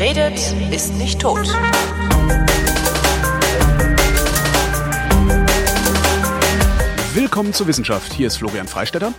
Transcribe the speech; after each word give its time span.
Redet, 0.00 0.40
ist 0.72 0.94
nicht 0.94 1.20
tot. 1.20 1.46
Willkommen 7.12 7.52
zur 7.52 7.66
Wissenschaft. 7.66 8.10
Hier 8.14 8.28
ist 8.28 8.38
Florian 8.38 8.66
Freistetter. 8.66 9.12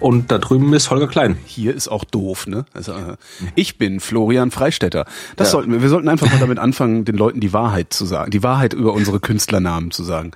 Und 0.00 0.30
da 0.30 0.38
drüben 0.38 0.72
ist 0.74 0.90
Holger 0.90 1.08
Klein. 1.08 1.36
Hier 1.44 1.74
ist 1.74 1.88
auch 1.88 2.04
doof, 2.04 2.46
ne? 2.46 2.64
Also, 2.72 2.92
äh, 2.92 3.16
ich 3.54 3.78
bin 3.78 4.00
Florian 4.00 4.50
Freistetter. 4.50 5.04
Das 5.36 5.48
ja. 5.48 5.52
sollten 5.52 5.72
wir. 5.72 5.82
Wir 5.82 5.88
sollten 5.88 6.08
einfach 6.08 6.30
mal 6.30 6.38
damit 6.38 6.58
anfangen, 6.58 7.04
den 7.04 7.16
Leuten 7.16 7.40
die 7.40 7.52
Wahrheit 7.52 7.92
zu 7.92 8.04
sagen, 8.04 8.30
die 8.30 8.42
Wahrheit 8.42 8.72
über 8.72 8.92
unsere 8.92 9.20
Künstlernamen 9.20 9.90
zu 9.90 10.04
sagen. 10.04 10.32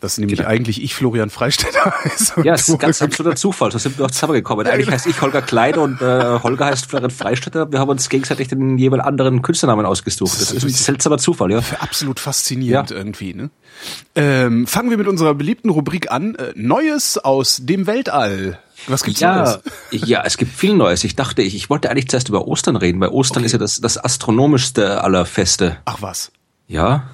Das 0.00 0.18
nämlich 0.18 0.38
genau. 0.38 0.48
eigentlich 0.48 0.82
ich 0.82 0.94
Florian 0.94 1.30
Freistetter 1.30 1.92
heiße. 2.04 2.42
Ja, 2.44 2.54
es 2.54 2.68
ist 2.68 2.74
ein 2.74 2.78
ganz 2.78 3.02
absoluter 3.02 3.36
Zufall. 3.36 3.72
So 3.72 3.78
sind 3.78 3.98
wir 3.98 4.06
auch 4.06 4.10
zusammengekommen. 4.10 4.66
Eigentlich 4.66 4.90
heißt 4.90 5.06
ich 5.06 5.20
Holger 5.20 5.42
Klein 5.42 5.76
und 5.76 6.00
äh, 6.00 6.38
Holger 6.42 6.66
heißt 6.66 6.86
Florian 6.86 7.10
Freistetter. 7.10 7.70
Wir 7.70 7.78
haben 7.78 7.90
uns 7.90 8.08
gegenseitig 8.08 8.48
den 8.48 8.78
jeweils 8.78 9.04
anderen 9.04 9.42
Künstlernamen 9.42 9.86
ausgesucht. 9.86 10.32
Das, 10.32 10.48
das 10.48 10.52
ist 10.52 10.64
ein 10.64 10.70
seltsamer 10.70 11.18
Zufall, 11.18 11.50
ja. 11.50 11.60
Absolut 11.80 12.20
faszinierend 12.20 12.90
ja. 12.90 12.96
irgendwie, 12.96 13.34
ne? 13.34 13.50
Ähm, 14.14 14.66
fangen 14.66 14.90
wir 14.90 14.98
mit 14.98 15.08
unserer 15.08 15.34
beliebten 15.34 15.70
Rubrik 15.70 16.10
an. 16.10 16.34
Äh, 16.36 16.52
Neues 16.54 17.18
aus 17.18 17.60
dem 17.62 17.86
Weltall. 17.86 18.58
Was 18.86 19.02
gibt's 19.02 19.20
ja, 19.20 19.36
Neues? 19.36 19.60
Ja, 19.90 20.22
es 20.24 20.36
gibt 20.36 20.52
viel 20.52 20.74
Neues. 20.74 21.04
Ich 21.04 21.16
dachte, 21.16 21.42
ich, 21.42 21.54
ich 21.54 21.70
wollte 21.70 21.90
eigentlich 21.90 22.08
zuerst 22.08 22.28
über 22.28 22.46
Ostern 22.46 22.76
reden, 22.76 23.00
weil 23.00 23.08
Ostern 23.10 23.38
okay. 23.38 23.46
ist 23.46 23.52
ja 23.52 23.58
das, 23.58 23.80
das 23.80 23.96
astronomischste 23.96 25.02
aller 25.02 25.26
Feste. 25.26 25.78
Ach 25.84 26.02
was. 26.02 26.32
Ja. 26.66 27.04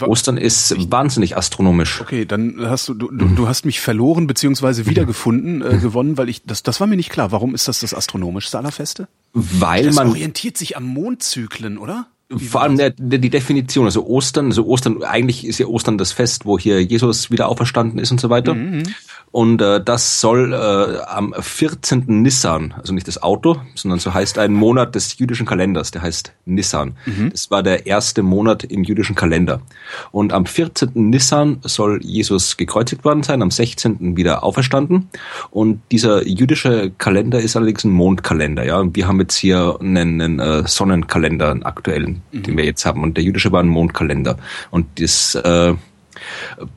Ostern 0.00 0.36
ist 0.36 0.90
wahnsinnig 0.90 1.36
astronomisch. 1.36 2.00
Okay, 2.00 2.26
dann 2.26 2.56
hast 2.68 2.88
du, 2.88 2.94
du, 2.94 3.08
du 3.08 3.48
hast 3.48 3.64
mich 3.64 3.80
verloren 3.80 4.26
beziehungsweise 4.26 4.86
wiedergefunden, 4.86 5.62
äh, 5.62 5.78
gewonnen, 5.78 6.18
weil 6.18 6.28
ich, 6.28 6.44
das, 6.44 6.62
das 6.62 6.80
war 6.80 6.86
mir 6.86 6.96
nicht 6.96 7.10
klar. 7.10 7.32
Warum 7.32 7.54
ist 7.54 7.68
das 7.68 7.80
das 7.80 7.94
astronomischste 7.94 8.58
aller 8.58 8.72
Feste? 8.72 9.08
Weil 9.32 9.86
das 9.86 9.94
man. 9.94 10.08
orientiert 10.08 10.58
sich 10.58 10.76
am 10.76 10.84
Mondzyklen, 10.84 11.78
oder? 11.78 12.06
Vor 12.38 12.62
allem 12.62 12.76
der, 12.76 12.90
der, 12.90 13.18
die 13.18 13.30
Definition, 13.30 13.84
also 13.84 14.06
Ostern, 14.06 14.46
also 14.46 14.66
Ostern, 14.66 15.02
eigentlich 15.02 15.46
ist 15.46 15.58
ja 15.58 15.66
Ostern 15.66 15.98
das 15.98 16.12
Fest, 16.12 16.46
wo 16.46 16.58
hier 16.58 16.82
Jesus 16.82 17.30
wieder 17.30 17.48
auferstanden 17.48 17.98
ist 17.98 18.10
und 18.10 18.20
so 18.20 18.30
weiter. 18.30 18.54
Mhm. 18.54 18.84
Und 19.32 19.62
äh, 19.62 19.82
das 19.82 20.20
soll 20.20 20.52
äh, 20.52 21.02
am 21.06 21.34
14. 21.38 22.04
Nissan, 22.06 22.74
also 22.76 22.92
nicht 22.92 23.08
das 23.08 23.22
Auto, 23.22 23.56
sondern 23.74 23.98
so 23.98 24.12
heißt 24.12 24.38
ein 24.38 24.52
Monat 24.52 24.94
des 24.94 25.18
jüdischen 25.18 25.46
Kalenders, 25.46 25.90
der 25.90 26.02
heißt 26.02 26.34
Nissan. 26.44 26.96
Mhm. 27.06 27.30
Das 27.30 27.50
war 27.50 27.62
der 27.62 27.86
erste 27.86 28.22
Monat 28.22 28.62
im 28.64 28.84
jüdischen 28.84 29.16
Kalender. 29.16 29.62
Und 30.10 30.34
am 30.34 30.44
14. 30.44 30.90
Nissan 30.94 31.58
soll 31.62 32.00
Jesus 32.02 32.58
gekreuzigt 32.58 33.04
worden 33.06 33.22
sein, 33.22 33.40
am 33.40 33.50
16. 33.50 34.18
wieder 34.18 34.44
auferstanden. 34.44 35.08
Und 35.50 35.80
dieser 35.90 36.26
jüdische 36.26 36.92
Kalender 36.98 37.40
ist 37.40 37.56
allerdings 37.56 37.84
ein 37.84 37.90
Mondkalender. 37.90 38.66
Ja, 38.66 38.78
und 38.80 38.96
wir 38.96 39.08
haben 39.08 39.18
jetzt 39.18 39.36
hier 39.36 39.78
einen, 39.80 40.20
einen 40.20 40.38
äh, 40.40 40.68
Sonnenkalender, 40.68 41.50
einen 41.50 41.62
aktuellen, 41.62 42.21
mhm. 42.30 42.42
den 42.42 42.56
wir 42.56 42.64
jetzt 42.64 42.84
haben. 42.84 43.02
Und 43.02 43.16
der 43.16 43.24
jüdische 43.24 43.52
war 43.52 43.62
ein 43.62 43.68
Mondkalender. 43.68 44.36
Und 44.70 45.00
das 45.00 45.34
äh, 45.34 45.74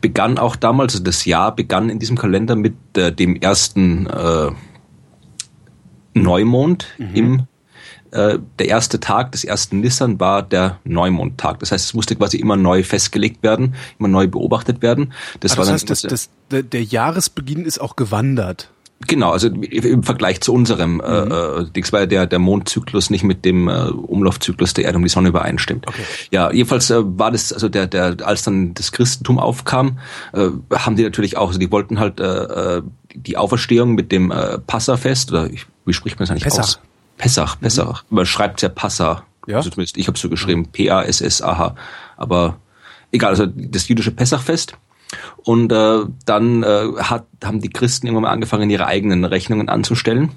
begann 0.01 0.37
auch 0.37 0.55
damals, 0.55 0.93
also 0.93 1.03
das 1.03 1.25
Jahr 1.25 1.55
begann 1.55 1.89
in 1.89 1.99
diesem 1.99 2.17
Kalender 2.17 2.55
mit 2.55 2.75
äh, 2.97 3.11
dem 3.11 3.35
ersten 3.35 4.07
äh, 4.07 4.51
Neumond 6.13 6.87
mhm. 6.97 7.15
im 7.15 7.47
äh, 8.11 8.39
der 8.59 8.67
erste 8.69 9.01
Tag 9.01 9.33
des 9.33 9.43
ersten 9.43 9.81
Nissan 9.81 10.19
war 10.21 10.41
der 10.41 10.79
Neumondtag. 10.85 11.59
Das 11.59 11.73
heißt, 11.73 11.85
es 11.85 11.93
musste 11.93 12.15
quasi 12.15 12.37
immer 12.37 12.55
neu 12.55 12.83
festgelegt 12.83 13.43
werden, 13.43 13.75
immer 13.99 14.07
neu 14.07 14.27
beobachtet 14.27 14.81
werden. 14.81 15.11
Das, 15.41 15.53
ah, 15.53 15.55
das 15.57 15.71
heißt, 15.71 15.89
das, 15.89 16.01
das, 16.03 16.29
der, 16.49 16.63
der 16.63 16.83
Jahresbeginn 16.83 17.65
ist 17.65 17.81
auch 17.81 17.97
gewandert. 17.97 18.69
Genau, 19.07 19.31
also 19.31 19.49
im 19.49 20.03
Vergleich 20.03 20.41
zu 20.41 20.53
unserem 20.53 20.99
äh, 20.99 21.25
mhm. 21.25 21.31
äh, 21.31 21.71
Dings, 21.71 21.91
weil 21.93 22.07
der, 22.07 22.25
der 22.25 22.39
Mondzyklus 22.39 23.09
nicht 23.09 23.23
mit 23.23 23.45
dem 23.45 23.67
äh, 23.67 23.89
Umlaufzyklus 23.89 24.73
der 24.73 24.85
Erde 24.85 24.97
um 24.97 25.03
die 25.03 25.09
Sonne 25.09 25.29
übereinstimmt. 25.29 25.87
Okay. 25.87 26.01
Ja, 26.31 26.51
jedenfalls 26.51 26.89
äh, 26.89 27.01
war 27.03 27.31
das, 27.31 27.53
also 27.53 27.69
der, 27.69 27.87
der, 27.87 28.17
als 28.23 28.43
dann 28.43 28.73
das 28.73 28.91
Christentum 28.91 29.37
aufkam, 29.37 29.99
äh, 30.33 30.47
haben 30.73 30.95
die 30.95 31.03
natürlich 31.03 31.37
auch, 31.37 31.47
also 31.47 31.59
die 31.59 31.71
wollten 31.71 31.99
halt 31.99 32.19
äh, 32.19 32.77
äh 32.77 32.81
die 33.17 33.37
Auferstehung 33.37 33.95
mit 33.95 34.11
dem 34.11 34.29
äh, 34.29 34.59
Passafest, 34.59 35.31
oder 35.31 35.49
ich, 35.49 35.65
wie 35.85 35.93
spricht 35.93 36.19
man 36.19 36.23
das 36.23 36.31
eigentlich 36.31 36.43
Pessach. 36.43 36.63
aus? 36.63 36.79
Pessach, 37.17 37.59
Pessach. 37.59 38.03
Mhm. 38.09 38.15
Man 38.15 38.25
schreibt 38.25 38.61
ja 38.61 38.67
Passa. 38.67 39.23
Ja? 39.47 39.57
Also 39.57 39.69
zumindest 39.69 39.97
ich 39.97 40.07
habe 40.07 40.17
so 40.17 40.29
geschrieben. 40.29 40.67
P-A-S-S-A-H. 40.71 41.75
Aber 42.17 42.57
egal, 43.11 43.29
also 43.29 43.45
das 43.45 43.87
jüdische 43.87 44.11
Pessachfest 44.11 44.77
und 45.43 45.71
äh, 45.71 45.99
dann 46.25 46.63
äh, 46.63 46.87
hat, 46.97 47.25
haben 47.43 47.61
die 47.61 47.69
Christen 47.69 48.07
irgendwann 48.07 48.23
mal 48.23 48.31
angefangen, 48.31 48.69
ihre 48.69 48.87
eigenen 48.87 49.25
Rechnungen 49.25 49.69
anzustellen 49.69 50.31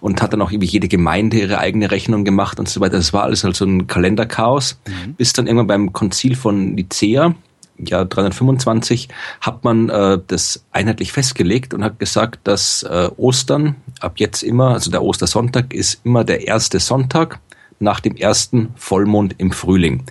und 0.00 0.20
hat 0.20 0.32
dann 0.32 0.42
auch 0.42 0.50
irgendwie 0.50 0.68
jede 0.68 0.88
Gemeinde 0.88 1.38
ihre 1.38 1.58
eigene 1.58 1.90
Rechnung 1.90 2.24
gemacht 2.24 2.58
und 2.58 2.68
so 2.68 2.80
weiter. 2.80 2.96
Das 2.96 3.12
war 3.12 3.22
alles 3.22 3.44
halt 3.44 3.56
so 3.56 3.64
ein 3.64 3.86
Kalenderchaos, 3.86 4.80
mhm. 4.86 5.14
bis 5.14 5.32
dann 5.32 5.46
irgendwann 5.46 5.66
beim 5.66 5.92
Konzil 5.92 6.34
von 6.34 6.74
Nicea, 6.74 7.34
ja 7.78 8.04
325, 8.04 9.08
hat 9.40 9.64
man 9.64 9.88
äh, 9.88 10.18
das 10.26 10.64
einheitlich 10.72 11.12
festgelegt 11.12 11.74
und 11.74 11.84
hat 11.84 11.98
gesagt, 11.98 12.40
dass 12.44 12.82
äh, 12.82 13.08
Ostern 13.16 13.76
ab 14.00 14.14
jetzt 14.16 14.42
immer, 14.42 14.70
also 14.70 14.90
der 14.90 15.02
Ostersonntag 15.02 15.72
ist 15.72 16.00
immer 16.04 16.24
der 16.24 16.46
erste 16.46 16.80
Sonntag 16.80 17.40
nach 17.80 18.00
dem 18.00 18.16
ersten 18.16 18.70
Vollmond 18.74 19.36
im 19.38 19.52
Frühling. 19.52 20.02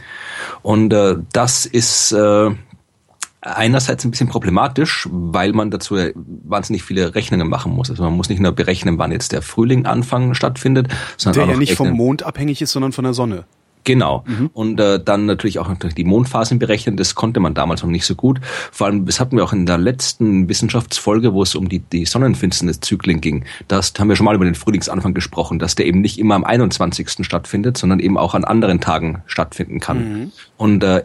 Und 0.62 0.94
äh, 0.94 1.18
das 1.34 1.66
ist 1.66 2.14
äh, 2.14 2.52
einerseits 3.56 4.04
ein 4.06 4.12
bisschen 4.12 4.28
problematisch, 4.28 5.08
weil 5.12 5.54
man 5.54 5.72
dazu 5.72 5.96
wahnsinnig 6.16 6.84
viele 6.84 7.16
Rechnungen 7.16 7.48
machen 7.50 7.74
muss. 7.74 7.90
Also 7.90 8.04
man 8.04 8.14
muss 8.14 8.30
nicht 8.30 8.40
nur 8.40 8.52
berechnen, 8.52 8.98
wann 8.98 9.12
jetzt 9.12 9.32
der 9.32 9.42
Frühling 9.42 9.86
anfangen 9.86 10.36
stattfindet, 10.36 10.88
sondern 11.18 11.46
der 11.46 11.54
ja 11.54 11.60
nicht 11.60 11.76
vom 11.76 11.92
Mond 11.92 12.24
abhängig 12.24 12.62
ist, 12.62 12.72
sondern 12.72 12.92
von 12.92 13.04
der 13.04 13.14
Sonne. 13.14 13.46
Genau. 13.88 14.26
Mhm. 14.28 14.50
Und 14.52 14.80
äh, 14.82 15.02
dann 15.02 15.26
natürlich 15.26 15.60
auch 15.60 15.74
die 15.74 16.04
Mondphasen 16.04 16.60
berechnen. 16.60 16.98
Das 16.98 17.16
konnte 17.16 17.40
man 17.40 17.54
damals 17.54 17.84
noch 17.84 17.90
nicht 17.90 18.06
so 18.06 18.16
gut. 18.16 18.42
Vor 18.44 18.88
allem, 18.88 19.06
das 19.06 19.22
hatten 19.22 19.38
wir 19.38 19.46
auch 19.46 19.54
in 19.54 19.66
der 19.66 19.78
letzten 19.78 20.50
Wissenschaftsfolge, 20.50 21.34
wo 21.34 21.42
es 21.42 21.56
um 21.56 21.70
die, 21.70 21.80
die 21.80 22.06
Sonnenfinsterniszyklen 22.06 23.22
ging. 23.22 23.46
Das 23.70 23.94
haben 23.98 24.10
wir 24.10 24.18
schon 24.18 24.26
mal 24.26 24.36
über 24.36 24.44
den 24.44 24.56
Frühlingsanfang 24.56 25.14
gesprochen, 25.14 25.58
dass 25.58 25.76
der 25.76 25.86
eben 25.86 26.02
nicht 26.02 26.20
immer 26.20 26.36
am 26.36 26.44
21. 26.44 27.26
stattfindet, 27.26 27.78
sondern 27.78 28.02
eben 28.02 28.18
auch 28.18 28.36
an 28.36 28.44
anderen 28.44 28.82
Tagen 28.82 29.24
stattfinden 29.26 29.80
kann. 29.80 29.98
Mhm. 29.98 30.32
Und 30.58 30.84
äh, 30.84 31.04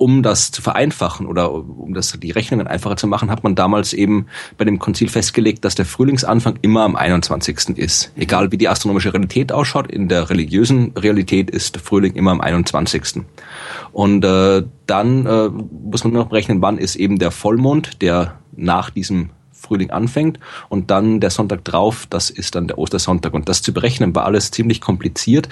um 0.00 0.22
das 0.22 0.50
zu 0.50 0.62
vereinfachen 0.62 1.26
oder 1.26 1.52
um 1.52 1.92
das 1.92 2.18
die 2.18 2.30
Rechnungen 2.30 2.66
einfacher 2.66 2.96
zu 2.96 3.06
machen, 3.06 3.30
hat 3.30 3.44
man 3.44 3.54
damals 3.54 3.92
eben 3.92 4.26
bei 4.56 4.64
dem 4.64 4.78
Konzil 4.78 5.10
festgelegt, 5.10 5.62
dass 5.62 5.74
der 5.74 5.84
Frühlingsanfang 5.84 6.58
immer 6.62 6.84
am 6.84 6.96
21. 6.96 7.76
ist. 7.76 8.10
Egal 8.16 8.50
wie 8.50 8.56
die 8.56 8.70
astronomische 8.70 9.12
Realität 9.12 9.52
ausschaut, 9.52 9.92
in 9.92 10.08
der 10.08 10.30
religiösen 10.30 10.92
Realität 10.96 11.50
ist 11.50 11.74
der 11.74 11.82
Frühling 11.82 12.14
immer 12.14 12.30
am 12.30 12.40
21. 12.40 13.22
Und 13.92 14.24
äh, 14.24 14.62
dann 14.86 15.26
äh, 15.26 15.50
muss 15.50 16.02
man 16.02 16.14
noch 16.14 16.28
berechnen, 16.28 16.62
wann 16.62 16.78
ist 16.78 16.96
eben 16.96 17.18
der 17.18 17.30
Vollmond, 17.30 18.00
der 18.00 18.38
nach 18.56 18.88
diesem 18.88 19.28
Frühling 19.60 19.90
anfängt 19.90 20.40
und 20.68 20.90
dann 20.90 21.20
der 21.20 21.30
Sonntag 21.30 21.64
drauf, 21.64 22.06
das 22.10 22.30
ist 22.30 22.54
dann 22.54 22.66
der 22.66 22.78
Ostersonntag. 22.78 23.34
Und 23.34 23.48
das 23.48 23.62
zu 23.62 23.72
berechnen 23.72 24.14
war 24.14 24.24
alles 24.24 24.50
ziemlich 24.50 24.80
kompliziert, 24.80 25.48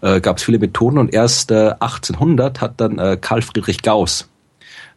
äh, 0.00 0.20
gab 0.20 0.38
es 0.38 0.44
viele 0.44 0.58
Methoden 0.58 0.98
und 0.98 1.14
erst 1.14 1.50
äh, 1.50 1.74
1800 1.78 2.60
hat 2.60 2.80
dann 2.80 2.98
äh, 2.98 3.16
Karl 3.20 3.42
Friedrich 3.42 3.82
Gauss 3.82 4.28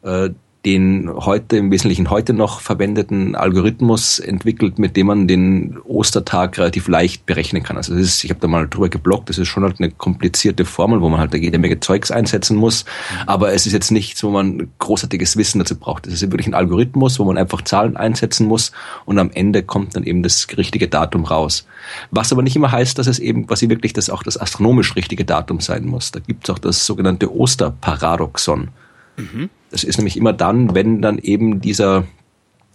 äh, 0.03 0.29
den 0.65 1.11
heute 1.13 1.57
im 1.57 1.69
Wesentlichen 1.69 2.09
heute 2.09 2.33
noch 2.33 2.59
verwendeten 2.59 3.35
Algorithmus 3.35 4.17
entwickelt, 4.17 4.79
mit 4.79 4.97
dem 4.97 5.07
man 5.07 5.27
den 5.27 5.77
Ostertag 5.85 6.57
relativ 6.57 6.87
leicht 6.87 7.27
berechnen 7.27 7.61
kann. 7.61 7.77
Also 7.77 7.93
das 7.93 8.01
ist, 8.01 8.23
ich 8.23 8.31
habe 8.31 8.39
da 8.39 8.47
mal 8.47 8.67
drüber 8.67 8.89
geblockt, 8.89 9.29
das 9.29 9.37
ist 9.37 9.47
schon 9.47 9.63
halt 9.63 9.79
eine 9.79 9.91
komplizierte 9.91 10.65
Formel, 10.65 11.01
wo 11.01 11.09
man 11.09 11.19
halt 11.19 11.35
jede 11.35 11.59
Menge 11.59 11.79
Zeugs 11.79 12.09
einsetzen 12.09 12.57
muss, 12.57 12.83
mhm. 12.85 13.29
aber 13.29 13.53
es 13.53 13.67
ist 13.67 13.73
jetzt 13.73 13.91
nichts, 13.91 14.23
wo 14.23 14.31
man 14.31 14.69
großartiges 14.79 15.37
Wissen 15.37 15.59
dazu 15.59 15.75
braucht. 15.75 16.07
Es 16.07 16.13
ist 16.13 16.21
wirklich 16.31 16.47
ein 16.47 16.55
Algorithmus, 16.55 17.19
wo 17.19 17.25
man 17.25 17.37
einfach 17.37 17.61
Zahlen 17.61 17.95
einsetzen 17.95 18.47
muss 18.47 18.71
und 19.06 19.19
am 19.19 19.29
Ende 19.31 19.61
kommt 19.61 19.95
dann 19.95 20.03
eben 20.03 20.23
das 20.23 20.47
richtige 20.57 20.88
Datum 20.88 21.25
raus. 21.25 21.68
Was 22.09 22.31
aber 22.31 22.41
nicht 22.41 22.56
immer 22.56 22.71
heißt, 22.71 22.97
dass 22.97 23.06
es 23.06 23.19
eben 23.19 23.45
quasi 23.45 23.69
wirklich 23.69 23.94
das 23.94 24.09
auch 24.09 24.23
das 24.23 24.39
astronomisch 24.39 24.95
richtige 24.95 25.25
Datum 25.25 25.59
sein 25.59 25.85
muss. 25.85 26.11
Da 26.11 26.19
gibt 26.19 26.45
es 26.45 26.50
auch 26.50 26.59
das 26.59 26.85
sogenannte 26.85 27.31
Osterparadoxon. 27.31 28.69
Mhm. 29.18 29.50
Das 29.75 29.83
ist 29.83 29.98
nämlich 29.98 30.16
immer 30.16 30.31
dann, 30.31 30.74
wenn 30.74 31.01
dann 31.01 31.18
eben 31.18 31.60
dieser 31.60 32.06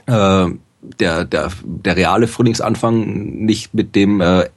äh, 0.04 0.48
der, 0.82 1.24
der, 1.24 1.50
der 1.62 1.96
reale 1.96 2.28
Frühlingsanfang 2.28 3.46
nicht 3.46 3.72
mit 3.72 3.94
dem 3.94 4.20
äh, 4.20 4.50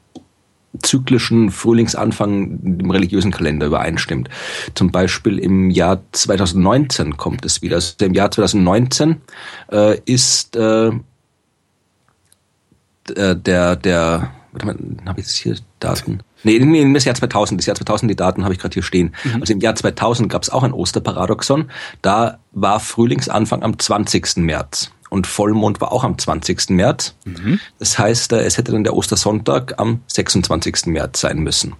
zyklischen 0.81 1.51
Frühlingsanfang 1.51 2.59
im 2.81 2.91
religiösen 2.91 3.31
Kalender 3.31 3.67
übereinstimmt. 3.67 4.27
Zum 4.75 4.91
Beispiel 4.91 5.39
im 5.39 5.69
Jahr 5.69 6.01
2019 6.11 7.15
kommt 7.15 7.45
es 7.45 7.61
wieder. 7.61 7.75
Also 7.75 7.93
im 8.01 8.13
Jahr 8.13 8.29
2019 8.29 9.21
äh, 9.71 9.97
ist 10.03 10.57
äh, 10.57 10.91
der, 13.07 13.35
der, 13.77 14.31
warte 14.51 14.65
mal, 14.65 14.77
habe 15.05 15.21
ich 15.21 15.27
jetzt 15.27 15.37
hier 15.37 15.55
Daten? 15.79 16.19
Nee, 16.43 16.59
nee, 16.59 16.93
das 16.93 17.05
Jahr 17.05 17.15
2000, 17.15 17.59
das 17.59 17.65
Jahr 17.65 17.75
2000, 17.75 18.11
die 18.11 18.15
Daten 18.15 18.43
habe 18.43 18.53
ich 18.53 18.59
gerade 18.59 18.73
hier 18.73 18.83
stehen. 18.83 19.15
Mhm. 19.23 19.41
Also 19.41 19.53
im 19.53 19.59
Jahr 19.59 19.75
2000 19.75 20.29
gab 20.29 20.43
es 20.43 20.49
auch 20.49 20.63
ein 20.63 20.73
Osterparadoxon. 20.73 21.69
Da 22.01 22.39
war 22.51 22.79
Frühlingsanfang 22.79 23.63
am 23.63 23.79
20. 23.79 24.37
März 24.37 24.91
und 25.09 25.27
Vollmond 25.27 25.79
war 25.79 25.91
auch 25.91 26.03
am 26.03 26.17
20. 26.17 26.71
März. 26.71 27.15
Mhm. 27.25 27.59
Das 27.77 27.99
heißt, 27.99 28.33
äh, 28.33 28.41
es 28.41 28.57
hätte 28.57 28.71
dann 28.71 28.83
der 28.83 28.95
Ostersonntag 28.95 29.79
am 29.79 30.01
26. 30.07 30.87
März 30.87 31.21
sein 31.21 31.37
müssen. 31.37 31.75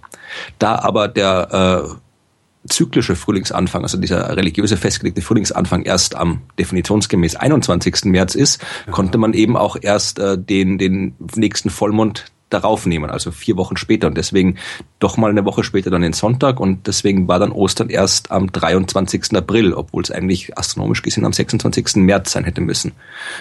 Da 0.58 0.78
aber 0.78 1.08
der 1.08 1.90
äh, 1.90 2.68
zyklische 2.68 3.16
Frühlingsanfang, 3.16 3.82
also 3.82 3.98
dieser 3.98 4.36
religiöse 4.36 4.76
festgelegte 4.76 5.20
Frühlingsanfang 5.20 5.82
erst 5.82 6.14
am 6.14 6.42
definitionsgemäß 6.58 7.36
21. 7.36 8.04
März 8.04 8.36
ist, 8.36 8.64
konnte 8.90 9.18
man 9.18 9.34
eben 9.34 9.56
auch 9.56 9.76
erst 9.80 10.18
äh, 10.18 10.38
den, 10.38 10.78
den 10.78 11.16
nächsten 11.34 11.70
Vollmond 11.70 12.26
darauf 12.54 12.86
nehmen, 12.86 13.10
also 13.10 13.30
vier 13.30 13.56
Wochen 13.56 13.76
später. 13.76 14.06
Und 14.06 14.16
deswegen 14.16 14.56
doch 14.98 15.16
mal 15.16 15.30
eine 15.30 15.44
Woche 15.44 15.64
später 15.64 15.90
dann 15.90 16.02
den 16.02 16.12
Sonntag 16.12 16.60
und 16.60 16.86
deswegen 16.86 17.28
war 17.28 17.38
dann 17.38 17.52
Ostern 17.52 17.90
erst 17.90 18.30
am 18.30 18.50
23. 18.50 19.36
April, 19.36 19.74
obwohl 19.74 20.02
es 20.02 20.10
eigentlich 20.10 20.56
astronomisch 20.56 21.02
gesehen 21.02 21.24
am 21.24 21.32
26. 21.32 21.96
März 21.96 22.32
sein 22.32 22.44
hätte 22.44 22.60
müssen. 22.60 22.92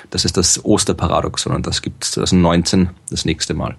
Das 0.09 0.25
ist 0.25 0.35
das 0.37 0.63
Osterparadoxon 0.65 1.53
und 1.53 1.67
das 1.67 1.81
gibt 1.81 2.03
es 2.03 2.11
2019 2.11 2.89
das 3.09 3.25
nächste 3.25 3.53
Mal. 3.53 3.75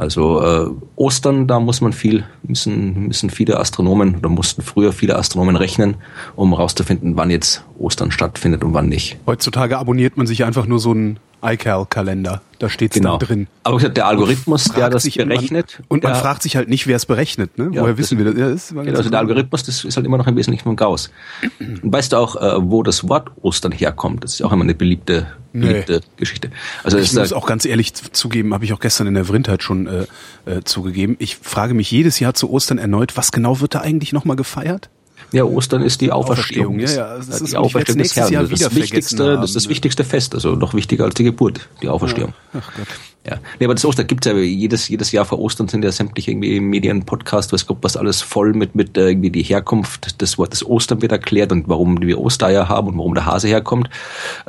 Also 0.00 0.42
äh, 0.42 0.70
Ostern, 0.96 1.46
da 1.46 1.60
muss 1.60 1.82
man 1.82 1.92
viel, 1.92 2.24
müssen, 2.42 3.08
müssen 3.08 3.28
viele 3.28 3.60
Astronomen 3.60 4.16
oder 4.16 4.30
mussten 4.30 4.62
früher 4.62 4.94
viele 4.94 5.16
Astronomen 5.16 5.56
rechnen, 5.56 5.96
um 6.36 6.54
herauszufinden, 6.54 7.16
wann 7.16 7.28
jetzt 7.28 7.64
Ostern 7.78 8.10
stattfindet 8.10 8.64
und 8.64 8.72
wann 8.72 8.88
nicht. 8.88 9.18
Heutzutage 9.26 9.76
abonniert 9.76 10.16
man 10.16 10.26
sich 10.26 10.44
einfach 10.44 10.64
nur 10.64 10.78
so 10.78 10.92
einen 10.92 11.18
iCal-Kalender. 11.42 12.42
Da 12.58 12.68
steht 12.68 12.92
es 12.92 12.98
genau. 12.98 13.16
dann 13.16 13.26
drin. 13.26 13.46
Aber 13.62 13.78
der 13.88 14.06
Algorithmus, 14.06 14.64
der 14.64 14.90
das 14.90 15.08
berechnet. 15.08 15.76
Man, 15.78 15.86
und 15.88 16.04
man 16.04 16.14
fragt 16.14 16.42
sich 16.42 16.56
halt 16.56 16.68
nicht, 16.68 16.86
wer 16.86 16.96
es 16.96 17.06
berechnet. 17.06 17.56
Ne? 17.56 17.70
Ja, 17.72 17.82
Woher 17.82 17.96
wissen 17.96 18.18
wir 18.18 18.26
das? 18.26 18.36
Ja, 18.36 18.48
das 18.50 18.68
genau, 18.68 18.98
also 18.98 19.08
der 19.08 19.18
Algorithmus, 19.18 19.62
das 19.64 19.84
ist 19.84 19.96
halt 19.96 20.04
immer 20.04 20.18
noch 20.18 20.26
ein 20.26 20.36
Wesentlichen 20.36 20.64
von 20.64 20.76
Gauss. 20.76 21.10
Und 21.58 21.90
weißt 21.90 22.12
du 22.12 22.18
auch, 22.18 22.36
äh, 22.36 22.70
wo 22.70 22.82
das 22.82 23.08
Wort 23.08 23.30
Ostern 23.40 23.72
herkommt? 23.72 24.24
Das 24.24 24.34
ist 24.34 24.42
auch 24.42 24.52
immer 24.52 24.64
eine 24.64 24.74
beliebte, 24.74 25.28
beliebte 25.54 26.00
nee. 26.00 26.00
Geschichte. 26.18 26.50
Also 26.84 26.98
ich 26.98 27.12
muss 27.14 27.32
auch 27.32 27.46
ganz 27.46 27.64
ehrlich 27.64 27.94
zugeben, 27.94 28.52
habe 28.52 28.66
ich 28.66 28.74
auch 28.74 28.80
gestern 28.80 29.06
in 29.06 29.14
der 29.14 29.24
Vrindheit 29.24 29.62
schon 29.62 29.86
äh, 29.86 30.06
äh, 30.44 30.62
zugegeben. 30.64 31.16
Ich 31.18 31.36
frage 31.36 31.72
mich 31.72 31.90
jedes 31.90 32.20
Jahr 32.20 32.34
zu 32.34 32.50
Ostern 32.50 32.76
erneut, 32.76 33.16
was 33.16 33.32
genau 33.32 33.60
wird 33.60 33.74
da 33.74 33.80
eigentlich 33.80 34.12
nochmal 34.12 34.36
gefeiert? 34.36 34.90
Ja, 35.32 35.44
Ostern 35.44 35.82
ist 35.82 36.00
die 36.00 36.10
Auferstehung. 36.10 36.76
Auferstehung. 36.76 36.80
Ja, 36.80 37.14
ja, 37.14 37.16
das 37.16 37.40
ist 37.40 37.52
die 37.52 37.56
Auferstehung 37.56 37.98
des 37.98 38.16
Herrn. 38.16 38.32
Das, 38.32 38.60
das 38.60 38.74
wichtigste, 38.74 39.36
das 39.36 39.50
ist 39.50 39.56
das 39.56 39.68
wichtigste 39.68 40.04
Fest, 40.04 40.34
also 40.34 40.54
noch 40.54 40.74
wichtiger 40.74 41.04
als 41.04 41.14
die 41.14 41.24
Geburt, 41.24 41.68
die 41.82 41.88
Auferstehung. 41.88 42.34
Ja. 42.52 42.60
Ach 42.60 42.72
Gott. 42.76 42.86
Ja, 43.26 43.36
nee, 43.58 43.66
aber 43.66 43.74
das 43.74 43.84
Ostern 43.84 44.06
gibt's 44.06 44.26
ja 44.26 44.34
jedes, 44.34 44.88
jedes 44.88 45.12
Jahr 45.12 45.26
vor 45.26 45.38
Ostern 45.40 45.68
sind 45.68 45.84
ja 45.84 45.92
sämtliche 45.92 46.30
irgendwie 46.30 46.58
Medien, 46.58 47.04
Podcasts, 47.04 47.52
weiß 47.52 47.66
Gott, 47.66 47.76
was 47.82 47.98
alles 47.98 48.22
voll 48.22 48.54
mit, 48.54 48.74
mit 48.74 48.96
äh, 48.96 49.08
irgendwie 49.08 49.28
die 49.28 49.42
Herkunft 49.42 50.22
des 50.22 50.38
Wortes 50.38 50.64
Ostern 50.64 51.02
wird 51.02 51.12
erklärt 51.12 51.52
und 51.52 51.68
warum 51.68 52.00
wir 52.00 52.18
Ostereier 52.18 52.70
haben 52.70 52.88
und 52.88 52.96
warum 52.96 53.12
der 53.12 53.26
Hase 53.26 53.48
herkommt. 53.48 53.90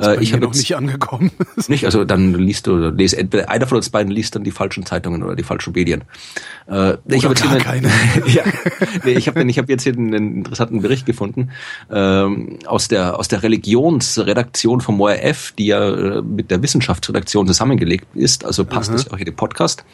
Äh, 0.00 0.22
ich 0.22 0.32
habe 0.32 0.42
noch 0.42 0.54
nicht 0.54 0.74
angekommen. 0.74 1.32
nicht, 1.68 1.84
also 1.84 2.04
dann 2.04 2.32
liest 2.32 2.66
du, 2.66 2.76
lese 2.76 3.18
entweder 3.18 3.50
einer 3.50 3.66
von 3.66 3.76
uns 3.76 3.90
beiden 3.90 4.10
liest 4.10 4.36
dann 4.36 4.44
die 4.44 4.50
falschen 4.50 4.86
Zeitungen 4.86 5.22
oder 5.22 5.36
die 5.36 5.42
falschen 5.42 5.74
Medien. 5.74 6.04
Äh, 6.66 6.94
ich 7.08 7.26
habe 7.26 7.34
gar 7.34 7.58
keine. 7.58 7.88
ja, 8.26 8.42
nee, 9.04 9.12
ich 9.12 9.28
habe 9.28 9.42
ich 9.42 9.58
hab 9.58 9.68
jetzt 9.68 9.82
hier 9.82 9.92
einen, 9.92 10.14
einen 10.14 10.36
interessanten 10.36 10.80
Bericht 10.80 11.04
gefunden 11.04 11.50
ähm, 11.90 12.58
aus 12.64 12.88
der 12.88 13.18
aus 13.18 13.28
der 13.28 13.42
Religionsredaktion 13.42 14.80
vom 14.80 14.98
ORF, 14.98 15.52
die 15.58 15.66
ja 15.66 15.90
äh, 15.90 16.22
mit 16.22 16.50
der 16.50 16.62
Wissenschaftsredaktion 16.62 17.46
zusammengelegt 17.46 18.06
ist, 18.14 18.46
also 18.46 18.61
passt 18.64 18.90
mhm. 18.90 18.94
das 18.94 19.10
auch 19.10 19.16
hier 19.16 19.24
den 19.24 19.36
Podcast, 19.36 19.84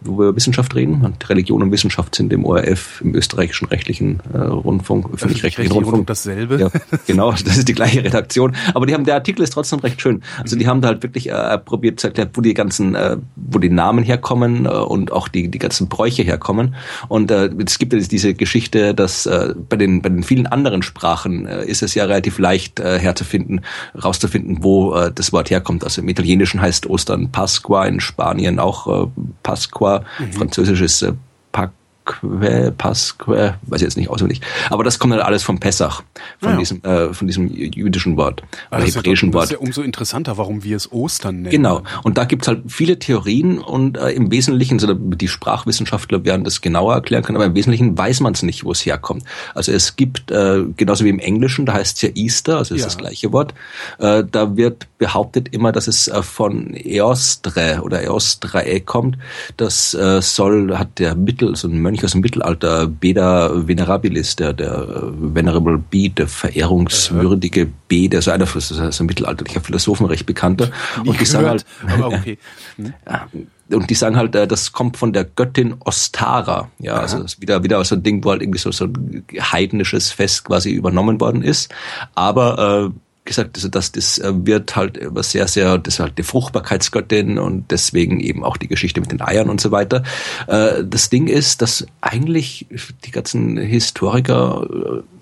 wo 0.00 0.18
wir 0.18 0.28
über 0.28 0.36
Wissenschaft 0.36 0.74
reden. 0.74 1.04
Und 1.04 1.28
Religion 1.28 1.62
und 1.62 1.72
Wissenschaft 1.72 2.14
sind 2.14 2.32
im 2.32 2.44
ORF, 2.44 3.00
im 3.00 3.14
österreichischen 3.14 3.66
rechtlichen 3.68 4.20
äh, 4.32 4.38
Rundfunk, 4.38 5.12
öffentlich-rechtlichen 5.12 5.72
Rundfunk. 5.72 6.06
dasselbe. 6.06 6.60
Ja, 6.60 6.70
genau, 7.06 7.32
das 7.32 7.56
ist 7.56 7.68
die 7.68 7.74
gleiche 7.74 8.04
Redaktion. 8.04 8.54
Aber 8.74 8.86
die 8.86 8.94
haben, 8.94 9.04
der 9.04 9.14
Artikel 9.14 9.42
ist 9.42 9.50
trotzdem 9.50 9.80
recht 9.80 10.00
schön. 10.00 10.22
Also 10.38 10.56
die 10.56 10.66
haben 10.66 10.80
da 10.80 10.88
halt 10.88 11.02
wirklich 11.02 11.30
äh, 11.30 11.58
probiert 11.58 12.00
zu 12.00 12.08
erklären, 12.08 12.30
wo 12.34 12.40
die 12.40 12.54
ganzen, 12.54 12.94
äh, 12.94 13.16
wo 13.36 13.58
die 13.58 13.70
Namen 13.70 14.04
herkommen 14.04 14.66
äh, 14.66 14.68
und 14.68 15.12
auch 15.12 15.28
die, 15.28 15.48
die 15.48 15.58
ganzen 15.58 15.88
Bräuche 15.88 16.22
herkommen. 16.22 16.74
Und 17.08 17.30
äh, 17.30 17.50
es 17.64 17.78
gibt 17.78 17.92
ja 17.92 17.98
diese 17.98 18.34
Geschichte, 18.34 18.94
dass 18.94 19.26
äh, 19.26 19.54
bei 19.68 19.76
den, 19.76 20.02
bei 20.02 20.08
den 20.08 20.22
vielen 20.22 20.46
anderen 20.46 20.82
Sprachen 20.82 21.46
äh, 21.46 21.64
ist 21.64 21.82
es 21.82 21.94
ja 21.94 22.04
relativ 22.04 22.38
leicht 22.38 22.80
äh, 22.80 22.98
herzufinden, 22.98 23.60
rauszufinden, 24.02 24.58
wo 24.62 24.94
äh, 24.94 25.12
das 25.12 25.32
Wort 25.32 25.50
herkommt. 25.50 25.84
Also 25.84 26.02
im 26.02 26.08
Italienischen 26.08 26.60
heißt 26.60 26.86
Ostern 26.86 27.30
Pasqua, 27.30 27.86
in 27.86 28.00
Spanien 28.14 28.60
auch 28.60 28.86
äh, 28.86 29.08
Pasqua, 29.42 30.04
mhm. 30.18 30.32
Französisch 30.32 30.80
ist 30.80 31.02
äh, 31.02 31.12
Pasque, 32.04 32.74
Pasque, 32.76 33.54
weiß 33.62 33.80
ich 33.80 33.86
jetzt 33.86 33.96
nicht 33.96 34.10
auswendig. 34.10 34.40
Aber 34.68 34.84
das 34.84 34.98
kommt 34.98 35.14
dann 35.14 35.20
alles 35.20 35.42
vom 35.42 35.58
Pessach, 35.58 36.02
von 36.38 36.52
ja. 36.52 36.56
diesem, 36.58 36.82
äh, 36.84 37.14
von 37.14 37.26
diesem 37.26 37.48
jüdischen 37.48 38.16
Wort, 38.16 38.42
oder 38.70 38.82
hebräischen 38.82 39.32
Wort. 39.32 39.44
Das 39.44 39.50
ist 39.52 39.56
ja 39.56 39.58
umso 39.58 39.82
interessanter, 39.82 40.36
warum 40.36 40.64
wir 40.64 40.76
es 40.76 40.92
Ostern 40.92 41.36
nennen. 41.36 41.50
Genau. 41.50 41.82
Und 42.02 42.18
da 42.18 42.24
gibt's 42.24 42.46
halt 42.46 42.62
viele 42.68 42.98
Theorien 42.98 43.58
und 43.58 43.96
äh, 43.96 44.10
im 44.10 44.30
Wesentlichen, 44.30 44.78
so 44.78 44.92
die 44.92 45.28
Sprachwissenschaftler 45.28 46.24
werden 46.24 46.44
das 46.44 46.60
genauer 46.60 46.94
erklären 46.94 47.22
können, 47.22 47.36
aber 47.36 47.46
im 47.46 47.54
Wesentlichen 47.54 47.96
weiß 47.96 48.20
man 48.20 48.34
es 48.34 48.42
nicht, 48.42 48.64
wo 48.64 48.72
es 48.72 48.84
herkommt. 48.84 49.24
Also 49.54 49.72
es 49.72 49.96
gibt, 49.96 50.30
äh, 50.30 50.64
genauso 50.76 51.04
wie 51.04 51.10
im 51.10 51.18
Englischen, 51.18 51.64
da 51.64 51.72
heißt 51.72 51.96
es 51.96 52.02
ja 52.02 52.08
Easter, 52.14 52.58
also 52.58 52.74
ist 52.74 52.82
ja. 52.82 52.86
das 52.86 52.98
gleiche 52.98 53.32
Wort, 53.32 53.54
äh, 53.98 54.24
da 54.30 54.56
wird 54.56 54.86
behauptet 54.98 55.48
immer, 55.52 55.72
dass 55.72 55.86
es 55.86 56.08
äh, 56.08 56.22
von 56.22 56.74
Eostre 56.74 57.80
oder 57.82 58.02
Eostrae 58.02 58.80
kommt. 58.80 59.16
Das 59.56 59.94
äh, 59.94 60.20
soll, 60.20 60.76
hat 60.76 60.98
der 60.98 61.14
Mittel, 61.14 61.56
so 61.56 61.68
ein 61.68 61.80
Mönch 61.80 61.93
Mönch 61.94 62.04
aus 62.04 62.12
dem 62.12 62.20
Mittelalter, 62.20 62.86
Beda 62.86 63.50
Venerabilis, 63.54 64.36
der, 64.36 64.52
der 64.52 64.86
Venerable 65.16 65.78
Bede, 65.78 66.14
der 66.14 66.28
verehrungswürdige 66.28 67.68
Bede, 67.88 68.16
also 68.18 68.30
einer 68.30 68.46
das 68.46 68.70
ist 68.70 69.00
ein 69.00 69.06
mittelalterlicher 69.06 69.60
Philosophen, 69.60 70.06
recht 70.06 70.26
bekannter. 70.26 70.70
Nie 71.02 71.08
und 71.10 71.20
die 71.20 71.24
sagen 71.24 71.46
halt, 71.46 71.64
okay. 72.02 72.38
und 73.70 73.88
die 73.88 73.94
sagen 73.94 74.16
halt, 74.16 74.34
das 74.34 74.72
kommt 74.72 74.96
von 74.96 75.12
der 75.12 75.24
Göttin 75.24 75.76
Ostara. 75.80 76.70
Ja, 76.78 76.94
Aha. 76.94 77.00
also 77.02 77.18
das 77.22 77.34
ist 77.34 77.40
wieder, 77.40 77.62
wieder 77.62 77.84
so 77.84 77.94
ein 77.94 78.02
Ding, 78.02 78.24
wo 78.24 78.30
halt 78.30 78.42
irgendwie 78.42 78.58
so, 78.58 78.72
so 78.72 78.86
ein 78.86 79.24
heidnisches 79.40 80.10
Fest 80.10 80.44
quasi 80.44 80.70
übernommen 80.72 81.20
worden 81.20 81.42
ist. 81.42 81.72
Aber 82.14 82.90
äh, 82.92 83.03
gesagt, 83.24 83.56
also 83.56 83.68
dass 83.68 83.92
das 83.92 84.18
äh, 84.18 84.32
wird 84.34 84.76
halt 84.76 84.96
immer 84.96 85.22
sehr, 85.22 85.48
sehr, 85.48 85.78
das 85.78 85.94
ist 85.94 86.00
halt 86.00 86.18
die 86.18 86.22
Fruchtbarkeitsgöttin 86.22 87.38
und 87.38 87.70
deswegen 87.70 88.20
eben 88.20 88.44
auch 88.44 88.56
die 88.56 88.68
Geschichte 88.68 89.00
mit 89.00 89.12
den 89.12 89.22
Eiern 89.22 89.48
und 89.48 89.60
so 89.60 89.70
weiter. 89.70 90.02
Äh, 90.46 90.84
das 90.84 91.08
Ding 91.10 91.26
ist, 91.26 91.62
dass 91.62 91.86
eigentlich 92.00 92.66
die 93.04 93.10
ganzen 93.10 93.56
Historiker 93.56 94.66
äh, 94.70 95.13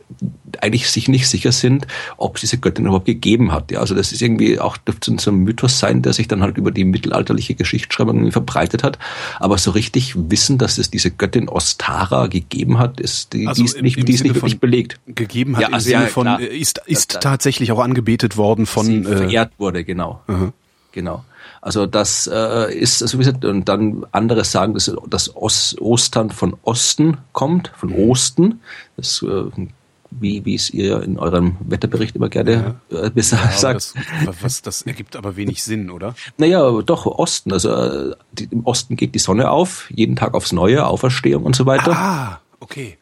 eigentlich 0.60 0.90
sich 0.90 1.08
nicht 1.08 1.28
sicher 1.28 1.52
sind, 1.52 1.86
ob 2.16 2.36
es 2.36 2.42
diese 2.42 2.58
Göttin 2.58 2.86
überhaupt 2.86 3.06
gegeben 3.06 3.52
hat. 3.52 3.70
Ja, 3.70 3.80
also 3.80 3.94
das 3.94 4.12
ist 4.12 4.22
irgendwie 4.22 4.58
auch 4.58 4.76
dürfte 4.76 5.14
so 5.18 5.30
ein 5.30 5.36
Mythos 5.36 5.78
sein, 5.78 6.02
der 6.02 6.12
sich 6.12 6.28
dann 6.28 6.42
halt 6.42 6.58
über 6.58 6.70
die 6.70 6.84
mittelalterliche 6.84 7.54
Geschichtsschreibung 7.54 8.30
verbreitet 8.32 8.82
hat. 8.82 8.98
Aber 9.38 9.58
so 9.58 9.70
richtig 9.70 10.14
wissen, 10.16 10.58
dass 10.58 10.78
es 10.78 10.90
diese 10.90 11.10
Göttin 11.10 11.48
Ostara 11.48 12.26
gegeben 12.26 12.78
hat, 12.78 13.00
ist 13.00 13.32
die, 13.32 13.46
also 13.46 13.62
die 13.62 13.66
ist 13.66 13.82
nicht, 13.82 13.98
im, 13.98 14.04
die 14.04 14.12
ist 14.12 14.24
nicht 14.24 14.34
wirklich 14.34 14.60
belegt. 14.60 15.00
Gegeben 15.06 15.56
hat 15.56 15.62
ja, 15.62 15.68
also 15.68 15.90
im 15.90 15.92
Sinne 15.92 16.04
ja, 16.04 16.08
von 16.08 16.26
äh, 16.26 16.46
ist 16.46 16.80
ist 16.86 17.20
tatsächlich 17.20 17.72
auch 17.72 17.80
angebetet 17.80 18.36
worden 18.36 18.66
von 18.66 18.86
Sie 18.86 18.98
äh, 18.98 19.16
verehrt 19.16 19.52
wurde 19.58 19.84
genau. 19.84 20.20
-huh. 20.28 20.52
Genau. 20.92 21.24
Also 21.60 21.86
das 21.86 22.26
äh, 22.26 22.74
ist, 22.74 23.02
also 23.02 23.18
wie 23.18 23.24
gesagt, 23.24 23.44
und 23.44 23.68
dann 23.68 24.04
andere 24.12 24.44
sagen, 24.44 24.74
dass 24.74 24.92
das 25.08 25.34
Ostern 25.36 26.30
von 26.30 26.56
Osten 26.62 27.18
kommt, 27.32 27.72
von 27.76 27.90
mhm. 27.90 28.10
Osten. 28.10 28.60
Das 28.96 29.22
äh, 29.22 29.44
wie, 30.20 30.44
wie 30.44 30.54
es 30.54 30.70
ihr 30.70 31.02
in 31.02 31.18
eurem 31.18 31.56
Wetterbericht 31.60 32.16
immer 32.16 32.28
gerne 32.28 32.76
ja. 32.90 32.98
äh, 32.98 33.10
ja, 33.14 33.22
sagt. 33.22 33.94
Das, 34.26 34.42
was, 34.42 34.62
das 34.62 34.82
ergibt 34.82 35.16
aber 35.16 35.36
wenig 35.36 35.62
Sinn, 35.62 35.90
oder? 35.90 36.14
Naja, 36.38 36.82
doch, 36.82 37.06
Osten. 37.06 37.52
Also 37.52 37.70
äh, 37.70 38.14
die, 38.32 38.44
im 38.50 38.64
Osten 38.64 38.96
geht 38.96 39.14
die 39.14 39.18
Sonne 39.18 39.50
auf, 39.50 39.90
jeden 39.90 40.16
Tag 40.16 40.34
aufs 40.34 40.52
Neue, 40.52 40.86
Auferstehung 40.86 41.44
und 41.44 41.56
so 41.56 41.66
weiter. 41.66 41.92
Ah, 41.92 42.40
okay. 42.60 42.98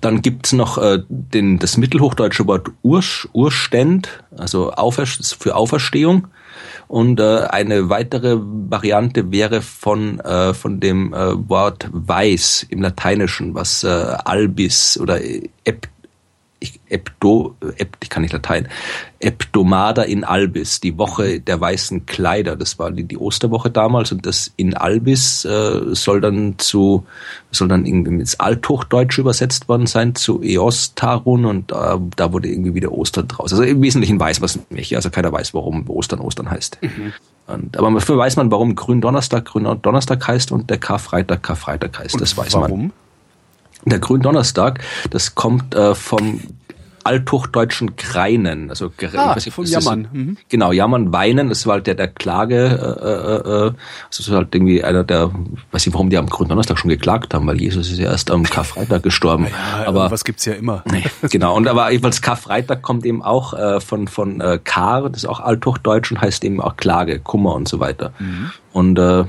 Dann 0.00 0.22
gibt's 0.22 0.52
noch 0.52 0.78
äh, 0.78 1.02
den, 1.08 1.58
das 1.58 1.76
mittelhochdeutsche 1.76 2.46
Wort 2.46 2.68
Ursch, 2.82 3.28
Urständ, 3.32 4.22
also 4.36 4.72
Aufer 4.72 5.06
für 5.06 5.56
Auferstehung. 5.56 6.28
Und 6.88 7.20
äh, 7.20 7.46
eine 7.50 7.88
weitere 7.88 8.36
Variante 8.40 9.30
wäre 9.30 9.62
von, 9.62 10.20
äh, 10.20 10.54
von 10.54 10.80
dem 10.80 11.14
äh, 11.14 11.48
Wort 11.48 11.88
weiß 11.92 12.66
im 12.68 12.82
Lateinischen, 12.82 13.54
was 13.54 13.84
äh, 13.84 13.88
albis 13.88 14.98
oder 15.00 15.20
ep 15.64 15.88
ich, 16.60 16.78
Ep, 16.88 17.10
ich 18.02 18.10
kann 18.10 18.22
nicht 18.22 18.32
Latein, 18.32 18.68
Epdomada 19.18 20.02
in 20.02 20.24
Albis, 20.24 20.80
die 20.80 20.98
Woche 20.98 21.40
der 21.40 21.60
weißen 21.60 22.06
Kleider. 22.06 22.54
Das 22.54 22.78
war 22.78 22.90
die, 22.90 23.04
die 23.04 23.18
Osterwoche 23.18 23.70
damals 23.70 24.12
und 24.12 24.26
das 24.26 24.52
in 24.56 24.76
Albis 24.76 25.44
äh, 25.44 25.94
soll 25.94 26.20
dann 26.20 26.54
zu, 26.58 27.06
soll 27.50 27.68
dann 27.68 27.86
irgendwie 27.86 28.20
ins 28.20 28.38
Althochdeutsche 28.38 29.22
übersetzt 29.22 29.68
worden 29.68 29.86
sein 29.86 30.14
zu 30.14 30.42
Eostarun 30.42 31.46
und 31.46 31.72
äh, 31.72 31.98
da 32.16 32.32
wurde 32.32 32.48
irgendwie 32.48 32.74
wieder 32.74 32.92
Ostern 32.92 33.26
draus. 33.26 33.52
Also 33.52 33.62
im 33.62 33.80
Wesentlichen 33.82 34.20
weiß 34.20 34.40
man 34.40 34.46
es 34.46 34.58
nicht, 34.70 34.94
also 34.94 35.10
keiner 35.10 35.32
weiß, 35.32 35.54
warum 35.54 35.88
Ostern 35.88 36.20
Ostern 36.20 36.50
heißt. 36.50 36.78
Mhm. 36.82 37.12
Und, 37.46 37.76
aber 37.76 37.90
dafür 37.90 38.16
weiß 38.18 38.36
man, 38.36 38.50
warum 38.50 38.76
Gründonnerstag 38.76 39.46
Gründonnerstag 39.46 40.26
heißt 40.26 40.52
und 40.52 40.70
der 40.70 40.78
Karfreitag 40.78 41.42
Karfreitag 41.42 41.98
heißt. 41.98 42.14
Und 42.14 42.20
das 42.20 42.36
weiß 42.36 42.52
warum? 42.52 42.62
man. 42.62 42.70
Warum? 42.70 42.92
Der 43.84 43.98
Gründonnerstag, 43.98 44.80
das 45.10 45.34
kommt 45.34 45.74
äh, 45.74 45.94
vom 45.94 46.40
althochdeutschen 47.04 47.96
Kreinen. 47.96 48.70
Also 48.70 48.92
ah, 49.16 49.34
nicht, 49.34 49.52
vom 49.52 49.64
Jammern. 49.64 50.04
Ist, 50.04 50.12
mhm. 50.12 50.36
Genau, 50.48 50.72
Jammern, 50.72 51.12
Weinen, 51.12 51.48
das 51.48 51.66
war 51.66 51.74
halt 51.74 51.86
der, 51.86 51.94
der 51.94 52.08
Klage, 52.08 52.56
äh, 52.56 53.06
äh, 53.06 53.48
äh, 53.48 53.62
also 53.62 53.74
das 54.10 54.20
ist 54.20 54.30
halt 54.30 54.54
irgendwie 54.54 54.84
einer 54.84 55.04
der, 55.04 55.30
weiß 55.72 55.86
nicht, 55.86 55.94
warum 55.94 56.10
die 56.10 56.18
am 56.18 56.28
Gründonnerstag 56.28 56.78
schon 56.78 56.90
geklagt 56.90 57.34
haben, 57.34 57.46
weil 57.46 57.60
Jesus 57.60 57.90
ist 57.90 57.98
ja 57.98 58.10
erst 58.10 58.30
am 58.30 58.44
Karfreitag 58.44 59.02
gestorben. 59.02 59.48
Ja, 59.60 59.86
aber 59.86 60.10
was 60.10 60.24
gibt's 60.24 60.44
ja 60.44 60.54
immer. 60.54 60.84
genau, 61.30 61.56
und 61.56 61.68
aber 61.68 61.90
jedenfalls 61.90 62.22
Karfreitag 62.22 62.82
kommt 62.82 63.04
eben 63.04 63.22
auch 63.22 63.52
äh, 63.52 63.80
von, 63.80 64.08
von 64.08 64.40
äh, 64.40 64.58
Kar, 64.62 65.08
das 65.08 65.22
ist 65.22 65.28
auch 65.28 65.40
althochdeutsch 65.40 66.10
und 66.10 66.20
heißt 66.20 66.44
eben 66.44 66.60
auch 66.60 66.76
Klage, 66.76 67.18
Kummer 67.18 67.54
und 67.54 67.68
so 67.68 67.78
weiter. 67.80 68.12
Mhm. 68.18 68.50
Und 68.72 68.98
äh, 68.98 69.24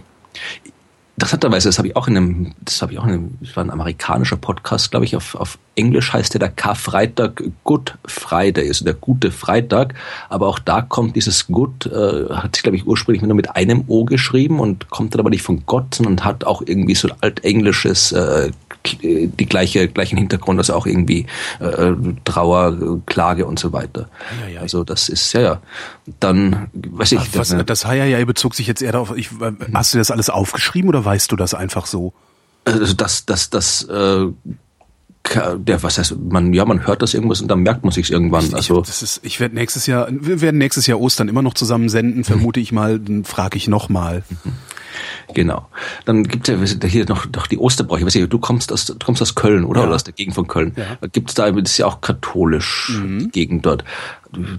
interessanterweise, 1.16 1.70
das 1.70 1.78
habe 1.78 1.88
ich 1.88 1.96
auch 1.96 2.08
in 2.08 2.18
einem, 2.18 2.54
das 2.62 2.82
habe 2.82 2.94
ich 2.94 3.00
auch 3.00 3.04
in 3.04 3.12
einem, 3.12 3.38
das 3.42 3.56
war 3.56 3.64
ein 3.64 3.70
amerikanischer 3.70 4.38
Podcast, 4.38 4.92
glaube 4.92 5.06
ich, 5.06 5.16
auf, 5.16 5.36
auf 5.36 5.58
Englisch 5.76 6.12
heißt 6.14 6.34
der 6.34 6.40
der 6.40 6.50
Karfreitag 6.50 7.44
Good 7.64 7.98
Friday, 8.06 8.68
also 8.68 8.86
der 8.86 8.94
gute 8.94 9.32
Freitag. 9.32 9.94
Aber 10.30 10.48
auch 10.48 10.60
da 10.60 10.82
kommt 10.82 11.16
dieses 11.16 11.48
Good, 11.48 11.86
äh, 11.86 12.34
hat 12.34 12.56
sich, 12.56 12.64
glaube 12.64 12.76
ich, 12.76 12.86
ursprünglich 12.86 13.22
nur 13.22 13.36
mit 13.36 13.56
einem 13.56 13.86
O 13.88 14.06
geschrieben 14.06 14.60
und 14.60 14.90
kommt 14.90 15.14
dann 15.14 15.22
aber 15.22 15.30
nicht 15.30 15.44
von 15.44 15.64
Gott, 15.66 15.96
sondern 15.96 16.26
hat 16.26 16.44
auch 16.44 16.62
irgendwie 16.66 16.96
so 16.96 17.08
ein 17.08 17.16
altenglisches 17.22 18.12
äh, 18.12 18.52
die 18.84 19.46
gleiche 19.46 19.88
gleichen 19.88 20.18
Hintergrund, 20.18 20.60
also 20.60 20.74
auch 20.74 20.86
irgendwie 20.86 21.26
äh, 21.60 21.92
Trauer, 22.26 23.02
Klage 23.06 23.46
und 23.46 23.60
so 23.60 23.74
weiter. 23.74 24.10
Ja, 24.42 24.48
ja. 24.56 24.62
Also 24.62 24.84
das 24.84 25.10
ist 25.10 25.34
ja, 25.34 25.42
ja. 25.42 25.62
Dann 26.20 26.70
weiß 26.74 27.14
ich. 27.14 27.20
Ach, 27.20 27.28
was, 27.34 27.50
dann, 27.50 27.66
das 27.66 27.84
ja 27.84 28.26
bezog 28.26 28.56
sich 28.56 28.68
jetzt 28.68 28.82
eher 28.82 28.94
darauf. 28.94 29.16
Ich, 29.16 29.30
hast 29.74 29.94
du 29.94 29.98
das 29.98 30.12
alles 30.12 30.30
aufgeschrieben 30.30 30.90
oder 30.90 31.04
weißt 31.04 31.32
du 31.32 31.36
das 31.36 31.54
einfach 31.54 31.86
so? 31.86 32.14
Also 32.64 32.94
das, 32.94 33.26
das, 33.26 33.50
das 33.50 33.84
äh, 33.84 34.28
der, 35.24 35.84
was 35.84 35.98
heißt, 35.98 36.18
man, 36.30 36.54
ja, 36.54 36.66
man 36.66 36.86
hört 36.86 37.02
das 37.02 37.14
irgendwas 37.14 37.42
und 37.42 37.48
dann 37.48 37.60
merkt 37.60 37.84
man 37.84 37.92
sich 37.92 38.12
irgendwann. 38.12 38.54
Also 38.54 38.82
das 38.82 39.02
ist, 39.02 39.22
ich 39.24 39.40
werde 39.40 39.56
nächstes 39.56 39.86
Jahr, 39.86 40.08
wir 40.12 40.42
werden 40.42 40.58
nächstes 40.58 40.88
Jahr 40.88 41.00
Ostern 41.00 41.30
immer 41.30 41.42
noch 41.42 41.54
zusammen 41.54 41.90
senden, 41.90 42.24
vermute 42.24 42.60
ich 42.60 42.72
mal, 42.72 43.00
dann 43.00 43.24
frage 43.24 43.58
ich 43.58 43.68
nochmal. 43.68 44.24
Mhm. 44.44 44.52
Genau. 45.34 45.68
Dann 46.06 46.28
gibt 46.28 46.50
es 46.50 46.78
ja 46.82 46.88
hier 46.88 47.06
noch, 47.06 47.26
noch 47.34 47.48
die 47.48 47.58
Osterbräuche. 47.58 48.06
Weiß 48.06 48.16
ich, 48.16 48.28
du 48.28 48.40
kommst 48.40 48.72
aus, 48.72 48.86
du 48.86 48.98
kommst 48.98 49.22
aus 49.22 49.36
Köln, 49.36 49.64
oder? 49.64 49.82
Ja. 49.82 49.88
Oder 49.88 49.96
aus 49.96 50.04
der 50.04 50.14
Gegend 50.14 50.36
von 50.36 50.48
Köln. 50.48 50.74
Ja. 50.76 51.08
Gibt 51.08 51.30
es 51.30 51.36
da, 51.36 51.50
das 51.50 51.72
ist 51.72 51.78
ja 51.78 51.86
auch 51.86 52.02
katholisch, 52.02 52.92
mhm. 53.02 53.20
die 53.20 53.30
Gegend 53.30 53.66
dort. 53.66 53.84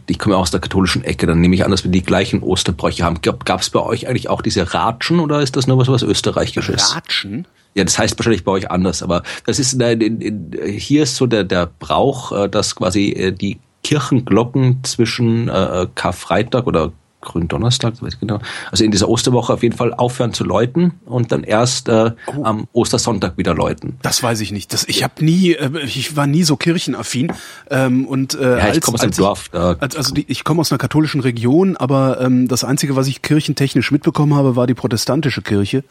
Ich 0.07 0.19
komme 0.19 0.35
ja 0.35 0.41
aus 0.41 0.51
der 0.51 0.61
katholischen 0.61 1.05
Ecke, 1.05 1.27
dann 1.27 1.41
nehme 1.41 1.55
ich 1.55 1.65
an, 1.65 1.71
dass 1.71 1.85
wir 1.85 1.91
die 1.91 2.03
gleichen 2.03 2.43
Osterbräuche 2.43 3.05
haben. 3.05 3.21
Gab 3.23 3.61
es 3.61 3.71
bei 3.71 3.81
euch 3.81 4.09
eigentlich 4.09 4.29
auch 4.29 4.43
diese 4.43 4.73
Ratschen 4.75 5.21
oder 5.21 5.41
ist 5.41 5.57
das 5.57 5.67
nur 5.67 5.79
was, 5.79 5.89
was 5.89 6.03
Österreichisches? 6.03 6.95
Ratschen? 6.95 7.47
Ja, 7.75 7.85
das 7.85 7.99
heißt 7.99 8.19
wahrscheinlich 8.19 8.45
bei 8.45 8.53
euch 8.53 8.71
anders, 8.71 9.03
aber 9.03 9.23
das 9.47 9.59
ist 9.59 9.73
in, 9.73 10.01
in, 10.01 10.21
in, 10.21 10.51
hier 10.77 11.05
ist 11.05 11.17
so 11.17 11.27
der 11.27 11.45
der 11.45 11.71
Brauch, 11.79 12.33
äh, 12.33 12.49
dass 12.49 12.77
quasi 12.77 13.11
äh, 13.11 13.33
die 13.33 13.59
Kirchenglocken 13.83 14.85
zwischen 14.85 15.49
äh, 15.49 15.87
Karfreitag 15.95 16.67
oder 16.67 16.93
Gründonnerstag, 17.23 18.03
weiß 18.03 18.15
ich 18.15 18.21
genau. 18.21 18.41
Also 18.71 18.85
in 18.85 18.91
dieser 18.91 19.09
Osterwoche 19.09 19.55
auf 19.55 19.63
jeden 19.63 19.77
Fall 19.77 19.95
aufhören 19.95 20.35
zu 20.35 20.45
läuten 20.45 20.93
und 21.07 21.33
dann 21.33 21.45
erst 21.45 21.89
äh, 21.89 22.11
oh. 22.27 22.45
am 22.45 22.67
Ostersonntag 22.73 23.39
wieder 23.39 23.55
läuten. 23.55 23.97
Das 24.03 24.23
weiß 24.23 24.41
ich 24.41 24.53
nicht. 24.53 24.73
Das, 24.73 24.85
ich 24.85 25.03
habe 25.03 25.25
nie, 25.25 25.53
äh, 25.53 25.71
ich 25.85 26.17
war 26.17 26.27
nie 26.27 26.43
so 26.43 26.57
kirchenaffin 26.57 27.33
ähm, 27.71 28.07
und 28.07 28.35
äh, 28.35 28.59
ja, 28.59 28.75
ich 28.75 28.81
komme 28.81 28.97
aus 28.97 29.03
einem 29.03 29.13
Dorf. 29.13 29.49
Da. 29.51 29.77
Als, 29.79 29.97
also 29.97 30.13
die, 30.13 30.25
ich 30.29 30.45
komme 30.45 30.61
aus 30.61 30.71
einer 30.71 30.79
katholischen 30.79 31.21
Region, 31.21 31.77
aber 31.77 32.21
ähm, 32.21 32.49
das 32.49 32.65
einzige, 32.65 32.97
was 32.97 33.07
ich 33.07 33.23
kirchentechnisch 33.23 33.93
mitbekommen 33.93 34.35
habe, 34.35 34.57
war 34.57 34.67
die 34.67 34.75
protestantische 34.75 35.43
Kirche. 35.43 35.85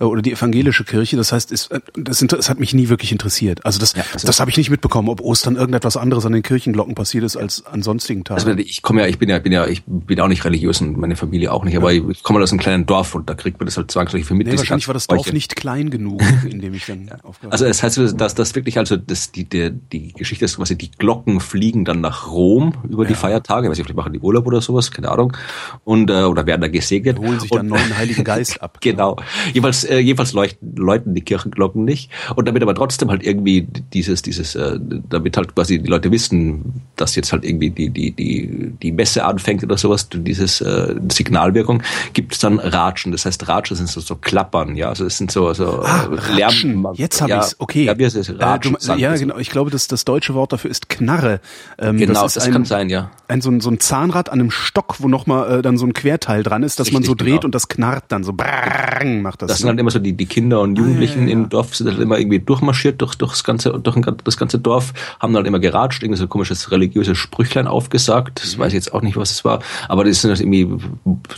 Äh, 0.00 0.04
oder 0.04 0.22
die 0.22 0.32
evangelische 0.32 0.84
Kirche. 0.84 1.16
Das 1.16 1.32
heißt, 1.32 1.52
es, 1.52 1.68
äh, 1.68 1.80
das, 1.94 2.24
das 2.26 2.48
hat 2.48 2.58
mich 2.58 2.74
nie 2.74 2.88
wirklich 2.88 3.12
interessiert. 3.12 3.64
Also 3.64 3.78
das, 3.78 3.94
ja, 3.94 4.04
das, 4.12 4.22
das 4.22 4.40
habe 4.40 4.50
ich 4.50 4.56
nicht 4.56 4.70
mitbekommen, 4.70 5.08
ob 5.08 5.20
Ostern 5.20 5.56
irgendetwas 5.56 5.96
anderes 5.96 6.26
an 6.26 6.32
den 6.32 6.42
Kirchenglocken 6.42 6.94
passiert 6.94 7.24
ist 7.24 7.36
als 7.36 7.66
an 7.66 7.82
sonstigen 7.82 8.24
Tagen. 8.24 8.40
Also 8.40 8.50
ich 8.58 8.82
komme 8.82 9.02
ja, 9.02 9.06
ich 9.06 9.18
bin 9.18 9.28
ja, 9.28 9.38
bin 9.38 9.52
ja, 9.52 9.66
ich 9.66 9.82
bin 9.86 10.20
auch 10.20 10.28
nicht 10.28 10.44
religiös 10.44 10.80
und 10.80 10.96
meine 10.96 11.16
Familie 11.16 11.52
auch 11.52 11.64
nicht, 11.64 11.76
aber 11.76 11.92
ja. 11.92 12.02
ich 12.08 12.22
komme 12.22 12.40
aus 12.40 12.50
einem 12.50 12.60
kleinen 12.60 12.86
Dorf 12.86 13.14
und 13.14 13.28
da 13.28 13.34
kriegt 13.34 13.60
man 13.60 13.66
das 13.66 13.76
halt 13.76 13.90
zwangsläufig 13.90 14.26
für 14.26 14.34
mit. 14.34 14.46
Nee, 14.46 14.56
wahrscheinlich 14.56 14.88
war 14.88 14.94
das 14.94 15.06
Dorf 15.06 15.22
Bräuche. 15.22 15.34
nicht 15.34 15.56
klein 15.56 15.90
genug, 15.90 16.22
in 16.50 16.60
dem 16.60 16.74
ich 16.74 16.86
dann 16.86 17.06
ja. 17.06 17.18
Also 17.50 17.66
das 17.66 17.82
heißt, 17.82 17.98
dass 18.16 18.34
das 18.34 18.54
wirklich 18.54 18.78
also 18.78 18.96
das 18.96 19.32
die 19.32 19.44
der 19.44 19.70
die 19.70 20.12
Geschichte 20.12 20.44
ist 20.44 20.56
quasi 20.56 20.76
die 20.76 20.90
Glocken 20.90 21.40
fliegen 21.40 21.84
dann 21.84 22.00
nach 22.00 22.28
Rom 22.28 22.74
über 22.88 23.04
die 23.04 23.14
Feiertage, 23.14 23.68
weiß 23.68 23.78
ich 23.78 23.84
vielleicht 23.84 23.96
machen 23.96 24.12
die 24.12 24.20
Urlaub 24.20 24.46
oder 24.46 24.60
sowas, 24.60 24.90
keine 24.90 25.10
Ahnung 25.10 25.36
und 25.84 26.10
äh, 26.10 26.22
oder 26.22 26.46
werden 26.46 26.62
da 26.62 26.68
gesegnet. 26.68 27.18
holen 27.18 27.38
sich 27.40 27.50
dann 27.50 27.66
neuen 27.66 27.96
Heiligen 27.96 28.24
Geist 28.30 28.62
ab. 28.62 28.78
genau. 28.80 29.16
Jedenfalls 29.52 29.89
äh, 29.90 29.98
jedenfalls 29.98 30.32
leuchten 30.32 30.76
läuten 30.76 31.14
die 31.14 31.20
Kirchenglocken 31.20 31.84
nicht. 31.84 32.10
Und 32.36 32.48
damit 32.48 32.62
aber 32.62 32.74
trotzdem 32.74 33.10
halt 33.10 33.22
irgendwie 33.22 33.66
dieses, 33.92 34.22
dieses, 34.22 34.54
äh, 34.54 34.78
damit 35.08 35.36
halt 35.36 35.54
quasi 35.54 35.80
die 35.80 35.88
Leute 35.88 36.10
wissen, 36.10 36.82
dass 36.96 37.14
jetzt 37.16 37.32
halt 37.32 37.44
irgendwie 37.44 37.70
die, 37.70 37.90
die, 37.90 38.12
die, 38.12 38.72
die 38.82 38.92
Messe 38.92 39.24
anfängt 39.24 39.62
oder 39.62 39.76
sowas, 39.76 40.08
dieses 40.12 40.60
äh, 40.60 40.94
Signalwirkung, 41.10 41.82
gibt 42.12 42.34
es 42.34 42.38
dann 42.40 42.58
Ratschen. 42.58 43.12
Das 43.12 43.26
heißt, 43.26 43.48
Ratschen 43.48 43.76
sind 43.76 43.88
so, 43.88 44.00
so 44.00 44.16
Klappern, 44.16 44.76
ja. 44.76 44.88
Also 44.88 45.04
es 45.04 45.18
sind 45.18 45.30
so, 45.30 45.52
so 45.54 45.82
ah, 45.82 46.08
Lärm. 46.34 46.88
Jetzt 46.94 47.20
habe 47.20 47.30
ja, 47.30 47.38
ich's, 47.40 47.56
okay. 47.58 47.84
Ja, 47.84 47.98
wir, 47.98 48.10
Ratschen, 48.38 48.76
äh, 48.76 48.78
du, 48.86 48.94
ja 48.94 49.16
genau. 49.16 49.38
Ich 49.38 49.50
glaube, 49.50 49.70
dass 49.70 49.88
das 49.88 50.04
deutsche 50.04 50.34
Wort 50.34 50.52
dafür 50.52 50.70
ist 50.70 50.88
Knarre. 50.88 51.40
Ähm, 51.78 51.96
genau, 51.96 52.22
das, 52.22 52.34
das 52.34 52.44
ein, 52.46 52.52
kann 52.52 52.64
sein, 52.64 52.88
ja. 52.88 53.10
Ein, 53.28 53.40
so, 53.40 53.50
ein, 53.50 53.60
so 53.60 53.70
ein 53.70 53.80
Zahnrad 53.80 54.28
an 54.30 54.40
einem 54.40 54.50
Stock, 54.50 54.96
wo 54.98 55.08
nochmal 55.08 55.58
äh, 55.58 55.62
dann 55.62 55.76
so 55.78 55.86
ein 55.86 55.92
Querteil 55.92 56.42
dran 56.42 56.62
ist, 56.62 56.78
dass 56.78 56.88
Richtig, 56.88 56.94
man 56.94 57.02
so 57.04 57.14
dreht 57.14 57.28
genau. 57.28 57.44
und 57.44 57.54
das 57.54 57.68
knarrt 57.68 58.04
dann 58.08 58.24
so. 58.24 58.32
Brrrr, 58.32 59.04
macht 59.20 59.42
das. 59.42 59.48
Das 59.48 59.64
ne? 59.64 59.79
Sind 59.80 59.86
immer 59.86 59.90
so 59.90 59.98
die, 59.98 60.12
die 60.12 60.26
Kinder 60.26 60.60
und 60.60 60.76
Jugendlichen 60.76 61.20
ah, 61.20 61.22
ja, 61.22 61.28
ja, 61.28 61.32
im 61.32 61.48
Dorf 61.48 61.74
sind 61.74 61.88
halt 61.88 62.00
immer 62.00 62.18
irgendwie 62.18 62.38
durchmarschiert 62.38 63.00
durch, 63.00 63.14
durch, 63.14 63.32
das 63.32 63.44
ganze, 63.44 63.70
durch 63.70 63.96
das 64.24 64.36
ganze 64.36 64.58
Dorf, 64.58 64.92
haben 65.18 65.34
halt 65.34 65.46
immer 65.46 65.58
geratscht, 65.58 66.02
irgendwie 66.02 66.18
so 66.18 66.24
ein 66.24 66.28
komisches 66.28 66.70
religiöses 66.70 67.18
Sprüchlein 67.18 67.66
aufgesagt. 67.66 68.40
Das 68.42 68.58
weiß 68.58 68.68
ich 68.68 68.74
jetzt 68.74 68.92
auch 68.92 69.02
nicht, 69.02 69.16
was 69.16 69.30
es 69.30 69.44
war. 69.44 69.60
Aber 69.88 70.04
das 70.04 70.24
ist 70.24 70.40
irgendwie, 70.40 70.68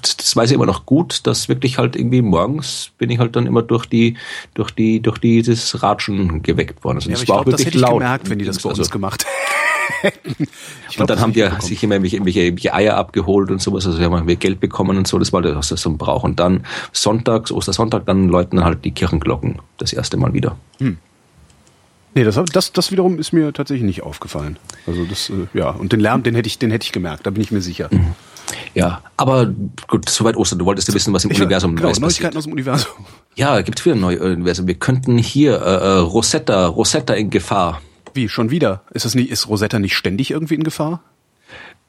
das 0.00 0.34
weiß 0.34 0.50
ich 0.50 0.54
immer 0.54 0.66
noch 0.66 0.86
gut, 0.86 1.26
dass 1.26 1.48
wirklich 1.48 1.78
halt 1.78 1.96
irgendwie 1.96 2.22
morgens 2.22 2.90
bin 2.98 3.10
ich 3.10 3.18
halt 3.18 3.36
dann 3.36 3.46
immer 3.46 3.62
durch 3.62 3.86
die, 3.86 4.16
durch 4.54 4.70
die, 4.70 5.00
durch 5.00 5.18
dieses 5.18 5.82
Ratschen 5.82 6.42
geweckt 6.42 6.84
worden. 6.84 6.98
Also 6.98 7.10
ja, 7.10 7.16
das 7.16 7.20
war 7.20 7.26
glaub, 7.26 7.38
auch 7.40 7.46
wirklich 7.46 7.66
das 7.66 7.74
hätte 7.74 7.78
laut. 7.78 7.92
Ich 7.92 7.98
gemerkt, 7.98 8.30
wenn 8.30 8.38
die 8.38 8.44
das 8.44 8.62
bei 8.62 8.70
uns 8.70 8.78
also, 8.78 8.90
gemacht 8.90 9.24
hätten. 9.24 9.61
Und 10.98 11.10
dann 11.10 11.20
haben 11.20 11.32
die 11.32 11.46
sich 11.60 11.82
immer 11.82 11.94
irgendwelche, 11.94 12.40
irgendwelche, 12.40 12.74
Eier 12.74 12.96
abgeholt 12.96 13.50
und 13.50 13.60
sowas, 13.60 13.86
also 13.86 13.98
wir 13.98 14.10
haben 14.10 14.26
wir 14.26 14.36
Geld 14.36 14.60
bekommen 14.60 14.96
und 14.96 15.06
so, 15.06 15.18
das 15.18 15.32
war 15.32 15.42
das 15.42 15.68
so 15.68 15.90
ein 15.90 15.98
Brauch. 15.98 16.24
Und 16.24 16.40
dann 16.40 16.64
sonntags, 16.92 17.52
Ostersonntag, 17.52 18.06
dann 18.06 18.28
läuten 18.28 18.64
halt 18.64 18.84
die 18.84 18.90
Kirchenglocken 18.90 19.58
das 19.78 19.92
erste 19.92 20.16
Mal 20.16 20.32
wieder. 20.32 20.56
Hm. 20.78 20.98
Nee, 22.14 22.24
das, 22.24 22.38
das, 22.52 22.72
das 22.72 22.92
wiederum 22.92 23.18
ist 23.18 23.32
mir 23.32 23.52
tatsächlich 23.52 23.84
nicht 23.84 24.02
aufgefallen. 24.02 24.58
Also 24.86 25.04
das, 25.04 25.30
äh, 25.30 25.46
ja, 25.54 25.70
und 25.70 25.92
den 25.92 26.00
Lärm, 26.00 26.22
den 26.22 26.34
hätte 26.34 26.46
ich, 26.46 26.58
den 26.58 26.70
hätte 26.70 26.84
ich 26.84 26.92
gemerkt, 26.92 27.26
da 27.26 27.30
bin 27.30 27.42
ich 27.42 27.50
mir 27.50 27.62
sicher. 27.62 27.88
Mhm. 27.90 28.14
Ja, 28.74 29.02
aber 29.16 29.52
gut, 29.88 30.08
soweit 30.08 30.36
Ostern. 30.36 30.58
Du 30.58 30.64
wolltest 30.64 30.88
ja 30.88 30.94
wissen, 30.94 31.12
was 31.14 31.24
im 31.24 31.30
ich 31.30 31.40
Universum 31.40 31.74
genau, 31.74 31.88
Neues 31.88 32.00
Neuigkeiten 32.00 32.36
aus 32.36 32.44
dem 32.44 32.52
Universum. 32.52 32.92
Ja, 33.34 33.60
gibt 33.62 33.80
viele 33.80 33.96
neue 33.96 34.20
Universum. 34.20 34.66
Wir 34.66 34.74
könnten 34.74 35.16
hier 35.16 35.60
äh, 35.62 35.64
äh, 35.64 35.98
Rosetta, 35.98 36.66
Rosetta 36.66 37.14
in 37.14 37.30
Gefahr. 37.30 37.80
Wie, 38.14 38.28
schon 38.28 38.50
wieder? 38.50 38.82
Ist 38.92 39.04
das 39.04 39.14
nicht, 39.14 39.30
ist 39.30 39.48
Rosetta 39.48 39.78
nicht 39.78 39.96
ständig 39.96 40.30
irgendwie 40.30 40.54
in 40.54 40.64
Gefahr? 40.64 41.02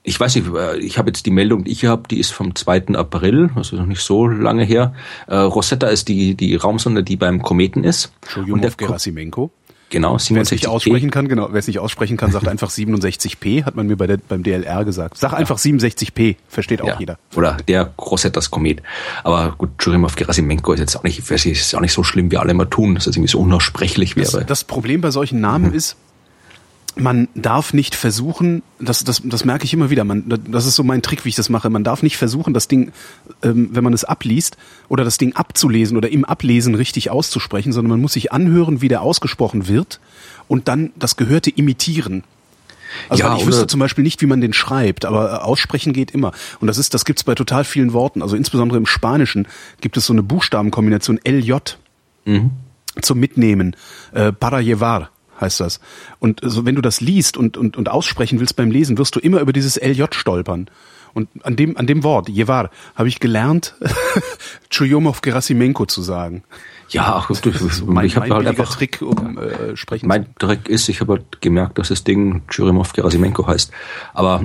Ich 0.06 0.20
weiß 0.20 0.36
nicht, 0.36 0.48
äh, 0.54 0.78
ich 0.80 0.98
habe 0.98 1.10
jetzt 1.10 1.26
die 1.26 1.32
Meldung, 1.32 1.64
die 1.64 1.72
ich 1.72 1.86
habe, 1.86 2.08
die 2.10 2.20
ist 2.20 2.32
vom 2.32 2.56
2. 2.56 2.96
April, 2.96 3.50
also 3.56 3.78
noch 3.78 3.86
nicht 3.86 4.02
so 4.02 4.28
lange 4.28 4.64
her. 4.66 4.94
Äh, 5.28 5.36
Rosetta 5.36 5.88
ist 5.88 6.10
die, 6.10 6.36
die 6.36 6.56
Raumsonde, 6.56 7.04
die 7.04 7.16
beim 7.16 7.42
Kometen 7.42 7.84
ist. 7.84 8.12
Entschuldigung, 8.22 8.56
und 8.56 8.64
der 8.64 8.72
Gerasimenko. 8.72 9.52
Genau, 9.94 10.16
67p. 10.16 10.34
Wer 10.34 10.42
es 10.42 10.52
nicht 10.52 10.68
aussprechen 10.68 11.12
kann, 11.12 11.28
genau, 11.28 11.50
wer 11.52 11.60
es 11.60 11.68
nicht 11.68 11.78
aussprechen 11.78 12.18
kann, 12.18 12.32
sagt 12.32 12.48
einfach 12.48 12.72
67p, 12.72 13.64
hat 13.64 13.76
man 13.76 13.86
mir 13.86 13.96
bei 13.96 14.08
der, 14.08 14.18
beim 14.18 14.42
DLR 14.42 14.86
gesagt. 14.86 15.18
Sag 15.18 15.34
einfach 15.34 15.64
ja. 15.64 15.72
67p, 15.72 16.36
versteht 16.48 16.82
auch 16.82 16.88
ja. 16.88 16.96
jeder. 16.98 17.20
Oder 17.36 17.58
der 17.68 17.94
Rosettas 18.00 18.50
Komet. 18.50 18.82
Aber 19.24 19.54
gut, 19.56 19.78
Churimov 19.78 20.16
Gerasimenko 20.16 20.74
ist 20.74 20.80
jetzt 20.80 20.96
auch 20.96 21.04
nicht, 21.04 21.30
ist 21.30 21.76
auch 21.76 21.80
nicht 21.80 21.94
so 21.94 22.04
schlimm, 22.04 22.32
wie 22.32 22.38
alle 22.38 22.52
immer 22.52 22.68
tun, 22.68 22.96
dass 22.96 23.06
es 23.06 23.16
irgendwie 23.16 23.30
so 23.32 23.40
unaussprechlich 23.40 24.16
wäre. 24.16 24.40
Das, 24.40 24.46
das 24.48 24.64
Problem 24.64 25.02
bei 25.02 25.12
solchen 25.12 25.40
Namen 25.40 25.70
mhm. 25.70 25.76
ist, 25.76 25.96
man 26.96 27.28
darf 27.34 27.74
nicht 27.74 27.96
versuchen, 27.96 28.62
das, 28.80 29.04
das, 29.04 29.22
das 29.24 29.46
merke 29.46 29.66
ich 29.66 29.74
immer 29.74 29.90
wieder, 29.90 30.04
man, 30.04 30.24
das 30.48 30.66
ist 30.66 30.76
so 30.76 30.84
mein 30.84 31.02
Trick, 31.02 31.26
wie 31.26 31.30
ich 31.30 31.36
das 31.36 31.50
mache, 31.50 31.70
man 31.70 31.84
darf 31.84 32.04
nicht 32.04 32.18
versuchen, 32.18 32.54
das 32.54 32.68
Ding, 32.68 32.92
ähm, 33.42 33.70
wenn 33.72 33.84
man 33.84 33.94
es 33.94 34.04
abliest, 34.04 34.58
oder 34.90 35.04
das 35.04 35.18
Ding 35.18 35.36
abzulesen 35.36 35.98
oder 35.98 36.10
im 36.10 36.26
Ablesen 36.26 36.76
richtig 36.76 37.10
auszusprechen, 37.10 37.72
sondern 37.72 37.92
man 37.92 38.02
muss 38.02 38.14
sich 38.14 38.32
anhören, 38.32 38.82
wie 38.82 38.88
der 38.88 39.02
ausgesprochen 39.02 39.68
wird 39.68 40.00
und 40.48 40.68
dann 40.68 40.92
das 40.96 41.16
Gehörte 41.16 41.50
imitieren. 41.50 42.24
Also 43.10 43.24
ja, 43.24 43.36
ich 43.38 43.46
wüsste 43.48 43.66
zum 43.66 43.80
Beispiel 43.80 44.04
nicht, 44.04 44.22
wie 44.22 44.28
man 44.28 44.40
den 44.40 44.54
schreibt, 44.54 45.06
aber 45.06 45.34
äh, 45.34 45.36
aussprechen 45.38 45.94
geht 45.94 46.12
immer. 46.12 46.32
Und 46.60 46.68
das 46.68 46.78
ist, 46.78 46.94
das 46.94 47.06
gibt's 47.06 47.24
bei 47.24 47.34
total 47.34 47.64
vielen 47.64 47.94
Worten. 47.94 48.22
Also 48.22 48.36
insbesondere 48.36 48.78
im 48.78 48.86
Spanischen 48.86 49.48
gibt 49.82 49.98
es 49.98 50.06
so 50.06 50.14
eine 50.14 50.22
Buchstabenkombination 50.22 51.20
LJ 51.28 51.54
mhm. 52.26 52.52
zum 53.02 53.20
Mitnehmen, 53.20 53.76
äh, 54.12 54.32
para 54.32 54.60
llevar 54.60 55.10
heißt 55.40 55.60
das. 55.60 55.80
Und 56.20 56.42
so, 56.44 56.66
wenn 56.66 56.76
du 56.76 56.82
das 56.82 57.02
liest 57.02 57.38
und, 57.38 57.58
und, 57.58 57.78
und 57.78 57.90
aussprechen 57.90 58.40
willst 58.40 58.56
beim 58.56 58.72
Lesen, 58.72 58.98
wirst 58.98 59.16
du 59.16 59.20
immer 59.20 59.40
über 59.40 59.54
dieses 59.54 59.78
LJ 59.82 60.06
stolpern. 60.12 60.70
Und 61.14 61.30
an 61.44 61.56
dem, 61.56 61.78
an 61.78 61.86
dem 61.86 62.04
Wort, 62.04 62.28
Jevar, 62.28 62.72
habe 62.96 63.08
ich 63.08 63.20
gelernt, 63.20 63.76
Chuyomov 64.70 65.22
Gerasimenko 65.22 65.86
zu 65.86 66.02
sagen. 66.02 66.44
Ja, 66.90 67.16
ach, 67.16 67.32
du, 67.40 67.52
mein, 67.86 68.06
ich 68.06 68.16
habe 68.16 68.34
halt 68.34 68.48
einfach 68.48 68.76
Trick, 68.76 69.02
um 69.02 69.38
äh, 69.38 69.76
sprechen 69.76 70.08
Mein 70.08 70.28
Trick 70.36 70.68
ist, 70.68 70.90
ich 70.90 71.02
habe 71.02 71.14
halt 71.14 71.42
gemerkt, 71.42 71.78
dass 71.78 71.90
das 71.90 72.04
Ding 72.04 72.42
Churimov 72.50 72.94
Gerasimenko 72.94 73.48
heißt. 73.48 73.72
Aber 74.14 74.44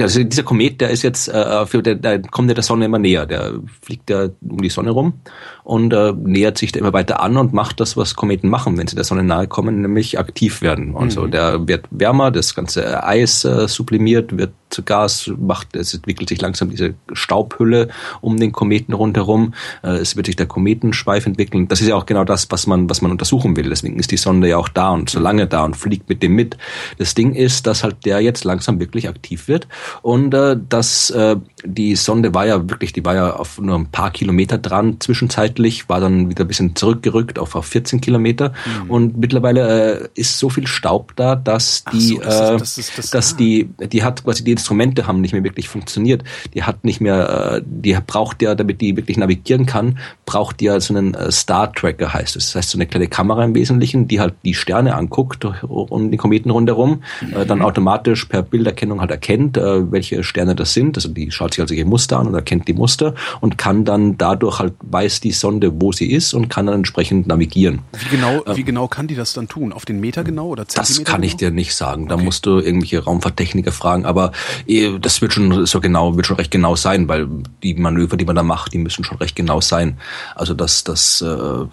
also 0.00 0.22
dieser 0.22 0.42
Komet, 0.42 0.80
der 0.80 0.90
ist 0.90 1.02
jetzt, 1.02 1.28
äh, 1.28 1.66
für, 1.66 1.82
der, 1.82 1.96
der 1.96 2.22
kommt 2.22 2.48
ja 2.48 2.54
der 2.54 2.62
Sonne 2.62 2.86
immer 2.86 2.98
näher. 2.98 3.26
Der 3.26 3.54
fliegt 3.82 4.08
ja 4.08 4.28
um 4.40 4.62
die 4.62 4.70
Sonne 4.70 4.90
rum 4.90 5.14
und 5.64 5.92
äh, 5.92 6.12
nähert 6.12 6.58
sich 6.58 6.72
da 6.72 6.80
immer 6.80 6.92
weiter 6.92 7.20
an 7.20 7.36
und 7.36 7.52
macht 7.52 7.80
das, 7.80 7.96
was 7.96 8.14
Kometen 8.14 8.48
machen, 8.48 8.76
wenn 8.78 8.86
sie 8.86 8.96
der 8.96 9.04
Sonne 9.04 9.22
nahe 9.22 9.46
kommen, 9.46 9.80
nämlich 9.80 10.18
aktiv 10.18 10.62
werden. 10.62 10.96
Also 10.96 11.22
mhm. 11.22 11.30
der 11.30 11.68
wird 11.68 11.86
wärmer, 11.90 12.30
das 12.30 12.54
ganze 12.54 13.04
Eis 13.04 13.44
äh, 13.44 13.68
sublimiert, 13.68 14.36
wird 14.36 14.52
zu 14.72 14.82
Gas, 14.82 15.30
macht, 15.38 15.76
es 15.76 15.94
entwickelt 15.94 16.28
sich 16.28 16.40
langsam 16.40 16.70
diese 16.70 16.94
Staubhülle 17.12 17.88
um 18.20 18.38
den 18.38 18.52
Kometen 18.52 18.94
rundherum. 18.94 19.54
Äh, 19.82 19.98
es 19.98 20.16
wird 20.16 20.26
sich 20.26 20.36
der 20.36 20.46
Kometenschweif 20.46 21.26
entwickeln. 21.26 21.68
Das 21.68 21.80
ist 21.80 21.88
ja 21.88 21.94
auch 21.94 22.06
genau 22.06 22.24
das, 22.24 22.50
was 22.50 22.66
man, 22.66 22.88
was 22.90 23.02
man 23.02 23.10
untersuchen 23.10 23.56
will. 23.56 23.68
Deswegen 23.68 23.98
ist 23.98 24.10
die 24.10 24.16
Sonde 24.16 24.48
ja 24.48 24.56
auch 24.56 24.68
da 24.68 24.90
und 24.90 25.10
so 25.10 25.20
lange 25.20 25.46
da 25.46 25.64
und 25.64 25.76
fliegt 25.76 26.08
mit 26.08 26.22
dem 26.22 26.34
mit. 26.34 26.56
Das 26.98 27.14
Ding 27.14 27.34
ist, 27.34 27.66
dass 27.66 27.84
halt 27.84 28.04
der 28.04 28.20
jetzt 28.20 28.44
langsam 28.44 28.80
wirklich 28.80 29.08
aktiv 29.08 29.48
wird 29.48 29.68
und 30.00 30.34
äh, 30.34 30.56
dass 30.68 31.10
äh, 31.10 31.36
die 31.64 31.96
Sonde 31.96 32.34
war 32.34 32.46
ja 32.46 32.68
wirklich, 32.68 32.92
die 32.92 33.04
war 33.04 33.14
ja 33.14 33.36
auf 33.36 33.60
nur 33.60 33.76
ein 33.76 33.86
paar 33.86 34.10
Kilometer 34.10 34.58
dran 34.58 35.00
zwischenzeitlich, 35.00 35.88
war 35.88 36.00
dann 36.00 36.30
wieder 36.30 36.44
ein 36.44 36.48
bisschen 36.48 36.76
zurückgerückt 36.76 37.38
auf, 37.38 37.54
auf 37.54 37.66
14 37.66 38.00
Kilometer 38.00 38.52
mhm. 38.84 38.90
und 38.90 39.16
mittlerweile 39.18 40.02
äh, 40.02 40.08
ist 40.14 40.38
so 40.38 40.48
viel 40.48 40.66
Staub 40.66 41.14
da, 41.16 41.36
dass 41.36 41.84
die, 41.92 42.00
so, 42.00 42.20
das 42.20 42.40
äh, 42.40 42.54
ist, 42.54 42.60
das 42.60 42.78
ist, 42.78 42.98
das, 42.98 43.10
dass 43.10 43.36
die, 43.36 43.68
die 43.80 44.02
hat 44.02 44.24
quasi 44.24 44.44
die 44.44 44.52
Instrumente 44.52 45.06
haben 45.06 45.20
nicht 45.20 45.32
mehr 45.32 45.44
wirklich 45.44 45.68
funktioniert. 45.68 46.24
Die 46.54 46.62
hat 46.62 46.84
nicht 46.84 47.00
mehr, 47.00 47.56
äh, 47.56 47.62
die 47.64 47.96
braucht 48.06 48.42
ja, 48.42 48.54
damit 48.54 48.80
die 48.80 48.96
wirklich 48.96 49.16
navigieren 49.16 49.66
kann, 49.66 49.98
braucht 50.26 50.60
die 50.60 50.66
ja 50.66 50.80
so 50.80 50.94
einen 50.94 51.14
äh, 51.14 51.30
Star 51.30 51.72
Tracker 51.72 52.12
heißt 52.12 52.36
es. 52.36 52.46
Das 52.46 52.54
heißt 52.56 52.70
so 52.70 52.78
eine 52.78 52.86
kleine 52.86 53.08
Kamera 53.08 53.44
im 53.44 53.54
Wesentlichen, 53.54 54.08
die 54.08 54.20
halt 54.20 54.34
die 54.44 54.54
Sterne 54.54 54.94
anguckt 54.94 55.44
und 55.44 56.10
die 56.10 56.16
Kometen 56.16 56.50
rundherum, 56.50 57.02
mhm. 57.20 57.36
äh, 57.36 57.46
dann 57.46 57.62
automatisch 57.62 58.24
per 58.26 58.42
Bilderkennung 58.42 59.00
halt 59.00 59.10
erkennt, 59.10 59.56
äh, 59.56 59.90
welche 59.90 60.22
Sterne 60.22 60.54
das 60.54 60.72
sind. 60.72 60.96
Also 60.96 61.08
die 61.08 61.30
schaut 61.30 61.51
sich 61.52 61.60
also 61.60 61.74
solche 61.74 61.88
Muster 61.88 62.18
an 62.18 62.28
und 62.28 62.34
erkennt 62.34 62.68
die 62.68 62.74
Muster 62.74 63.14
und 63.40 63.58
kann 63.58 63.84
dann 63.84 64.18
dadurch 64.18 64.58
halt 64.58 64.74
weiß 64.80 65.20
die 65.20 65.32
Sonde, 65.32 65.80
wo 65.80 65.92
sie 65.92 66.10
ist 66.10 66.34
und 66.34 66.48
kann 66.48 66.66
dann 66.66 66.76
entsprechend 66.76 67.26
navigieren. 67.26 67.80
Wie 67.92 68.16
genau, 68.16 68.42
ähm, 68.46 68.56
wie 68.56 68.64
genau 68.64 68.88
kann 68.88 69.06
die 69.06 69.14
das 69.14 69.32
dann 69.32 69.48
tun? 69.48 69.72
Auf 69.72 69.84
den 69.84 70.00
Meter 70.00 70.24
genau 70.24 70.48
oder 70.48 70.66
Zentimeter 70.66 70.98
Das 70.98 71.04
kann 71.04 71.20
genau? 71.20 71.26
ich 71.26 71.36
dir 71.36 71.50
nicht 71.50 71.74
sagen. 71.74 72.08
Da 72.08 72.16
okay. 72.16 72.24
musst 72.24 72.46
du 72.46 72.58
irgendwelche 72.58 73.04
Raumfahrttechniker 73.04 73.72
fragen, 73.72 74.04
aber 74.04 74.32
eh, 74.66 74.98
das 74.98 75.20
wird 75.20 75.32
schon 75.32 75.66
so 75.66 75.80
genau, 75.80 76.16
wird 76.16 76.26
schon 76.26 76.36
recht 76.36 76.50
genau 76.50 76.76
sein, 76.76 77.08
weil 77.08 77.28
die 77.62 77.74
Manöver, 77.74 78.16
die 78.16 78.24
man 78.24 78.36
da 78.36 78.42
macht, 78.42 78.72
die 78.72 78.78
müssen 78.78 79.04
schon 79.04 79.18
recht 79.18 79.36
genau 79.36 79.60
sein. 79.60 79.98
Also 80.34 80.54
das, 80.54 80.84
das 80.84 81.22
äh, 81.22 81.66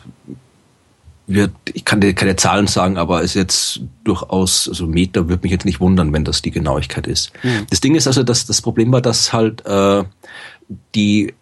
wird, 1.30 1.52
ich 1.74 1.86
kann 1.86 2.02
dir 2.02 2.14
keine 2.14 2.36
Zahlen 2.36 2.68
sagen, 2.68 2.98
aber 2.98 3.20
es 3.20 3.32
ist 3.32 3.36
jetzt 3.36 3.82
durchaus, 4.04 4.68
also 4.68 4.88
Meter 4.88 5.30
würde 5.30 5.44
mich 5.44 5.52
jetzt 5.52 5.66
nicht 5.66 5.80
wundern, 5.80 6.12
wenn 6.12 6.26
das 6.26 6.42
die 6.42 6.52
Genauigkeit 6.52 7.08
ist. 7.08 7.32
Mhm. 7.44 7.68
Das 7.70 7.82
Ding 7.82 7.96
ist 7.96 8.08
also, 8.08 8.24
dass 8.24 8.46
das 8.46 8.62
Problem 8.62 8.92
war, 8.92 9.02
dass 9.02 9.32
halt 9.32 9.66
äh, 9.66 10.04
die 10.96 11.34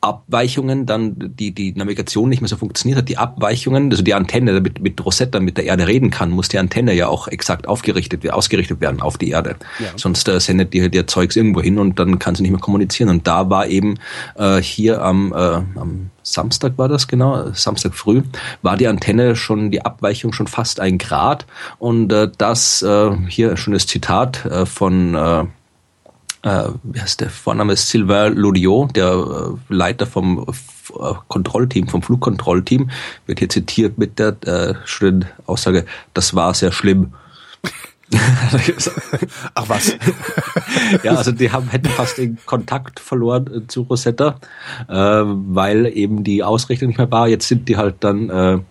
Abweichungen 0.00 0.86
dann 0.86 1.16
die 1.18 1.52
die 1.52 1.72
Navigation 1.72 2.28
nicht 2.28 2.40
mehr 2.40 2.48
so 2.48 2.56
funktioniert 2.56 2.98
hat, 2.98 3.08
die 3.08 3.18
Abweichungen, 3.18 3.90
also 3.90 4.02
die 4.02 4.14
Antenne, 4.14 4.54
damit 4.54 4.80
mit 4.80 5.04
Rosetta 5.04 5.40
mit 5.40 5.56
der 5.56 5.64
Erde 5.64 5.86
reden 5.86 6.10
kann, 6.10 6.30
muss 6.30 6.48
die 6.48 6.58
Antenne 6.58 6.92
ja 6.94 7.08
auch 7.08 7.26
exakt 7.28 7.66
aufgerichtet 7.66 8.28
ausgerichtet 8.30 8.80
werden 8.80 9.00
auf 9.00 9.18
die 9.18 9.30
Erde. 9.30 9.56
Ja. 9.78 9.86
Sonst 9.96 10.28
äh, 10.28 10.38
sendet 10.38 10.72
die 10.72 10.88
der 10.88 11.06
Zeugs 11.06 11.36
irgendwo 11.36 11.60
hin 11.60 11.78
und 11.78 11.98
dann 11.98 12.18
kann 12.18 12.34
sie 12.34 12.42
nicht 12.42 12.52
mehr 12.52 12.60
kommunizieren. 12.60 13.10
Und 13.10 13.26
da 13.26 13.50
war 13.50 13.66
eben 13.66 13.98
äh, 14.36 14.60
hier 14.62 15.02
am, 15.02 15.32
äh, 15.32 15.36
am 15.36 16.10
Samstag 16.22 16.76
war 16.76 16.88
das 16.88 17.08
genau, 17.08 17.52
Samstag 17.52 17.94
früh, 17.94 18.22
war 18.62 18.76
die 18.76 18.86
Antenne 18.86 19.34
schon, 19.34 19.70
die 19.70 19.84
Abweichung 19.84 20.32
schon 20.32 20.46
fast 20.46 20.80
ein 20.80 20.98
Grad. 20.98 21.46
Und 21.78 22.12
äh, 22.12 22.30
das, 22.36 22.82
äh, 22.82 23.10
hier 23.28 23.50
ein 23.50 23.56
schönes 23.56 23.86
Zitat 23.86 24.44
äh, 24.44 24.66
von 24.66 25.14
äh, 25.14 25.44
äh, 26.42 26.68
wie 26.82 27.00
heißt 27.00 27.20
der 27.20 27.30
Vorname 27.30 27.72
ist 27.72 27.88
Sylvain 27.88 28.34
Lodiot, 28.34 28.96
der 28.96 29.12
äh, 29.12 29.74
Leiter 29.74 30.06
vom 30.06 30.46
äh, 30.48 31.14
Kontrollteam, 31.28 31.88
vom 31.88 32.02
Flugkontrollteam, 32.02 32.90
wird 33.26 33.38
hier 33.40 33.48
zitiert 33.48 33.98
mit 33.98 34.18
der 34.18 34.36
äh, 34.46 34.74
schönen 34.84 35.26
Aussage, 35.46 35.84
das 36.14 36.34
war 36.34 36.54
sehr 36.54 36.72
schlimm. 36.72 37.12
Ach 39.54 39.68
was. 39.68 39.94
ja, 41.02 41.14
also 41.14 41.30
die 41.30 41.52
haben, 41.52 41.68
hätten 41.68 41.90
fast 41.90 42.16
den 42.16 42.38
Kontakt 42.46 43.00
verloren 43.00 43.46
äh, 43.52 43.66
zu 43.66 43.82
Rosetta, 43.82 44.40
äh, 44.88 44.94
weil 44.94 45.86
eben 45.86 46.24
die 46.24 46.42
Ausrichtung 46.42 46.88
nicht 46.88 46.98
mehr 46.98 47.10
war. 47.10 47.28
Jetzt 47.28 47.48
sind 47.48 47.68
die 47.68 47.76
halt 47.76 47.96
dann 48.00 48.64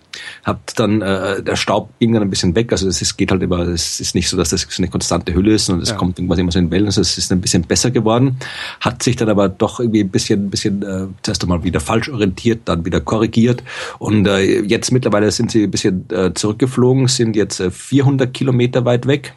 hat 0.44 0.60
dann 0.78 1.02
äh, 1.02 1.42
der 1.42 1.56
Staub 1.56 1.90
ging 2.00 2.14
dann 2.14 2.22
ein 2.22 2.30
bisschen 2.30 2.56
weg. 2.56 2.72
Also 2.72 2.88
es 2.88 3.02
ist, 3.02 3.18
geht 3.18 3.32
halt 3.32 3.44
immer, 3.44 3.60
es 3.60 4.00
ist 4.00 4.16
nicht 4.16 4.30
so, 4.30 4.38
dass 4.38 4.50
das 4.50 4.62
so 4.62 4.82
eine 4.82 4.90
konstante 4.90 5.34
Hülle 5.34 5.54
ist 5.54 5.70
und 5.70 5.82
es 5.82 5.90
ja. 5.90 5.96
kommt 5.96 6.18
irgendwas 6.18 6.40
immer 6.40 6.52
so 6.52 6.60
in 6.60 6.72
Wellen. 6.72 6.86
Also 6.88 7.02
es 7.02 7.18
ist 7.18 7.32
ein 7.32 7.42
bisschen 7.42 7.64
besser 7.64 7.92
geworden, 7.92 8.38
hat 8.80 9.04
sich 9.04 9.16
dann 9.16 9.30
aber 9.30 9.50
doch 9.50 9.80
irgendwie 9.80 10.02
ein 10.02 10.10
bisschen, 10.10 10.46
ein 10.46 10.50
bisschen 10.50 10.82
äh, 10.84 11.08
zuerst 11.24 11.44
einmal 11.44 11.64
wieder 11.64 11.80
falsch 11.80 12.10
orientiert, 12.10 12.62
dann 12.66 12.86
wieder 12.86 13.02
korrigiert 13.02 13.64
und 14.00 14.28
äh, 14.28 14.62
jetzt 14.62 14.92
mittlerweile 14.92 15.32
sind 15.32 15.52
sie 15.52 15.64
ein 15.64 15.72
bisschen 15.72 16.06
äh, 16.12 16.34
zurückgeflogen, 16.34 17.08
sind 17.08 17.36
jetzt 17.36 17.60
äh, 17.60 17.72
400 17.72 18.34
Kilometer 18.34 18.86
weit 18.86 19.08
weg 19.08 19.34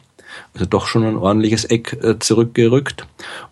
also 0.53 0.65
doch 0.65 0.87
schon 0.87 1.03
ein 1.03 1.15
ordentliches 1.15 1.65
Eck 1.65 1.97
äh, 2.03 2.19
zurückgerückt 2.19 3.05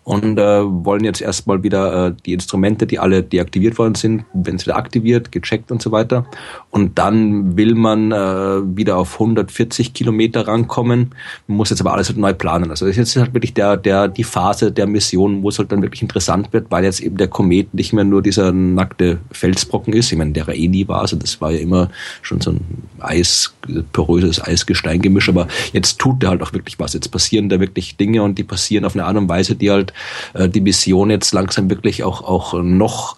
und 0.04 0.38
äh, 0.38 0.62
wollen 0.64 1.04
jetzt 1.04 1.22
erstmal 1.22 1.62
wieder 1.62 2.08
äh, 2.08 2.12
die 2.26 2.32
Instrumente, 2.32 2.86
die 2.86 2.98
alle 2.98 3.22
deaktiviert 3.22 3.78
worden 3.78 3.94
sind, 3.94 4.24
wenn 4.32 4.56
es 4.56 4.66
wieder 4.66 4.76
aktiviert, 4.76 5.30
gecheckt 5.32 5.70
und 5.70 5.80
so 5.80 5.92
weiter. 5.92 6.26
Und 6.70 6.98
dann 6.98 7.56
will 7.56 7.74
man 7.74 8.12
äh, 8.12 8.76
wieder 8.76 8.96
auf 8.96 9.14
140 9.14 9.94
Kilometer 9.94 10.48
rankommen, 10.48 11.14
muss 11.46 11.70
jetzt 11.70 11.80
aber 11.80 11.92
alles 11.92 12.08
halt 12.08 12.18
neu 12.18 12.34
planen. 12.34 12.70
Also 12.70 12.86
das 12.86 12.92
ist 12.92 13.14
jetzt 13.14 13.16
halt 13.16 13.34
wirklich 13.34 13.54
der, 13.54 13.76
der, 13.76 14.08
die 14.08 14.24
Phase 14.24 14.72
der 14.72 14.86
Mission, 14.86 15.42
wo 15.42 15.48
es 15.48 15.58
halt 15.58 15.70
dann 15.72 15.82
wirklich 15.82 16.02
interessant 16.02 16.52
wird, 16.52 16.70
weil 16.70 16.84
jetzt 16.84 17.00
eben 17.00 17.16
der 17.16 17.28
Komet 17.28 17.72
nicht 17.72 17.92
mehr 17.92 18.04
nur 18.04 18.22
dieser 18.22 18.52
nackte 18.52 19.18
Felsbrocken 19.30 19.92
ist, 19.92 20.10
ich 20.10 20.18
meine, 20.18 20.32
der 20.32 20.48
er 20.48 20.54
eh 20.54 20.68
nie 20.68 20.88
war, 20.88 21.02
also 21.02 21.16
das 21.16 21.40
war 21.40 21.52
ja 21.52 21.58
immer 21.58 21.88
schon 22.22 22.40
so 22.40 22.50
ein 22.50 22.60
Eis, 22.98 23.54
poröses 23.92 24.42
Eisgesteingemisch, 24.42 25.28
aber 25.28 25.46
jetzt 25.72 25.98
tut 25.98 26.22
der 26.22 26.30
halt 26.30 26.42
auch 26.42 26.52
wirklich 26.52 26.78
was. 26.80 26.94
Jetzt 26.94 27.10
passieren 27.10 27.48
da 27.48 27.60
wirklich 27.60 27.96
Dinge 27.96 28.22
und 28.22 28.38
die 28.38 28.44
passieren 28.44 28.84
auf 28.84 28.94
eine 28.94 29.04
Art 29.04 29.16
und 29.16 29.28
Weise, 29.28 29.54
die 29.54 29.70
halt 29.70 29.92
äh, 30.34 30.48
die 30.48 30.60
Mission 30.60 31.10
jetzt 31.10 31.32
langsam 31.32 31.70
wirklich 31.70 32.02
auch, 32.02 32.22
auch 32.22 32.54
noch 32.62 33.16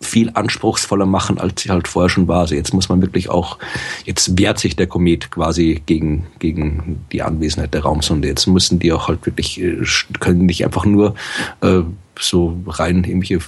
viel 0.00 0.30
anspruchsvoller 0.34 1.06
machen, 1.06 1.38
als 1.38 1.62
sie 1.62 1.70
halt 1.70 1.88
vorher 1.88 2.08
schon 2.08 2.28
war. 2.28 2.40
Also 2.40 2.54
jetzt 2.54 2.72
muss 2.72 2.88
man 2.88 3.02
wirklich 3.02 3.28
auch, 3.30 3.58
jetzt 4.04 4.38
wehrt 4.38 4.58
sich 4.58 4.76
der 4.76 4.86
Komet 4.86 5.30
quasi 5.30 5.82
gegen, 5.86 6.26
gegen 6.38 7.04
die 7.10 7.22
Anwesenheit 7.22 7.74
der 7.74 7.82
Raumsonde. 7.82 8.28
Jetzt 8.28 8.46
müssen 8.46 8.78
die 8.78 8.92
auch 8.92 9.08
halt 9.08 9.26
wirklich, 9.26 9.60
äh, 9.60 9.82
können 10.20 10.46
nicht 10.46 10.64
einfach 10.64 10.84
nur 10.84 11.14
äh, 11.62 11.80
so 12.18 12.58
rein 12.66 13.04
irgendwelche 13.04 13.40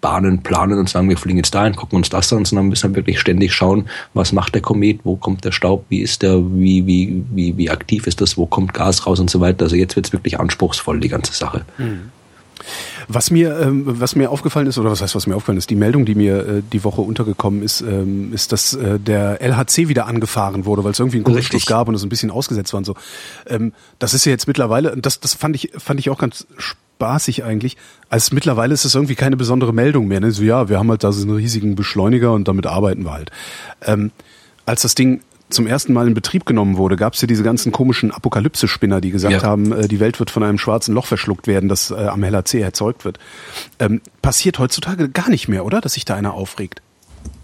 Bahnen 0.00 0.42
planen 0.42 0.78
und 0.78 0.88
sagen, 0.88 1.08
wir 1.08 1.16
fliegen 1.16 1.38
jetzt 1.38 1.54
dahin, 1.54 1.74
gucken 1.74 1.96
uns 1.96 2.10
das 2.10 2.32
an, 2.32 2.44
sondern 2.44 2.68
müssen 2.68 2.94
wirklich 2.94 3.20
ständig 3.20 3.52
schauen, 3.52 3.86
was 4.14 4.32
macht 4.32 4.54
der 4.54 4.62
Komet, 4.62 5.00
wo 5.04 5.16
kommt 5.16 5.44
der 5.44 5.52
Staub, 5.52 5.84
wie 5.88 6.00
ist 6.00 6.22
der, 6.22 6.38
wie, 6.38 6.86
wie, 6.86 7.24
wie, 7.32 7.56
wie 7.56 7.70
aktiv 7.70 8.06
ist 8.06 8.20
das, 8.20 8.36
wo 8.36 8.46
kommt 8.46 8.74
Gas 8.74 9.06
raus 9.06 9.20
und 9.20 9.30
so 9.30 9.40
weiter. 9.40 9.64
Also 9.64 9.76
jetzt 9.76 9.96
wird 9.96 10.06
es 10.06 10.12
wirklich 10.12 10.38
anspruchsvoll, 10.38 11.00
die 11.00 11.08
ganze 11.08 11.32
Sache. 11.32 11.64
Mhm. 11.78 12.10
Was 13.08 13.30
mir, 13.30 13.60
ähm, 13.60 13.84
was 13.86 14.16
mir 14.16 14.30
aufgefallen 14.30 14.66
ist, 14.66 14.78
oder 14.78 14.90
was 14.90 15.00
heißt, 15.00 15.14
was 15.14 15.26
mir 15.26 15.36
aufgefallen 15.36 15.58
ist, 15.58 15.70
die 15.70 15.76
Meldung, 15.76 16.04
die 16.04 16.14
mir 16.14 16.38
äh, 16.38 16.62
die 16.72 16.82
Woche 16.82 17.02
untergekommen 17.02 17.62
ist, 17.62 17.80
ähm, 17.82 18.32
ist, 18.32 18.50
dass 18.50 18.74
äh, 18.74 18.98
der 18.98 19.40
LHC 19.40 19.88
wieder 19.88 20.06
angefahren 20.06 20.64
wurde, 20.64 20.82
weil 20.82 20.90
es 20.90 20.98
irgendwie 20.98 21.18
einen 21.18 21.24
Kurzschluss 21.24 21.66
gab 21.66 21.88
und 21.88 21.94
es 21.94 22.02
ein 22.02 22.08
bisschen 22.08 22.30
ausgesetzt 22.30 22.72
war 22.72 22.78
und 22.78 22.84
so. 22.84 22.94
Ähm, 23.46 23.72
das 23.98 24.14
ist 24.14 24.24
ja 24.24 24.32
jetzt 24.32 24.48
mittlerweile, 24.48 24.96
das, 24.96 25.20
das 25.20 25.34
fand 25.34 25.54
ich, 25.54 25.70
fand 25.76 26.00
ich 26.00 26.10
auch 26.10 26.18
ganz 26.18 26.46
spannend 26.58 26.85
spaßig 26.96 27.44
eigentlich. 27.44 27.76
Als 28.08 28.32
mittlerweile 28.32 28.72
ist 28.72 28.84
es 28.84 28.94
irgendwie 28.94 29.14
keine 29.14 29.36
besondere 29.36 29.72
Meldung 29.72 30.08
mehr. 30.08 30.20
Ne? 30.20 30.32
So, 30.32 30.42
ja, 30.42 30.68
wir 30.68 30.78
haben 30.78 30.90
halt 30.90 31.04
da 31.04 31.12
so 31.12 31.22
einen 31.22 31.36
riesigen 31.36 31.76
Beschleuniger 31.76 32.32
und 32.32 32.48
damit 32.48 32.66
arbeiten 32.66 33.04
wir 33.04 33.12
halt. 33.12 33.30
Ähm, 33.82 34.10
als 34.64 34.82
das 34.82 34.94
Ding 34.94 35.20
zum 35.48 35.66
ersten 35.66 35.92
Mal 35.92 36.08
in 36.08 36.14
Betrieb 36.14 36.44
genommen 36.44 36.76
wurde, 36.76 36.96
gab 36.96 37.14
es 37.14 37.20
ja 37.20 37.28
diese 37.28 37.44
ganzen 37.44 37.70
komischen 37.70 38.10
Apokalypse-Spinner, 38.10 39.00
die 39.00 39.10
gesagt 39.10 39.32
ja. 39.32 39.42
haben, 39.42 39.72
äh, 39.72 39.88
die 39.88 40.00
Welt 40.00 40.18
wird 40.18 40.30
von 40.30 40.42
einem 40.42 40.58
schwarzen 40.58 40.94
Loch 40.94 41.06
verschluckt 41.06 41.46
werden, 41.46 41.68
das 41.68 41.90
äh, 41.90 41.94
am 41.94 42.24
LHC 42.24 42.60
erzeugt 42.60 43.04
wird. 43.04 43.18
Ähm, 43.78 44.00
passiert 44.22 44.58
heutzutage 44.58 45.08
gar 45.08 45.28
nicht 45.28 45.46
mehr, 45.48 45.64
oder? 45.64 45.80
Dass 45.80 45.94
sich 45.94 46.04
da 46.04 46.14
einer 46.16 46.34
aufregt. 46.34 46.82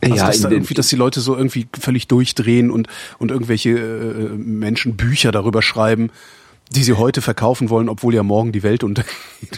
Also 0.00 0.16
ja, 0.16 0.26
dass, 0.26 0.40
da 0.40 0.50
irgendwie, 0.50 0.74
dass 0.74 0.88
die 0.88 0.96
Leute 0.96 1.20
so 1.20 1.36
irgendwie 1.36 1.68
völlig 1.78 2.08
durchdrehen 2.08 2.70
und, 2.70 2.88
und 3.18 3.30
irgendwelche 3.30 3.70
äh, 3.70 4.28
Menschen 4.36 4.96
Bücher 4.96 5.30
darüber 5.30 5.62
schreiben, 5.62 6.10
die 6.70 6.82
sie 6.82 6.94
heute 6.94 7.20
verkaufen 7.20 7.70
wollen, 7.70 7.88
obwohl 7.88 8.14
ja 8.14 8.22
morgen 8.22 8.52
die 8.52 8.62
Welt 8.62 8.84
untergeht. 8.84 9.12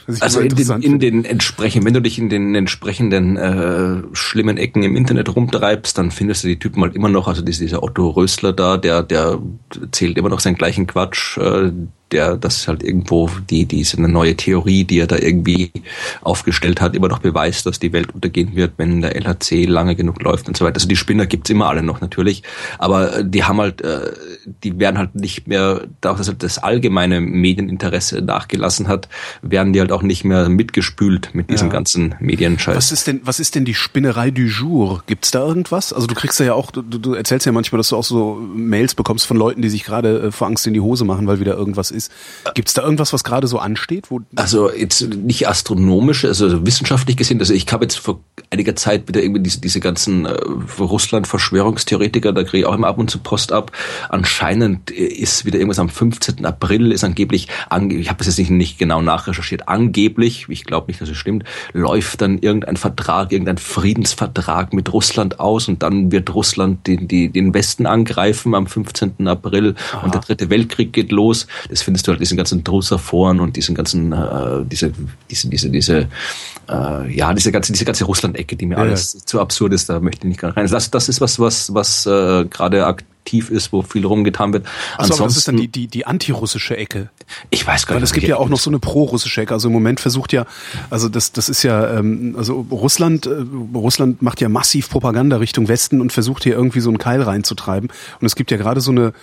Also 0.20 0.40
in 0.40 0.54
den, 0.54 0.82
in 0.82 0.98
den 0.98 1.24
entsprechenden, 1.24 1.86
wenn 1.86 1.94
du 1.94 2.00
dich 2.00 2.18
in 2.18 2.28
den 2.28 2.54
entsprechenden 2.54 3.36
äh, 3.36 4.02
schlimmen 4.12 4.56
Ecken 4.56 4.82
im 4.82 4.96
Internet 4.96 5.34
rumtreibst, 5.34 5.96
dann 5.98 6.10
findest 6.10 6.42
du 6.42 6.48
die 6.48 6.58
Typen 6.58 6.82
halt 6.82 6.94
immer 6.94 7.08
noch, 7.08 7.28
also 7.28 7.42
dieser 7.42 7.82
Otto 7.82 8.08
Rösler 8.08 8.52
da, 8.52 8.76
der, 8.76 9.02
der 9.02 9.38
zählt 9.92 10.16
immer 10.16 10.30
noch 10.30 10.40
seinen 10.40 10.56
gleichen 10.56 10.86
Quatsch, 10.86 11.36
äh, 11.36 11.70
der 12.14 12.36
das 12.36 12.66
halt 12.68 12.82
irgendwo 12.82 13.28
die 13.50 13.66
diese 13.66 14.00
neue 14.00 14.36
Theorie, 14.36 14.84
die 14.84 15.00
er 15.00 15.06
da 15.06 15.16
irgendwie 15.16 15.72
aufgestellt 16.22 16.80
hat, 16.80 16.94
immer 16.94 17.08
noch 17.08 17.18
beweist, 17.18 17.66
dass 17.66 17.78
die 17.80 17.92
Welt 17.92 18.14
untergehen 18.14 18.54
wird, 18.54 18.74
wenn 18.76 19.02
der 19.02 19.16
LHC 19.16 19.66
lange 19.66 19.96
genug 19.96 20.22
läuft 20.22 20.48
und 20.48 20.56
so 20.56 20.64
weiter. 20.64 20.76
Also 20.76 20.88
die 20.88 20.96
Spinner 20.96 21.26
gibt's 21.26 21.50
immer 21.50 21.66
alle 21.66 21.82
noch 21.82 22.00
natürlich, 22.00 22.42
aber 22.78 23.18
äh, 23.18 23.24
die 23.26 23.44
haben 23.44 23.60
halt, 23.60 23.82
äh, 23.82 24.12
die 24.62 24.78
werden 24.78 24.96
halt 24.96 25.14
nicht 25.14 25.48
mehr, 25.48 25.82
dadurch, 26.00 26.18
dass 26.18 26.28
halt 26.28 26.42
das 26.42 26.58
allgemeine 26.58 27.20
Medieninteresse 27.20 28.22
nachgelassen 28.22 28.88
hat, 28.88 29.08
werden 29.42 29.72
die 29.72 29.80
halt 29.80 29.90
auch 29.92 30.02
nicht 30.02 30.24
mehr 30.24 30.48
mitgespült 30.48 31.34
mit 31.34 31.50
diesem 31.50 31.68
ja. 31.68 31.72
ganzen 31.72 32.14
Medienscheiß. 32.20 32.76
Was 32.76 32.92
ist 32.92 33.06
denn, 33.08 33.20
was 33.24 33.40
ist 33.40 33.54
denn 33.56 33.64
die 33.64 33.74
Spinnerei 33.74 34.30
du 34.30 34.42
jour? 34.42 35.02
Gibt's 35.06 35.32
da 35.32 35.44
irgendwas? 35.44 35.92
Also 35.92 36.06
du 36.06 36.14
kriegst 36.14 36.38
ja 36.38 36.54
auch, 36.54 36.70
du, 36.70 36.82
du 36.82 37.14
erzählst 37.14 37.46
ja 37.46 37.52
manchmal, 37.52 37.78
dass 37.78 37.88
du 37.88 37.96
auch 37.96 38.04
so 38.04 38.40
Mails 38.54 38.94
bekommst 38.94 39.26
von 39.26 39.36
Leuten, 39.36 39.62
die 39.62 39.68
sich 39.68 39.84
gerade 39.84 40.24
äh, 40.24 40.30
vor 40.30 40.46
Angst 40.46 40.66
in 40.66 40.74
die 40.74 40.80
Hose 40.80 41.04
machen, 41.04 41.26
weil 41.26 41.40
wieder 41.40 41.56
irgendwas 41.56 41.90
ist. 41.90 42.03
Gibt's 42.54 42.74
da 42.74 42.82
irgendwas, 42.82 43.12
was 43.12 43.24
gerade 43.24 43.46
so 43.46 43.58
ansteht? 43.58 44.10
Wo 44.10 44.20
also 44.36 44.70
jetzt 44.70 45.02
nicht 45.02 45.48
astronomisch, 45.48 46.24
also 46.24 46.66
wissenschaftlich 46.66 47.16
gesehen. 47.16 47.40
Also 47.40 47.54
ich 47.54 47.70
habe 47.72 47.84
jetzt 47.84 47.96
vor 47.96 48.20
einiger 48.50 48.76
Zeit 48.76 49.08
wieder 49.08 49.22
irgendwie 49.22 49.42
diese, 49.42 49.60
diese 49.60 49.80
ganzen 49.80 50.26
äh, 50.26 50.32
Russland-Verschwörungstheoretiker, 50.78 52.32
da 52.32 52.44
kriege 52.44 52.58
ich 52.58 52.66
auch 52.66 52.74
immer 52.74 52.88
ab 52.88 52.98
und 52.98 53.10
zu 53.10 53.18
Post 53.18 53.52
ab. 53.52 53.72
Anscheinend 54.08 54.90
ist 54.90 55.44
wieder 55.44 55.58
irgendwas 55.58 55.78
am 55.78 55.88
15. 55.88 56.44
April, 56.44 56.92
ist 56.92 57.04
angeblich, 57.04 57.48
ange 57.68 57.94
ich 57.94 58.08
habe 58.08 58.18
das 58.18 58.26
jetzt 58.26 58.38
nicht, 58.38 58.50
nicht 58.50 58.78
genau 58.78 59.02
nachrecherchiert, 59.02 59.68
angeblich, 59.68 60.46
ich 60.48 60.64
glaube 60.64 60.88
nicht, 60.88 61.00
dass 61.00 61.08
es 61.08 61.16
stimmt, 61.16 61.44
läuft 61.72 62.20
dann 62.20 62.38
irgendein 62.38 62.76
Vertrag, 62.76 63.32
irgendein 63.32 63.58
Friedensvertrag 63.58 64.72
mit 64.72 64.92
Russland 64.92 65.40
aus 65.40 65.68
und 65.68 65.82
dann 65.82 66.12
wird 66.12 66.34
Russland 66.34 66.86
den, 66.86 67.08
die, 67.08 67.30
den 67.30 67.54
Westen 67.54 67.86
angreifen 67.86 68.54
am 68.54 68.66
15. 68.66 69.26
April 69.26 69.74
Aha. 69.92 70.04
und 70.04 70.14
der 70.14 70.20
dritte 70.20 70.50
Weltkrieg 70.50 70.92
geht 70.92 71.12
los. 71.12 71.46
Das 71.68 71.82
findest 71.84 72.06
du 72.06 72.12
halt 72.12 72.20
diesen 72.20 72.36
ganzen 72.36 72.64
Drusserforen 72.64 73.40
und 73.40 73.56
diesen 73.56 73.74
ganzen, 73.74 74.12
äh, 74.12 74.64
diese, 74.64 74.92
diese, 75.30 75.48
diese, 75.48 75.70
diese, 75.70 76.08
äh, 76.68 77.14
ja, 77.14 77.32
diese 77.32 77.52
ganze, 77.52 77.72
diese 77.72 77.84
ganze 77.84 78.04
Russland-Ecke, 78.04 78.56
die 78.56 78.66
mir 78.66 78.76
ja, 78.76 78.82
alles 78.82 79.24
zu 79.24 79.40
absurd 79.40 79.72
ist, 79.72 79.88
da 79.88 80.00
möchte 80.00 80.26
ich 80.26 80.30
nicht 80.30 80.42
rein. 80.42 80.66
Das, 80.66 80.90
das 80.90 81.08
ist 81.08 81.20
was, 81.20 81.38
was, 81.38 81.72
was 81.74 82.06
äh, 82.06 82.44
gerade 82.46 82.86
aktiv 82.86 83.50
ist, 83.50 83.72
wo 83.72 83.82
viel 83.82 84.04
rumgetan 84.04 84.52
wird. 84.52 84.66
Achso, 84.98 85.14
aber 85.14 85.24
das 85.24 85.36
ist 85.36 85.48
dann 85.48 85.56
die, 85.56 85.68
die, 85.68 85.86
die 85.86 86.06
antirussische 86.06 86.76
Ecke. 86.76 87.08
Ich 87.48 87.66
weiß 87.66 87.86
gar 87.86 87.94
nicht. 87.94 88.00
Weil 88.00 88.04
es 88.04 88.12
gibt 88.12 88.26
ja 88.26 88.36
auch 88.36 88.50
noch 88.50 88.58
so 88.58 88.68
eine 88.68 88.78
pro-russische 88.78 89.40
Ecke. 89.40 89.54
Also 89.54 89.68
im 89.68 89.72
Moment 89.72 90.00
versucht 90.00 90.32
ja, 90.32 90.44
also 90.90 91.08
das, 91.08 91.32
das 91.32 91.48
ist 91.48 91.62
ja, 91.62 91.98
ähm, 91.98 92.34
also 92.36 92.66
Russland, 92.70 93.26
äh, 93.26 93.44
Russland 93.74 94.20
macht 94.20 94.40
ja 94.42 94.50
massiv 94.50 94.90
Propaganda 94.90 95.38
Richtung 95.38 95.68
Westen 95.68 96.00
und 96.02 96.12
versucht 96.12 96.44
hier 96.44 96.54
irgendwie 96.54 96.80
so 96.80 96.90
einen 96.90 96.98
Keil 96.98 97.22
reinzutreiben. 97.22 97.90
Und 98.20 98.26
es 98.26 98.36
gibt 98.36 98.50
ja 98.50 98.58
gerade 98.58 98.82
so 98.82 98.90
eine, 98.90 99.14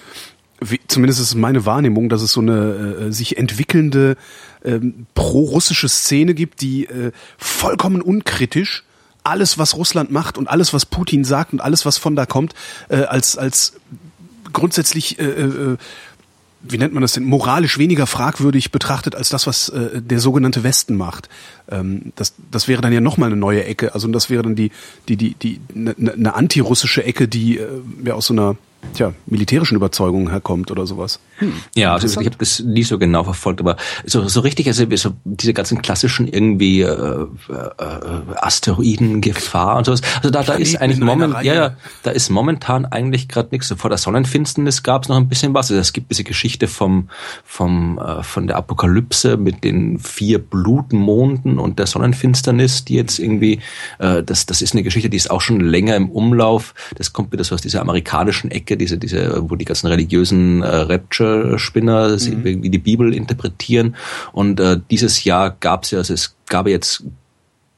wie, 0.63 0.79
zumindest 0.87 1.19
ist 1.19 1.35
meine 1.35 1.65
Wahrnehmung, 1.65 2.07
dass 2.09 2.21
es 2.21 2.31
so 2.31 2.41
eine 2.41 3.07
äh, 3.07 3.11
sich 3.11 3.37
entwickelnde 3.37 4.15
ähm, 4.63 5.07
pro-russische 5.15 5.89
Szene 5.89 6.33
gibt, 6.33 6.61
die 6.61 6.85
äh, 6.85 7.11
vollkommen 7.37 8.01
unkritisch 8.01 8.83
alles, 9.23 9.57
was 9.57 9.75
Russland 9.75 10.11
macht 10.11 10.37
und 10.37 10.47
alles, 10.47 10.73
was 10.73 10.85
Putin 10.85 11.23
sagt 11.23 11.53
und 11.53 11.61
alles, 11.61 11.85
was 11.85 11.97
von 11.97 12.15
da 12.15 12.25
kommt, 12.25 12.53
äh, 12.89 13.03
als 13.03 13.37
als 13.37 13.73
grundsätzlich 14.53 15.19
äh, 15.19 15.25
äh, 15.25 15.77
wie 16.63 16.77
nennt 16.77 16.93
man 16.93 17.01
das 17.01 17.13
denn, 17.13 17.23
moralisch 17.23 17.77
weniger 17.77 18.05
fragwürdig 18.05 18.71
betrachtet 18.71 19.15
als 19.15 19.29
das, 19.29 19.47
was 19.47 19.69
äh, 19.69 20.01
der 20.01 20.19
sogenannte 20.19 20.63
Westen 20.63 20.95
macht. 20.95 21.27
Ähm, 21.69 22.13
das, 22.15 22.33
das 22.51 22.67
wäre 22.67 22.81
dann 22.81 22.93
ja 22.93 23.01
nochmal 23.01 23.27
eine 23.27 23.35
neue 23.35 23.63
Ecke. 23.63 23.93
Also 23.95 24.07
das 24.09 24.29
wäre 24.29 24.43
dann 24.43 24.55
die, 24.55 24.71
die, 25.07 25.17
die, 25.17 25.33
die, 25.33 25.59
eine 25.73 25.95
ne, 25.97 26.13
ne 26.15 26.33
antirussische 26.33 27.03
Ecke, 27.03 27.27
die 27.27 27.57
äh, 27.57 27.67
ja 28.05 28.13
aus 28.13 28.27
so 28.27 28.33
einer 28.33 28.57
tja, 28.93 29.13
militärischen 29.25 29.75
Überzeugungen 29.75 30.29
herkommt 30.29 30.71
oder 30.71 30.85
sowas. 30.85 31.19
Hm, 31.37 31.53
ja, 31.75 31.93
also 31.93 32.19
ich 32.19 32.25
habe 32.25 32.37
das 32.37 32.59
nie 32.59 32.83
so 32.83 32.97
genau 32.97 33.23
verfolgt, 33.23 33.59
aber 33.59 33.77
so, 34.05 34.27
so 34.27 34.41
richtig, 34.41 34.67
also 34.67 34.85
so 34.95 35.13
diese 35.23 35.53
ganzen 35.53 35.81
klassischen 35.81 36.27
irgendwie 36.27 36.81
äh, 36.81 36.85
äh, 36.85 37.25
Asteroidengefahr 38.35 39.77
und 39.77 39.85
sowas. 39.85 40.01
Also 40.17 40.29
da, 40.29 40.43
da 40.43 40.53
ist 40.53 40.79
eigentlich 40.79 40.99
momentan, 40.99 41.43
ja, 41.43 41.53
ja, 41.53 41.75
da 42.03 42.11
ist 42.11 42.29
momentan 42.29 42.85
eigentlich 42.85 43.27
gerade 43.27 43.49
nichts. 43.51 43.73
Vor 43.77 43.89
der 43.89 43.97
Sonnenfinsternis 43.97 44.83
gab 44.83 45.03
es 45.03 45.09
noch 45.09 45.17
ein 45.17 45.29
bisschen 45.29 45.53
was. 45.53 45.71
Also 45.71 45.79
es 45.79 45.93
gibt 45.93 46.11
diese 46.11 46.23
Geschichte 46.23 46.67
vom 46.67 47.09
vom 47.43 47.97
äh, 47.99 48.23
von 48.23 48.47
der 48.47 48.57
Apokalypse 48.57 49.37
mit 49.37 49.63
den 49.63 49.99
vier 49.99 50.39
Blutmonden 50.39 51.59
und 51.59 51.79
der 51.79 51.87
Sonnenfinsternis, 51.87 52.85
die 52.85 52.95
jetzt 52.95 53.19
irgendwie, 53.19 53.61
äh, 53.99 54.23
das 54.23 54.45
das 54.45 54.61
ist 54.61 54.73
eine 54.73 54.83
Geschichte, 54.83 55.09
die 55.09 55.17
ist 55.17 55.31
auch 55.31 55.41
schon 55.41 55.59
länger 55.59 55.95
im 55.95 56.09
Umlauf. 56.09 56.73
Das 56.95 57.13
kommt 57.13 57.31
wieder 57.31 57.43
so 57.43 57.55
aus 57.55 57.61
dieser 57.61 57.81
amerikanischen 57.81 58.51
Ecke 58.51 58.70
Ecke, 58.71 58.77
diese, 58.77 58.97
diese, 58.97 59.49
wo 59.49 59.55
die 59.55 59.65
ganzen 59.65 59.87
religiösen 59.87 60.61
äh, 60.61 60.67
Rapture-Spinner 60.67 62.09
mhm. 62.09 62.43
wie 62.63 62.69
die 62.69 62.77
Bibel 62.77 63.13
interpretieren. 63.13 63.95
Und 64.31 64.59
äh, 64.59 64.79
dieses 64.89 65.23
Jahr 65.23 65.55
gab 65.59 65.83
es 65.83 65.91
ja, 65.91 65.99
also 65.99 66.13
es 66.13 66.35
gab 66.47 66.67
jetzt 66.67 67.03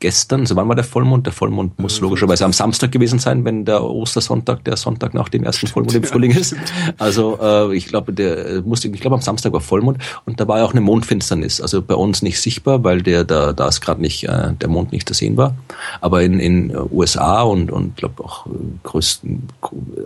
gestern, 0.04 0.46
so 0.46 0.58
wann 0.58 0.68
war 0.68 0.76
der 0.76 0.84
Vollmond? 0.84 1.26
Der 1.26 1.32
Vollmond 1.32 1.80
muss 1.80 2.02
logischerweise 2.02 2.44
am 2.44 2.52
Samstag 2.52 2.92
gewesen 2.92 3.20
sein, 3.20 3.46
wenn 3.46 3.64
der 3.64 3.82
Ostersonntag 3.82 4.62
der 4.66 4.76
Sonntag 4.76 5.14
nach 5.14 5.30
dem 5.30 5.46
ersten 5.46 5.68
Vollmond 5.68 5.96
im 5.96 6.04
Frühling 6.04 6.32
ist. 6.32 6.58
Also 6.98 7.40
äh, 7.42 7.74
ich 7.74 7.88
glaube, 7.88 8.12
der 8.12 8.46
äh, 8.46 8.62
musste, 8.62 8.90
ich 8.90 9.00
glaube 9.00 9.16
am 9.16 9.22
Samstag 9.22 9.54
war 9.54 9.62
Vollmond 9.62 10.00
und 10.26 10.42
da 10.42 10.48
war 10.50 10.58
ja 10.58 10.66
auch 10.66 10.74
eine 10.74 10.82
Mondfinsternis. 10.82 11.62
Also 11.62 11.82
bei 11.82 11.96
uns 11.96 12.22
nicht 12.22 12.42
sichtbar, 12.42 12.84
weil 12.84 13.02
der 13.02 13.24
da 13.24 13.54
da 13.54 13.70
ist 13.70 13.80
gerade 13.80 14.02
nicht 14.02 14.26
äh, 14.26 14.52
der 14.52 14.68
Mond 14.68 14.92
nicht 14.92 15.08
zu 15.08 15.14
sehen 15.14 15.38
war. 15.38 15.56
Aber 16.02 16.22
in 16.22 16.42
in 16.42 16.76
USA 16.92 17.44
und 17.44 17.72
und 17.72 17.96
glaube 17.96 18.26
auch 18.26 18.46
äh, 18.46 18.50
größten 18.84 19.48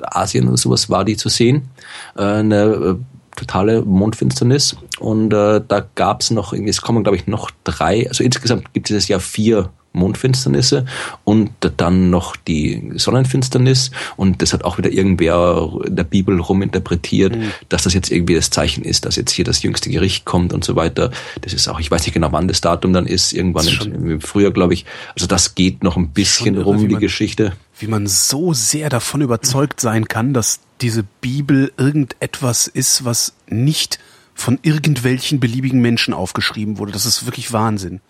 Asien 0.04 0.48
oder 0.48 0.58
sowas 0.58 0.92
war 0.92 1.06
die 1.06 1.18
zu 1.18 1.30
sehen. 1.30 1.70
Äh, 2.16 2.22
eine 2.22 2.64
äh, 2.64 2.96
totale 3.36 3.82
Mondfinsternis 3.82 4.76
und 5.00 5.34
äh, 5.34 5.62
da 5.68 5.86
gab 5.96 6.22
es 6.22 6.30
noch, 6.30 6.54
es 6.54 6.82
kommen 6.82 7.04
glaube 7.04 7.18
ich 7.18 7.26
noch 7.26 7.50
drei, 7.64 8.08
also 8.08 8.24
insgesamt 8.24 8.74
gibt 8.74 8.88
es 8.88 8.90
dieses 8.90 9.08
Jahr 9.08 9.20
vier 9.20 9.70
Mondfinsternisse 9.98 10.86
und 11.24 11.52
dann 11.78 12.10
noch 12.10 12.36
die 12.36 12.92
Sonnenfinsternis 12.96 13.92
und 14.16 14.42
das 14.42 14.54
hat 14.54 14.64
auch 14.64 14.78
wieder 14.78 14.92
irgendwer 14.92 15.72
in 15.86 15.96
der 15.96 16.04
Bibel 16.04 16.40
ruminterpretiert, 16.40 17.36
mhm. 17.36 17.52
dass 17.70 17.84
das 17.84 17.94
jetzt 17.94 18.12
irgendwie 18.12 18.36
das 18.36 18.50
Zeichen 18.50 18.84
ist, 18.84 19.06
dass 19.06 19.16
jetzt 19.16 19.32
hier 19.32 19.46
das 19.46 19.64
jüngste 19.64 19.90
Gericht 19.90 20.26
kommt 20.26 20.54
und 20.54 20.64
so 20.64 20.76
weiter. 20.76 21.12
Das 21.42 21.54
ist 21.54 21.68
auch, 21.68 21.80
ich 21.80 21.92
weiß 21.92 22.06
nicht 22.06 22.14
genau, 22.14 22.32
wann 22.32 22.48
das 22.48 22.62
Datum 22.62 22.94
dann 22.94 23.06
ist, 23.08 23.34
irgendwann 23.34 23.68
im, 23.68 24.12
im 24.12 24.22
Frühjahr, 24.22 24.52
glaube 24.52 24.74
ich. 24.74 24.86
Also 25.16 25.28
das 25.28 25.56
geht 25.56 25.84
noch 25.84 25.98
ein 25.98 26.10
bisschen 26.10 26.56
irre, 26.56 26.64
rum, 26.64 26.80
die 26.80 26.88
man, 26.88 27.02
Geschichte. 27.02 27.54
Wie 27.80 27.88
man 27.88 28.08
so 28.08 28.54
sehr 28.54 28.90
davon 28.90 29.22
überzeugt 29.22 29.82
sein 29.82 30.08
kann, 30.08 30.34
dass 30.34 30.60
diese 30.82 31.04
Bibel 31.22 31.72
irgendetwas 31.78 32.68
ist, 32.68 33.06
was 33.06 33.34
nicht 33.48 34.00
von 34.34 34.60
irgendwelchen 34.62 35.40
beliebigen 35.40 35.82
Menschen 35.82 36.14
aufgeschrieben 36.14 36.78
wurde. 36.78 36.92
Das 36.92 37.06
ist 37.06 37.26
wirklich 37.26 37.54
Wahnsinn. 37.54 38.02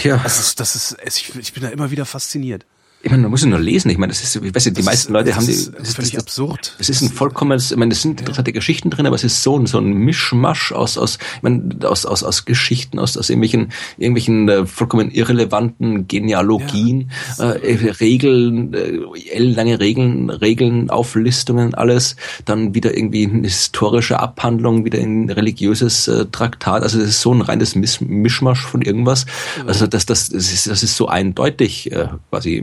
Tja. 0.00 0.16
Das 0.22 0.40
ist, 0.40 0.60
das 0.60 0.74
ist, 0.74 0.96
ich, 1.04 1.36
ich 1.36 1.52
bin 1.52 1.62
da 1.62 1.68
immer 1.68 1.90
wieder 1.90 2.06
fasziniert. 2.06 2.64
Ich 3.02 3.10
meine, 3.10 3.22
man 3.22 3.30
muss 3.30 3.42
ja 3.42 3.48
nur 3.48 3.58
lesen. 3.58 3.90
Ich 3.90 3.96
meine, 3.96 4.12
das 4.12 4.22
ist, 4.22 4.36
ich 4.36 4.54
weiß 4.54 4.66
nicht, 4.66 4.76
die 4.76 4.82
das 4.82 4.84
meisten 4.84 5.08
ist, 5.08 5.12
Leute 5.14 5.34
haben 5.34 5.46
die, 5.46 5.52
das 5.52 5.88
ist 5.88 5.96
völlig 5.96 6.12
das, 6.12 6.22
absurd. 6.22 6.76
Es 6.78 6.90
ist 6.90 7.00
ein 7.00 7.08
vollkommenes, 7.08 7.70
ich 7.70 7.76
meine, 7.78 7.92
es 7.92 8.02
sind 8.02 8.20
interessante 8.20 8.50
ja. 8.50 8.54
Geschichten 8.54 8.90
drin, 8.90 9.06
aber 9.06 9.16
es 9.16 9.24
ist 9.24 9.42
so 9.42 9.58
ein, 9.58 9.64
so 9.64 9.78
ein 9.78 9.90
Mischmasch 9.90 10.72
aus, 10.72 10.98
aus, 10.98 11.18
ich 11.36 11.42
meine, 11.42 11.76
aus, 11.84 12.04
aus, 12.04 12.22
aus 12.22 12.44
Geschichten, 12.44 12.98
aus, 12.98 13.16
aus 13.16 13.30
irgendwelchen, 13.30 13.72
irgendwelchen 13.96 14.48
äh, 14.50 14.66
vollkommen 14.66 15.10
irrelevanten 15.10 16.08
Genealogien, 16.08 17.10
ja. 17.38 17.52
äh, 17.52 17.90
Regeln, 18.00 18.74
äh, 18.74 18.98
ellenlange 19.30 19.80
Regeln, 19.80 20.28
Regeln, 20.28 20.90
Auflistungen, 20.90 21.74
alles. 21.74 22.16
Dann 22.44 22.74
wieder 22.74 22.94
irgendwie 22.94 23.26
eine 23.26 23.48
historische 23.48 24.20
Abhandlung, 24.20 24.84
wieder 24.84 24.98
ein 24.98 25.30
religiöses 25.30 26.06
äh, 26.06 26.26
Traktat. 26.26 26.82
Also 26.82 26.98
das 26.98 27.08
ist 27.08 27.22
so 27.22 27.32
ein 27.32 27.40
reines 27.40 27.74
Misch 27.74 28.02
Mischmasch 28.02 28.60
von 28.60 28.82
irgendwas. 28.82 29.24
Also 29.66 29.86
das, 29.86 30.04
das, 30.04 30.28
das 30.28 30.52
ist, 30.52 30.66
das 30.66 30.82
ist 30.82 30.96
so 30.96 31.08
eindeutig, 31.08 31.90
äh, 31.92 32.08
quasi 32.28 32.62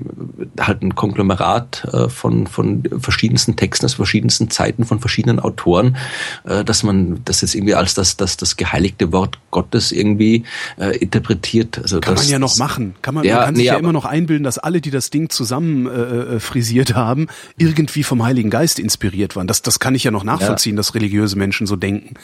halt 0.60 0.82
ein 0.82 0.96
Konglomerat 0.96 1.88
äh, 1.92 2.10
von, 2.10 2.48
von 2.48 2.84
verschiedensten 3.00 3.56
Texten 3.56 3.86
aus 3.86 3.94
verschiedensten 3.96 4.50
Zeiten 4.50 4.86
von 4.86 5.00
verschiedenen 5.00 5.40
Autoren, 5.40 5.98
äh, 6.46 6.64
dass 6.64 6.84
man 6.84 7.22
das 7.26 7.42
jetzt 7.42 7.56
irgendwie 7.56 7.76
als 7.76 7.94
das, 7.94 8.18
das, 8.18 8.38
das 8.38 8.58
geheiligte 8.58 9.12
Wort 9.12 9.40
Gottes 9.52 9.92
irgendwie 9.92 10.44
äh, 10.78 10.98
interpretiert. 10.98 11.80
Also 11.80 12.00
kann 12.00 12.16
das, 12.16 12.24
man 12.24 12.32
ja 12.32 12.40
noch 12.40 12.58
machen. 12.58 12.96
Kann 13.02 13.16
man, 13.16 13.24
ja, 13.24 13.36
man 13.36 13.46
kann 13.46 13.56
sich 13.56 13.64
nee, 13.64 13.68
ja 13.68 13.78
immer 13.78 13.94
noch 13.94 14.06
einbilden, 14.06 14.44
dass 14.44 14.58
alle, 14.58 14.82
die 14.82 14.92
das 14.92 15.10
Ding 15.10 15.30
zusammen 15.30 15.88
äh, 15.88 15.92
äh, 16.36 16.40
frisiert 16.40 16.96
haben, 16.96 17.28
irgendwie 17.58 18.04
vom 18.04 18.24
Heiligen 18.24 18.50
Geist 18.50 18.80
inspiriert 18.80 19.36
waren. 19.36 19.48
Das, 19.48 19.62
das 19.62 19.80
kann 19.80 19.96
ich 19.96 20.04
ja 20.04 20.12
noch 20.12 20.24
nachvollziehen, 20.24 20.76
ja. 20.76 20.78
dass 20.78 20.96
religiöse 20.96 21.38
Menschen 21.38 21.68
so 21.68 21.76
denken. 21.76 22.16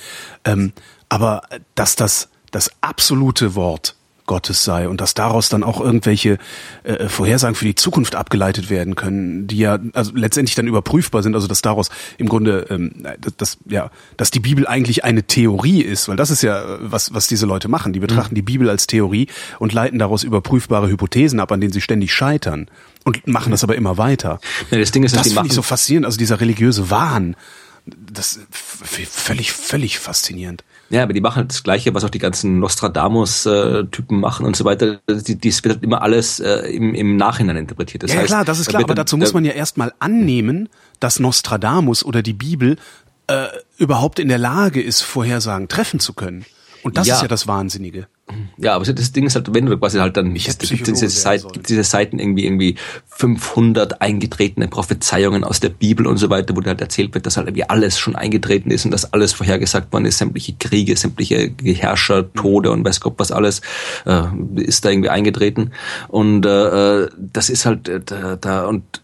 Ähm, 0.46 0.74
aber 1.10 1.44
dass 1.76 1.96
das 1.96 2.30
das 2.52 2.72
absolute 2.82 3.56
Wort 3.56 3.96
Gottes 4.26 4.64
sei 4.64 4.88
und 4.88 5.02
dass 5.02 5.14
daraus 5.14 5.50
dann 5.50 5.64
auch 5.64 5.82
irgendwelche 5.82 6.38
äh, 6.84 7.08
Vorhersagen 7.10 7.56
für 7.56 7.66
die 7.66 7.76
Zukunft 7.76 8.16
abgeleitet 8.16 8.70
werden 8.70 8.96
können, 8.96 9.48
die 9.48 9.58
ja 9.58 9.80
also 9.94 10.12
letztendlich 10.16 10.56
dann 10.56 10.68
überprüfbar 10.68 11.24
sind, 11.24 11.36
also 11.36 11.48
dass 11.48 11.62
daraus 11.62 11.90
im 12.18 12.30
Grunde 12.30 12.68
ähm, 12.70 13.06
das, 13.20 13.34
das 13.38 13.58
ja, 13.68 13.92
dass 14.16 14.32
die 14.32 14.40
Bibel 14.40 14.66
eigentlich 14.66 15.04
eine 15.04 15.24
Theorie 15.24 15.82
ist, 15.82 16.08
weil 16.08 16.16
das 16.16 16.32
ist 16.32 16.42
ja 16.42 16.64
was 16.80 17.14
was 17.14 17.28
diese 17.28 17.46
Leute 17.46 17.68
machen, 17.68 17.92
die 17.92 18.00
betrachten 18.00 18.34
mhm. 18.34 18.38
die 18.38 18.42
Bibel 18.44 18.70
als 18.70 18.88
Theorie 18.88 19.28
und 19.60 19.74
leiten 19.74 20.00
daraus 20.00 20.24
überprüfvare 20.24 20.88
Hypothesen 20.88 21.40
ab, 21.40 21.52
an 21.52 21.60
denen 21.60 21.74
sie 21.74 21.82
ständig 21.82 22.14
scheitern 22.14 22.68
und 23.04 23.28
machen 23.28 23.52
das 23.52 23.64
aber 23.64 23.76
immer 23.76 23.98
weiter. 23.98 24.40
Ja, 24.72 24.80
das 24.80 24.92
Ding 24.92 25.04
ist, 25.04 25.16
das 25.16 25.34
finde 25.34 25.48
ich 25.48 25.54
so 25.54 25.62
faszinierend, 25.62 26.06
also 26.06 26.18
dieser 26.18 26.40
religiöse 26.40 26.90
Wahn, 26.90 27.36
das 27.86 28.40
völlig 28.52 29.52
völlig 29.52 30.00
faszinierend. 30.00 30.64
Ja, 30.94 31.02
aber 31.02 31.14
die 31.14 31.22
machen 31.22 31.38
halt 31.38 31.50
das 31.50 31.64
Gleiche, 31.64 31.96
was 31.96 32.04
auch 32.04 32.12
die 32.12 32.20
ganzen 32.20 32.60
Nostradamus-Typen 32.60 34.20
machen 34.20 34.46
und 34.46 34.56
so 34.56 34.64
weiter. 34.64 35.00
Die, 35.10 35.36
dies 35.36 35.64
wird 35.64 35.76
halt 35.76 35.84
immer 35.84 36.04
alles 36.04 36.40
äh, 36.40 36.68
im, 36.68 36.94
im 36.94 37.18
Nachhinein 37.18 37.58
interpretiert. 37.58 38.04
Das 38.04 38.14
ja, 38.14 38.20
heißt, 38.20 38.28
klar, 38.28 38.46
das 38.46 38.60
ist 38.60 38.70
klar, 38.70 38.84
aber 38.84 38.94
dazu 38.94 39.18
muss 39.18 39.34
man 39.34 39.44
ja 39.44 39.54
erstmal 39.54 39.92
annehmen, 39.98 40.70
dass 41.00 41.20
Nostradamus 41.20 42.06
oder 42.06 42.22
die 42.22 42.34
Bibel 42.34 42.78
äh, 43.26 43.48
überhaupt 43.80 44.20
in 44.20 44.28
der 44.28 44.38
Lage 44.38 44.84
ist, 44.84 45.02
Vorhersagen 45.02 45.68
treffen 45.68 46.00
zu 46.00 46.14
können. 46.14 46.46
Und 46.84 46.98
das 46.98 47.08
ja. 47.08 47.16
ist 47.16 47.22
ja 47.22 47.28
das 47.28 47.48
Wahnsinnige. 47.48 48.08
Ja, 48.58 48.76
aber 48.76 48.86
das 48.86 49.12
Ding 49.12 49.26
ist 49.26 49.36
halt, 49.36 49.54
wenn 49.54 49.66
du 49.66 49.78
quasi 49.78 50.00
halt 50.00 50.16
dann, 50.16 50.36
ich 50.36 50.46
gibt 50.46 50.88
diese, 50.88 51.10
Seite, 51.10 51.48
gibt 51.52 51.68
diese 51.70 51.84
Seiten 51.84 52.20
irgendwie, 52.20 52.46
irgendwie 52.46 52.76
500 53.08 54.02
eingetretene 54.02 54.68
Prophezeiungen 54.68 55.44
aus 55.44 55.60
der 55.60 55.70
Bibel 55.70 56.08
und 56.08 56.18
so 56.18 56.30
weiter, 56.30 56.56
wo 56.56 56.64
halt 56.64 56.82
erzählt 56.82 57.14
wird, 57.14 57.26
dass 57.26 57.38
halt 57.38 57.48
irgendwie 57.48 57.70
alles 57.70 58.00
schon 58.00 58.16
eingetreten 58.16 58.72
ist 58.72 58.86
und 58.86 58.92
dass 58.92 59.12
alles 59.14 59.34
vorhergesagt 59.34 59.92
worden 59.92 60.06
ist, 60.06 60.18
sämtliche 60.18 60.54
Kriege, 60.54 60.96
sämtliche 60.96 61.54
Herrscher, 61.64 62.32
Tode 62.34 62.72
und 62.72 62.86
weiß 62.86 63.02
Gott 63.02 63.16
was 63.18 63.32
alles, 63.32 63.62
äh, 64.06 64.24
ist 64.56 64.86
da 64.86 64.90
irgendwie 64.90 65.10
eingetreten. 65.10 65.72
Und 66.08 66.46
äh, 66.46 67.04
äh 67.04 67.10
das 67.18 67.50
ist 67.50 67.66
halt 67.66 67.90
äh, 67.90 68.02
da, 68.04 68.36
da 68.38 68.66
und 68.66 69.03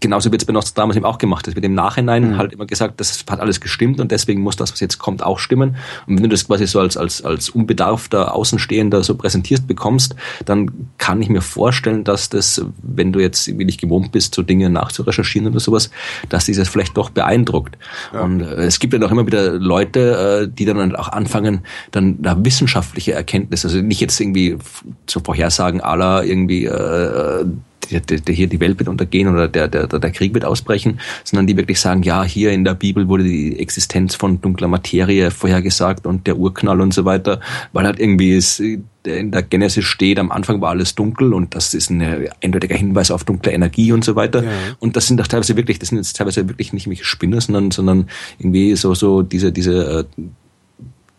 genauso 0.00 0.30
wird 0.30 0.42
es 0.42 0.46
bei 0.46 0.52
Nostradamus 0.52 0.96
eben 0.96 1.04
auch 1.04 1.18
gemacht. 1.18 1.48
Es 1.48 1.54
wird 1.54 1.64
im 1.64 1.74
Nachhinein 1.74 2.30
mhm. 2.30 2.36
halt 2.36 2.52
immer 2.52 2.66
gesagt, 2.66 3.00
das 3.00 3.24
hat 3.28 3.40
alles 3.40 3.60
gestimmt 3.60 4.00
und 4.00 4.10
deswegen 4.10 4.42
muss 4.42 4.56
das, 4.56 4.72
was 4.72 4.80
jetzt 4.80 4.98
kommt, 4.98 5.22
auch 5.22 5.38
stimmen. 5.38 5.76
Und 6.06 6.16
wenn 6.16 6.22
du 6.24 6.28
das 6.28 6.46
quasi 6.46 6.66
so 6.66 6.80
als, 6.80 6.96
als, 6.96 7.24
als 7.24 7.48
unbedarfter 7.48 8.34
Außenstehender 8.34 9.02
so 9.02 9.14
präsentierst 9.14 9.66
bekommst, 9.66 10.14
dann 10.44 10.70
kann 10.98 11.22
ich 11.22 11.28
mir 11.28 11.40
vorstellen, 11.40 12.04
dass 12.04 12.28
das, 12.28 12.64
wenn 12.82 13.12
du 13.12 13.20
jetzt 13.20 13.46
irgendwie 13.48 13.64
nicht 13.64 13.80
gewohnt 13.80 14.12
bist, 14.12 14.34
so 14.34 14.42
Dinge 14.42 14.70
nachzurecherchieren 14.70 15.48
oder 15.48 15.60
sowas, 15.60 15.90
dass 16.28 16.44
dieses 16.44 16.68
vielleicht 16.68 16.96
doch 16.96 17.10
beeindruckt. 17.10 17.76
Ja. 18.12 18.20
Und 18.20 18.40
äh, 18.40 18.64
es 18.64 18.78
gibt 18.78 18.92
dann 18.92 19.02
auch 19.02 19.10
immer 19.10 19.26
wieder 19.26 19.52
Leute, 19.52 20.46
äh, 20.46 20.52
die 20.52 20.64
dann 20.64 20.94
auch 20.96 21.08
anfangen, 21.08 21.60
dann 21.90 22.20
da 22.22 22.36
wissenschaftliche 22.44 23.12
Erkenntnisse, 23.12 23.68
also 23.68 23.80
nicht 23.80 24.00
jetzt 24.00 24.20
irgendwie 24.20 24.58
zu 25.06 25.20
vorhersagen 25.20 25.80
aller 25.80 26.24
irgendwie 26.24 26.66
äh, 26.66 27.44
der, 27.90 28.00
der 28.00 28.34
hier 28.34 28.46
die 28.46 28.60
Welt 28.60 28.78
wird 28.78 28.88
untergehen 28.88 29.28
oder 29.28 29.48
der, 29.48 29.68
der, 29.68 29.86
der 29.86 30.10
Krieg 30.10 30.34
wird 30.34 30.44
ausbrechen, 30.44 31.00
sondern 31.24 31.46
die 31.46 31.56
wirklich 31.56 31.80
sagen, 31.80 32.02
ja, 32.02 32.24
hier 32.24 32.52
in 32.52 32.64
der 32.64 32.74
Bibel 32.74 33.08
wurde 33.08 33.24
die 33.24 33.58
Existenz 33.58 34.14
von 34.14 34.40
dunkler 34.40 34.68
Materie 34.68 35.30
vorhergesagt 35.30 36.06
und 36.06 36.26
der 36.26 36.36
Urknall 36.38 36.80
und 36.80 36.94
so 36.94 37.04
weiter, 37.04 37.40
weil 37.72 37.86
halt 37.86 38.00
irgendwie 38.00 38.34
es 38.34 38.60
in 39.06 39.30
der 39.30 39.42
Genesis 39.42 39.84
steht, 39.84 40.18
am 40.18 40.32
Anfang 40.32 40.60
war 40.60 40.70
alles 40.70 40.94
dunkel 40.94 41.32
und 41.32 41.54
das 41.54 41.74
ist 41.74 41.90
ein 41.90 42.28
eindeutiger 42.42 42.74
Hinweis 42.74 43.10
auf 43.10 43.24
dunkle 43.24 43.52
Energie 43.52 43.92
und 43.92 44.04
so 44.04 44.16
weiter. 44.16 44.42
Ja. 44.42 44.50
Und 44.80 44.96
das 44.96 45.06
sind 45.06 45.18
doch 45.18 45.26
teilweise 45.26 45.56
wirklich, 45.56 45.78
das 45.78 45.90
sind 45.90 45.98
jetzt 45.98 46.16
teilweise 46.16 46.48
wirklich 46.48 46.72
nicht 46.72 46.86
mich 46.86 47.04
Spinner, 47.04 47.40
sondern, 47.40 47.70
sondern 47.70 48.08
irgendwie 48.38 48.74
so, 48.76 48.94
so 48.94 49.22
diese, 49.22 49.52
diese 49.52 50.06
äh, 50.18 50.22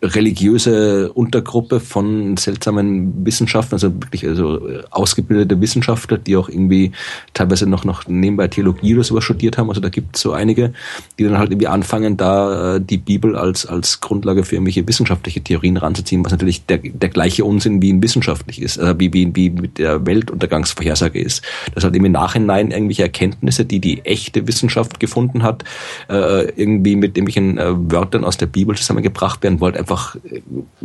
religiöse 0.00 1.12
Untergruppe 1.12 1.80
von 1.80 2.36
seltsamen 2.36 3.26
Wissenschaftlern, 3.26 3.76
also 3.76 3.92
wirklich 3.94 4.24
also 4.26 4.60
ausgebildete 4.90 5.60
Wissenschaftler, 5.60 6.18
die 6.18 6.36
auch 6.36 6.48
irgendwie 6.48 6.92
teilweise 7.34 7.68
noch, 7.68 7.84
noch 7.84 8.06
nebenbei 8.06 8.46
Theologie 8.46 8.94
oder 8.94 9.02
sowas 9.02 9.24
studiert 9.24 9.58
haben. 9.58 9.68
Also 9.68 9.80
da 9.80 9.88
gibt 9.88 10.14
es 10.14 10.22
so 10.22 10.32
einige, 10.32 10.72
die 11.18 11.24
dann 11.24 11.38
halt 11.38 11.50
irgendwie 11.50 11.66
anfangen, 11.66 12.16
da 12.16 12.76
äh, 12.76 12.80
die 12.80 12.98
Bibel 12.98 13.34
als, 13.34 13.66
als 13.66 14.00
Grundlage 14.00 14.44
für 14.44 14.54
irgendwelche 14.54 14.86
wissenschaftliche 14.86 15.40
Theorien 15.40 15.76
ranzuziehen, 15.76 16.24
was 16.24 16.30
natürlich 16.30 16.64
der, 16.66 16.78
der 16.78 17.08
gleiche 17.08 17.44
Unsinn 17.44 17.82
wie 17.82 17.90
in 17.90 18.00
wissenschaftlich 18.00 18.62
ist, 18.62 18.76
äh, 18.76 18.94
wie, 18.98 19.12
wie, 19.12 19.34
wie 19.34 19.50
mit 19.50 19.78
der 19.78 20.06
Weltuntergangsvorhersage 20.06 21.20
ist. 21.20 21.42
Das 21.74 21.82
halt 21.82 21.96
im 21.96 22.10
Nachhinein 22.12 22.70
irgendwelche 22.70 23.02
Erkenntnisse, 23.02 23.64
die 23.64 23.80
die 23.80 24.04
echte 24.04 24.46
Wissenschaft 24.46 25.00
gefunden 25.00 25.42
hat, 25.42 25.64
äh, 26.08 26.44
irgendwie 26.50 26.94
mit 26.94 27.16
irgendwelchen 27.16 27.58
äh, 27.58 27.72
Wörtern 27.90 28.24
aus 28.24 28.36
der 28.36 28.46
Bibel 28.46 28.76
zusammengebracht 28.76 29.42
werden, 29.42 29.58
wollte 29.58 29.87
einfach 29.88 30.16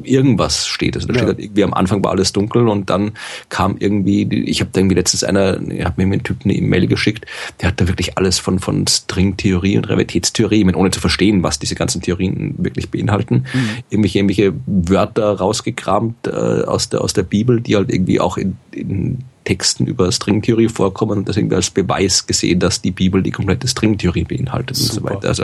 irgendwas 0.02 0.66
steht. 0.66 0.96
Also 0.96 1.08
da 1.08 1.14
ja. 1.14 1.20
steht 1.20 1.28
halt 1.28 1.40
irgendwie 1.40 1.64
am 1.64 1.74
Anfang 1.74 2.04
war 2.04 2.12
alles 2.12 2.32
dunkel 2.34 2.68
und 2.68 2.90
dann 2.90 3.12
kam 3.50 3.76
irgendwie, 3.80 4.24
ich 4.46 4.62
habe 4.62 4.70
da 4.72 4.80
irgendwie 4.80 4.96
letztens 4.96 5.24
einer, 5.24 5.60
ich 5.62 5.84
habe 5.84 6.04
mir 6.04 6.12
einen 6.14 6.24
Typ 6.24 6.38
eine 6.44 6.54
E-Mail 6.54 6.88
geschickt, 6.88 7.26
der 7.62 7.70
hat 7.70 7.82
da 7.82 7.88
wirklich 7.88 8.18
alles 8.18 8.40
von 8.40 8.60
von 8.60 8.88
Stringtheorie 8.88 9.78
und 9.78 9.90
Realitätstheorie, 9.90 10.66
ohne 10.74 10.92
zu 10.92 11.00
verstehen, 11.00 11.44
was 11.44 11.60
diese 11.60 11.76
ganzen 11.76 12.02
Theorien 12.02 12.56
wirklich 12.58 12.90
beinhalten, 12.90 13.46
mhm. 13.54 13.70
irgendwelche, 13.90 14.20
irgendwelche 14.20 14.54
Wörter 14.66 15.38
rausgekramt 15.38 16.28
äh, 16.28 16.30
aus 16.30 16.90
der 16.90 17.02
aus 17.02 17.14
der 17.14 17.24
Bibel, 17.24 17.62
die 17.62 17.76
halt 17.76 17.92
irgendwie 17.92 18.20
auch 18.20 18.38
in, 18.38 18.58
in 18.72 19.20
Texten 19.44 19.86
über 19.86 20.12
Stringtheorie 20.12 20.70
vorkommen 20.70 21.20
und 21.20 21.30
das 21.30 21.38
irgendwie 21.38 21.56
als 21.56 21.70
Beweis 21.70 22.26
gesehen, 22.26 22.60
dass 22.60 22.82
die 22.82 22.92
Bibel 22.92 23.22
die 23.22 23.32
komplette 23.32 23.68
Stringtheorie 23.68 24.24
beinhaltet 24.24 24.76
Super. 24.78 24.90
und 24.90 25.10
so 25.10 25.16
weiter. 25.16 25.28
Also, 25.28 25.44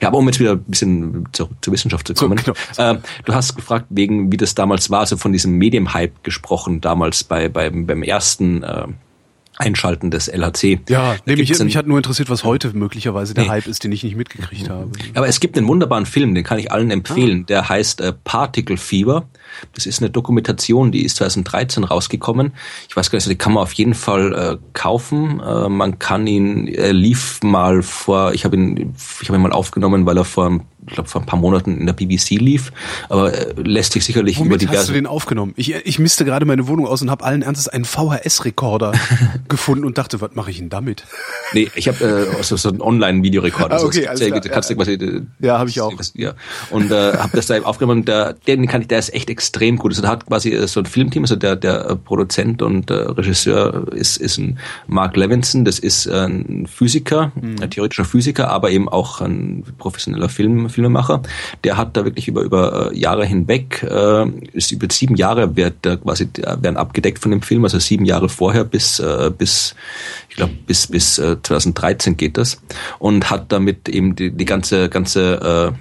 ja, 0.00 0.08
aber 0.08 0.18
um 0.18 0.26
jetzt 0.26 0.40
wieder 0.40 0.52
ein 0.52 0.64
bisschen 0.64 1.28
zur, 1.32 1.48
zur 1.60 1.72
Wissenschaft 1.72 2.06
zu 2.06 2.14
kommen. 2.14 2.38
So, 2.38 2.52
genau. 2.76 2.92
äh, 2.92 2.98
du 3.24 3.34
hast 3.34 3.56
gefragt, 3.56 3.86
wegen 3.90 4.32
wie 4.32 4.36
das 4.36 4.54
damals 4.54 4.90
war, 4.90 5.00
also 5.00 5.16
von 5.16 5.32
diesem 5.32 5.52
Medium-Hype 5.58 6.22
gesprochen, 6.22 6.80
damals 6.80 7.24
bei, 7.24 7.48
beim, 7.48 7.86
beim 7.86 8.02
ersten 8.02 8.62
äh, 8.62 8.86
Einschalten 9.58 10.10
des 10.10 10.28
LHC. 10.28 10.80
Ja, 10.88 11.16
nämlich 11.26 11.58
mich 11.58 11.76
hat 11.76 11.86
nur 11.86 11.98
interessiert, 11.98 12.30
was 12.30 12.42
heute 12.42 12.72
möglicherweise 12.74 13.34
der 13.34 13.44
nee. 13.44 13.50
Hype 13.50 13.66
ist, 13.66 13.84
den 13.84 13.92
ich 13.92 14.02
nicht 14.02 14.16
mitgekriegt 14.16 14.70
habe. 14.70 14.90
Aber 15.14 15.28
es 15.28 15.40
gibt 15.40 15.58
einen 15.58 15.68
wunderbaren 15.68 16.06
Film, 16.06 16.34
den 16.34 16.42
kann 16.42 16.58
ich 16.58 16.72
allen 16.72 16.90
empfehlen. 16.90 17.42
Ah. 17.42 17.46
Der 17.48 17.68
heißt 17.68 18.00
äh, 18.00 18.12
Particle 18.24 18.78
Fever. 18.78 19.28
Das 19.74 19.84
ist 19.84 20.00
eine 20.00 20.10
Dokumentation, 20.10 20.90
die 20.90 21.04
ist 21.04 21.16
2013 21.16 21.84
rausgekommen. 21.84 22.52
Ich 22.88 22.96
weiß 22.96 23.10
gar 23.10 23.18
nicht, 23.18 23.24
also 23.24 23.30
die 23.30 23.38
kann 23.38 23.52
man 23.52 23.62
auf 23.62 23.72
jeden 23.74 23.94
Fall 23.94 24.32
äh, 24.32 24.58
kaufen. 24.72 25.40
Äh, 25.40 25.68
man 25.68 25.98
kann 25.98 26.26
ihn, 26.26 26.66
er 26.68 26.94
lief 26.94 27.42
mal 27.42 27.82
vor, 27.82 28.32
ich 28.32 28.44
habe 28.44 28.56
ihn, 28.56 28.94
ich 29.20 29.28
habe 29.28 29.38
ihn 29.38 29.42
mal 29.42 29.52
aufgenommen, 29.52 30.06
weil 30.06 30.16
er 30.16 30.24
vor 30.24 30.60
ich 30.86 30.94
glaube, 30.94 31.08
vor 31.08 31.20
ein 31.20 31.26
paar 31.26 31.38
Monaten 31.38 31.78
in 31.78 31.86
der 31.86 31.92
BBC 31.92 32.30
lief, 32.30 32.72
aber 33.08 33.32
äh, 33.32 33.54
lässt 33.62 33.92
sich 33.92 34.04
sicherlich 34.04 34.38
Womit 34.38 34.50
über 34.50 34.58
diverse... 34.58 34.78
hast 34.78 34.88
du 34.88 34.94
den 34.94 35.06
aufgenommen? 35.06 35.54
Ich, 35.56 35.72
ich 35.72 35.98
misste 35.98 36.24
gerade 36.24 36.44
meine 36.44 36.66
Wohnung 36.66 36.86
aus 36.86 37.02
und 37.02 37.10
habe 37.10 37.24
allen 37.24 37.42
Ernstes 37.42 37.68
einen 37.68 37.84
VHS-Rekorder 37.84 38.92
gefunden 39.48 39.84
und 39.84 39.98
dachte, 39.98 40.20
was 40.20 40.34
mache 40.34 40.50
ich 40.50 40.58
denn 40.58 40.70
damit? 40.70 41.04
Nee, 41.52 41.70
ich 41.76 41.86
habe 41.86 42.28
äh, 42.32 42.36
also 42.36 42.56
so 42.56 42.68
einen 42.68 42.80
Online-Videorekorder. 42.80 43.76
Ah, 43.76 43.84
okay, 43.84 44.08
also 44.08 44.24
alles. 44.24 44.48
Kannst 44.50 44.70
ja, 44.70 44.76
quasi, 44.76 44.92
äh, 44.94 45.22
ja 45.40 45.58
habe 45.58 45.70
ich 45.70 45.80
auch. 45.80 45.96
Was, 45.96 46.12
ja. 46.16 46.34
Und 46.70 46.90
äh, 46.90 47.12
habe 47.16 47.36
das 47.36 47.46
da 47.46 47.60
aufgenommen 47.62 48.00
und 48.00 48.08
der, 48.08 48.32
den 48.32 48.66
kann 48.66 48.82
ich, 48.82 48.88
der 48.88 48.98
ist 48.98 49.14
echt 49.14 49.30
extrem 49.30 49.76
gut. 49.76 49.92
Also 49.92 50.02
der 50.02 50.10
hat 50.10 50.26
quasi 50.26 50.50
äh, 50.50 50.66
so 50.66 50.80
ein 50.80 50.86
Filmteam, 50.86 51.22
also 51.22 51.36
der, 51.36 51.54
der 51.54 51.90
äh, 51.90 51.96
Produzent 51.96 52.60
und 52.62 52.90
äh, 52.90 52.94
Regisseur 52.94 53.86
ist, 53.92 54.16
ist 54.16 54.38
ein 54.38 54.58
Mark 54.88 55.16
Levinson, 55.16 55.64
das 55.64 55.78
ist 55.78 56.06
äh, 56.06 56.26
ein 56.26 56.66
Physiker, 56.66 57.30
mhm. 57.34 57.56
ein 57.60 57.70
theoretischer 57.70 58.04
Physiker, 58.04 58.50
aber 58.50 58.70
eben 58.70 58.88
auch 58.88 59.20
ein 59.20 59.62
professioneller 59.78 60.28
Film 60.28 60.68
Filmemacher, 60.82 61.22
der 61.64 61.76
hat 61.76 61.96
da 61.96 62.04
wirklich 62.04 62.28
über 62.28 62.42
über 62.42 62.90
äh, 62.92 62.98
Jahre 62.98 63.24
hinweg, 63.24 63.82
äh, 63.82 64.26
ist 64.52 64.72
über 64.72 64.88
sieben 64.90 65.16
Jahre 65.16 65.56
wird 65.56 65.74
da 65.82 65.96
quasi 65.96 66.28
werden 66.36 66.76
abgedeckt 66.76 67.18
von 67.18 67.30
dem 67.30 67.42
Film, 67.42 67.64
also 67.64 67.78
sieben 67.78 68.04
Jahre 68.04 68.28
vorher 68.28 68.64
bis 68.64 68.98
äh, 68.98 69.30
bis 69.36 69.74
ich 70.28 70.36
glaube 70.36 70.54
bis 70.66 70.88
bis 70.88 71.18
äh, 71.18 71.36
2013 71.40 72.16
geht 72.16 72.36
das 72.36 72.60
und 72.98 73.30
hat 73.30 73.52
damit 73.52 73.88
eben 73.88 74.16
die, 74.16 74.30
die 74.30 74.44
ganze 74.44 74.88
ganze 74.88 75.72
äh, 75.72 75.78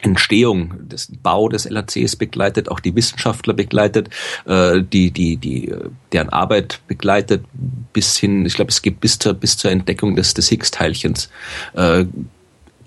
Entstehung 0.00 0.88
des 0.88 1.10
Bau 1.20 1.48
des 1.48 1.64
LHCs 1.68 2.14
begleitet, 2.14 2.68
auch 2.68 2.78
die 2.78 2.94
Wissenschaftler 2.94 3.54
begleitet, 3.54 4.10
äh, 4.46 4.80
die 4.80 5.10
die 5.10 5.36
die 5.36 5.74
deren 6.12 6.28
Arbeit 6.28 6.80
begleitet 6.86 7.44
bis 7.92 8.16
hin, 8.16 8.46
ich 8.46 8.54
glaube, 8.54 8.70
es 8.70 8.82
geht 8.82 9.00
bis 9.00 9.18
zur 9.18 9.34
bis 9.34 9.56
zur 9.56 9.72
Entdeckung 9.72 10.14
des 10.14 10.34
des 10.34 10.48
Higgs-Teilchens. 10.48 11.30
Äh, 11.74 12.04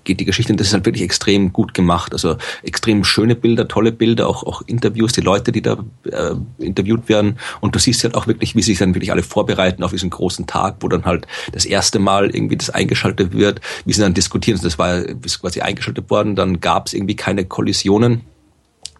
geht 0.04 0.20
die 0.20 0.24
Geschichte 0.24 0.52
und 0.52 0.60
das 0.60 0.68
ist 0.68 0.72
halt 0.74 0.86
wirklich 0.86 1.02
extrem 1.02 1.52
gut 1.52 1.74
gemacht. 1.74 2.12
Also 2.12 2.36
extrem 2.62 3.04
schöne 3.04 3.34
Bilder, 3.34 3.68
tolle 3.68 3.92
Bilder, 3.92 4.28
auch, 4.28 4.44
auch 4.44 4.62
Interviews, 4.66 5.12
die 5.12 5.20
Leute, 5.20 5.52
die 5.52 5.62
da 5.62 5.78
äh, 6.04 6.34
interviewt 6.58 7.08
werden. 7.08 7.38
Und 7.60 7.74
du 7.74 7.78
siehst 7.78 8.04
halt 8.04 8.14
auch 8.14 8.26
wirklich, 8.26 8.54
wie 8.56 8.62
sich 8.62 8.78
dann 8.78 8.94
wirklich 8.94 9.12
alle 9.12 9.22
vorbereiten 9.22 9.82
auf 9.82 9.92
diesen 9.92 10.10
großen 10.10 10.46
Tag, 10.46 10.76
wo 10.80 10.88
dann 10.88 11.04
halt 11.04 11.26
das 11.52 11.64
erste 11.64 11.98
Mal 11.98 12.34
irgendwie 12.34 12.56
das 12.56 12.70
eingeschaltet 12.70 13.32
wird, 13.32 13.60
wie 13.84 13.92
sie 13.92 14.02
dann 14.02 14.14
diskutieren. 14.14 14.56
Also 14.56 14.68
das 14.68 14.78
war 14.78 15.02
ist 15.02 15.40
quasi 15.40 15.60
eingeschaltet 15.60 16.10
worden, 16.10 16.36
dann 16.36 16.60
gab 16.60 16.86
es 16.86 16.94
irgendwie 16.94 17.16
keine 17.16 17.44
Kollisionen 17.44 18.22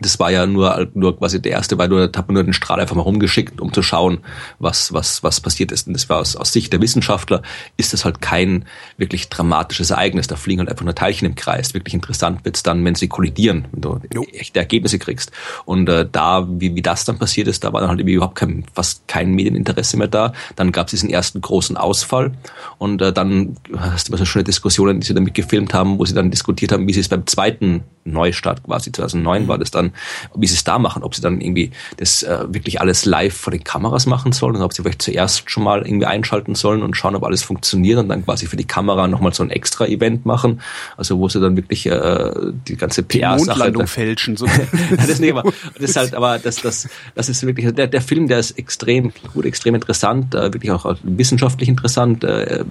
das 0.03 0.19
war 0.19 0.31
ja 0.31 0.47
nur, 0.47 0.89
nur 0.95 1.19
quasi 1.19 1.41
der 1.41 1.53
erste, 1.53 1.79
weil 1.79 1.89
nur, 1.89 2.09
da 2.09 2.19
hat 2.19 2.29
man 2.29 2.35
nur 2.35 2.45
den 2.45 2.53
Strahl 2.53 2.81
einfach 2.81 2.97
mal 2.97 3.03
rumgeschickt, 3.03 3.61
um 3.61 3.73
zu 3.73 3.83
schauen, 3.83 4.19
was, 4.59 4.93
was, 4.93 5.23
was 5.23 5.41
passiert 5.41 5.73
ist. 5.73 5.87
Und 5.87 5.95
das 5.95 6.09
war 6.09 6.19
aus, 6.19 6.37
aus 6.37 6.53
Sicht 6.53 6.73
der 6.73 6.81
Wissenschaftler 6.81 7.43
ist 7.77 7.93
das 7.93 8.05
halt 8.05 8.21
kein 8.21 8.65
wirklich 8.97 9.29
dramatisches 9.29 9.91
Ereignis. 9.91 10.27
Da 10.27 10.37
fliegen 10.37 10.61
halt 10.61 10.69
einfach 10.69 10.85
nur 10.85 10.95
Teilchen 10.95 11.27
im 11.27 11.35
Kreis. 11.35 11.75
Wirklich 11.75 11.95
interessant 11.95 12.45
wird's 12.45 12.63
dann, 12.63 12.85
wenn 12.85 12.95
sie 12.95 13.09
kollidieren, 13.09 13.67
wenn 13.73 13.81
du 13.81 14.01
jo. 14.13 14.25
echte 14.33 14.59
Ergebnisse 14.59 14.99
kriegst. 14.99 15.33
Und 15.65 15.89
äh, 15.89 16.07
da, 16.11 16.47
wie, 16.49 16.75
wie 16.75 16.83
das 16.83 17.05
dann 17.05 17.19
passiert 17.19 17.49
ist, 17.49 17.65
da 17.65 17.73
war 17.73 17.81
dann 17.81 17.91
halt 17.91 18.01
überhaupt 18.01 18.35
kein, 18.35 18.65
fast 18.75 19.07
kein 19.09 19.33
Medieninteresse 19.33 19.97
mehr 19.97 20.09
da. 20.09 20.33
Dann 20.57 20.73
gab 20.73 20.89
es 20.89 20.93
diesen 20.93 21.11
ersten 21.11 21.41
großen 21.41 21.77
Ausfall. 21.77 22.33
Und 22.79 23.01
äh, 23.03 23.13
dann 23.13 23.57
hast 23.77 24.09
du 24.09 24.13
immer 24.13 24.19
so 24.19 24.25
schöne 24.25 24.45
Diskussionen, 24.45 25.01
die 25.01 25.07
sie 25.07 25.15
damit 25.15 25.35
gefilmt 25.35 25.75
haben, 25.75 25.99
wo 25.99 26.05
sie 26.05 26.15
dann 26.15 26.31
diskutiert 26.31 26.73
haben, 26.73 26.87
wie 26.89 26.93
sie 26.93 27.01
es 27.01 27.09
beim 27.09 27.27
zweiten 27.27 27.85
Neustart 28.05 28.65
quasi 28.65 28.91
2009 28.91 29.49
war 29.49 29.59
das 29.59 29.71
dann, 29.71 29.92
wie 30.35 30.47
sie 30.47 30.55
es 30.55 30.65
da 30.65 30.79
machen, 30.79 31.03
ob 31.03 31.15
sie 31.15 31.23
dann 31.23 31.41
irgendwie 31.41 31.71
das 31.97 32.23
äh, 32.23 32.45
wirklich 32.49 32.81
alles 32.81 33.05
live 33.05 33.35
vor 33.35 33.51
den 33.51 33.65
Kameras 33.65 34.07
machen 34.07 34.33
sollen 34.33 34.57
oder 34.57 34.65
ob 34.65 34.73
sie 34.73 34.83
vielleicht 34.83 35.03
zuerst 35.03 35.51
schon 35.51 35.65
mal 35.65 35.87
irgendwie 35.87 36.07
einschalten 36.07 36.55
sollen 36.55 36.83
und 36.83 36.97
schauen, 36.97 37.15
ob 37.15 37.25
alles 37.25 37.43
funktioniert 37.43 37.99
und 37.99 38.09
dann 38.09 38.25
quasi 38.25 38.47
für 38.47 38.57
die 38.57 38.65
Kamera 38.65 39.09
nochmal 39.09 39.33
so 39.35 39.43
ein 39.43 39.51
extra 39.51 39.87
Event 39.87 40.27
machen, 40.27 40.61
also 40.97 41.19
wo 41.19 41.29
sie 41.29 41.41
dann 41.41 41.57
wirklich 41.57 41.87
äh, 41.87 42.31
die 42.69 42.77
ganze 42.77 43.03
PR-Sache 43.03 43.87
fälschen. 43.87 44.37
So. 44.37 44.47
das, 44.97 45.19
nicht, 45.21 45.33
aber, 45.33 45.53
das 45.79 45.91
ist 45.91 45.97
halt, 45.97 46.15
aber 46.15 46.39
das, 46.39 46.57
das, 46.57 46.89
das 47.15 47.29
ist 47.29 47.47
wirklich, 47.47 47.73
der, 47.75 47.87
der 47.87 48.01
Film, 48.01 48.29
der 48.29 48.39
ist 48.39 48.53
extrem 48.53 49.13
gut, 49.33 49.45
extrem 49.45 49.75
interessant, 49.75 50.35
äh, 50.35 50.53
wirklich 50.53 50.71
auch 50.71 50.97
wissenschaftlich 51.03 51.69
interessant, 51.69 52.25
äh, 52.25 52.65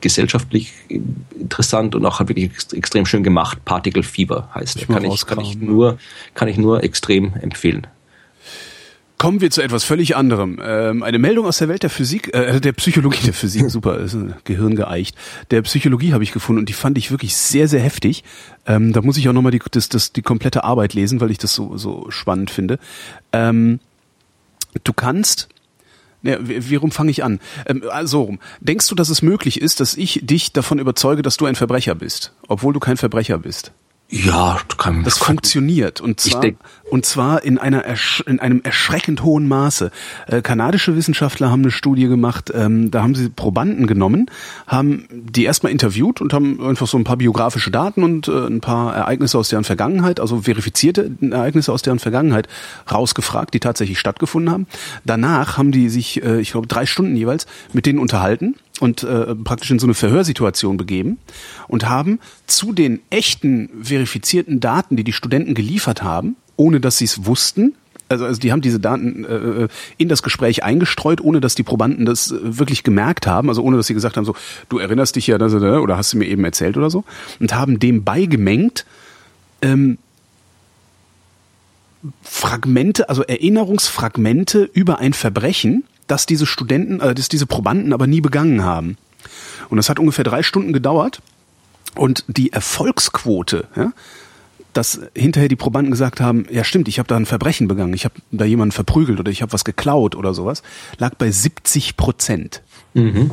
gesellschaftlich 0.00 0.72
interessant 0.88 1.94
und 1.94 2.04
auch 2.06 2.18
halt 2.18 2.28
wirklich 2.28 2.50
extrem 2.72 3.06
schön 3.06 3.22
gemacht. 3.22 3.64
Particle 3.64 4.02
Fever 4.02 4.48
heißt 4.54 4.80
er. 4.80 4.86
Kann 4.86 5.04
ich, 5.04 5.26
kann 5.26 5.40
ich 5.40 5.56
nur, 5.56 5.98
kann 6.38 6.46
ich 6.46 6.56
nur 6.56 6.84
extrem 6.84 7.34
empfehlen. 7.34 7.88
Kommen 9.18 9.40
wir 9.40 9.50
zu 9.50 9.60
etwas 9.60 9.82
völlig 9.82 10.14
anderem. 10.14 10.60
Ähm, 10.62 11.02
eine 11.02 11.18
Meldung 11.18 11.46
aus 11.46 11.58
der 11.58 11.66
Welt 11.66 11.82
der 11.82 11.90
Physik, 11.90 12.32
äh, 12.32 12.60
der 12.60 12.70
Psychologie 12.74 13.24
der 13.24 13.34
Physik, 13.34 13.64
super, 13.70 13.98
ist 13.98 14.14
ein 14.14 14.34
Gehirn 14.44 14.76
geeicht. 14.76 15.16
Der 15.50 15.62
Psychologie 15.62 16.12
habe 16.12 16.22
ich 16.22 16.30
gefunden 16.30 16.60
und 16.60 16.68
die 16.68 16.74
fand 16.74 16.96
ich 16.96 17.10
wirklich 17.10 17.34
sehr, 17.36 17.66
sehr 17.66 17.80
heftig. 17.80 18.22
Ähm, 18.66 18.92
da 18.92 19.02
muss 19.02 19.16
ich 19.16 19.28
auch 19.28 19.32
nochmal 19.32 19.50
die, 19.50 19.60
das, 19.72 19.88
das, 19.88 20.12
die 20.12 20.22
komplette 20.22 20.62
Arbeit 20.62 20.94
lesen, 20.94 21.20
weil 21.20 21.32
ich 21.32 21.38
das 21.38 21.52
so, 21.52 21.76
so 21.76 22.08
spannend 22.10 22.50
finde. 22.50 22.78
Ähm, 23.32 23.80
du 24.84 24.92
kannst 24.92 25.48
ja, 26.22 26.36
wie, 26.40 26.76
rum 26.76 26.92
fange 26.92 27.10
ich 27.10 27.24
an? 27.24 27.40
Ähm, 27.66 27.82
so 28.04 28.22
rum. 28.22 28.38
Denkst 28.60 28.86
du, 28.86 28.94
dass 28.94 29.08
es 29.08 29.22
möglich 29.22 29.60
ist, 29.60 29.80
dass 29.80 29.96
ich 29.96 30.20
dich 30.22 30.52
davon 30.52 30.78
überzeuge, 30.78 31.22
dass 31.22 31.36
du 31.36 31.46
ein 31.46 31.56
Verbrecher 31.56 31.96
bist, 31.96 32.32
obwohl 32.46 32.72
du 32.72 32.78
kein 32.78 32.96
Verbrecher 32.96 33.38
bist? 33.38 33.72
Ja, 34.10 34.58
kann, 34.78 35.04
das 35.04 35.18
funktioniert 35.18 36.00
und 36.00 36.18
zwar 36.18 36.42
und 36.88 37.04
zwar 37.04 37.42
in 37.42 37.58
einer 37.58 37.84
in 38.26 38.40
einem 38.40 38.62
erschreckend 38.62 39.22
hohen 39.22 39.46
Maße. 39.46 39.90
Äh, 40.26 40.40
kanadische 40.40 40.96
Wissenschaftler 40.96 41.50
haben 41.50 41.60
eine 41.60 41.70
Studie 41.70 42.08
gemacht. 42.08 42.50
Ähm, 42.54 42.90
da 42.90 43.02
haben 43.02 43.14
sie 43.14 43.28
Probanden 43.28 43.86
genommen, 43.86 44.30
haben 44.66 45.06
die 45.10 45.44
erstmal 45.44 45.72
interviewt 45.72 46.22
und 46.22 46.32
haben 46.32 46.64
einfach 46.64 46.86
so 46.86 46.96
ein 46.96 47.04
paar 47.04 47.18
biografische 47.18 47.70
Daten 47.70 48.02
und 48.02 48.28
äh, 48.28 48.46
ein 48.46 48.62
paar 48.62 48.94
Ereignisse 48.94 49.36
aus 49.36 49.50
deren 49.50 49.64
Vergangenheit, 49.64 50.20
also 50.20 50.40
verifizierte 50.40 51.10
Ereignisse 51.20 51.70
aus 51.70 51.82
deren 51.82 51.98
Vergangenheit 51.98 52.48
rausgefragt, 52.90 53.52
die 53.52 53.60
tatsächlich 53.60 53.98
stattgefunden 53.98 54.50
haben. 54.50 54.66
Danach 55.04 55.58
haben 55.58 55.70
die 55.70 55.90
sich, 55.90 56.22
äh, 56.22 56.40
ich 56.40 56.52
glaube, 56.52 56.66
drei 56.66 56.86
Stunden 56.86 57.14
jeweils 57.14 57.46
mit 57.74 57.84
denen 57.84 57.98
unterhalten 57.98 58.54
und 58.80 59.02
äh, 59.02 59.34
praktisch 59.34 59.70
in 59.70 59.78
so 59.78 59.86
eine 59.86 59.94
Verhörsituation 59.94 60.76
begeben 60.76 61.18
und 61.66 61.88
haben 61.88 62.20
zu 62.46 62.72
den 62.72 63.00
echten 63.10 63.70
verifizierten 63.82 64.60
Daten, 64.60 64.96
die 64.96 65.04
die 65.04 65.12
Studenten 65.12 65.54
geliefert 65.54 66.02
haben, 66.02 66.36
ohne 66.56 66.80
dass 66.80 66.98
sie 66.98 67.04
es 67.04 67.26
wussten, 67.26 67.74
also, 68.08 68.24
also 68.24 68.40
die 68.40 68.52
haben 68.52 68.60
diese 68.60 68.80
Daten 68.80 69.24
äh, 69.24 69.68
in 69.98 70.08
das 70.08 70.22
Gespräch 70.22 70.64
eingestreut, 70.64 71.20
ohne 71.20 71.40
dass 71.40 71.54
die 71.54 71.62
Probanden 71.62 72.06
das 72.06 72.30
äh, 72.30 72.38
wirklich 72.40 72.82
gemerkt 72.82 73.26
haben, 73.26 73.48
also 73.48 73.62
ohne 73.62 73.76
dass 73.76 73.86
sie 73.86 73.94
gesagt 73.94 74.16
haben, 74.16 74.24
so, 74.24 74.34
du 74.68 74.78
erinnerst 74.78 75.16
dich 75.16 75.26
ja, 75.26 75.38
dass, 75.38 75.52
oder 75.52 75.96
hast 75.96 76.12
du 76.12 76.18
mir 76.18 76.26
eben 76.26 76.44
erzählt 76.44 76.76
oder 76.76 76.90
so, 76.90 77.04
und 77.38 77.54
haben 77.54 77.78
dem 77.78 78.04
beigemengt, 78.04 78.86
ähm, 79.60 79.98
Fragmente, 82.22 83.08
also 83.08 83.22
Erinnerungsfragmente 83.24 84.70
über 84.72 85.00
ein 85.00 85.12
Verbrechen, 85.12 85.84
dass 86.08 86.26
diese 86.26 86.46
Studenten, 86.46 87.00
äh, 87.00 87.14
dass 87.14 87.28
diese 87.28 87.46
Probanden 87.46 87.92
aber 87.92 88.06
nie 88.06 88.20
begangen 88.20 88.64
haben. 88.64 88.96
Und 89.70 89.76
das 89.76 89.88
hat 89.88 89.98
ungefähr 89.98 90.24
drei 90.24 90.42
Stunden 90.42 90.72
gedauert. 90.72 91.20
Und 91.94 92.24
die 92.26 92.52
Erfolgsquote, 92.52 93.66
ja, 93.76 93.92
dass 94.72 95.00
hinterher 95.14 95.48
die 95.48 95.56
Probanden 95.56 95.90
gesagt 95.90 96.20
haben, 96.20 96.46
ja 96.50 96.64
stimmt, 96.64 96.88
ich 96.88 96.98
habe 96.98 97.08
da 97.08 97.16
ein 97.16 97.26
Verbrechen 97.26 97.66
begangen, 97.68 97.94
ich 97.94 98.04
habe 98.04 98.14
da 98.30 98.44
jemanden 98.44 98.72
verprügelt 98.72 99.18
oder 99.18 99.30
ich 99.30 99.42
habe 99.42 99.52
was 99.52 99.64
geklaut 99.64 100.14
oder 100.14 100.34
sowas, 100.34 100.62
lag 100.98 101.14
bei 101.14 101.30
70 101.30 101.96
Prozent. 101.96 102.62
Mhm. 102.94 103.32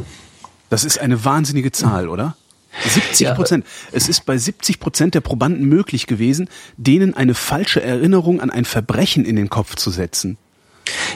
Das 0.70 0.84
ist 0.84 1.00
eine 1.00 1.24
wahnsinnige 1.24 1.72
Zahl, 1.72 2.10
oder? 2.10 2.36
70 2.84 3.34
Prozent. 3.36 3.66
Ja. 3.66 3.90
Es 3.94 4.10
ist 4.10 4.26
bei 4.26 4.38
70 4.38 4.80
Prozent 4.80 5.14
der 5.14 5.22
Probanden 5.22 5.66
möglich 5.66 6.08
gewesen, 6.08 6.50
denen 6.78 7.14
eine 7.14 7.34
falsche 7.34 7.82
Erinnerung 7.82 8.42
an 8.42 8.50
ein 8.50 8.66
Verbrechen 8.66 9.26
in 9.26 9.36
den 9.36 9.50
Kopf 9.50 9.76
zu 9.76 9.92
setzen. 9.92 10.38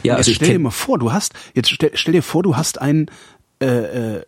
Ja, 0.03 0.15
also 0.15 0.31
stell 0.33 0.53
dir 0.53 0.59
mal 0.59 0.71
vor, 0.71 0.97
du 0.99 1.11
hast, 1.11 1.33
jetzt 1.53 1.69
stell, 1.69 1.91
stell 1.93 2.13
dir 2.13 2.23
vor, 2.23 2.43
du 2.43 2.55
hast 2.55 2.81
einen, 2.81 3.07
äh, 3.61 4.17
äh, 4.17 4.25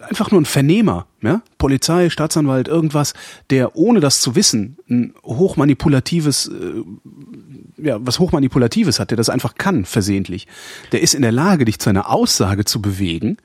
einfach 0.00 0.30
nur 0.30 0.40
ein 0.40 0.46
Vernehmer, 0.46 1.06
ja? 1.22 1.42
Polizei, 1.58 2.10
Staatsanwalt, 2.10 2.68
irgendwas, 2.68 3.14
der 3.50 3.76
ohne 3.76 4.00
das 4.00 4.20
zu 4.20 4.34
wissen 4.34 4.78
ein 4.88 5.14
hochmanipulatives, 5.24 6.48
äh, 6.48 7.82
ja, 7.82 7.98
was 8.00 8.18
hochmanipulatives 8.18 8.98
hat, 8.98 9.10
der 9.10 9.16
das 9.16 9.28
einfach 9.28 9.54
kann, 9.54 9.84
versehentlich. 9.84 10.46
Der 10.92 11.02
ist 11.02 11.14
in 11.14 11.22
der 11.22 11.32
Lage, 11.32 11.64
dich 11.64 11.78
zu 11.78 11.90
einer 11.90 12.10
Aussage 12.10 12.64
zu 12.64 12.80
bewegen, 12.80 13.36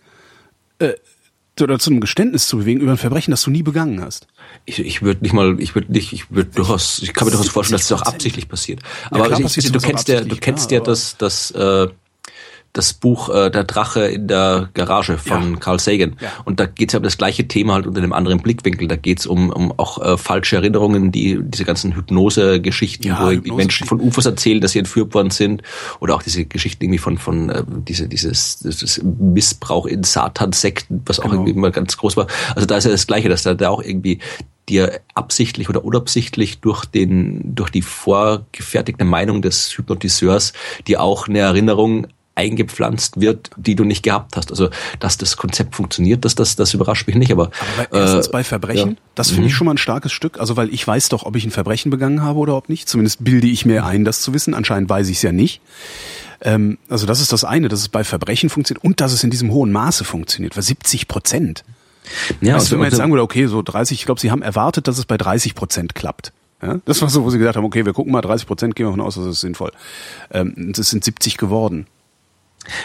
äh, 0.79 0.93
oder 1.63 1.79
zu 1.79 1.89
einem 1.89 1.99
Geständnis 1.99 2.47
zu 2.47 2.57
bewegen 2.57 2.81
über 2.81 2.91
ein 2.91 2.97
Verbrechen, 2.97 3.31
das 3.31 3.41
du 3.41 3.51
nie 3.51 3.63
begangen 3.63 4.01
hast. 4.01 4.27
Ich, 4.65 4.79
ich 4.79 5.01
würde 5.01 5.21
nicht 5.21 5.33
mal, 5.33 5.59
ich 5.59 5.75
würde 5.75 5.91
nicht, 5.91 6.13
ich 6.13 6.31
würde 6.31 6.49
durchaus, 6.53 6.99
ich 7.01 7.13
kann 7.13 7.25
mir 7.25 7.31
durchaus 7.31 7.49
vorstellen, 7.49 7.75
dass 7.77 7.83
es 7.83 7.89
das 7.89 8.01
auch 8.01 8.05
absichtlich 8.05 8.47
passiert. 8.47 8.81
Aber 9.09 9.29
ja, 9.29 9.35
klar, 9.35 9.39
ich, 9.41 9.57
ich, 9.57 9.71
du 9.71 9.79
kennst 9.79 10.07
ja, 10.07 10.21
du 10.21 10.35
kennst 10.35 10.71
ja 10.71 10.79
das, 10.79 11.17
das 11.17 11.51
äh, 11.51 11.87
das 12.73 12.93
Buch 12.93 13.29
äh, 13.29 13.49
Der 13.49 13.63
Drache 13.63 14.01
in 14.01 14.27
der 14.27 14.69
Garage 14.73 15.17
von 15.17 15.53
ja. 15.53 15.59
Carl 15.59 15.79
Sagan. 15.79 16.15
Ja. 16.21 16.29
Und 16.45 16.59
da 16.59 16.65
geht 16.65 16.89
es 16.89 16.93
ja 16.93 16.99
um 16.99 17.03
das 17.03 17.17
gleiche 17.17 17.47
Thema 17.47 17.73
halt 17.73 17.87
unter 17.87 18.01
einem 18.01 18.13
anderen 18.13 18.39
Blickwinkel. 18.39 18.87
Da 18.87 18.95
geht 18.95 19.19
es 19.19 19.25
um, 19.25 19.49
um 19.49 19.73
auch 19.77 20.01
äh, 20.01 20.17
falsche 20.17 20.57
Erinnerungen, 20.57 21.11
die 21.11 21.39
diese 21.41 21.65
ganzen 21.65 21.95
Hypnose-Geschichten, 21.95 23.07
ja, 23.07 23.21
wo 23.21 23.31
Hypnose 23.31 23.57
Menschen 23.57 23.87
von 23.87 23.99
UFOs 23.99 24.25
erzählen, 24.25 24.61
dass 24.61 24.73
sie 24.73 24.79
entführt 24.79 25.13
worden 25.13 25.31
sind. 25.31 25.63
Oder 25.99 26.15
auch 26.15 26.23
diese 26.23 26.45
Geschichten 26.45 26.83
irgendwie 26.83 26.99
von, 26.99 27.17
von 27.17 27.49
äh, 27.49 27.63
diese, 27.67 28.07
dieses, 28.07 28.59
dieses 28.59 29.01
Missbrauch 29.03 29.85
in 29.85 30.03
Satan-Sekten, 30.03 31.01
was 31.05 31.19
auch 31.19 31.23
genau. 31.23 31.35
irgendwie 31.35 31.51
immer 31.51 31.71
ganz 31.71 31.97
groß 31.97 32.17
war. 32.17 32.27
Also 32.55 32.65
da 32.65 32.77
ist 32.77 32.85
ja 32.85 32.91
das 32.91 33.07
Gleiche, 33.07 33.29
dass 33.29 33.43
da, 33.43 33.53
da 33.55 33.69
auch 33.69 33.81
irgendwie 33.81 34.19
dir 34.69 35.01
absichtlich 35.15 35.67
oder 35.69 35.83
unabsichtlich 35.83 36.59
durch 36.59 36.85
den 36.85 37.55
durch 37.55 37.71
die 37.71 37.81
vorgefertigte 37.81 39.03
Meinung 39.03 39.41
des 39.41 39.75
Hypnotiseurs 39.77 40.53
dir 40.87 41.01
auch 41.01 41.27
eine 41.27 41.39
Erinnerung 41.39 42.07
eingepflanzt 42.39 43.19
wird, 43.19 43.51
die 43.57 43.75
du 43.75 43.83
nicht 43.83 44.03
gehabt 44.03 44.37
hast. 44.37 44.49
Also, 44.49 44.69
dass 44.99 45.17
das 45.17 45.35
Konzept 45.35 45.75
funktioniert, 45.75 46.23
das, 46.23 46.35
das, 46.35 46.55
das 46.55 46.73
überrascht 46.73 47.05
mich 47.07 47.17
nicht. 47.17 47.31
Aber, 47.31 47.51
aber 47.77 47.99
erstens 47.99 48.27
äh, 48.27 48.31
bei 48.31 48.43
Verbrechen, 48.43 48.91
ja. 48.91 48.95
das 49.15 49.29
finde 49.29 49.47
ich 49.47 49.53
mhm. 49.53 49.57
schon 49.57 49.65
mal 49.65 49.73
ein 49.73 49.77
starkes 49.77 50.11
Stück. 50.11 50.39
Also, 50.39 50.55
weil 50.55 50.73
ich 50.73 50.85
weiß 50.87 51.09
doch, 51.09 51.23
ob 51.23 51.35
ich 51.35 51.45
ein 51.45 51.51
Verbrechen 51.51 51.91
begangen 51.91 52.21
habe 52.21 52.39
oder 52.39 52.55
ob 52.55 52.69
nicht. 52.69 52.87
Zumindest 52.87 53.23
bilde 53.23 53.47
ich 53.47 53.65
mir 53.65 53.85
ein, 53.85 54.05
das 54.05 54.21
zu 54.21 54.33
wissen. 54.33 54.53
Anscheinend 54.53 54.89
weiß 54.89 55.09
ich 55.09 55.17
es 55.17 55.21
ja 55.21 55.31
nicht. 55.31 55.61
Ähm, 56.41 56.77
also, 56.89 57.05
das 57.05 57.19
ist 57.19 57.33
das 57.33 57.43
eine, 57.43 57.67
dass 57.67 57.81
es 57.81 57.89
bei 57.89 58.03
Verbrechen 58.03 58.49
funktioniert 58.49 58.83
und 58.83 59.01
dass 59.01 59.11
es 59.11 59.23
in 59.23 59.29
diesem 59.29 59.51
hohen 59.51 59.71
Maße 59.71 60.05
funktioniert. 60.05 60.55
Weil 60.55 60.63
70 60.63 61.07
Prozent. 61.07 61.63
Ja, 62.41 62.55
also, 62.55 62.71
wenn 62.71 62.79
man 62.79 62.87
jetzt 62.87 62.97
sagen 62.97 63.11
würde, 63.11 63.23
okay, 63.23 63.47
so 63.47 63.61
30, 63.61 63.99
ich 63.99 64.05
glaube, 64.05 64.21
sie 64.21 64.31
haben 64.31 64.41
erwartet, 64.41 64.87
dass 64.87 64.97
es 64.97 65.05
bei 65.05 65.17
30 65.17 65.55
Prozent 65.55 65.93
klappt. 65.93 66.31
Ja, 66.61 66.79
das 66.85 67.01
war 67.01 67.09
so, 67.09 67.23
wo 67.23 67.29
sie 67.29 67.37
gesagt 67.37 67.55
haben, 67.55 67.63
okay, 67.63 67.85
wir 67.85 67.93
gucken 67.93 68.11
mal, 68.11 68.21
30 68.21 68.45
Prozent 68.45 68.75
gehen 68.75 68.85
wir 68.85 68.91
davon 68.91 69.05
aus, 69.05 69.15
das 69.15 69.25
ist 69.25 69.39
sinnvoll. 69.39 69.71
Ähm, 70.31 70.73
es 70.77 70.89
sind 70.89 71.03
70 71.03 71.37
geworden. 71.37 71.87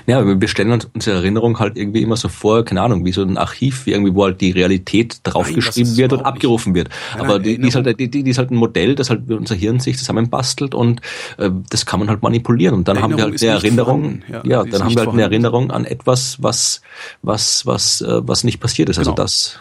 Ja, 0.07 0.41
wir 0.41 0.49
stellen 0.49 0.71
uns 0.71 0.89
unsere 0.95 1.17
Erinnerung 1.17 1.59
halt 1.59 1.77
irgendwie 1.77 2.03
immer 2.03 2.17
so 2.17 2.29
vor, 2.29 2.65
keine 2.65 2.83
Ahnung, 2.83 3.05
wie 3.05 3.13
so 3.13 3.23
ein 3.23 3.37
Archiv, 3.37 3.87
wie 3.87 3.93
irgendwie, 3.93 4.15
wo 4.15 4.25
halt 4.25 4.41
die 4.41 4.53
Realität 4.53 5.19
draufgeschrieben 5.25 5.97
wird 5.97 6.13
und 6.13 6.21
abgerufen 6.23 6.75
wird. 6.75 6.89
Nein, 7.13 7.25
Aber 7.25 7.39
die, 7.39 7.59
die, 7.59 7.69
ist 7.69 7.75
halt, 7.75 7.99
die, 7.99 8.09
die 8.09 8.31
ist 8.31 8.39
halt 8.39 8.51
ein 8.51 8.57
Modell, 8.57 8.95
das 8.95 9.11
halt 9.11 9.31
unser 9.31 9.55
Hirn 9.55 9.81
sich 9.81 9.99
zusammenbastelt 9.99 10.75
und 10.75 11.01
äh, 11.39 11.51
das 11.71 11.87
kann 11.87 12.01
man 12.01 12.09
halt 12.09 12.23
manipulieren. 12.23 12.75
Und 12.75 12.89
dann 12.89 13.03
haben 13.03 13.17
wir 13.17 13.25
halt 13.25 13.43
eine 13.43 13.53
Erinnerung, 13.53 14.23
ja, 14.29 14.43
ja 14.45 14.65
dann 14.65 14.85
haben 14.85 14.95
wir 14.95 15.01
halt 15.01 15.11
eine 15.11 15.23
Erinnerung 15.23 15.71
an 15.71 15.85
etwas, 15.85 16.39
was, 16.41 16.81
was, 17.23 17.67
was, 17.67 18.01
äh, 18.01 18.21
was 18.27 18.45
nicht 18.45 18.61
passiert 18.61 18.89
ist. 18.89 18.99
Also 18.99 19.13
genau. 19.13 19.23
das 19.23 19.59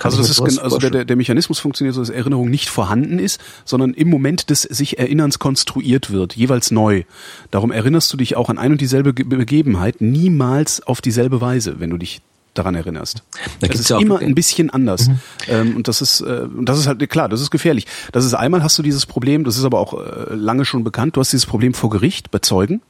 kann 0.00 0.10
also 0.12 0.22
das 0.22 0.30
ist 0.30 0.58
also 0.58 0.78
der, 0.78 1.04
der 1.04 1.16
Mechanismus 1.16 1.58
funktioniert 1.58 1.94
so, 1.94 2.00
dass 2.00 2.08
Erinnerung 2.08 2.48
nicht 2.48 2.70
vorhanden 2.70 3.18
ist, 3.18 3.38
sondern 3.66 3.92
im 3.92 4.08
Moment 4.08 4.48
des 4.48 4.62
sich 4.62 4.98
Erinnerns 4.98 5.38
konstruiert 5.38 6.10
wird, 6.10 6.34
jeweils 6.34 6.70
neu. 6.70 7.02
Darum 7.50 7.70
erinnerst 7.70 8.10
du 8.10 8.16
dich 8.16 8.34
auch 8.34 8.48
an 8.48 8.56
ein 8.56 8.72
und 8.72 8.80
dieselbe 8.80 9.12
Begebenheit 9.12 10.00
niemals 10.00 10.80
auf 10.82 11.02
dieselbe 11.02 11.42
Weise, 11.42 11.80
wenn 11.80 11.90
du 11.90 11.98
dich 11.98 12.22
daran 12.54 12.74
erinnerst. 12.74 13.22
Da 13.60 13.68
das 13.68 13.78
ist 13.78 13.90
ja 13.90 14.00
immer 14.00 14.20
ein 14.20 14.34
bisschen 14.34 14.70
anders. 14.70 15.08
Mhm. 15.08 15.18
Ähm, 15.48 15.76
und 15.76 15.86
das 15.86 16.00
ist, 16.00 16.22
äh, 16.22 16.46
und 16.56 16.66
das 16.66 16.78
ist 16.78 16.86
halt 16.86 17.06
klar, 17.10 17.28
das 17.28 17.42
ist 17.42 17.50
gefährlich. 17.50 17.86
Das 18.12 18.24
ist 18.24 18.32
einmal 18.32 18.62
hast 18.62 18.78
du 18.78 18.82
dieses 18.82 19.04
Problem, 19.04 19.44
das 19.44 19.58
ist 19.58 19.64
aber 19.64 19.80
auch 19.80 19.92
äh, 19.92 20.34
lange 20.34 20.64
schon 20.64 20.82
bekannt, 20.82 21.16
du 21.16 21.20
hast 21.20 21.32
dieses 21.32 21.46
Problem 21.46 21.74
vor 21.74 21.90
Gericht 21.90 22.30
bei 22.30 22.38
Zeugen. 22.38 22.80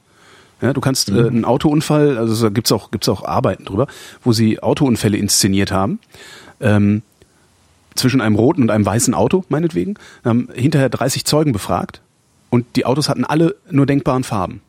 Ja, 0.61 0.71
du 0.71 0.79
kannst 0.79 1.09
äh, 1.09 1.11
mhm. 1.11 1.17
äh, 1.17 1.27
einen 1.27 1.45
Autounfall, 1.45 2.17
also 2.17 2.41
da 2.41 2.49
gibt's 2.49 2.71
auch, 2.71 2.89
gibt's 2.91 3.09
auch 3.09 3.25
Arbeiten 3.25 3.65
drüber, 3.65 3.87
wo 4.23 4.31
sie 4.31 4.63
Autounfälle 4.63 5.17
inszeniert 5.17 5.73
haben 5.73 5.99
ähm, 6.61 7.01
zwischen 7.95 8.21
einem 8.21 8.35
roten 8.35 8.61
und 8.61 8.71
einem 8.71 8.85
weißen 8.85 9.13
Auto, 9.13 9.43
meinetwegen, 9.49 9.95
haben 10.23 10.49
hinterher 10.53 10.89
30 10.89 11.25
Zeugen 11.25 11.51
befragt 11.51 12.01
und 12.49 12.75
die 12.75 12.85
Autos 12.85 13.09
hatten 13.09 13.25
alle 13.25 13.55
nur 13.69 13.85
denkbaren 13.85 14.23
Farben. 14.23 14.61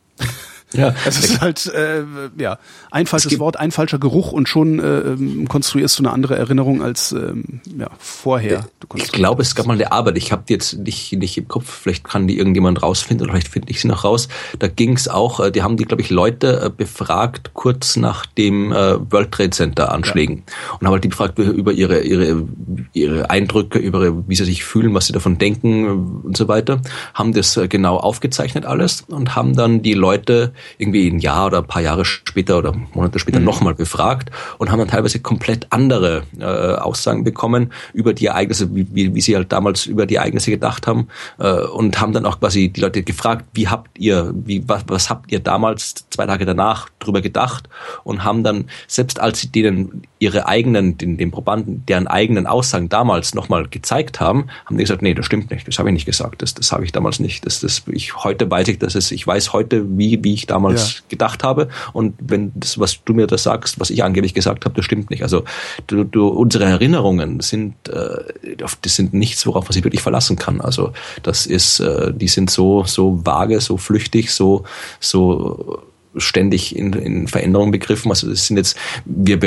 Ja, 0.75 0.95
es 1.07 1.18
ist 1.18 1.41
halt 1.41 1.66
äh, 1.66 2.05
ja 2.39 2.59
ein 2.91 3.07
falsches 3.07 3.39
Wort, 3.39 3.59
ein 3.59 3.70
falscher 3.70 3.99
Geruch 3.99 4.33
und 4.33 4.49
schon 4.49 4.79
äh, 4.79 5.47
konstruierst 5.47 5.99
du 5.99 6.03
eine 6.03 6.12
andere 6.12 6.37
Erinnerung 6.37 6.83
als 6.83 7.12
ähm, 7.12 7.61
ja, 7.79 7.89
vorher. 7.99 8.66
ich 8.95 9.12
glaube, 9.12 9.43
es 9.43 9.55
gab 9.55 9.66
mal 9.66 9.75
eine 9.75 9.93
Arbeit. 9.93 10.16
Ich 10.18 10.33
habe 10.33 10.45
die 10.49 10.55
jetzt 10.55 10.79
nicht 10.79 11.12
nicht 11.12 11.39
im 11.39 11.49
Kopf. 11.49 11.81
Vielleicht 11.83 12.05
kann 12.05 12.27
die 12.27 12.39
irgendjemand 12.39 12.83
rausfinden 12.83 13.27
oder 13.27 13.35
vielleicht 13.35 13.49
finde 13.49 13.70
ich 13.70 13.81
sie 13.81 13.89
noch 13.89 14.05
raus. 14.05 14.29
Da 14.59 14.68
ging 14.68 14.95
es 14.95 15.09
auch. 15.09 15.41
Äh, 15.41 15.51
die 15.51 15.62
haben 15.62 15.77
die, 15.77 15.85
glaube 15.85 16.03
ich, 16.03 16.11
Leute 16.11 16.62
äh, 16.66 16.70
befragt 16.70 17.53
kurz 17.55 17.97
nach 17.97 18.27
dem 18.27 18.73
äh, 18.73 18.99
World 19.11 19.33
Trade 19.33 19.51
Center 19.51 19.93
Anschlägen 19.93 20.45
ja. 20.47 20.73
und 20.79 20.87
haben 20.87 20.93
halt 20.93 21.05
die 21.05 21.09
befragt 21.09 21.39
über 21.39 21.73
ihre 21.73 22.01
ihre 22.01 22.47
ihre 22.93 23.31
Eindrücke, 23.31 23.79
über 23.79 24.29
wie 24.29 24.35
sie 24.35 24.45
sich 24.45 24.64
fühlen, 24.64 24.95
was 24.95 25.07
sie 25.07 25.12
davon 25.12 25.39
denken 25.39 26.23
und 26.23 26.37
so 26.37 26.49
weiter. 26.49 26.81
Haben 27.14 27.33
das 27.33 27.57
äh, 27.57 27.68
genau 27.68 27.97
aufgezeichnet 27.97 28.66
alles 28.66 29.03
und 29.09 29.37
haben 29.37 29.55
dann 29.55 29.83
die 29.83 29.95
Leute 29.95 30.53
irgendwie 30.78 31.08
ein 31.08 31.18
Jahr 31.18 31.46
oder 31.46 31.58
ein 31.58 31.66
paar 31.66 31.82
Jahre 31.82 32.04
später 32.04 32.58
oder 32.58 32.72
Monate 32.94 33.18
später 33.18 33.38
mhm. 33.38 33.44
nochmal 33.44 33.74
befragt 33.74 34.30
und 34.58 34.70
haben 34.70 34.78
dann 34.78 34.88
teilweise 34.88 35.20
komplett 35.20 35.66
andere 35.70 36.24
äh, 36.38 36.44
Aussagen 36.44 37.24
bekommen 37.24 37.72
über 37.92 38.14
die 38.14 38.26
Ereignisse, 38.26 38.74
wie, 38.74 38.86
wie, 38.90 39.14
wie 39.14 39.20
sie 39.20 39.36
halt 39.36 39.52
damals 39.52 39.86
über 39.86 40.06
die 40.06 40.16
Ereignisse 40.16 40.50
gedacht 40.50 40.86
haben 40.86 41.08
äh, 41.38 41.52
und 41.52 42.00
haben 42.00 42.12
dann 42.12 42.26
auch 42.26 42.40
quasi 42.40 42.68
die 42.68 42.80
Leute 42.80 43.02
gefragt, 43.02 43.44
wie 43.54 43.68
habt 43.68 43.98
ihr, 43.98 44.32
wie, 44.34 44.68
was, 44.68 44.84
was 44.86 45.10
habt 45.10 45.32
ihr 45.32 45.40
damals 45.40 45.94
zwei 46.10 46.26
Tage 46.26 46.44
danach 46.44 46.88
drüber 46.98 47.20
gedacht 47.20 47.68
und 48.04 48.24
haben 48.24 48.44
dann, 48.44 48.66
selbst 48.86 49.20
als 49.20 49.40
sie 49.40 49.48
denen 49.48 50.02
ihre 50.18 50.46
eigenen, 50.46 50.96
den, 50.98 51.16
den 51.16 51.30
Probanden, 51.30 51.84
deren 51.86 52.06
eigenen 52.06 52.46
Aussagen 52.46 52.88
damals 52.88 53.34
nochmal 53.34 53.66
gezeigt 53.68 54.20
haben, 54.20 54.46
haben 54.66 54.76
die 54.76 54.84
gesagt, 54.84 55.02
nee, 55.02 55.14
das 55.14 55.26
stimmt 55.26 55.50
nicht, 55.50 55.66
das 55.66 55.78
habe 55.78 55.88
ich 55.88 55.94
nicht 55.94 56.06
gesagt, 56.06 56.42
das, 56.42 56.54
das 56.54 56.70
habe 56.72 56.84
ich 56.84 56.92
damals 56.92 57.18
nicht. 57.18 57.44
Das, 57.44 57.60
das, 57.60 57.82
ich, 57.86 58.16
heute 58.16 58.50
weiß 58.50 58.68
ich, 58.68 58.78
dass 58.78 58.94
es, 58.94 59.10
ich 59.10 59.26
weiß 59.26 59.52
heute, 59.52 59.84
wie, 59.98 60.22
wie 60.22 60.34
ich 60.34 60.46
damals 60.53 60.96
ja. 60.96 61.00
gedacht 61.09 61.42
habe. 61.42 61.68
Und 61.92 62.14
wenn 62.20 62.53
das, 62.55 62.78
was 62.78 63.03
du 63.05 63.14
mir 63.14 63.26
das 63.26 63.42
sagst, 63.42 63.80
was 63.80 63.90
ich 63.90 64.05
angeblich 64.05 64.34
gesagt 64.34 64.64
habe, 64.64 64.74
das 64.74 64.84
stimmt 64.84 65.11
nicht. 65.11 65.22
Also 65.22 65.44
du, 65.86 66.05
du, 66.05 66.28
unsere 66.28 66.64
Erinnerungen 66.64 67.40
sind, 67.40 67.74
äh, 67.88 68.57
das 68.57 68.96
sind 68.96 69.14
nichts, 69.14 69.46
worauf 69.46 69.64
man 69.64 69.72
sich 69.72 69.84
wirklich 69.84 70.03
verlassen 70.03 70.36
kann. 70.36 70.61
Also 70.61 70.92
das 71.22 71.46
ist, 71.46 71.80
äh, 71.80 72.12
die 72.12 72.28
sind 72.28 72.50
so, 72.50 72.84
so 72.84 73.24
vage, 73.24 73.61
so 73.61 73.76
flüchtig, 73.76 74.30
so, 74.30 74.64
so 75.00 75.82
ständig 76.16 76.76
in, 76.76 76.92
in 76.92 77.28
Veränderung 77.28 77.70
begriffen. 77.70 78.11
Also 78.11 78.28
das 78.28 78.46
sind 78.46 78.59
jetzt, 78.59 78.76
wir 79.05 79.38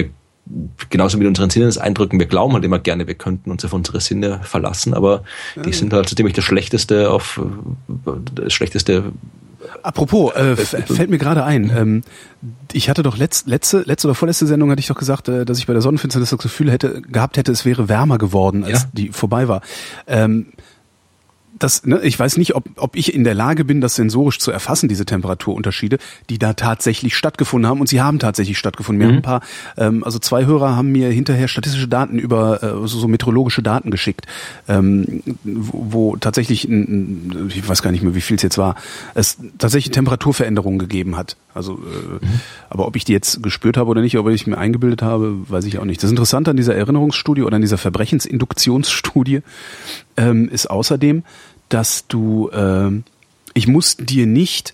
genauso 0.90 1.18
mit 1.18 1.28
unseren 1.28 1.50
Sinneseindrücken, 1.50 2.20
wir 2.20 2.28
glauben 2.28 2.54
halt 2.54 2.64
immer 2.64 2.80
gerne, 2.80 3.08
wir 3.08 3.16
könnten 3.16 3.50
uns 3.50 3.66
auf 3.66 3.74
unsere 3.74 4.00
Sinne 4.00 4.42
verlassen, 4.44 4.94
aber 4.94 5.24
die 5.64 5.74
sind 5.74 5.92
halt 5.92 6.08
so 6.08 6.16
ziemlich 6.16 6.36
das 6.36 6.46
Schlechteste 6.46 7.10
auf 7.10 7.42
das 8.36 8.54
Schlechteste. 8.54 9.12
Apropos, 9.84 10.34
äh, 10.36 10.56
fällt 10.56 11.10
mir 11.10 11.18
gerade 11.18 11.44
ein, 11.44 11.72
ähm, 11.76 12.04
ich 12.74 12.90
hatte 12.90 13.04
doch 13.04 13.18
letzt, 13.18 13.48
letzte, 13.48 13.82
letzte 13.82 14.08
oder 14.08 14.16
vorletzte 14.16 14.46
Sendung 14.46 14.72
hatte 14.72 14.80
ich 14.80 14.88
doch 14.88 14.98
gesagt, 14.98 15.28
äh, 15.30 15.46
dass 15.46 15.58
ich 15.58 15.68
bei 15.68 15.74
der 15.74 15.82
Sonnenfinsternis 15.82 16.30
das 16.30 16.40
Gefühl 16.40 16.72
hätte, 16.72 17.02
gehabt 17.02 17.38
hätte, 17.38 17.52
es 17.52 17.66
wäre 17.66 17.90
wärmer 17.90 18.18
geworden, 18.18 18.64
als 18.64 18.84
ja. 18.84 18.90
die 18.94 19.10
vorbei 19.10 19.48
war. 19.48 19.62
Ähm, 20.08 20.48
das, 21.58 21.86
ne, 21.86 22.02
ich 22.02 22.20
weiß 22.20 22.38
nicht, 22.38 22.56
ob, 22.56 22.66
ob 22.76 22.96
ich 22.96 23.14
in 23.14 23.24
der 23.24 23.34
Lage 23.34 23.64
bin, 23.64 23.82
das 23.82 23.96
sensorisch 23.96 24.40
zu 24.40 24.52
erfassen, 24.52 24.90
diese 24.90 25.06
Temperaturunterschiede, 25.06 25.98
die 26.30 26.38
da 26.38 26.54
tatsächlich 26.54 27.16
stattgefunden 27.16 27.70
haben. 27.70 27.80
Und 27.80 27.88
sie 27.88 28.02
haben 28.02 28.20
tatsächlich 28.20 28.58
stattgefunden. 28.58 29.00
Mir 29.00 29.06
mhm. 29.06 29.10
haben 29.10 29.18
ein 29.18 29.22
paar, 29.22 29.42
ähm, 29.78 30.04
also 30.04 30.20
zwei 30.20 30.46
Hörer 30.46 30.76
haben 30.76 30.92
mir 30.92 31.10
hinterher 31.10 31.48
statistische 31.48 31.88
Daten 31.88 32.20
über 32.20 32.62
äh, 32.62 32.88
so, 32.88 33.00
so 33.00 33.08
meteorologische 33.08 33.64
Daten 33.64 33.90
geschickt, 33.92 34.26
ähm, 34.68 35.24
wo, 35.44 35.88
wo 35.92 36.18
tatsächlich, 36.18 36.66
ein, 36.66 37.50
ich 37.50 37.68
weiß 37.68 37.82
gar 37.82 37.92
nicht 37.92 38.04
mehr, 38.04 38.16
wie 38.16 38.22
viel 38.22 38.36
es 38.36 38.44
jetzt 38.44 38.58
war, 38.58 38.76
es 39.14 39.38
tatsächlich 39.58 39.92
Temperaturveränderungen 39.92 40.80
gegeben 40.80 41.16
hat. 41.16 41.38
Also, 41.54 41.76
äh, 41.76 42.26
mhm. 42.26 42.42
aber 42.70 42.86
ob 42.86 42.98
ich 42.98 43.06
die 43.06 43.14
jetzt 43.14 43.42
gespürt 43.42 43.78
habe 43.78 43.90
oder 43.90 44.02
nicht, 44.02 44.18
ob 44.18 44.28
ich 44.28 44.46
mir 44.46 44.58
eingebildet 44.58 45.02
habe, 45.02 45.50
weiß 45.50 45.64
ich 45.66 45.80
auch 45.80 45.86
nicht. 45.86 46.04
Das 46.04 46.10
Interessante 46.10 46.52
an 46.52 46.58
dieser 46.58 46.76
Erinnerungsstudie 46.76 47.44
oder 47.44 47.56
an 47.56 47.62
dieser 47.62 47.78
Verbrechensinduktionsstudie 47.78 49.42
ähm, 50.18 50.50
ist 50.50 50.70
außerdem, 50.70 51.24
dass 51.76 52.08
du, 52.08 52.50
äh, 52.52 52.90
ich 53.54 53.68
muss 53.68 53.98
dir 53.98 54.26
nicht 54.26 54.74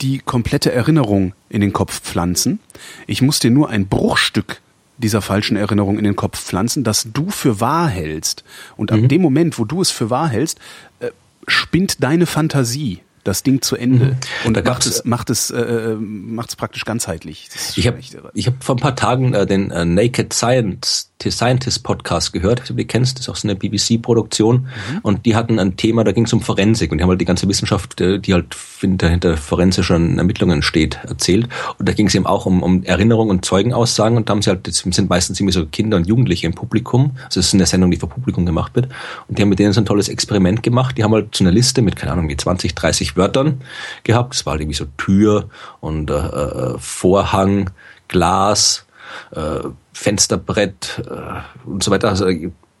die 0.00 0.18
komplette 0.18 0.72
Erinnerung 0.72 1.34
in 1.48 1.60
den 1.60 1.72
Kopf 1.72 2.00
pflanzen. 2.00 2.58
Ich 3.06 3.22
muss 3.22 3.38
dir 3.38 3.52
nur 3.52 3.70
ein 3.70 3.86
Bruchstück 3.86 4.60
dieser 4.98 5.22
falschen 5.22 5.56
Erinnerung 5.56 5.98
in 5.98 6.04
den 6.04 6.16
Kopf 6.16 6.42
pflanzen, 6.42 6.82
das 6.82 7.06
du 7.12 7.30
für 7.30 7.60
wahr 7.60 7.88
hältst. 7.88 8.42
Und 8.76 8.90
mhm. 8.90 9.04
ab 9.04 9.08
dem 9.08 9.22
Moment, 9.22 9.56
wo 9.60 9.64
du 9.64 9.82
es 9.82 9.92
für 9.92 10.10
wahr 10.10 10.28
hältst, 10.28 10.58
äh, 10.98 11.12
spinnt 11.46 12.02
deine 12.02 12.26
Fantasie 12.26 13.02
das 13.24 13.42
Ding 13.42 13.62
zu 13.62 13.76
Ende. 13.76 14.06
Mhm. 14.06 14.16
Und 14.46 14.56
da 14.56 14.62
macht 14.62 14.86
es, 14.86 15.04
macht 15.04 15.30
es, 15.30 15.50
äh, 15.50 15.60
äh 15.60 15.96
macht 15.96 16.50
es 16.50 16.56
praktisch 16.56 16.84
ganzheitlich. 16.84 17.48
Ich 17.76 17.86
habe 17.86 17.98
ich 18.34 18.46
hab 18.46 18.62
vor 18.62 18.76
ein 18.76 18.80
paar 18.80 18.96
Tagen 18.96 19.34
äh, 19.34 19.46
den 19.46 19.70
äh, 19.70 19.84
Naked 19.84 20.32
Science 20.32 21.12
Scientist 21.30 21.82
Podcast 21.84 22.32
gehört, 22.32 22.60
ich 22.60 22.64
weiß, 22.64 22.70
ob 22.72 22.76
du 22.78 22.84
kennst, 22.84 23.18
das 23.18 23.26
ist 23.26 23.28
auch 23.28 23.36
so 23.36 23.48
eine 23.48 23.56
BBC-Produktion. 23.56 24.56
Mhm. 24.56 24.98
Und 25.02 25.26
die 25.26 25.36
hatten 25.36 25.58
ein 25.58 25.76
Thema, 25.76 26.04
da 26.04 26.12
ging 26.12 26.24
es 26.24 26.32
um 26.32 26.40
Forensik 26.40 26.90
und 26.90 26.98
die 26.98 27.02
haben 27.02 27.10
halt 27.10 27.20
die 27.20 27.26
ganze 27.26 27.48
Wissenschaft, 27.48 28.00
äh, 28.00 28.18
die 28.18 28.34
halt 28.34 28.56
hinter, 28.80 29.08
hinter 29.08 29.36
forensischen 29.36 30.18
Ermittlungen 30.18 30.62
steht, 30.62 30.98
erzählt. 31.04 31.48
Und 31.78 31.88
da 31.88 31.92
ging 31.92 32.06
es 32.06 32.14
eben 32.14 32.26
auch 32.26 32.46
um, 32.46 32.62
um 32.62 32.82
Erinnerungen 32.82 33.30
und 33.30 33.44
Zeugenaussagen 33.44 34.16
und 34.16 34.28
da 34.28 34.32
haben 34.32 34.42
sie 34.42 34.50
halt, 34.50 34.66
das 34.66 34.78
sind 34.78 35.08
meistens 35.08 35.38
irgendwie 35.38 35.52
so 35.52 35.66
Kinder 35.66 35.96
und 35.96 36.06
Jugendliche 36.06 36.46
im 36.46 36.54
Publikum. 36.54 37.12
Also 37.24 37.40
es 37.40 37.48
ist 37.48 37.54
eine 37.54 37.66
Sendung, 37.66 37.90
die 37.90 37.96
vor 37.96 38.08
Publikum 38.08 38.46
gemacht 38.46 38.74
wird. 38.74 38.88
Und 39.28 39.38
die 39.38 39.42
haben 39.42 39.48
mit 39.48 39.58
denen 39.58 39.72
so 39.72 39.80
ein 39.80 39.86
tolles 39.86 40.08
Experiment 40.08 40.62
gemacht. 40.62 40.98
Die 40.98 41.04
haben 41.04 41.12
halt 41.12 41.34
so 41.34 41.44
eine 41.44 41.50
Liste 41.50 41.82
mit, 41.82 41.96
keine 41.96 42.12
Ahnung, 42.12 42.28
wie 42.28 42.36
20, 42.36 42.74
30 42.74 43.11
Wörtern 43.16 43.62
gehabt. 44.04 44.34
Das 44.34 44.46
war 44.46 44.54
irgendwie 44.54 44.74
so 44.74 44.86
Tür 44.96 45.48
und 45.80 46.10
äh, 46.10 46.14
äh, 46.14 46.78
Vorhang, 46.78 47.70
Glas, 48.08 48.86
äh, 49.32 49.60
Fensterbrett 49.92 51.02
äh, 51.08 51.68
und 51.68 51.82
so 51.82 51.90
weiter. 51.90 52.08
Also 52.08 52.26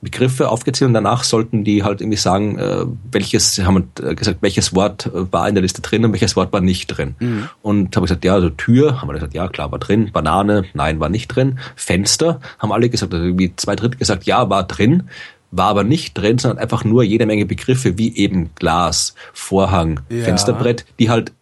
Begriffe 0.02 0.48
aufgezählt 0.48 0.88
und 0.88 0.94
danach 0.94 1.22
sollten 1.22 1.62
die 1.62 1.84
halt 1.84 2.00
irgendwie 2.00 2.18
sagen, 2.18 2.58
äh, 2.58 2.84
welches, 3.12 3.60
haben 3.60 3.88
äh, 4.02 4.16
gesagt, 4.16 4.38
welches 4.40 4.74
Wort 4.74 5.08
war 5.12 5.48
in 5.48 5.54
der 5.54 5.62
Liste 5.62 5.80
drin 5.80 6.04
und 6.04 6.12
welches 6.12 6.34
Wort 6.34 6.52
war 6.52 6.60
nicht 6.60 6.88
drin. 6.88 7.14
Mhm. 7.20 7.48
Und 7.62 7.94
habe 7.94 8.06
gesagt, 8.06 8.24
ja, 8.24 8.34
also 8.34 8.50
Tür, 8.50 9.00
haben 9.00 9.08
wir 9.08 9.14
gesagt, 9.14 9.32
ja, 9.32 9.46
klar, 9.46 9.70
war 9.70 9.78
drin. 9.78 10.10
Banane, 10.12 10.64
nein, 10.74 10.98
war 10.98 11.08
nicht 11.08 11.28
drin. 11.28 11.60
Fenster, 11.76 12.40
haben 12.58 12.72
alle 12.72 12.90
gesagt, 12.90 13.14
also 13.14 13.24
irgendwie 13.24 13.54
zwei 13.54 13.76
Drittel 13.76 13.96
gesagt, 13.96 14.24
ja, 14.24 14.50
war 14.50 14.64
drin 14.64 15.04
war 15.52 15.68
aber 15.68 15.84
nicht 15.84 16.14
drin, 16.14 16.38
sondern 16.38 16.58
einfach 16.58 16.82
nur 16.82 17.04
jede 17.04 17.26
Menge 17.26 17.46
Begriffe 17.46 17.98
wie 17.98 18.16
eben 18.16 18.50
Glas, 18.56 19.14
Vorhang, 19.32 20.00
ja. 20.08 20.24
Fensterbrett, 20.24 20.84
die 20.98 21.10
halt 21.10 21.32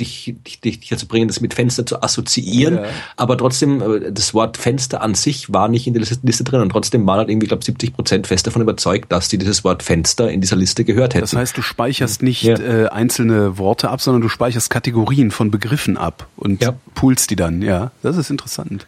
dich, 0.00 0.34
dich, 0.46 0.60
dich 0.60 0.88
dazu 0.88 1.06
bringen, 1.06 1.28
das 1.28 1.40
mit 1.40 1.54
Fenster 1.54 1.84
zu 1.84 2.02
assoziieren, 2.02 2.76
ja. 2.76 2.84
aber 3.16 3.36
trotzdem, 3.36 3.80
äh, 3.82 4.10
das 4.10 4.34
Wort 4.34 4.56
Fenster 4.56 5.02
an 5.02 5.14
sich 5.14 5.52
war 5.52 5.68
nicht 5.68 5.86
in 5.86 5.94
der 5.94 6.02
Liste 6.22 6.44
drin 6.44 6.62
und 6.62 6.70
trotzdem 6.70 7.06
waren 7.06 7.18
halt 7.18 7.28
irgendwie, 7.28 7.46
glaube 7.46 7.64
70 7.64 7.94
Prozent 7.94 8.26
fest 8.26 8.46
davon 8.46 8.62
überzeugt, 8.62 9.12
dass 9.12 9.28
die 9.28 9.38
dieses 9.38 9.64
Wort 9.64 9.82
Fenster 9.82 10.30
in 10.30 10.40
dieser 10.40 10.56
Liste 10.56 10.84
gehört 10.84 11.14
hätten. 11.14 11.22
Das 11.22 11.36
heißt, 11.36 11.56
du 11.56 11.62
speicherst 11.62 12.22
nicht 12.22 12.42
ja. 12.42 12.58
äh, 12.58 12.88
einzelne 12.88 13.58
Worte 13.58 13.90
ab, 13.90 14.00
sondern 14.00 14.22
du 14.22 14.28
speicherst 14.28 14.70
Kategorien 14.70 15.30
von 15.30 15.50
Begriffen 15.50 15.96
ab 15.96 16.26
und 16.36 16.62
ja. 16.62 16.74
poolst 16.94 17.30
die 17.30 17.36
dann, 17.36 17.62
ja. 17.62 17.92
Das 18.02 18.16
ist 18.16 18.30
interessant 18.30 18.86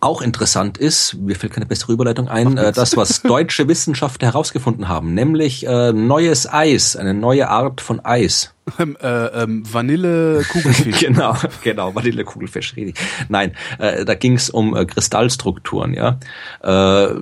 auch 0.00 0.22
interessant 0.22 0.78
ist, 0.78 1.14
mir 1.14 1.34
fällt 1.34 1.52
keine 1.52 1.66
bessere 1.66 1.92
Überleitung 1.92 2.28
ein, 2.28 2.56
äh, 2.56 2.72
das, 2.72 2.96
was 2.96 3.22
deutsche 3.22 3.66
Wissenschaftler 3.66 4.28
herausgefunden 4.28 4.88
haben, 4.88 5.12
nämlich 5.14 5.66
äh, 5.66 5.92
neues 5.92 6.50
Eis, 6.50 6.94
eine 6.94 7.14
neue 7.14 7.48
Art 7.48 7.80
von 7.80 8.04
Eis. 8.04 8.54
Ähm, 8.78 8.96
äh, 9.00 9.08
ähm, 9.08 9.62
Vanille-Kugelfisch. 9.70 11.00
genau, 11.00 11.34
genau, 11.64 11.94
Vanille-Kugelfisch, 11.94 12.76
richtig. 12.76 12.96
Nein, 13.28 13.54
äh, 13.78 14.04
da 14.04 14.14
ging 14.14 14.34
es 14.34 14.50
um 14.50 14.76
äh, 14.76 14.84
Kristallstrukturen, 14.84 15.94
ja. 15.94 16.18
Äh, 16.62 17.14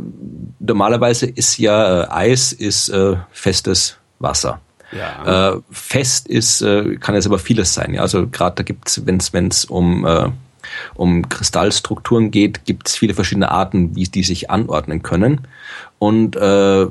normalerweise 0.58 1.26
ist 1.26 1.58
ja 1.58 2.02
äh, 2.02 2.08
Eis 2.10 2.52
ist 2.52 2.88
äh, 2.88 3.16
festes 3.30 3.96
Wasser. 4.18 4.60
Ja. 4.92 5.54
Äh, 5.54 5.60
fest 5.70 6.28
ist, 6.28 6.62
äh, 6.62 6.96
kann 6.96 7.14
jetzt 7.14 7.26
aber 7.26 7.38
vieles 7.38 7.74
sein. 7.74 7.94
Ja? 7.94 8.02
Also 8.02 8.28
gerade 8.28 8.56
da 8.56 8.62
gibt's, 8.62 9.02
wenn 9.04 9.48
es 9.48 9.64
um 9.64 10.06
äh, 10.06 10.28
um 10.94 11.28
Kristallstrukturen 11.28 12.30
geht, 12.30 12.64
gibt 12.64 12.88
es 12.88 12.96
viele 12.96 13.14
verschiedene 13.14 13.50
Arten, 13.50 13.94
wie 13.96 14.04
die 14.04 14.22
sich 14.22 14.50
anordnen 14.50 15.02
können. 15.02 15.42
Und 15.98 16.36
äh, 16.36 16.86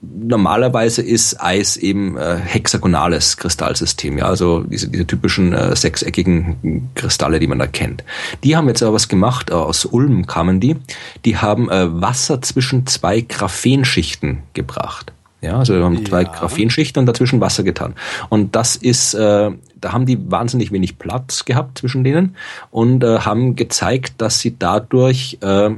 normalerweise 0.00 1.02
ist 1.02 1.40
Eis 1.40 1.76
eben 1.76 2.16
äh, 2.16 2.36
hexagonales 2.36 3.36
Kristallsystem, 3.36 4.18
ja, 4.18 4.26
also 4.26 4.62
diese, 4.62 4.88
diese 4.88 5.06
typischen 5.06 5.52
äh, 5.52 5.74
sechseckigen 5.74 6.90
Kristalle, 6.94 7.40
die 7.40 7.48
man 7.48 7.58
da 7.58 7.66
kennt. 7.66 8.04
Die 8.44 8.56
haben 8.56 8.68
jetzt 8.68 8.82
aber 8.82 8.94
was 8.94 9.08
gemacht, 9.08 9.50
äh, 9.50 9.54
aus 9.54 9.84
Ulm 9.84 10.26
kamen 10.26 10.60
die, 10.60 10.76
die 11.24 11.36
haben 11.36 11.68
äh, 11.68 12.00
Wasser 12.00 12.40
zwischen 12.42 12.86
zwei 12.86 13.20
Graphenschichten 13.22 14.44
gebracht. 14.54 15.12
Ja, 15.40 15.58
also 15.58 15.74
wir 15.74 15.84
haben 15.84 15.98
ja. 15.98 16.04
zwei 16.04 16.24
Graphenschichten 16.24 17.00
und 17.00 17.06
dazwischen 17.06 17.40
Wasser 17.40 17.62
getan. 17.62 17.94
Und 18.28 18.56
das 18.56 18.74
ist, 18.74 19.14
äh, 19.14 19.50
da 19.80 19.92
haben 19.92 20.04
die 20.04 20.30
wahnsinnig 20.30 20.72
wenig 20.72 20.98
Platz 20.98 21.44
gehabt 21.44 21.78
zwischen 21.78 22.02
denen 22.02 22.36
und 22.70 23.04
äh, 23.04 23.20
haben 23.20 23.54
gezeigt, 23.54 24.14
dass 24.18 24.40
sie 24.40 24.56
dadurch 24.58 25.38
äh, 25.40 25.70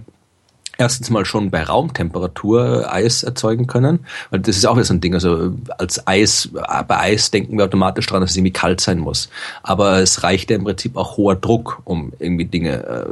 erstens 0.79 1.11
mal 1.11 1.27
schon 1.27 1.51
bei 1.51 1.63
Raumtemperatur 1.63 2.91
Eis 2.91 3.23
erzeugen 3.23 3.67
können, 3.67 4.01
weil 4.31 4.41
das 4.41 4.57
ist 4.57 4.67
auch 4.67 4.77
wieder 4.77 4.85
so 4.85 4.95
ein 4.95 5.03
Ding. 5.03 5.13
Also 5.13 5.53
als 5.77 6.07
Eis, 6.07 6.49
bei 6.53 6.99
Eis 6.99 7.31
denken 7.31 7.59
wir 7.59 7.67
automatisch 7.67 8.07
daran, 8.07 8.23
dass 8.23 8.31
es 8.31 8.37
irgendwie 8.39 8.53
kalt 8.53 8.81
sein 8.81 8.99
muss. 8.99 9.29
Aber 9.63 9.99
es 9.99 10.23
reicht 10.23 10.49
ja 10.49 10.57
im 10.57 10.65
Prinzip 10.65 10.97
auch 10.97 11.19
hoher 11.19 11.37
Druck, 11.37 11.83
um 11.85 12.13
irgendwie 12.19 12.47
Dinge 12.47 12.83
äh, 12.83 13.05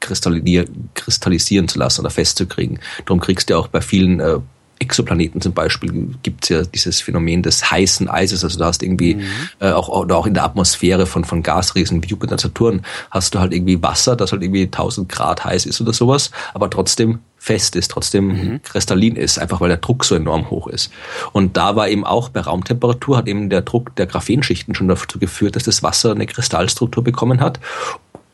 kristallisieren 0.00 1.68
zu 1.68 1.78
lassen 1.78 2.02
oder 2.02 2.10
festzukriegen. 2.10 2.78
Darum 3.06 3.20
kriegst 3.20 3.48
du 3.48 3.54
ja 3.54 3.58
auch 3.58 3.68
bei 3.68 3.80
vielen 3.80 4.20
äh, 4.20 4.38
Exoplaneten 4.84 5.40
zum 5.40 5.52
Beispiel 5.52 6.14
gibt 6.22 6.44
es 6.44 6.48
ja 6.50 6.62
dieses 6.62 7.00
Phänomen 7.00 7.42
des 7.42 7.70
heißen 7.70 8.08
Eises. 8.08 8.44
Also 8.44 8.58
du 8.58 8.64
hast 8.64 8.82
irgendwie 8.82 9.16
mhm. 9.16 9.24
äh, 9.60 9.72
auch, 9.72 9.88
oder 9.88 10.16
auch 10.16 10.26
in 10.26 10.34
der 10.34 10.44
Atmosphäre 10.44 11.06
von, 11.06 11.24
von 11.24 11.42
Gasriesen 11.42 12.02
wie 12.02 12.08
Jupiter 12.08 12.32
und 12.32 12.40
Saturn 12.40 12.82
hast 13.10 13.34
du 13.34 13.40
halt 13.40 13.52
irgendwie 13.52 13.82
Wasser, 13.82 14.16
das 14.16 14.32
halt 14.32 14.42
irgendwie 14.42 14.64
1000 14.64 15.08
Grad 15.08 15.44
heiß 15.44 15.66
ist 15.66 15.80
oder 15.80 15.92
sowas, 15.92 16.30
aber 16.52 16.70
trotzdem 16.70 17.20
fest 17.36 17.76
ist, 17.76 17.90
trotzdem 17.90 18.28
mhm. 18.28 18.62
kristallin 18.62 19.16
ist, 19.16 19.38
einfach 19.38 19.60
weil 19.60 19.68
der 19.68 19.76
Druck 19.76 20.04
so 20.04 20.14
enorm 20.14 20.48
hoch 20.50 20.66
ist. 20.66 20.90
Und 21.32 21.58
da 21.58 21.76
war 21.76 21.88
eben 21.88 22.04
auch 22.04 22.30
bei 22.30 22.40
Raumtemperatur 22.40 23.18
hat 23.18 23.28
eben 23.28 23.50
der 23.50 23.60
Druck 23.60 23.94
der 23.96 24.06
Graphenschichten 24.06 24.74
schon 24.74 24.88
dazu 24.88 25.18
geführt, 25.18 25.56
dass 25.56 25.64
das 25.64 25.82
Wasser 25.82 26.12
eine 26.12 26.26
Kristallstruktur 26.26 27.04
bekommen 27.04 27.40
hat 27.40 27.60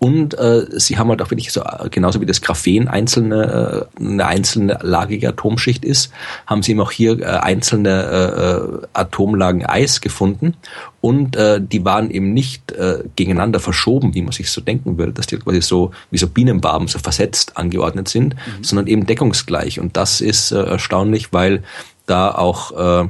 und 0.02 0.32
äh, 0.38 0.64
sie 0.80 0.96
haben 0.96 1.10
halt 1.10 1.20
auch 1.20 1.30
wirklich 1.30 1.52
so, 1.52 1.62
genauso 1.90 2.22
wie 2.22 2.26
das 2.26 2.40
Graphen 2.40 2.88
einzelne, 2.88 3.86
äh, 3.98 4.02
eine 4.02 4.24
einzelne 4.24 4.78
lagige 4.80 5.28
Atomschicht 5.28 5.84
ist, 5.84 6.10
haben 6.46 6.62
sie 6.62 6.72
eben 6.72 6.80
auch 6.80 6.90
hier 6.90 7.20
äh, 7.20 7.24
einzelne 7.26 8.80
äh, 8.82 8.86
Atomlagen 8.94 9.66
Eis 9.66 10.00
gefunden. 10.00 10.56
Und 11.02 11.36
äh, 11.36 11.60
die 11.60 11.84
waren 11.84 12.10
eben 12.10 12.32
nicht 12.32 12.72
äh, 12.72 13.04
gegeneinander 13.14 13.60
verschoben, 13.60 14.14
wie 14.14 14.22
man 14.22 14.32
sich 14.32 14.50
so 14.50 14.62
denken 14.62 14.96
würde, 14.96 15.12
dass 15.12 15.26
die 15.26 15.36
quasi 15.36 15.60
so 15.60 15.90
wie 16.10 16.16
so 16.18 16.28
Bienenwaben 16.28 16.88
so 16.88 16.98
versetzt 16.98 17.58
angeordnet 17.58 18.08
sind, 18.08 18.36
mhm. 18.36 18.64
sondern 18.64 18.86
eben 18.86 19.04
deckungsgleich. 19.04 19.80
Und 19.80 19.98
das 19.98 20.22
ist 20.22 20.50
äh, 20.50 20.62
erstaunlich, 20.62 21.34
weil 21.34 21.62
da 22.06 22.34
auch 22.34 23.04
äh, 23.04 23.08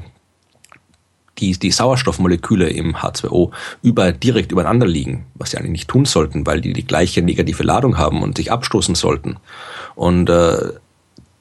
die, 1.41 1.53
die 1.59 1.71
Sauerstoffmoleküle 1.71 2.69
im 2.69 2.97
H2O 2.97 3.51
über, 3.83 4.13
direkt 4.13 4.53
übereinander 4.53 4.87
liegen, 4.87 5.27
was 5.35 5.51
sie 5.51 5.59
eigentlich 5.59 5.73
nicht 5.73 5.89
tun 5.89 6.05
sollten, 6.05 6.47
weil 6.47 6.61
die 6.61 6.73
die 6.73 6.87
gleiche 6.87 7.23
negative 7.23 7.63
Ladung 7.63 7.99
haben 7.99 8.23
und 8.23 8.37
sich 8.37 8.53
abstoßen 8.53 8.95
sollten. 8.95 9.37
Und 9.95 10.31
äh, 10.31 10.73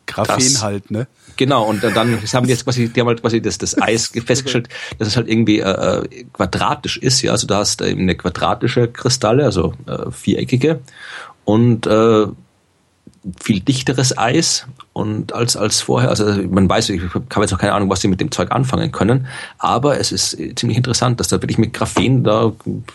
Graphen 0.10 0.36
das, 0.38 0.64
halt, 0.64 0.92
ne? 0.92 1.08
Genau, 1.38 1.64
und 1.66 1.84
dann 1.84 1.96
haben 1.96 2.46
die 2.46 2.52
jetzt 2.52 2.66
quasi, 2.66 2.90
die 2.90 3.00
haben 3.00 3.08
halt 3.08 3.22
quasi 3.22 3.42
das, 3.42 3.58
das 3.58 3.80
Eis 3.82 4.12
festgestellt, 4.26 4.68
dass 4.98 5.08
es 5.08 5.16
halt 5.16 5.30
irgendwie 5.30 5.60
äh, 5.60 5.70
äh, 5.70 6.26
quadratisch 6.34 6.98
ist, 6.98 7.22
ja. 7.22 7.32
Also 7.32 7.48
da 7.48 7.58
hast 7.58 7.80
du 7.80 7.86
eben 7.86 8.02
eine 8.02 8.16
quadratische 8.16 8.88
Kristalle, 8.88 9.46
also 9.46 9.74
äh, 9.88 10.12
viereckige. 10.12 10.82
Und 11.46 11.88
äh, 11.88 12.28
viel 13.42 13.60
dichteres 13.60 14.18
Eis 14.18 14.68
und 14.94 15.34
als 15.34 15.56
als 15.56 15.82
vorher. 15.82 16.10
Also 16.10 16.26
man 16.26 16.70
weiß, 16.70 16.90
ich 16.90 17.02
habe 17.02 17.42
jetzt 17.42 17.52
noch 17.52 17.60
keine 17.60 17.74
Ahnung, 17.74 17.90
was 17.90 18.02
sie 18.02 18.08
mit 18.08 18.20
dem 18.22 18.32
Zeug 18.32 18.52
anfangen 18.52 18.92
können, 18.92 19.28
aber 19.58 20.00
es 20.00 20.12
ist 20.12 20.38
ziemlich 20.56 20.78
interessant, 20.78 21.20
dass 21.20 21.28
da 21.28 21.42
wirklich 21.42 21.58
mit 21.58 21.74
Graphen 21.74 22.24
da, 22.24 22.52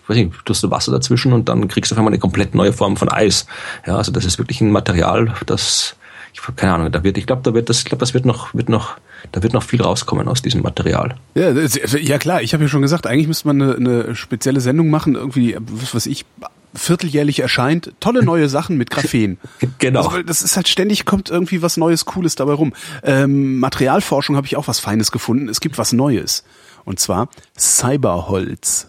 weiß 0.08 0.16
ich, 0.16 0.28
tust 0.44 0.62
du 0.62 0.70
Wasser 0.70 0.92
dazwischen 0.92 1.32
und 1.32 1.48
dann 1.48 1.68
kriegst 1.68 1.90
du 1.90 1.94
auf 1.94 1.98
einmal 1.98 2.12
eine 2.12 2.20
komplett 2.20 2.54
neue 2.54 2.72
Form 2.72 2.96
von 2.96 3.08
Eis. 3.08 3.46
Ja, 3.86 3.96
also 3.96 4.12
das 4.12 4.24
ist 4.24 4.38
wirklich 4.38 4.60
ein 4.60 4.70
Material, 4.70 5.34
das 5.46 5.96
ich 6.34 6.42
habe 6.42 6.52
keine 6.54 6.74
Ahnung, 6.74 6.90
da 6.90 7.04
wird, 7.04 7.16
ich 7.16 7.26
glaube, 7.26 7.42
da 7.42 7.54
wird 7.54 7.70
das, 7.70 7.78
ich 7.78 7.84
glaube, 7.84 8.00
das 8.00 8.12
wird 8.12 8.26
noch, 8.26 8.52
wird 8.54 8.68
noch, 8.68 8.96
da 9.30 9.42
wird 9.42 9.52
noch 9.52 9.62
viel 9.62 9.80
rauskommen 9.80 10.26
aus 10.26 10.42
diesem 10.42 10.62
Material. 10.62 11.14
Ja, 11.34 11.52
ja 11.52 12.18
klar, 12.18 12.42
ich 12.42 12.52
habe 12.52 12.64
ja 12.64 12.68
schon 12.68 12.82
gesagt, 12.82 13.06
eigentlich 13.06 13.28
müsste 13.28 13.46
man 13.46 13.62
eine, 13.62 13.76
eine 13.76 14.14
spezielle 14.16 14.60
Sendung 14.60 14.90
machen, 14.90 15.14
irgendwie, 15.14 15.56
was 15.60 15.94
weiß 15.94 16.06
ich, 16.06 16.26
vierteljährlich 16.74 17.40
erscheint, 17.40 17.92
tolle 18.00 18.24
neue 18.24 18.48
Sachen 18.48 18.76
mit 18.76 18.90
Graphen. 18.90 19.38
Genau. 19.78 20.06
Also, 20.06 20.22
das 20.22 20.42
ist 20.42 20.56
halt 20.56 20.68
ständig 20.68 21.04
kommt 21.04 21.30
irgendwie 21.30 21.62
was 21.62 21.76
Neues, 21.76 22.04
Cooles 22.04 22.34
dabei 22.34 22.52
rum. 22.54 22.74
Ähm, 23.02 23.58
Materialforschung 23.58 24.36
habe 24.36 24.46
ich 24.46 24.56
auch 24.56 24.68
was 24.68 24.80
Feines 24.80 25.10
gefunden. 25.10 25.48
Es 25.48 25.60
gibt 25.60 25.78
was 25.78 25.92
Neues. 25.92 26.44
Und 26.84 27.00
zwar 27.00 27.28
Cyberholz. 27.58 28.88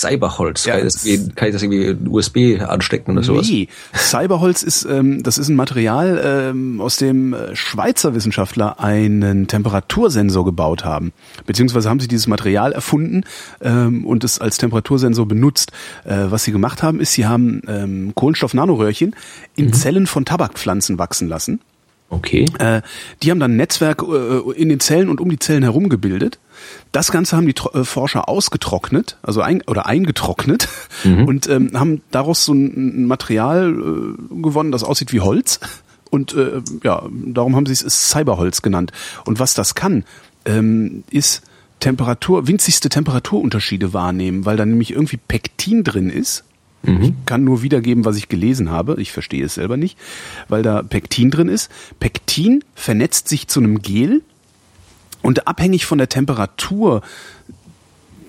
Cyberholz. 0.00 0.64
Ja, 0.64 0.76
kann, 0.76 0.86
ich 0.86 0.92
das, 0.92 1.04
kann 1.34 1.48
ich 1.48 1.54
das 1.54 1.62
irgendwie 1.62 2.08
USB 2.08 2.60
anstecken 2.60 3.12
oder 3.12 3.22
sowas? 3.22 3.48
Nee, 3.48 3.68
Cyberholz 3.94 4.62
ist, 4.62 4.84
ähm, 4.84 5.22
das 5.22 5.38
ist 5.38 5.48
ein 5.48 5.56
Material, 5.56 6.20
ähm, 6.22 6.80
aus 6.80 6.96
dem 6.96 7.32
äh, 7.32 7.56
Schweizer 7.56 8.14
Wissenschaftler 8.14 8.80
einen 8.80 9.46
Temperatursensor 9.46 10.44
gebaut 10.44 10.84
haben. 10.84 11.12
Beziehungsweise 11.46 11.88
haben 11.88 12.00
sie 12.00 12.08
dieses 12.08 12.26
Material 12.26 12.72
erfunden 12.72 13.24
ähm, 13.60 14.04
und 14.04 14.24
es 14.24 14.38
als 14.40 14.58
Temperatursensor 14.58 15.26
benutzt. 15.26 15.72
Äh, 16.04 16.26
was 16.28 16.44
sie 16.44 16.52
gemacht 16.52 16.82
haben, 16.82 17.00
ist, 17.00 17.12
sie 17.12 17.26
haben 17.26 17.62
ähm, 17.68 18.12
Kohlenstoff-Nanoröhrchen 18.14 19.14
in 19.56 19.66
mhm. 19.66 19.72
Zellen 19.72 20.06
von 20.06 20.24
Tabakpflanzen 20.24 20.98
wachsen 20.98 21.28
lassen. 21.28 21.60
Okay. 22.08 22.46
Äh, 22.58 22.82
die 23.22 23.30
haben 23.30 23.40
dann 23.40 23.52
ein 23.52 23.56
Netzwerk 23.56 24.02
äh, 24.02 24.52
in 24.52 24.68
den 24.68 24.80
Zellen 24.80 25.08
und 25.08 25.20
um 25.20 25.28
die 25.28 25.38
Zellen 25.38 25.62
herum 25.62 25.88
gebildet. 25.88 26.38
Das 26.92 27.10
Ganze 27.10 27.36
haben 27.36 27.46
die 27.46 27.54
äh, 27.74 27.84
Forscher 27.84 28.28
ausgetrocknet, 28.28 29.18
also 29.22 29.40
ein, 29.40 29.62
oder 29.66 29.86
eingetrocknet 29.86 30.68
mhm. 31.04 31.26
und 31.26 31.48
ähm, 31.48 31.72
haben 31.74 32.02
daraus 32.10 32.44
so 32.44 32.52
ein 32.52 33.06
Material 33.06 33.72
äh, 33.72 34.42
gewonnen, 34.42 34.72
das 34.72 34.84
aussieht 34.84 35.12
wie 35.12 35.20
Holz. 35.20 35.60
Und 36.10 36.34
äh, 36.34 36.62
ja, 36.84 37.02
darum 37.10 37.56
haben 37.56 37.66
sie 37.66 37.72
es 37.72 38.10
Cyberholz 38.10 38.62
genannt. 38.62 38.92
Und 39.24 39.40
was 39.40 39.54
das 39.54 39.74
kann, 39.74 40.04
ähm, 40.44 41.02
ist 41.10 41.42
Temperatur, 41.80 42.46
winzigste 42.46 42.88
Temperaturunterschiede 42.88 43.92
wahrnehmen, 43.92 44.46
weil 44.46 44.56
da 44.56 44.64
nämlich 44.64 44.92
irgendwie 44.92 45.18
Pektin 45.18 45.84
drin 45.84 46.08
ist. 46.08 46.44
Mhm. 46.82 47.02
Ich 47.02 47.12
kann 47.26 47.44
nur 47.44 47.62
wiedergeben, 47.62 48.04
was 48.04 48.16
ich 48.16 48.28
gelesen 48.28 48.70
habe. 48.70 49.00
Ich 49.00 49.12
verstehe 49.12 49.44
es 49.44 49.54
selber 49.54 49.76
nicht, 49.76 49.98
weil 50.48 50.62
da 50.62 50.82
Pektin 50.82 51.30
drin 51.30 51.48
ist. 51.48 51.70
Pektin 52.00 52.64
vernetzt 52.74 53.28
sich 53.28 53.48
zu 53.48 53.60
einem 53.60 53.82
Gel 53.82 54.22
und 55.22 55.48
abhängig 55.48 55.86
von 55.86 55.98
der 55.98 56.08
Temperatur 56.08 57.02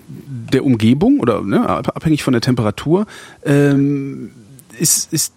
der 0.08 0.64
Umgebung 0.64 1.20
oder 1.20 1.42
ne, 1.42 1.68
abhängig 1.68 2.22
von 2.22 2.32
der 2.32 2.40
Temperatur 2.40 3.06
ähm, 3.44 4.30
ist, 4.78 5.12
ist 5.12 5.34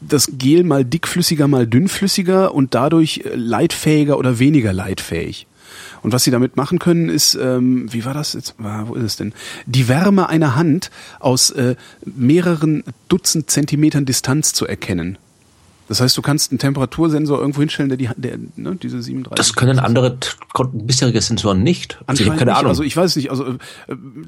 das 0.00 0.30
Gel 0.38 0.64
mal 0.64 0.84
dickflüssiger, 0.84 1.48
mal 1.48 1.66
dünnflüssiger 1.66 2.54
und 2.54 2.74
dadurch 2.74 3.24
leitfähiger 3.34 4.18
oder 4.18 4.38
weniger 4.38 4.72
leitfähig. 4.72 5.46
Und 6.06 6.12
was 6.12 6.22
sie 6.22 6.30
damit 6.30 6.56
machen 6.56 6.78
können, 6.78 7.08
ist, 7.08 7.34
ähm, 7.34 7.92
wie 7.92 8.04
war 8.04 8.14
das 8.14 8.34
jetzt? 8.34 8.54
Wo 8.58 8.94
ist 8.94 9.02
es 9.02 9.16
denn? 9.16 9.32
Die 9.66 9.88
Wärme 9.88 10.28
einer 10.28 10.54
Hand 10.54 10.92
aus 11.18 11.50
äh, 11.50 11.74
mehreren 12.04 12.84
Dutzend 13.08 13.50
Zentimetern 13.50 14.04
Distanz 14.04 14.52
zu 14.52 14.68
erkennen. 14.68 15.18
Das 15.88 16.00
heißt, 16.00 16.16
du 16.16 16.22
kannst 16.22 16.52
einen 16.52 16.60
Temperatursensor 16.60 17.40
irgendwo 17.40 17.58
hinstellen, 17.58 17.88
der 17.88 17.98
die, 17.98 18.08
der, 18.16 18.38
ne, 18.54 18.76
diese 18.80 19.02
37. 19.02 19.34
Das 19.34 19.56
können 19.56 19.80
andere 19.80 20.16
konnten 20.52 20.86
bisherige 20.86 21.20
Sensoren 21.20 21.64
nicht. 21.64 21.98
Also 22.06 22.22
ich 22.22 22.28
habe 22.28 22.38
keine 22.38 22.52
nicht. 22.52 22.60
Ahnung. 22.60 22.68
Also 22.68 22.84
ich 22.84 22.96
weiß 22.96 23.16
nicht. 23.16 23.32
Also 23.32 23.44
äh, 23.44 23.56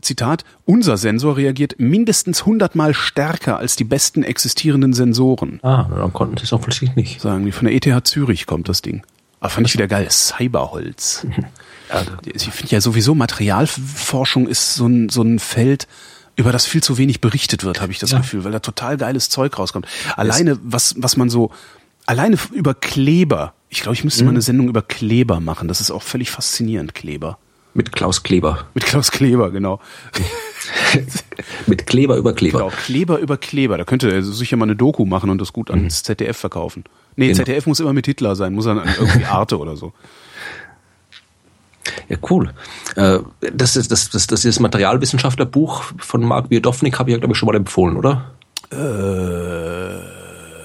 Zitat: 0.00 0.44
Unser 0.64 0.96
Sensor 0.96 1.36
reagiert 1.36 1.76
mindestens 1.78 2.40
100 2.40 2.74
Mal 2.74 2.92
stärker 2.92 3.58
als 3.58 3.76
die 3.76 3.84
besten 3.84 4.24
existierenden 4.24 4.94
Sensoren. 4.94 5.60
Ah, 5.62 5.88
dann 5.88 6.12
konnten 6.12 6.38
sie 6.38 6.42
es 6.42 6.52
offensichtlich 6.52 6.96
nicht. 6.96 7.20
Sagen 7.20 7.44
die 7.44 7.52
von 7.52 7.68
der 7.68 7.76
ETH 7.76 8.04
Zürich 8.04 8.46
kommt 8.46 8.68
das 8.68 8.82
Ding. 8.82 9.04
Aber 9.38 9.50
fand 9.50 9.68
ich 9.68 9.74
wieder 9.74 9.86
geil. 9.86 10.08
Cyberholz. 10.10 11.24
Ich 12.24 12.50
finde 12.50 12.72
ja 12.72 12.80
sowieso 12.80 13.14
Materialforschung 13.14 14.46
ist 14.46 14.74
so 14.74 14.86
ein, 14.86 15.08
so 15.08 15.22
ein 15.22 15.38
Feld, 15.38 15.86
über 16.36 16.52
das 16.52 16.66
viel 16.66 16.82
zu 16.82 16.98
wenig 16.98 17.20
berichtet 17.20 17.64
wird, 17.64 17.80
habe 17.80 17.90
ich 17.90 17.98
das 17.98 18.12
ja. 18.12 18.18
Gefühl, 18.18 18.44
weil 18.44 18.52
da 18.52 18.60
total 18.60 18.96
geiles 18.96 19.28
Zeug 19.28 19.58
rauskommt. 19.58 19.86
Alleine, 20.16 20.58
was, 20.62 20.94
was 20.96 21.16
man 21.16 21.30
so, 21.30 21.50
alleine 22.06 22.38
über 22.52 22.74
Kleber. 22.74 23.54
Ich 23.68 23.82
glaube, 23.82 23.94
ich 23.94 24.04
müsste 24.04 24.22
mhm. 24.22 24.28
mal 24.28 24.32
eine 24.32 24.42
Sendung 24.42 24.68
über 24.68 24.82
Kleber 24.82 25.40
machen. 25.40 25.66
Das 25.66 25.80
ist 25.80 25.90
auch 25.90 26.02
völlig 26.02 26.30
faszinierend, 26.30 26.94
Kleber. 26.94 27.38
Mit 27.74 27.92
Klaus 27.92 28.22
Kleber. 28.22 28.66
Mit 28.74 28.86
Klaus 28.86 29.10
Kleber, 29.10 29.50
genau. 29.50 29.80
Mit 31.66 31.86
Kleber 31.86 32.16
über 32.16 32.32
Kleber. 32.32 32.58
Genau, 32.58 32.70
Kleber 32.70 33.18
über 33.18 33.36
Kleber. 33.36 33.76
Da 33.76 33.84
könnte 33.84 34.10
er 34.10 34.22
sicher 34.22 34.56
mal 34.56 34.64
eine 34.64 34.76
Doku 34.76 35.04
machen 35.04 35.30
und 35.30 35.40
das 35.40 35.52
gut 35.52 35.70
ans 35.70 36.02
mhm. 36.02 36.04
ZDF 36.04 36.36
verkaufen. 36.36 36.84
Nee, 37.16 37.28
genau. 37.28 37.36
ZDF 37.36 37.66
muss 37.66 37.80
immer 37.80 37.92
mit 37.92 38.06
Hitler 38.06 38.36
sein, 38.36 38.54
muss 38.54 38.64
dann 38.64 38.78
irgendwie 38.78 39.24
Arte 39.30 39.58
oder 39.58 39.76
so. 39.76 39.92
Ja, 42.08 42.16
cool. 42.30 42.50
Äh, 42.96 43.18
das 43.52 43.76
ist 43.76 43.90
das, 43.90 44.10
das, 44.10 44.26
das, 44.26 44.44
ist 44.44 44.60
Materialwissenschaftlerbuch 44.60 45.84
von 45.98 46.24
Mark 46.24 46.48
Biodownik, 46.48 46.98
habe 46.98 47.10
ich 47.10 47.14
ja, 47.14 47.18
glaube 47.18 47.32
ich, 47.32 47.38
schon 47.38 47.46
mal 47.46 47.56
empfohlen, 47.56 47.96
oder? 47.96 48.32
Äh, 48.70 50.18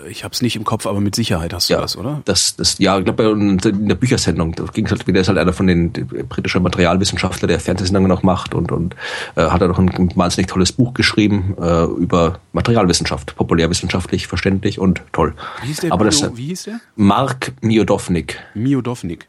ich 0.09 0.23
habe 0.23 0.33
es 0.33 0.41
nicht 0.41 0.55
im 0.55 0.63
Kopf, 0.63 0.85
aber 0.85 1.01
mit 1.01 1.15
Sicherheit 1.15 1.53
hast 1.53 1.69
du 1.69 1.73
ja, 1.73 1.81
das, 1.81 1.97
oder? 1.97 2.21
Das, 2.25 2.55
das, 2.55 2.77
ja, 2.79 2.97
ich 2.97 3.05
glaube, 3.05 3.23
in 3.23 3.87
der 3.87 3.95
Büchersendung, 3.95 4.53
da 4.53 4.63
ging 4.65 4.85
es 4.85 4.91
halt, 4.91 5.07
der 5.07 5.21
ist 5.21 5.27
halt 5.27 5.37
einer 5.37 5.53
von 5.53 5.67
den 5.67 5.91
britischen 5.91 6.61
Materialwissenschaftler, 6.63 7.47
der 7.47 7.59
Fernsehsendungen 7.59 8.11
auch 8.11 8.23
macht 8.23 8.53
und, 8.53 8.71
und 8.71 8.95
äh, 9.35 9.41
hat 9.41 9.61
er 9.61 9.67
noch 9.67 9.79
ein 9.79 10.11
wahnsinnig 10.15 10.49
tolles 10.49 10.71
Buch 10.71 10.93
geschrieben 10.93 11.55
äh, 11.59 11.85
über 11.85 12.39
Materialwissenschaft, 12.53 13.35
populärwissenschaftlich, 13.35 14.27
verständlich 14.27 14.79
und 14.79 15.01
toll. 15.11 15.33
Wie 15.61 15.67
hieß 15.67 15.77
der? 15.81 15.93
Aber 15.93 16.05
Bio, 16.05 16.19
das, 16.21 16.37
wie 16.37 16.47
hieß 16.47 16.63
der? 16.63 16.79
Mark 16.95 17.53
Miodownik. 17.61 18.39
Miodownik. 18.53 19.27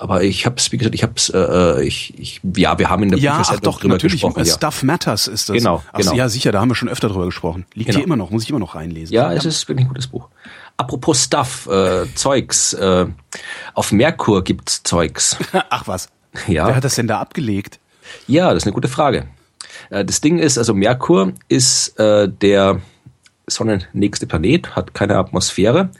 Aber 0.00 0.22
ich 0.22 0.46
habe 0.46 0.56
es, 0.56 0.72
wie 0.72 0.78
gesagt, 0.78 0.94
ich 0.94 1.02
habe 1.02 1.12
es, 1.16 1.28
äh, 1.28 1.82
ich, 1.84 2.18
ich, 2.18 2.40
ja, 2.56 2.78
wir 2.78 2.88
haben 2.90 3.02
in 3.02 3.10
der 3.10 3.18
Ja, 3.18 3.42
ach 3.46 3.60
doch, 3.60 3.82
natürlich. 3.84 4.14
gesprochen. 4.22 4.44
Ja. 4.44 4.54
Stuff 4.54 4.82
Matters 4.82 5.26
ist 5.28 5.48
das. 5.48 5.56
Genau, 5.56 5.82
Ach, 5.92 5.98
genau. 5.98 6.14
Ja, 6.14 6.28
sicher, 6.28 6.52
da 6.52 6.60
haben 6.60 6.68
wir 6.70 6.74
schon 6.74 6.88
öfter 6.88 7.08
drüber 7.08 7.26
gesprochen. 7.26 7.66
Liegt 7.74 7.88
Genau. 7.88 7.98
hier 7.98 8.06
immer 8.06 8.16
noch, 8.16 8.30
muss 8.30 8.42
ich 8.44 8.50
immer 8.50 8.58
noch 8.58 8.74
reinlesen. 8.74 9.14
Ja, 9.14 9.32
es 9.32 9.44
ist 9.44 9.68
wirklich 9.68 9.84
ein 9.86 9.88
gutes 9.88 10.06
Buch. 10.06 10.28
Apropos 10.76 11.22
Stuff, 11.24 11.66
äh, 11.68 12.06
Zeugs, 12.14 12.72
äh, 12.72 13.06
auf 13.74 13.92
Merkur 13.92 14.42
gibt's 14.42 14.82
Zeugs. 14.82 15.36
Ach 15.70 15.86
was. 15.86 16.08
Ja. 16.46 16.66
Wer 16.66 16.76
hat 16.76 16.84
das 16.84 16.94
denn 16.94 17.06
da 17.06 17.20
abgelegt? 17.20 17.78
Ja, 18.26 18.48
das 18.54 18.62
ist 18.62 18.66
eine 18.66 18.72
gute 18.74 18.88
Frage. 18.88 19.26
Äh, 19.90 20.04
Das 20.04 20.20
Ding 20.22 20.38
ist, 20.38 20.56
also 20.56 20.72
Merkur 20.74 21.32
ist 21.48 21.98
äh, 22.00 22.28
der 22.28 22.80
sonnennächste 23.46 24.26
Planet, 24.26 24.74
hat 24.76 24.94
keine 24.94 25.16
Atmosphäre, 25.18 25.90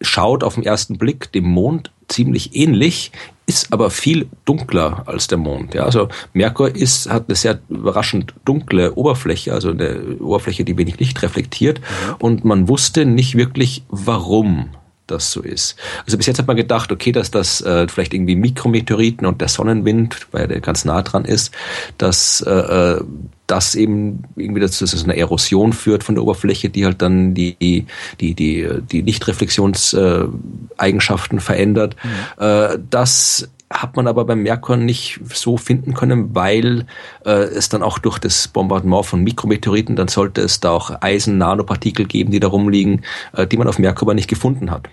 schaut 0.00 0.42
auf 0.44 0.54
den 0.54 0.64
ersten 0.64 0.98
Blick 0.98 1.30
dem 1.32 1.44
Mond 1.44 1.92
ziemlich 2.08 2.54
ähnlich, 2.54 3.12
ist 3.46 3.72
aber 3.72 3.90
viel 3.90 4.28
dunkler 4.44 5.04
als 5.06 5.28
der 5.28 5.38
Mond. 5.38 5.74
Ja, 5.74 5.84
also 5.84 6.08
Merkur 6.32 6.74
ist, 6.74 7.08
hat 7.08 7.28
eine 7.28 7.36
sehr 7.36 7.60
überraschend 7.68 8.34
dunkle 8.44 8.94
Oberfläche, 8.94 9.52
also 9.52 9.70
eine 9.70 10.16
Oberfläche, 10.18 10.64
die 10.64 10.76
wenig 10.76 10.98
Licht 10.98 11.22
reflektiert. 11.22 11.80
Und 12.18 12.44
man 12.44 12.68
wusste 12.68 13.06
nicht 13.06 13.36
wirklich, 13.36 13.84
warum 13.88 14.70
das 15.06 15.32
so 15.32 15.40
ist. 15.40 15.76
Also 16.04 16.16
bis 16.16 16.26
jetzt 16.26 16.38
hat 16.38 16.46
man 16.46 16.56
gedacht, 16.56 16.90
okay, 16.92 17.12
dass 17.12 17.30
das 17.30 17.60
äh, 17.60 17.86
vielleicht 17.88 18.14
irgendwie 18.14 18.36
Mikrometeoriten 18.36 19.26
und 19.26 19.40
der 19.40 19.48
Sonnenwind, 19.48 20.26
weil 20.32 20.48
der 20.48 20.60
ganz 20.60 20.84
nah 20.84 21.02
dran 21.02 21.24
ist, 21.24 21.52
dass 21.98 22.40
äh, 22.40 22.50
äh, 22.50 23.04
das 23.46 23.74
eben 23.74 24.24
irgendwie 24.34 24.60
dazu, 24.60 24.84
dass 24.84 24.92
es 24.92 25.04
eine 25.04 25.16
Erosion 25.16 25.72
führt 25.72 26.02
von 26.02 26.16
der 26.16 26.24
Oberfläche, 26.24 26.68
die 26.68 26.84
halt 26.84 27.00
dann 27.02 27.34
die 27.34 27.56
die 27.56 27.86
die 28.20 28.34
die, 28.34 29.00
Lichtreflexionseigenschaften 29.00 30.76
Eigenschaften 30.76 31.40
verändert. 31.40 31.96
Äh, 32.38 32.78
das 32.90 33.48
hat 33.68 33.96
man 33.96 34.06
aber 34.06 34.24
beim 34.24 34.42
Merkur 34.42 34.76
nicht 34.76 35.20
so 35.34 35.56
finden 35.56 35.92
können, 35.92 36.34
weil 36.34 36.86
äh, 37.24 37.30
es 37.30 37.68
dann 37.68 37.82
auch 37.82 37.98
durch 37.98 38.18
das 38.18 38.46
Bombardement 38.48 39.04
von 39.04 39.24
Mikrometeoriten, 39.24 39.96
dann 39.96 40.06
sollte 40.08 40.40
es 40.40 40.60
da 40.60 40.70
auch 40.70 41.02
Eisen-Nanopartikel 41.02 42.06
geben, 42.06 42.30
die 42.30 42.38
da 42.38 42.46
rumliegen, 42.48 43.04
äh, 43.32 43.46
die 43.46 43.56
man 43.56 43.66
auf 43.66 43.78
Merkur 43.80 44.06
aber 44.06 44.14
nicht 44.14 44.28
gefunden 44.28 44.70
hat. 44.70 44.88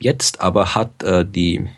Jetzt 0.00 0.40
aber 0.40 0.74
hat 0.74 1.02
äh, 1.02 1.24
die 1.24 1.68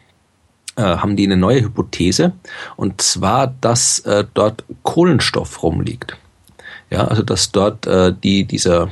äh, 0.77 0.83
haben 0.83 1.17
die 1.17 1.27
eine 1.27 1.37
neue 1.37 1.63
Hypothese 1.63 2.33
und 2.77 3.03
zwar, 3.03 3.49
dass 3.61 3.99
äh, 4.01 4.25
dort 4.33 4.65
Kohlenstoff 4.85 5.63
rumliegt. 5.63 6.17
Ja, 6.91 7.07
also 7.09 7.23
dass 7.23 7.53
dort 7.53 7.87
äh, 7.87 8.15
die 8.23 8.45
dieser 8.45 8.89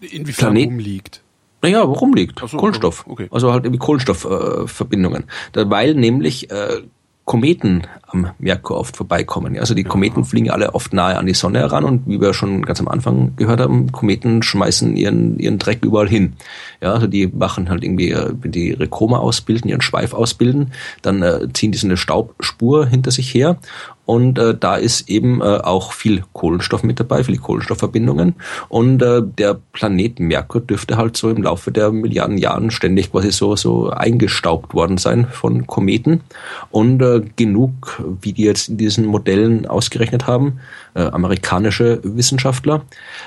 Inwiefern 0.00 0.52
Planet- 0.54 0.66
rumliegt. 0.68 1.20
Naja, 1.66 1.88
warum 1.88 2.14
liegt? 2.14 2.40
Ach 2.42 2.48
so, 2.48 2.56
Kohlenstoff. 2.58 3.04
okay. 3.08 3.26
Also 3.30 3.52
halt 3.52 3.64
irgendwie 3.64 3.80
Kohlenstoffverbindungen. 3.80 5.24
Äh, 5.54 5.64
weil 5.68 5.94
nämlich 5.94 6.50
äh, 6.50 6.82
Kometen 7.26 7.82
am 8.06 8.28
Merkur 8.38 8.78
oft 8.78 8.96
vorbeikommen. 8.96 9.56
Ja, 9.56 9.60
Also 9.60 9.74
die 9.74 9.82
Kometen 9.82 10.24
fliegen 10.24 10.48
alle 10.48 10.76
oft 10.76 10.92
nahe 10.92 11.18
an 11.18 11.26
die 11.26 11.34
Sonne 11.34 11.58
heran 11.58 11.82
und 11.82 12.06
wie 12.06 12.20
wir 12.20 12.32
schon 12.34 12.64
ganz 12.64 12.78
am 12.78 12.86
Anfang 12.86 13.34
gehört 13.34 13.58
haben, 13.58 13.90
Kometen 13.90 14.44
schmeißen 14.44 14.96
ihren, 14.96 15.36
ihren 15.40 15.58
Dreck 15.58 15.84
überall 15.84 16.08
hin. 16.08 16.34
Ja, 16.80 16.92
also 16.92 17.08
die 17.08 17.26
machen 17.26 17.68
halt 17.68 17.82
irgendwie, 17.82 18.12
äh, 18.12 18.32
wenn 18.40 18.52
die 18.52 18.68
ihre 18.68 18.86
Koma 18.86 19.18
ausbilden, 19.18 19.68
ihren 19.68 19.80
Schweif 19.80 20.14
ausbilden, 20.14 20.72
dann 21.02 21.20
äh, 21.22 21.48
ziehen 21.52 21.72
die 21.72 21.78
so 21.78 21.88
eine 21.88 21.96
Staubspur 21.96 22.86
hinter 22.86 23.10
sich 23.10 23.34
her 23.34 23.58
und 24.06 24.38
äh, 24.38 24.56
da 24.56 24.76
ist 24.76 25.10
eben 25.10 25.40
äh, 25.40 25.44
auch 25.44 25.92
viel 25.92 26.22
Kohlenstoff 26.32 26.84
mit 26.84 27.00
dabei, 27.00 27.24
viele 27.24 27.38
Kohlenstoffverbindungen. 27.38 28.36
Und 28.68 29.02
äh, 29.02 29.20
der 29.20 29.58
Planet 29.72 30.20
Merkur 30.20 30.60
dürfte 30.60 30.96
halt 30.96 31.16
so 31.16 31.28
im 31.28 31.42
Laufe 31.42 31.72
der 31.72 31.90
Milliarden 31.90 32.38
Jahren 32.38 32.70
ständig 32.70 33.10
quasi 33.10 33.32
so, 33.32 33.56
so 33.56 33.90
eingestaubt 33.90 34.74
worden 34.74 34.96
sein 34.96 35.26
von 35.26 35.66
Kometen. 35.66 36.22
Und 36.70 37.02
äh, 37.02 37.22
genug, 37.34 38.00
wie 38.22 38.32
die 38.32 38.44
jetzt 38.44 38.68
in 38.68 38.76
diesen 38.76 39.06
Modellen 39.06 39.66
ausgerechnet 39.66 40.28
haben, 40.28 40.60
äh, 40.94 41.02
amerikanische 41.02 42.00
Wissenschaftler, 42.04 42.84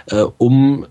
äh, 0.07 0.23
um 0.37 0.85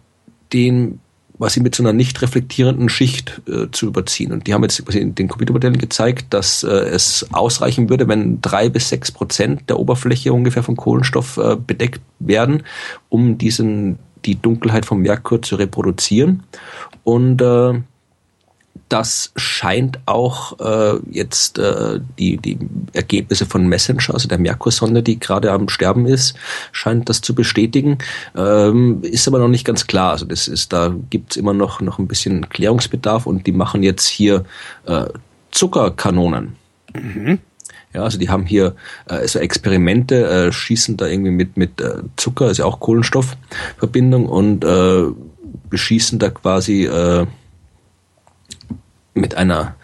den 0.53 1.01
was 1.39 1.53
sie 1.53 1.61
mit 1.61 1.75
so 1.75 1.83
einer 1.83 1.93
nicht 1.93 2.21
reflektierenden 2.21 2.89
Schicht 2.89 3.41
äh, 3.49 3.67
zu 3.71 3.87
überziehen. 3.87 4.33
Und 4.33 4.47
die 4.47 4.55
haben 4.55 4.63
jetzt 4.63 4.85
quasi 4.85 4.99
in 4.99 5.15
den 5.15 5.29
Computermodellen 5.29 5.79
gezeigt, 5.79 6.27
dass 6.31 6.63
äh, 6.63 6.69
es 6.69 7.27
ausreichen 7.33 7.89
würde, 7.89 8.09
wenn 8.09 8.41
drei 8.41 8.69
bis 8.69 8.89
sechs 8.89 9.13
Prozent 9.13 9.69
der 9.69 9.79
Oberfläche 9.79 10.33
ungefähr 10.33 10.63
von 10.63 10.77
Kohlenstoff 10.77 11.37
äh, 11.37 11.57
bedeckt 11.57 12.01
werden, 12.19 12.65
um 13.09 13.39
diesen 13.39 13.99
die 14.25 14.35
Dunkelheit 14.35 14.85
vom 14.85 15.01
Merkur 15.01 15.43
zu 15.43 15.57
reproduzieren. 15.57 16.43
Und 17.05 17.41
äh, 17.41 17.81
das 18.89 19.33
scheint 19.37 19.99
auch 20.07 20.59
äh, 20.61 20.99
jetzt 21.11 21.59
äh, 21.59 22.01
die, 22.19 22.39
die 22.39 22.59
Ergebnisse 22.93 23.47
von 23.47 23.67
Messenger, 23.67 24.15
also 24.15 24.29
der 24.29 24.39
Merkursonde, 24.39 25.03
die 25.03 25.19
gerade 25.19 25.53
am 25.53 25.69
Sterben 25.69 26.07
ist, 26.07 26.37
scheint 26.73 27.09
das 27.09 27.21
zu 27.21 27.35
bestätigen. 27.35 27.99
Ähm, 28.37 29.01
ist 29.03 29.29
aber 29.29 29.39
noch 29.39 29.49
nicht 29.49 29.65
ganz 29.65 29.87
klar. 29.87 30.13
Also 30.13 30.25
das 30.25 30.49
ist, 30.49 30.73
da 30.73 30.95
gibt's 31.11 31.37
immer 31.37 31.53
noch, 31.53 31.81
noch 31.81 31.99
ein 31.99 32.09
bisschen 32.09 32.49
Klärungsbedarf 32.49 33.27
und 33.27 33.47
die 33.47 33.53
machen 33.53 33.83
jetzt 33.83 34.07
hier 34.07 34.45
äh, 34.87 35.07
Zuckerkanonen. 35.51 36.57
Ja, 37.95 38.03
also 38.03 38.19
die 38.19 38.29
haben 38.29 38.47
hier 38.47 38.75
äh, 39.07 39.27
so 39.27 39.39
Experimente, 39.39 40.29
äh, 40.29 40.53
schießen 40.53 40.97
da 40.97 41.07
irgendwie 41.07 41.31
mit, 41.31 41.57
mit 41.57 41.81
äh, 41.81 42.03
Zucker, 42.17 42.47
also 42.47 42.65
auch 42.65 42.81
Kohlenstoffverbindung 42.81 44.27
und 44.27 44.65
äh, 44.65 45.05
beschießen 45.71 46.19
da 46.19 46.31
quasi 46.31 46.85
äh, 46.85 47.27
mit 49.21 49.35
einer 49.35 49.75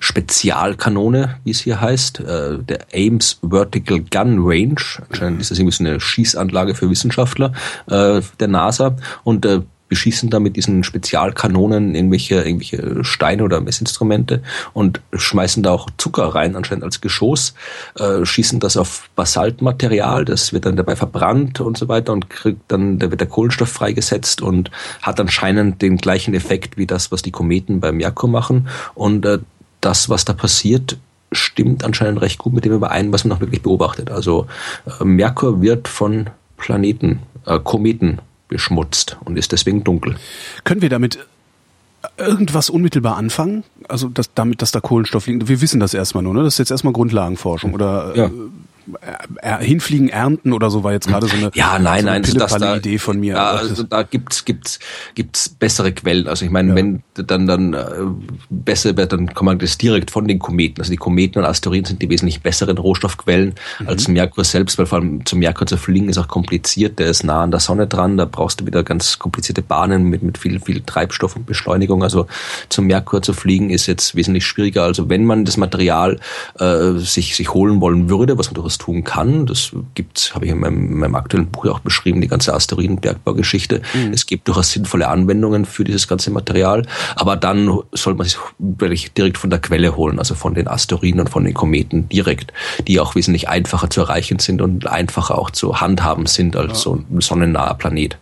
Spezialkanone, 0.00 1.36
wie 1.44 1.50
es 1.50 1.60
hier 1.60 1.80
heißt, 1.80 2.20
äh, 2.20 2.58
der 2.58 2.86
Ames 2.94 3.38
Vertical 3.42 4.00
Gun 4.00 4.38
Range. 4.40 4.80
Anscheinend 5.08 5.40
ist 5.40 5.50
das 5.50 5.58
irgendwie 5.58 5.76
so 5.76 5.84
eine 5.84 6.00
Schießanlage 6.00 6.74
für 6.74 6.90
Wissenschaftler 6.90 7.52
äh, 7.88 8.20
der 8.40 8.48
NASA 8.48 8.96
und 9.24 9.44
äh, 9.46 9.60
beschießen 9.94 10.28
da 10.28 10.40
mit 10.40 10.56
diesen 10.56 10.82
Spezialkanonen 10.82 11.94
irgendwelche, 11.94 12.42
irgendwelche 12.42 13.04
Steine 13.04 13.44
oder 13.44 13.60
Messinstrumente 13.60 14.42
und 14.72 15.00
schmeißen 15.12 15.62
da 15.62 15.70
auch 15.70 15.88
Zucker 15.98 16.24
rein, 16.34 16.56
anscheinend 16.56 16.82
als 16.82 17.00
Geschoss, 17.00 17.54
äh, 17.96 18.26
schießen 18.26 18.58
das 18.58 18.76
auf 18.76 19.08
Basaltmaterial, 19.14 20.24
das 20.24 20.52
wird 20.52 20.66
dann 20.66 20.74
dabei 20.74 20.96
verbrannt 20.96 21.60
und 21.60 21.78
so 21.78 21.86
weiter 21.86 22.12
und 22.12 22.28
kriegt 22.28 22.62
dann, 22.66 22.98
da 22.98 23.12
wird 23.12 23.20
der 23.20 23.28
Kohlenstoff 23.28 23.68
freigesetzt 23.68 24.42
und 24.42 24.72
hat 25.00 25.20
anscheinend 25.20 25.80
den 25.80 25.96
gleichen 25.96 26.34
Effekt 26.34 26.76
wie 26.76 26.88
das, 26.88 27.12
was 27.12 27.22
die 27.22 27.30
Kometen 27.30 27.78
beim 27.78 27.98
Merkur 27.98 28.28
machen 28.28 28.66
und 28.96 29.24
äh, 29.24 29.38
das, 29.80 30.08
was 30.08 30.24
da 30.24 30.32
passiert, 30.32 30.98
stimmt 31.30 31.84
anscheinend 31.84 32.20
recht 32.20 32.38
gut 32.38 32.52
mit 32.52 32.64
dem 32.64 32.72
überein, 32.72 33.12
was 33.12 33.24
man 33.24 33.36
auch 33.36 33.40
wirklich 33.40 33.62
beobachtet. 33.62 34.10
Also 34.10 34.48
äh, 35.00 35.04
Merkur 35.04 35.62
wird 35.62 35.86
von 35.86 36.30
Planeten, 36.56 37.20
äh, 37.46 37.60
Kometen 37.60 38.18
beschmutzt 38.54 39.16
und 39.24 39.36
ist 39.36 39.50
deswegen 39.50 39.82
dunkel. 39.82 40.14
Können 40.62 40.80
wir 40.80 40.88
damit 40.88 41.18
irgendwas 42.16 42.70
unmittelbar 42.70 43.16
anfangen? 43.16 43.64
Also 43.88 44.08
dass, 44.08 44.32
damit, 44.32 44.62
dass 44.62 44.70
da 44.70 44.78
Kohlenstoff 44.78 45.26
liegt. 45.26 45.48
Wir 45.48 45.60
wissen 45.60 45.80
das 45.80 45.92
erstmal 45.92 46.22
nur, 46.22 46.34
ne? 46.34 46.44
Das 46.44 46.54
ist 46.54 46.58
jetzt 46.58 46.70
erstmal 46.70 46.92
Grundlagenforschung 46.92 47.74
oder 47.74 48.12
Ja. 48.14 48.30
Äh, 49.00 49.62
äh, 49.62 49.64
hinfliegen, 49.64 50.08
ernten 50.08 50.52
oder 50.52 50.70
so 50.70 50.84
war 50.84 50.92
jetzt 50.92 51.08
gerade 51.08 51.26
so 51.26 51.36
eine, 51.36 51.50
Ja, 51.54 51.78
nein, 51.78 52.02
so 52.02 52.08
eine 52.08 52.20
nein, 52.20 52.24
also 52.24 52.38
das 52.38 52.56
da, 52.56 52.76
Idee 52.76 52.98
von 52.98 53.18
mir. 53.20 53.34
Ja, 53.34 53.50
also 53.52 53.82
da 53.82 54.02
gibt's 54.02 54.44
gibt's 54.44 54.78
gibt's 55.14 55.48
bessere 55.48 55.92
Quellen. 55.92 56.28
Also 56.28 56.44
ich 56.44 56.50
meine, 56.50 56.74
wenn 56.74 57.02
dann 57.14 57.46
dann 57.46 57.74
äh, 57.74 57.84
besser 58.50 58.96
wird, 58.96 59.12
dann 59.12 59.32
kann 59.34 59.44
man 59.44 59.58
das 59.58 59.78
direkt 59.78 60.10
von 60.10 60.26
den 60.26 60.38
Kometen. 60.38 60.80
Also 60.80 60.90
die 60.90 60.96
Kometen 60.96 61.38
und 61.38 61.44
Asteroiden 61.44 61.84
sind 61.86 62.02
die 62.02 62.10
wesentlich 62.10 62.42
besseren 62.42 62.78
Rohstoffquellen 62.78 63.54
Mhm. 63.80 63.88
als 63.88 64.08
Merkur 64.08 64.44
selbst, 64.44 64.78
weil 64.78 64.86
vor 64.86 64.98
allem 64.98 65.24
zum 65.26 65.38
Merkur 65.38 65.66
zu 65.66 65.76
fliegen 65.76 66.08
ist 66.08 66.18
auch 66.18 66.28
kompliziert. 66.28 66.98
Der 66.98 67.08
ist 67.08 67.24
nah 67.24 67.42
an 67.42 67.50
der 67.50 67.60
Sonne 67.60 67.86
dran. 67.86 68.16
Da 68.16 68.24
brauchst 68.24 68.60
du 68.60 68.66
wieder 68.66 68.82
ganz 68.82 69.18
komplizierte 69.18 69.62
Bahnen 69.62 70.04
mit 70.04 70.22
mit 70.22 70.38
viel 70.38 70.60
viel 70.60 70.80
Treibstoff 70.80 71.36
und 71.36 71.46
Beschleunigung. 71.46 72.02
Also 72.02 72.26
zum 72.68 72.86
Merkur 72.86 73.22
zu 73.22 73.32
fliegen 73.32 73.70
ist 73.70 73.86
jetzt 73.86 74.14
wesentlich 74.14 74.46
schwieriger. 74.46 74.82
Also 74.84 75.08
wenn 75.08 75.24
man 75.24 75.44
das 75.44 75.56
Material 75.56 76.18
äh, 76.58 76.92
sich 76.98 77.36
sich 77.36 77.52
holen 77.54 77.80
wollen 77.80 78.08
würde, 78.08 78.38
was 78.38 78.46
man 78.48 78.54
durchaus 78.54 78.73
tun 78.78 79.04
kann, 79.04 79.46
das 79.46 79.72
gibt's, 79.94 80.34
habe 80.34 80.46
ich 80.46 80.52
in 80.52 80.58
meinem, 80.58 80.86
in 80.86 80.98
meinem 80.98 81.14
aktuellen 81.14 81.46
Buch 81.46 81.64
ja 81.64 81.72
auch 81.72 81.80
beschrieben, 81.80 82.20
die 82.20 82.28
ganze 82.28 82.54
Asteroidenbergbaugeschichte. 82.54 83.82
Es 84.12 84.26
gibt 84.26 84.48
durchaus 84.48 84.72
sinnvolle 84.72 85.08
Anwendungen 85.08 85.64
für 85.64 85.84
dieses 85.84 86.08
ganze 86.08 86.30
Material, 86.30 86.86
aber 87.16 87.36
dann 87.36 87.80
soll 87.92 88.14
man 88.14 88.26
sich 88.26 88.38
wirklich 88.58 89.12
direkt 89.12 89.38
von 89.38 89.50
der 89.50 89.58
Quelle 89.58 89.96
holen, 89.96 90.18
also 90.18 90.34
von 90.34 90.54
den 90.54 90.68
Asteroiden 90.68 91.20
und 91.20 91.30
von 91.30 91.44
den 91.44 91.54
Kometen 91.54 92.08
direkt, 92.08 92.52
die 92.86 93.00
auch 93.00 93.14
wesentlich 93.14 93.48
einfacher 93.48 93.90
zu 93.90 94.00
erreichen 94.02 94.38
sind 94.38 94.62
und 94.62 94.86
einfacher 94.86 95.38
auch 95.38 95.50
zu 95.50 95.80
handhaben 95.80 96.26
sind 96.26 96.56
als 96.56 96.80
so 96.80 96.94
ein 96.94 97.20
sonnennaher 97.20 97.74
Planet. 97.74 98.18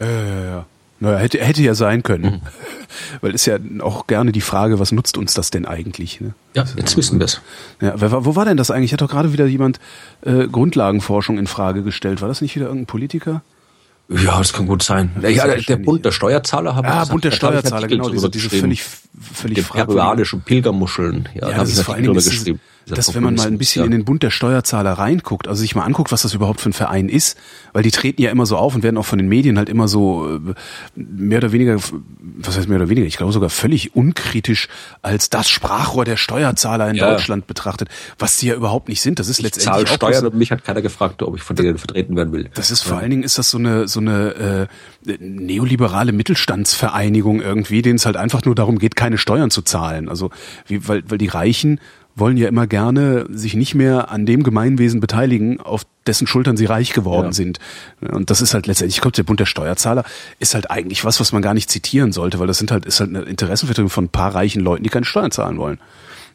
Ja, 0.00 0.08
ja, 0.08 0.44
ja. 0.44 0.66
Naja, 1.02 1.18
hätte, 1.18 1.38
hätte 1.44 1.62
ja 1.62 1.74
sein 1.74 2.04
können. 2.04 2.34
Mhm. 2.34 2.40
Weil 3.22 3.34
ist 3.34 3.46
ja 3.46 3.58
auch 3.80 4.06
gerne 4.06 4.30
die 4.30 4.40
Frage, 4.40 4.78
was 4.78 4.92
nutzt 4.92 5.18
uns 5.18 5.34
das 5.34 5.50
denn 5.50 5.66
eigentlich? 5.66 6.20
Ne? 6.20 6.32
Ja, 6.54 6.64
jetzt 6.76 6.96
wissen 6.96 7.18
wir 7.18 7.24
es. 7.24 7.40
Ja, 7.80 7.94
wo 8.00 8.36
war 8.36 8.44
denn 8.44 8.56
das 8.56 8.70
eigentlich? 8.70 8.92
Hat 8.92 9.00
doch 9.00 9.10
gerade 9.10 9.32
wieder 9.32 9.46
jemand 9.46 9.80
äh, 10.24 10.46
Grundlagenforschung 10.46 11.38
in 11.38 11.48
Frage 11.48 11.82
gestellt. 11.82 12.20
War 12.20 12.28
das 12.28 12.40
nicht 12.40 12.54
wieder 12.54 12.66
irgendein 12.66 12.86
Politiker? 12.86 13.42
Ja, 14.08 14.38
das 14.38 14.52
kann 14.52 14.66
gut 14.66 14.84
sein. 14.84 15.10
Ja, 15.20 15.28
ist 15.28 15.36
ja 15.38 15.56
der, 15.56 15.76
Bund 15.76 16.04
der 16.04 16.12
Steuerzahler 16.12 16.76
haben 16.76 16.86
Ah, 16.86 17.00
das- 17.00 17.08
Bund 17.08 17.24
der 17.24 17.32
Steuerzahler, 17.32 17.88
genau, 17.88 18.08
diese, 18.08 18.30
diese 18.30 18.48
völlig 18.48 18.84
völlig 19.34 19.68
peruanischen 19.68 20.42
Pilgermuscheln. 20.42 21.28
Ja, 21.34 21.42
ja 21.42 21.48
da 21.48 21.56
habe 21.58 21.68
ich 21.68 21.82
vor 21.82 21.94
allen 21.94 22.04
Dingen 22.04 22.14
geschrieben. 22.14 22.60
Dass 22.86 23.14
wenn 23.14 23.22
man 23.22 23.34
mal 23.34 23.46
ein 23.46 23.58
bisschen 23.58 23.80
ja. 23.80 23.86
in 23.86 23.92
den 23.92 24.04
Bund 24.04 24.22
der 24.22 24.30
Steuerzahler 24.30 24.92
reinguckt, 24.92 25.48
also 25.48 25.60
sich 25.60 25.74
mal 25.74 25.84
anguckt, 25.84 26.12
was 26.12 26.22
das 26.22 26.34
überhaupt 26.34 26.60
für 26.60 26.70
ein 26.70 26.72
Verein 26.72 27.08
ist, 27.08 27.38
weil 27.72 27.82
die 27.82 27.90
treten 27.90 28.20
ja 28.20 28.30
immer 28.30 28.46
so 28.46 28.56
auf 28.56 28.74
und 28.74 28.82
werden 28.82 28.96
auch 28.96 29.06
von 29.06 29.18
den 29.18 29.28
Medien 29.28 29.56
halt 29.56 29.68
immer 29.68 29.88
so 29.88 30.28
äh, 30.36 30.54
mehr 30.96 31.38
oder 31.38 31.52
weniger, 31.52 31.78
was 32.20 32.56
heißt 32.56 32.68
mehr 32.68 32.78
oder 32.78 32.88
weniger, 32.88 33.06
ich 33.06 33.16
glaube 33.16 33.32
sogar 33.32 33.50
völlig 33.50 33.94
unkritisch 33.94 34.68
als 35.00 35.30
das 35.30 35.48
Sprachrohr 35.48 36.04
der 36.04 36.16
Steuerzahler 36.16 36.90
in 36.90 36.96
ja. 36.96 37.10
Deutschland 37.10 37.46
betrachtet, 37.46 37.88
was 38.18 38.38
sie 38.38 38.48
ja 38.48 38.54
überhaupt 38.54 38.88
nicht 38.88 39.00
sind. 39.00 39.18
Das 39.18 39.28
ist 39.28 39.38
ich 39.38 39.44
letztendlich 39.44 39.86
zahle 39.86 40.12
Steuern 40.12 40.26
und 40.26 40.34
mich 40.34 40.50
hat 40.50 40.64
keiner 40.64 40.82
gefragt, 40.82 41.22
ob 41.22 41.36
ich 41.36 41.42
von 41.42 41.56
denen 41.56 41.78
vertreten 41.78 42.16
werden 42.16 42.32
will. 42.32 42.50
Das 42.54 42.70
ist 42.70 42.82
vor 42.82 42.98
allen 42.98 43.10
Dingen 43.10 43.22
ist 43.22 43.38
das 43.38 43.50
so 43.50 43.58
eine 43.58 43.88
so 43.88 44.00
eine 44.00 44.68
äh, 45.06 45.16
neoliberale 45.20 46.12
Mittelstandsvereinigung 46.12 47.40
irgendwie, 47.40 47.82
denen 47.82 47.96
es 47.96 48.06
halt 48.06 48.16
einfach 48.16 48.44
nur 48.44 48.54
darum 48.54 48.78
geht, 48.78 48.96
keine 48.96 49.18
Steuern 49.18 49.50
zu 49.50 49.62
zahlen. 49.62 50.08
Also 50.08 50.30
wie, 50.66 50.86
weil 50.88 51.02
weil 51.08 51.18
die 51.18 51.28
Reichen 51.28 51.80
wollen 52.14 52.36
ja 52.36 52.48
immer 52.48 52.66
gerne 52.66 53.26
sich 53.30 53.54
nicht 53.54 53.74
mehr 53.74 54.10
an 54.10 54.26
dem 54.26 54.42
Gemeinwesen 54.42 55.00
beteiligen, 55.00 55.60
auf 55.60 55.84
dessen 56.06 56.26
Schultern 56.26 56.56
sie 56.56 56.66
reich 56.66 56.92
geworden 56.92 57.28
ja. 57.28 57.32
sind. 57.32 57.58
Und 58.00 58.30
das 58.30 58.40
ist 58.40 58.54
halt 58.54 58.66
letztendlich, 58.66 58.96
ich 58.96 59.00
glaube, 59.00 59.16
der 59.16 59.22
Bund 59.22 59.40
der 59.40 59.46
Steuerzahler 59.46 60.04
ist 60.38 60.54
halt 60.54 60.70
eigentlich 60.70 61.04
was, 61.04 61.20
was 61.20 61.32
man 61.32 61.42
gar 61.42 61.54
nicht 61.54 61.70
zitieren 61.70 62.12
sollte, 62.12 62.38
weil 62.38 62.46
das 62.46 62.58
sind 62.58 62.70
halt, 62.70 62.84
ist 62.86 63.00
halt 63.00 63.10
eine 63.10 63.22
Interessenvertretung 63.22 63.90
von 63.90 64.04
ein 64.04 64.10
paar 64.10 64.34
reichen 64.34 64.62
Leuten, 64.62 64.82
die 64.82 64.90
keine 64.90 65.06
Steuern 65.06 65.30
zahlen 65.30 65.58
wollen. 65.58 65.78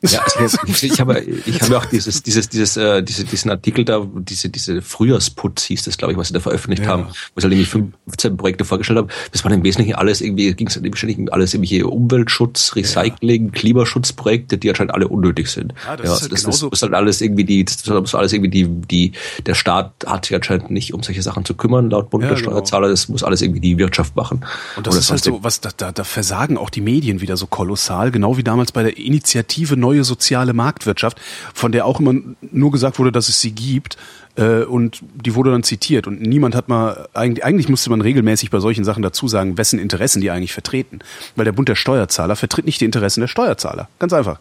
Ja, 0.01 0.21
also 0.37 0.57
ich 0.65 0.99
habe 0.99 1.19
ich 1.21 1.61
habe 1.61 1.77
auch 1.77 1.85
dieses 1.85 2.21
dieses 2.21 2.49
dieses 2.49 2.77
äh, 2.77 3.01
diese, 3.01 3.23
diesen 3.23 3.49
Artikel 3.49 3.83
da 3.83 4.05
diese 4.15 4.49
diese 4.49 4.81
Frühjahrsputz 4.81 5.63
hieß 5.63 5.83
das 5.83 5.97
glaube 5.97 6.13
ich 6.13 6.19
was 6.19 6.27
sie 6.27 6.33
da 6.33 6.39
veröffentlicht 6.39 6.83
ja. 6.83 6.89
haben 6.89 7.07
wo 7.33 7.41
sie 7.41 7.45
halt 7.45 7.53
irgendwie 7.53 7.89
15 8.05 8.37
Projekte 8.37 8.65
vorgestellt 8.65 8.99
haben 8.99 9.09
das 9.31 9.43
war 9.43 9.51
im 9.51 9.63
Wesentlichen 9.63 9.95
alles 9.95 10.21
irgendwie 10.21 10.53
ging 10.53 10.67
es 10.67 10.75
halt 10.75 10.85
wahrscheinlich 10.87 11.31
alles 11.33 11.53
irgendwelche 11.53 11.87
Umweltschutz 11.87 12.75
Recycling 12.75 13.45
ja. 13.45 13.51
Klimaschutzprojekte 13.51 14.57
die 14.57 14.69
anscheinend 14.69 14.93
alle 14.93 15.07
unnötig 15.07 15.47
sind 15.47 15.73
ja 15.85 15.95
das, 15.95 16.05
ja, 16.05 16.13
ist, 16.13 16.21
halt 16.21 16.31
das, 16.33 16.63
ist 16.63 16.81
halt 16.81 16.93
alles 16.93 17.21
irgendwie 17.21 17.43
die 17.43 17.65
das 17.65 17.77
ist 17.77 18.15
alles 18.15 18.33
irgendwie 18.33 18.51
die 18.51 18.67
die 18.67 19.11
der 19.45 19.55
Staat 19.55 19.93
hat 20.05 20.25
sich 20.25 20.35
anscheinend 20.35 20.69
nicht 20.69 20.93
um 20.93 21.01
solche 21.01 21.23
Sachen 21.23 21.43
zu 21.43 21.55
kümmern 21.55 21.89
laut 21.89 22.11
Bund 22.11 22.23
der 22.23 22.35
genau. 22.35 22.51
Steuerzahler 22.51 22.89
das 22.89 23.09
muss 23.09 23.23
alles 23.23 23.41
irgendwie 23.41 23.61
die 23.61 23.77
Wirtschaft 23.77 24.15
machen 24.15 24.45
und 24.75 24.85
das 24.85 24.93
Oder 24.93 24.99
ist 24.99 25.11
halt 25.11 25.23
so 25.23 25.43
was 25.43 25.59
da, 25.61 25.71
da 25.75 25.91
da 25.91 26.03
versagen 26.03 26.57
auch 26.57 26.69
die 26.69 26.81
Medien 26.81 27.21
wieder 27.21 27.35
so 27.35 27.47
kolossal 27.47 28.11
genau 28.11 28.37
wie 28.37 28.43
damals 28.43 28.71
bei 28.71 28.83
der 28.83 28.97
Initiative 28.97 29.75
neue 29.87 30.03
soziale 30.03 30.53
Marktwirtschaft, 30.53 31.19
von 31.53 31.71
der 31.71 31.85
auch 31.85 31.99
immer 31.99 32.15
nur 32.41 32.71
gesagt 32.71 32.99
wurde, 32.99 33.11
dass 33.11 33.29
es 33.29 33.39
sie 33.41 33.51
gibt. 33.51 33.97
Äh, 34.35 34.63
und 34.63 35.01
die 35.15 35.35
wurde 35.35 35.51
dann 35.51 35.63
zitiert. 35.63 36.07
Und 36.07 36.21
niemand 36.21 36.55
hat 36.55 36.67
mal, 36.67 37.07
eigentlich, 37.13 37.43
eigentlich 37.43 37.69
musste 37.69 37.89
man 37.89 38.01
regelmäßig 38.01 38.49
bei 38.49 38.59
solchen 38.59 38.83
Sachen 38.83 39.03
dazu 39.03 39.27
sagen, 39.27 39.57
wessen 39.57 39.79
Interessen 39.79 40.21
die 40.21 40.29
eigentlich 40.29 40.53
vertreten. 40.53 40.99
Weil 41.35 41.45
der 41.45 41.51
Bund 41.53 41.69
der 41.69 41.75
Steuerzahler 41.75 42.35
vertritt 42.35 42.65
nicht 42.65 42.81
die 42.81 42.85
Interessen 42.85 43.21
der 43.21 43.27
Steuerzahler. 43.27 43.89
Ganz 43.99 44.13
einfach 44.13 44.39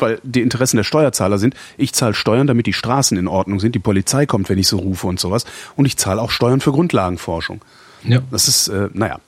weil 0.00 0.18
die 0.24 0.42
Interessen 0.42 0.76
der 0.76 0.84
Steuerzahler 0.84 1.38
sind, 1.38 1.54
ich 1.76 1.92
zahle 1.92 2.14
Steuern, 2.14 2.48
damit 2.48 2.66
die 2.66 2.72
Straßen 2.72 3.16
in 3.16 3.28
Ordnung 3.28 3.60
sind, 3.60 3.76
die 3.76 3.78
Polizei 3.78 4.26
kommt, 4.26 4.48
wenn 4.48 4.58
ich 4.58 4.66
so 4.66 4.78
rufe 4.78 5.06
und 5.06 5.20
sowas. 5.20 5.44
Und 5.76 5.86
ich 5.86 5.96
zahle 5.96 6.20
auch 6.20 6.32
Steuern 6.32 6.60
für 6.60 6.72
Grundlagenforschung. 6.72 7.62
Ja. 8.02 8.20
Das 8.30 8.48
ist, 8.48 8.68
äh, 8.68 8.88
naja, 8.92 9.20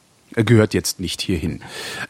gehört 0.44 0.74
jetzt 0.74 1.00
nicht 1.00 1.20
hierhin. 1.22 1.60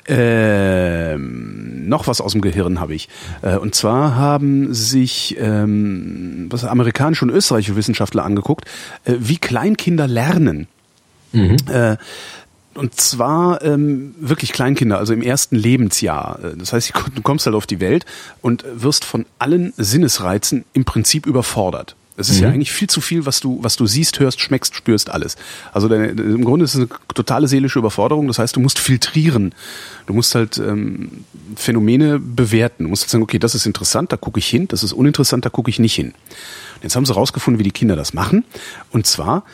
Ähm, 0.07 1.89
noch 1.89 2.07
was 2.07 2.21
aus 2.21 2.33
dem 2.33 2.41
Gehirn 2.41 2.81
habe 2.81 2.95
ich. 2.95 3.09
Äh, 3.43 3.57
und 3.57 3.75
zwar 3.75 4.17
haben 4.17 4.75
sich 4.75 5.37
ähm, 5.39 6.47
was 6.51 6.65
amerikanische 6.65 7.25
und 7.25 7.31
österreichische 7.31 7.77
Wissenschaftler 7.77 8.25
angeguckt, 8.25 8.67
äh, 9.05 9.15
wie 9.19 9.39
Kleinkinder 9.39 10.07
lernen. 10.09 10.67
Mhm. 11.33 11.57
Äh, 11.69 11.97
und 12.75 12.95
zwar 13.01 13.63
ähm, 13.63 14.15
wirklich 14.19 14.53
Kleinkinder, 14.53 14.99
also 14.99 15.13
im 15.13 15.23
ersten 15.23 15.57
Lebensjahr. 15.57 16.39
Äh, 16.43 16.57
das 16.57 16.73
heißt, 16.73 16.93
du 17.15 17.23
kommst 17.23 17.47
halt 17.47 17.57
auf 17.57 17.67
die 17.67 17.81
Welt 17.81 18.05
und 18.43 18.65
wirst 18.71 19.05
von 19.05 19.27
allen 19.39 19.73
Sinnesreizen 19.77 20.65
im 20.73 20.85
Prinzip 20.85 21.27
überfordert. 21.27 21.97
Es 22.17 22.31
ist 22.31 22.39
mhm. 22.39 22.43
ja 22.45 22.49
eigentlich 22.51 22.73
viel 22.73 22.89
zu 22.89 23.01
viel, 23.01 23.27
was 23.27 23.41
du, 23.41 23.59
was 23.63 23.77
du 23.77 23.87
siehst, 23.87 24.19
hörst, 24.21 24.41
schmeckst, 24.41 24.75
spürst, 24.75 25.11
alles. 25.11 25.37
Also 25.73 25.89
deine, 25.89 26.07
im 26.09 26.45
Grunde 26.45 26.65
ist 26.65 26.75
es 26.75 26.81
eine 26.81 26.89
totale 27.15 27.47
seelische 27.47 27.79
Überforderung. 27.79 28.27
Das 28.27 28.39
heißt, 28.39 28.57
du 28.57 28.61
musst 28.61 28.79
filtrieren. 28.79 29.55
Du 30.07 30.15
musst 30.15 30.35
halt 30.35 30.57
ähm, 30.57 31.25
Phänomene 31.57 32.19
bewerten. 32.19 32.85
Du 32.85 32.91
musst 32.91 33.03
halt 33.03 33.11
sagen, 33.11 33.23
okay, 33.23 33.39
das 33.39 33.55
ist 33.55 33.67
interessant, 33.67 34.13
da 34.13 34.17
gucke 34.17 34.39
ich 34.39 34.47
hin, 34.47 34.67
das 34.69 34.83
ist 34.83 34.93
uninteressant, 34.93 35.45
da 35.45 35.51
gucke 35.51 35.69
ich 35.69 35.79
nicht 35.79 35.95
hin. 35.95 36.09
Und 36.09 36.83
jetzt 36.83 36.97
haben 36.97 37.05
sie 37.05 37.13
rausgefunden, 37.13 37.59
wie 37.59 37.65
die 37.65 37.71
Kinder 37.71 37.97
das 37.97 38.15
machen. 38.15 38.45
Und 38.91 39.07
zwar 39.07 39.45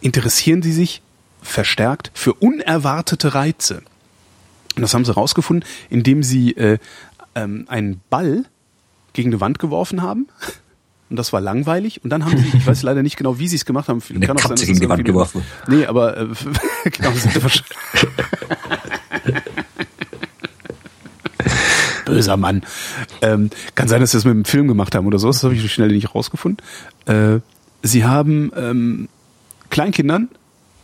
interessieren 0.00 0.62
sie 0.62 0.72
sich 0.72 1.02
verstärkt 1.42 2.10
für 2.14 2.34
unerwartete 2.34 3.34
Reize. 3.34 3.82
Und 4.74 4.82
das 4.82 4.94
haben 4.94 5.04
sie 5.04 5.12
rausgefunden, 5.12 5.68
indem 5.90 6.22
sie 6.24 6.52
äh, 6.56 6.78
ähm, 7.36 7.66
einen 7.68 8.00
Ball 8.10 8.44
gegen 9.12 9.30
eine 9.30 9.40
Wand 9.40 9.58
geworfen 9.58 10.02
haben 10.02 10.26
und 11.10 11.16
das 11.16 11.32
war 11.32 11.40
langweilig. 11.40 12.04
Und 12.04 12.10
dann 12.10 12.24
haben 12.24 12.36
sie, 12.36 12.56
ich 12.56 12.66
weiß 12.66 12.82
leider 12.82 13.02
nicht 13.02 13.16
genau, 13.16 13.38
wie 13.38 13.48
sie 13.48 13.56
es 13.56 13.64
gemacht 13.64 13.88
haben. 13.88 14.02
Eine 14.08 14.26
Kann 14.26 14.36
auch 14.36 14.42
Katze 14.42 14.58
sein, 14.58 14.66
gegen 14.66 14.80
die 14.80 14.88
Wand 14.88 15.04
geworfen. 15.04 15.42
Nee, 15.66 15.86
aber 15.86 16.16
äh, 16.18 16.26
genau, 16.90 17.12
Böser 22.04 22.36
Mann. 22.36 22.62
Ähm, 23.22 23.50
kann 23.74 23.88
sein, 23.88 24.00
dass 24.00 24.12
sie 24.12 24.18
das 24.18 24.24
mit 24.24 24.34
dem 24.34 24.44
Film 24.44 24.68
gemacht 24.68 24.94
haben 24.94 25.06
oder 25.06 25.18
so. 25.18 25.28
Das 25.28 25.44
habe 25.44 25.54
ich 25.54 25.62
so 25.62 25.68
schnell 25.68 25.88
nicht 25.88 26.14
rausgefunden. 26.14 26.64
Äh, 27.06 27.40
sie 27.82 28.04
haben 28.04 28.52
ähm, 28.56 29.08
Kleinkindern 29.70 30.28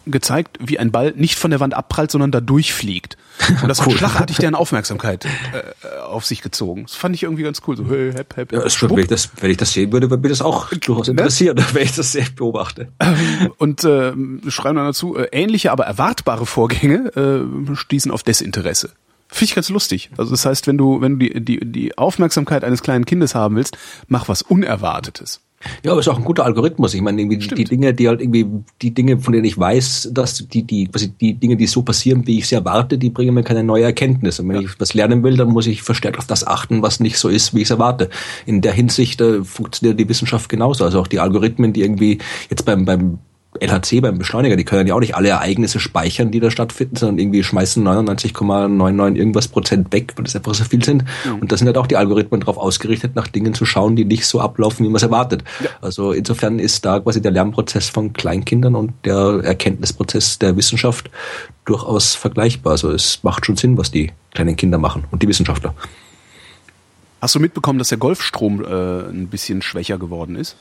gezeigt, 0.06 0.58
wie 0.60 0.78
ein 0.78 0.92
Ball 0.92 1.12
nicht 1.16 1.38
von 1.38 1.50
der 1.50 1.60
Wand 1.60 1.74
abprallt, 1.74 2.10
sondern 2.10 2.30
da 2.30 2.40
durchfliegt. 2.40 3.16
Und 3.62 3.68
das 3.68 3.80
cool. 3.86 3.92
hat 3.92 3.98
schlagartig 3.98 4.36
deren 4.38 4.54
Aufmerksamkeit 4.54 5.24
äh, 5.24 5.98
auf 6.00 6.24
sich 6.24 6.42
gezogen. 6.42 6.84
Das 6.84 6.94
fand 6.94 7.14
ich 7.14 7.22
irgendwie 7.22 7.42
ganz 7.42 7.62
cool. 7.66 7.76
So, 7.76 7.88
hey, 7.88 8.12
hep, 8.12 8.36
hep, 8.36 8.52
ja, 8.52 8.68
schon, 8.68 8.90
wenn, 8.90 8.98
ich 8.98 9.06
das, 9.08 9.30
wenn 9.40 9.50
ich 9.50 9.56
das 9.56 9.72
sehen 9.72 9.92
würde, 9.92 10.10
würde 10.10 10.22
mich 10.22 10.30
das 10.30 10.42
auch 10.42 10.70
durchaus 10.70 11.08
ne? 11.08 11.12
interessieren, 11.12 11.56
ne? 11.56 11.64
wenn 11.72 11.82
ich 11.82 11.94
das 11.94 12.12
sehr 12.12 12.26
beobachte. 12.34 12.88
Ähm, 13.00 13.52
und 13.58 13.84
äh, 13.84 14.12
schreiben 14.48 14.76
dann 14.76 14.86
dazu, 14.86 15.16
äh, 15.16 15.28
ähnliche, 15.32 15.72
aber 15.72 15.84
erwartbare 15.84 16.46
Vorgänge 16.46 17.10
äh, 17.16 17.74
stießen 17.74 18.10
auf 18.10 18.22
Desinteresse. 18.22 18.90
Finde 19.28 19.44
ich 19.46 19.54
ganz 19.54 19.68
lustig. 19.68 20.10
Also 20.16 20.30
das 20.30 20.46
heißt, 20.46 20.66
wenn 20.66 20.78
du, 20.78 21.00
wenn 21.00 21.18
du 21.18 21.28
die, 21.28 21.44
die, 21.44 21.60
die 21.60 21.98
Aufmerksamkeit 21.98 22.62
eines 22.62 22.82
kleinen 22.82 23.04
Kindes 23.04 23.34
haben 23.34 23.56
willst, 23.56 23.76
mach 24.06 24.28
was 24.28 24.42
Unerwartetes. 24.42 25.40
Ja, 25.84 25.92
aber 25.92 26.00
ist 26.00 26.08
auch 26.08 26.18
ein 26.18 26.24
guter 26.24 26.44
Algorithmus. 26.44 26.94
Ich 26.94 27.02
meine, 27.02 27.20
irgendwie 27.20 27.40
Stimmt. 27.40 27.58
die 27.58 27.64
Dinge, 27.64 27.94
die 27.94 28.08
halt 28.08 28.20
irgendwie, 28.20 28.46
die 28.82 28.92
Dinge, 28.92 29.18
von 29.18 29.32
denen 29.32 29.44
ich 29.44 29.58
weiß, 29.58 30.10
dass 30.12 30.46
die, 30.48 30.62
die, 30.62 30.86
quasi 30.86 31.08
die 31.08 31.34
Dinge, 31.34 31.56
die 31.56 31.66
so 31.66 31.82
passieren, 31.82 32.26
wie 32.26 32.38
ich 32.38 32.48
sie 32.48 32.54
erwarte, 32.54 32.98
die 32.98 33.10
bringen 33.10 33.34
mir 33.34 33.42
keine 33.42 33.64
neue 33.64 33.84
Erkenntnis. 33.84 34.40
Und 34.40 34.48
wenn 34.48 34.56
ja. 34.56 34.62
ich 34.62 34.80
was 34.80 34.94
lernen 34.94 35.22
will, 35.22 35.36
dann 35.36 35.48
muss 35.48 35.66
ich 35.66 35.82
verstärkt 35.82 36.18
auf 36.18 36.26
das 36.26 36.46
achten, 36.46 36.82
was 36.82 37.00
nicht 37.00 37.18
so 37.18 37.28
ist, 37.28 37.54
wie 37.54 37.58
ich 37.58 37.64
es 37.64 37.70
erwarte. 37.70 38.10
In 38.46 38.60
der 38.60 38.72
Hinsicht 38.72 39.20
äh, 39.20 39.44
funktioniert 39.44 39.98
die 39.98 40.08
Wissenschaft 40.08 40.48
genauso. 40.48 40.84
Also 40.84 41.00
auch 41.00 41.06
die 41.06 41.20
Algorithmen, 41.20 41.72
die 41.72 41.82
irgendwie 41.82 42.18
jetzt 42.50 42.64
beim, 42.64 42.84
beim 42.84 43.18
LHC 43.60 44.00
beim 44.00 44.18
Beschleuniger, 44.18 44.56
die 44.56 44.64
können 44.64 44.86
ja 44.88 44.94
auch 44.94 45.00
nicht 45.00 45.14
alle 45.14 45.28
Ereignisse 45.28 45.78
speichern, 45.78 46.30
die 46.30 46.40
da 46.40 46.50
stattfinden, 46.50 46.96
sondern 46.96 47.18
irgendwie 47.18 47.42
schmeißen 47.42 47.86
99,99 47.86 49.14
irgendwas 49.16 49.48
Prozent 49.48 49.92
weg, 49.92 50.12
weil 50.16 50.24
das 50.24 50.34
einfach 50.34 50.54
so 50.54 50.64
viel 50.64 50.84
sind. 50.84 51.04
Mhm. 51.24 51.40
Und 51.40 51.52
da 51.52 51.56
sind 51.56 51.66
halt 51.68 51.78
auch 51.78 51.86
die 51.86 51.96
Algorithmen 51.96 52.40
darauf 52.40 52.58
ausgerichtet, 52.58 53.14
nach 53.14 53.28
Dingen 53.28 53.54
zu 53.54 53.64
schauen, 53.64 53.94
die 53.94 54.04
nicht 54.04 54.26
so 54.26 54.40
ablaufen, 54.40 54.84
wie 54.84 54.88
man 54.88 54.96
es 54.96 55.02
erwartet. 55.02 55.44
Ja. 55.62 55.70
Also 55.80 56.12
insofern 56.12 56.58
ist 56.58 56.84
da 56.84 56.98
quasi 56.98 57.22
der 57.22 57.30
Lernprozess 57.30 57.88
von 57.88 58.12
Kleinkindern 58.12 58.74
und 58.74 58.92
der 59.04 59.40
Erkenntnisprozess 59.44 60.38
der 60.38 60.56
Wissenschaft 60.56 61.10
durchaus 61.64 62.14
vergleichbar. 62.14 62.72
Also 62.72 62.90
es 62.90 63.20
macht 63.22 63.46
schon 63.46 63.56
Sinn, 63.56 63.78
was 63.78 63.90
die 63.90 64.12
kleinen 64.32 64.56
Kinder 64.56 64.78
machen 64.78 65.04
und 65.10 65.22
die 65.22 65.28
Wissenschaftler. 65.28 65.74
Hast 67.24 67.34
du 67.34 67.40
mitbekommen, 67.40 67.78
dass 67.78 67.88
der 67.88 67.96
Golfstrom 67.96 68.62
äh, 68.62 69.08
ein 69.08 69.28
bisschen 69.28 69.62
schwächer 69.62 69.96
geworden 69.96 70.36
ist? 70.36 70.56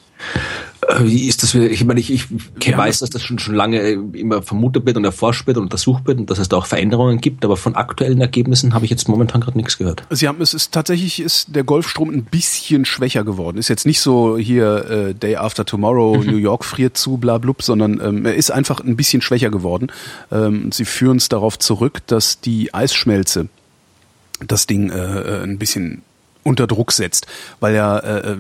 Äh, 0.88 1.04
wie 1.04 1.28
ist 1.28 1.44
das? 1.44 1.54
Ich 1.54 1.84
meine, 1.84 2.00
ich, 2.00 2.10
ich 2.10 2.26
ja, 2.64 2.78
weiß, 2.78 3.00
dass 3.00 3.10
das 3.10 3.22
schon, 3.22 3.38
schon 3.38 3.54
lange 3.54 3.82
immer 4.14 4.42
vermutet 4.42 4.86
wird 4.86 4.96
und 4.96 5.04
erforscht 5.04 5.46
wird 5.46 5.58
und 5.58 5.64
untersucht 5.64 6.08
wird 6.08 6.20
und 6.20 6.30
dass 6.30 6.40
es 6.40 6.48
da 6.48 6.56
auch 6.56 6.66
Veränderungen 6.66 7.20
gibt, 7.20 7.44
aber 7.44 7.58
von 7.58 7.76
aktuellen 7.76 8.22
Ergebnissen 8.22 8.74
habe 8.74 8.86
ich 8.86 8.92
jetzt 8.92 9.10
momentan 9.10 9.42
gerade 9.42 9.58
nichts 9.58 9.78
gehört. 9.78 10.04
Sie 10.10 10.26
haben, 10.26 10.40
es 10.40 10.54
ist 10.54 10.72
tatsächlich 10.72 11.20
ist 11.20 11.54
der 11.54 11.66
Golfstrom 11.66 12.10
ein 12.12 12.24
bisschen 12.24 12.86
schwächer 12.86 13.26
geworden. 13.26 13.58
Ist 13.58 13.68
jetzt 13.68 13.86
nicht 13.86 14.00
so 14.00 14.38
hier 14.38 14.90
äh, 14.90 15.14
Day 15.14 15.36
After 15.36 15.66
Tomorrow, 15.66 16.20
mhm. 16.20 16.28
New 16.28 16.38
York 16.38 16.64
friert 16.64 16.96
zu, 16.96 17.18
bla 17.18 17.40
blub, 17.40 17.62
sondern 17.62 18.00
ähm, 18.00 18.26
er 18.26 18.36
ist 18.36 18.52
einfach 18.52 18.80
ein 18.80 18.96
bisschen 18.96 19.22
schwächer 19.22 19.50
geworden. 19.50 19.92
Ähm, 20.32 20.72
sie 20.72 20.86
führen 20.86 21.18
es 21.18 21.28
darauf 21.28 21.60
zurück, 21.60 22.00
dass 22.08 22.40
die 22.40 22.74
Eisschmelze 22.74 23.50
das 24.48 24.66
Ding 24.66 24.92
äh, 24.92 25.42
äh 25.42 25.44
ein 25.44 25.60
bisschen 25.60 26.04
unter 26.44 26.68
Druck 26.68 26.92
setzt, 26.92 27.28
weil 27.60 27.76
ja 27.76 28.00
äh, 28.00 28.38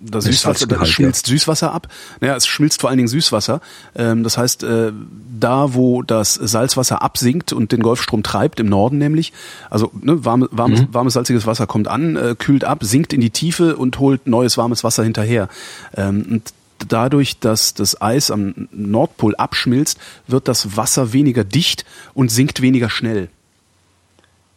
das 0.00 0.24
Süßwasser 0.24 0.66
das 0.66 0.88
schmilzt. 0.88 1.26
Süßwasser 1.26 1.72
ab. 1.72 1.88
Naja, 2.20 2.36
es 2.36 2.46
schmilzt 2.46 2.80
vor 2.80 2.90
allen 2.90 2.96
Dingen 2.98 3.08
Süßwasser. 3.08 3.60
Ähm, 3.94 4.22
das 4.22 4.36
heißt, 4.36 4.62
äh, 4.64 4.92
da 5.38 5.74
wo 5.74 6.02
das 6.02 6.34
Salzwasser 6.34 7.02
absinkt 7.02 7.52
und 7.52 7.72
den 7.72 7.80
Golfstrom 7.80 8.22
treibt, 8.22 8.60
im 8.60 8.68
Norden 8.68 8.98
nämlich, 8.98 9.32
also 9.70 9.90
ne, 10.00 10.24
warme, 10.24 10.48
warmes, 10.50 10.82
mhm. 10.82 10.88
warmes 10.92 11.14
salziges 11.14 11.46
Wasser 11.46 11.66
kommt 11.66 11.88
an, 11.88 12.16
äh, 12.16 12.34
kühlt 12.38 12.64
ab, 12.64 12.78
sinkt 12.82 13.12
in 13.12 13.20
die 13.20 13.30
Tiefe 13.30 13.76
und 13.76 13.98
holt 13.98 14.26
neues 14.26 14.58
warmes 14.58 14.84
Wasser 14.84 15.04
hinterher. 15.04 15.48
Ähm, 15.96 16.26
und 16.30 16.52
dadurch, 16.88 17.38
dass 17.38 17.74
das 17.74 18.00
Eis 18.00 18.30
am 18.30 18.68
Nordpol 18.72 19.34
abschmilzt, 19.36 19.98
wird 20.26 20.48
das 20.48 20.76
Wasser 20.76 21.12
weniger 21.12 21.44
dicht 21.44 21.84
und 22.14 22.30
sinkt 22.30 22.62
weniger 22.62 22.90
schnell. 22.90 23.28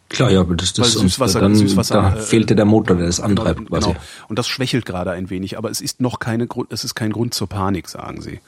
Klar, 0.10 0.32
ja, 0.32 0.42
aber 0.42 0.56
das, 0.56 0.74
das 0.74 0.94
Süßwasser, 0.94 1.40
dann, 1.40 1.56
Süßwasser 1.56 1.94
da 1.94 2.16
äh, 2.16 2.22
fehlte 2.22 2.56
der 2.56 2.66
Motor, 2.66 2.98
der 2.98 3.06
das 3.06 3.20
antreibt 3.20 3.60
genau, 3.60 3.70
quasi. 3.70 3.90
Genau. 3.90 4.00
Und 4.28 4.40
das 4.40 4.48
schwächelt 4.48 4.86
gerade 4.86 5.12
ein 5.12 5.30
wenig, 5.30 5.58
aber 5.58 5.70
es 5.70 5.82
ist 5.82 6.02
noch 6.02 6.20
keine 6.20 6.48
Grund, 6.48 6.74
es 6.74 6.84
ist 6.84 6.96
kein 6.96 7.12
Grund 7.12 7.36
zur 7.36 7.48
Panik, 7.48 7.88
sagen 7.88 8.22
sie. 8.22 8.40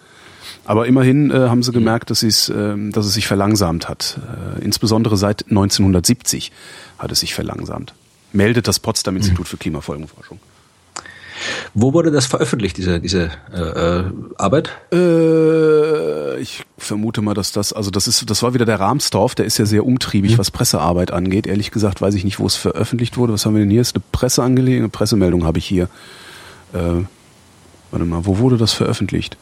Aber 0.65 0.87
immerhin 0.87 1.31
äh, 1.31 1.49
haben 1.49 1.63
sie 1.63 1.71
gemerkt, 1.71 2.09
dass, 2.09 2.23
es, 2.23 2.49
äh, 2.49 2.75
dass 2.91 3.05
es 3.05 3.13
sich 3.13 3.27
verlangsamt 3.27 3.87
hat. 3.87 4.19
Äh, 4.57 4.63
insbesondere 4.63 5.17
seit 5.17 5.45
1970 5.49 6.51
hat 6.97 7.11
es 7.11 7.19
sich 7.19 7.33
verlangsamt. 7.33 7.93
Meldet 8.33 8.67
das 8.67 8.79
Potsdam 8.79 9.15
Institut 9.15 9.47
für 9.47 9.57
Klimafolgenforschung. 9.57 10.39
Wo 11.73 11.93
wurde 11.93 12.11
das 12.11 12.25
veröffentlicht, 12.25 12.77
diese, 12.77 12.99
diese 12.99 13.31
äh, 13.53 13.59
äh, 13.59 14.03
Arbeit? 14.37 14.71
Äh, 14.91 16.39
ich 16.39 16.63
vermute 16.77 17.21
mal, 17.21 17.33
dass 17.33 17.51
das, 17.51 17.73
also 17.73 17.91
das 17.91 18.07
ist, 18.07 18.29
das 18.29 18.43
war 18.43 18.53
wieder 18.53 18.65
der 18.65 18.79
Rahmstorff, 18.79 19.35
der 19.35 19.45
ist 19.45 19.57
ja 19.57 19.65
sehr 19.65 19.85
umtriebig, 19.85 20.37
was 20.37 20.51
Pressearbeit 20.51 21.11
angeht. 21.11 21.47
Ehrlich 21.47 21.71
gesagt 21.71 22.01
weiß 22.01 22.15
ich 22.15 22.23
nicht, 22.23 22.39
wo 22.39 22.47
es 22.47 22.55
veröffentlicht 22.55 23.17
wurde. 23.17 23.33
Was 23.33 23.45
haben 23.45 23.55
wir 23.55 23.61
denn 23.61 23.69
hier? 23.69 23.81
Ist 23.81 23.95
eine 23.95 24.03
Presseangelegenheit, 24.11 24.81
eine 24.81 24.89
Pressemeldung 24.89 25.45
habe 25.45 25.57
ich 25.59 25.65
hier. 25.65 25.83
Äh, 26.73 27.03
warte 27.91 28.05
mal, 28.05 28.25
wo 28.25 28.37
wurde 28.39 28.57
das 28.57 28.73
veröffentlicht? 28.73 29.37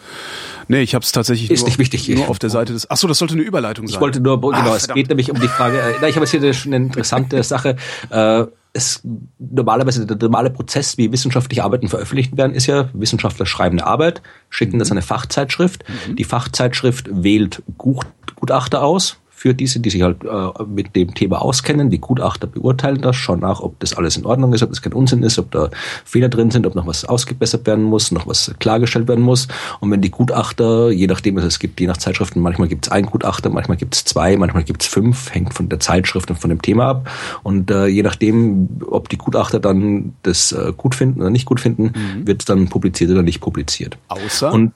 Nee, 0.67 0.81
ich 0.81 0.93
habe 0.93 1.03
es 1.03 1.11
tatsächlich 1.11 1.49
Ist 1.49 1.61
nur, 1.61 1.69
nicht 1.69 1.79
wichtig. 1.79 2.07
nur 2.09 2.29
auf 2.29 2.37
der 2.37 2.51
Seite 2.51 2.73
des. 2.73 2.89
Ach 2.91 2.97
so, 2.97 3.07
das 3.07 3.17
sollte 3.17 3.33
eine 3.33 3.43
Überleitung 3.43 3.87
sein. 3.87 3.95
Ich 3.95 4.01
wollte 4.01 4.19
nur, 4.19 4.39
genau, 4.39 4.53
Ach, 4.53 4.75
es 4.75 4.87
geht 4.87 5.09
nämlich 5.09 5.31
um 5.31 5.39
die 5.39 5.47
Frage, 5.47 5.79
äh, 5.79 5.93
na, 5.99 6.07
ich 6.07 6.15
habe 6.15 6.25
jetzt 6.25 6.31
hier 6.31 6.53
schon 6.53 6.73
eine 6.73 6.85
interessante 6.85 7.41
Sache. 7.43 7.75
Äh, 8.11 8.45
es 8.73 9.01
normalerweise 9.39 10.05
der 10.05 10.17
normale 10.17 10.49
Prozess, 10.49 10.97
wie 10.97 11.11
wissenschaftliche 11.11 11.63
Arbeiten 11.63 11.87
veröffentlicht 11.87 12.37
werden, 12.37 12.53
ist 12.53 12.67
ja, 12.67 12.89
Wissenschaftler 12.93 13.45
schreiben 13.45 13.79
eine 13.79 13.87
Arbeit, 13.87 14.21
schicken 14.49 14.79
das 14.79 14.91
an 14.91 14.97
eine 14.97 15.05
Fachzeitschrift. 15.05 15.83
Die 16.17 16.23
Fachzeitschrift 16.23 17.09
wählt 17.11 17.63
Gut- 17.77 18.05
Gutachter 18.35 18.83
aus 18.83 19.17
für 19.39 19.53
diese, 19.53 19.79
die 19.79 19.89
sich 19.89 20.01
halt 20.01 20.25
äh, 20.25 20.63
mit 20.65 20.97
dem 20.97 21.13
Thema 21.15 21.41
auskennen. 21.41 21.89
Die 21.89 21.99
Gutachter 21.99 22.45
beurteilen 22.45 22.99
das, 22.99 23.15
schauen 23.15 23.39
nach, 23.39 23.61
ob 23.61 23.79
das 23.79 23.93
alles 23.93 24.17
in 24.17 24.25
Ordnung 24.25 24.51
ist, 24.53 24.63
ob 24.63 24.69
das 24.69 24.81
kein 24.81 24.91
Unsinn 24.91 25.23
ist, 25.23 25.39
ob 25.39 25.49
da 25.51 25.69
Fehler 26.03 26.27
drin 26.27 26.51
sind, 26.51 26.67
ob 26.67 26.75
noch 26.75 26.85
was 26.85 27.05
ausgebessert 27.05 27.65
werden 27.65 27.85
muss, 27.85 28.11
noch 28.11 28.27
was 28.27 28.53
klargestellt 28.59 29.07
werden 29.07 29.23
muss. 29.23 29.47
Und 29.79 29.91
wenn 29.91 30.01
die 30.01 30.11
Gutachter, 30.11 30.91
je 30.91 31.07
nachdem, 31.07 31.37
also 31.37 31.47
es 31.47 31.59
gibt 31.59 31.79
je 31.79 31.87
nach 31.87 31.95
Zeitschriften, 31.95 32.41
manchmal 32.41 32.67
gibt 32.67 32.87
es 32.87 32.91
einen 32.91 33.05
Gutachter, 33.05 33.49
manchmal 33.49 33.77
gibt 33.77 33.95
es 33.95 34.03
zwei, 34.03 34.35
manchmal 34.35 34.63
gibt 34.63 34.81
es 34.81 34.89
fünf, 34.89 35.33
hängt 35.33 35.53
von 35.53 35.69
der 35.69 35.79
Zeitschrift 35.79 36.29
und 36.29 36.35
von 36.35 36.49
dem 36.49 36.61
Thema 36.61 36.87
ab. 36.87 37.09
Und 37.41 37.71
äh, 37.71 37.85
je 37.85 38.03
nachdem, 38.03 38.81
ob 38.89 39.07
die 39.07 39.17
Gutachter 39.17 39.61
dann 39.61 40.15
das 40.23 40.51
äh, 40.51 40.73
gut 40.75 40.95
finden 40.95 41.21
oder 41.21 41.29
nicht 41.29 41.45
gut 41.45 41.61
finden, 41.61 41.93
wird 42.25 42.41
es 42.41 42.45
dann 42.45 42.67
publiziert 42.67 43.09
oder 43.09 43.23
nicht 43.23 43.39
publiziert. 43.39 43.97
Außer? 44.09 44.51
Und 44.51 44.73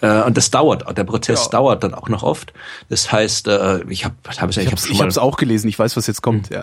äh, 0.00 0.22
und 0.22 0.36
das 0.36 0.50
dauert, 0.50 0.84
der 0.96 1.04
Prozess 1.04 1.44
Ja. 1.44 1.50
dauert 1.50 1.82
dann 1.84 1.94
auch 1.94 2.08
noch 2.08 2.22
oft. 2.22 2.52
Das 2.88 3.10
heißt, 3.12 3.48
äh, 3.48 3.80
ich 3.88 4.04
habe 4.04 4.14
hab 4.38 4.50
es 4.50 4.56
ja- 4.56 4.62
ich 4.62 4.68
ich 4.68 4.72
habe 4.72 4.76
hab 4.76 4.78
schon 4.86 4.92
ich 4.96 5.02
hab's 5.02 5.18
auch 5.18 5.36
gelesen, 5.36 5.68
ich 5.68 5.78
weiß, 5.78 5.96
was 5.96 6.06
jetzt 6.06 6.22
kommt. 6.22 6.50
Ja. 6.50 6.62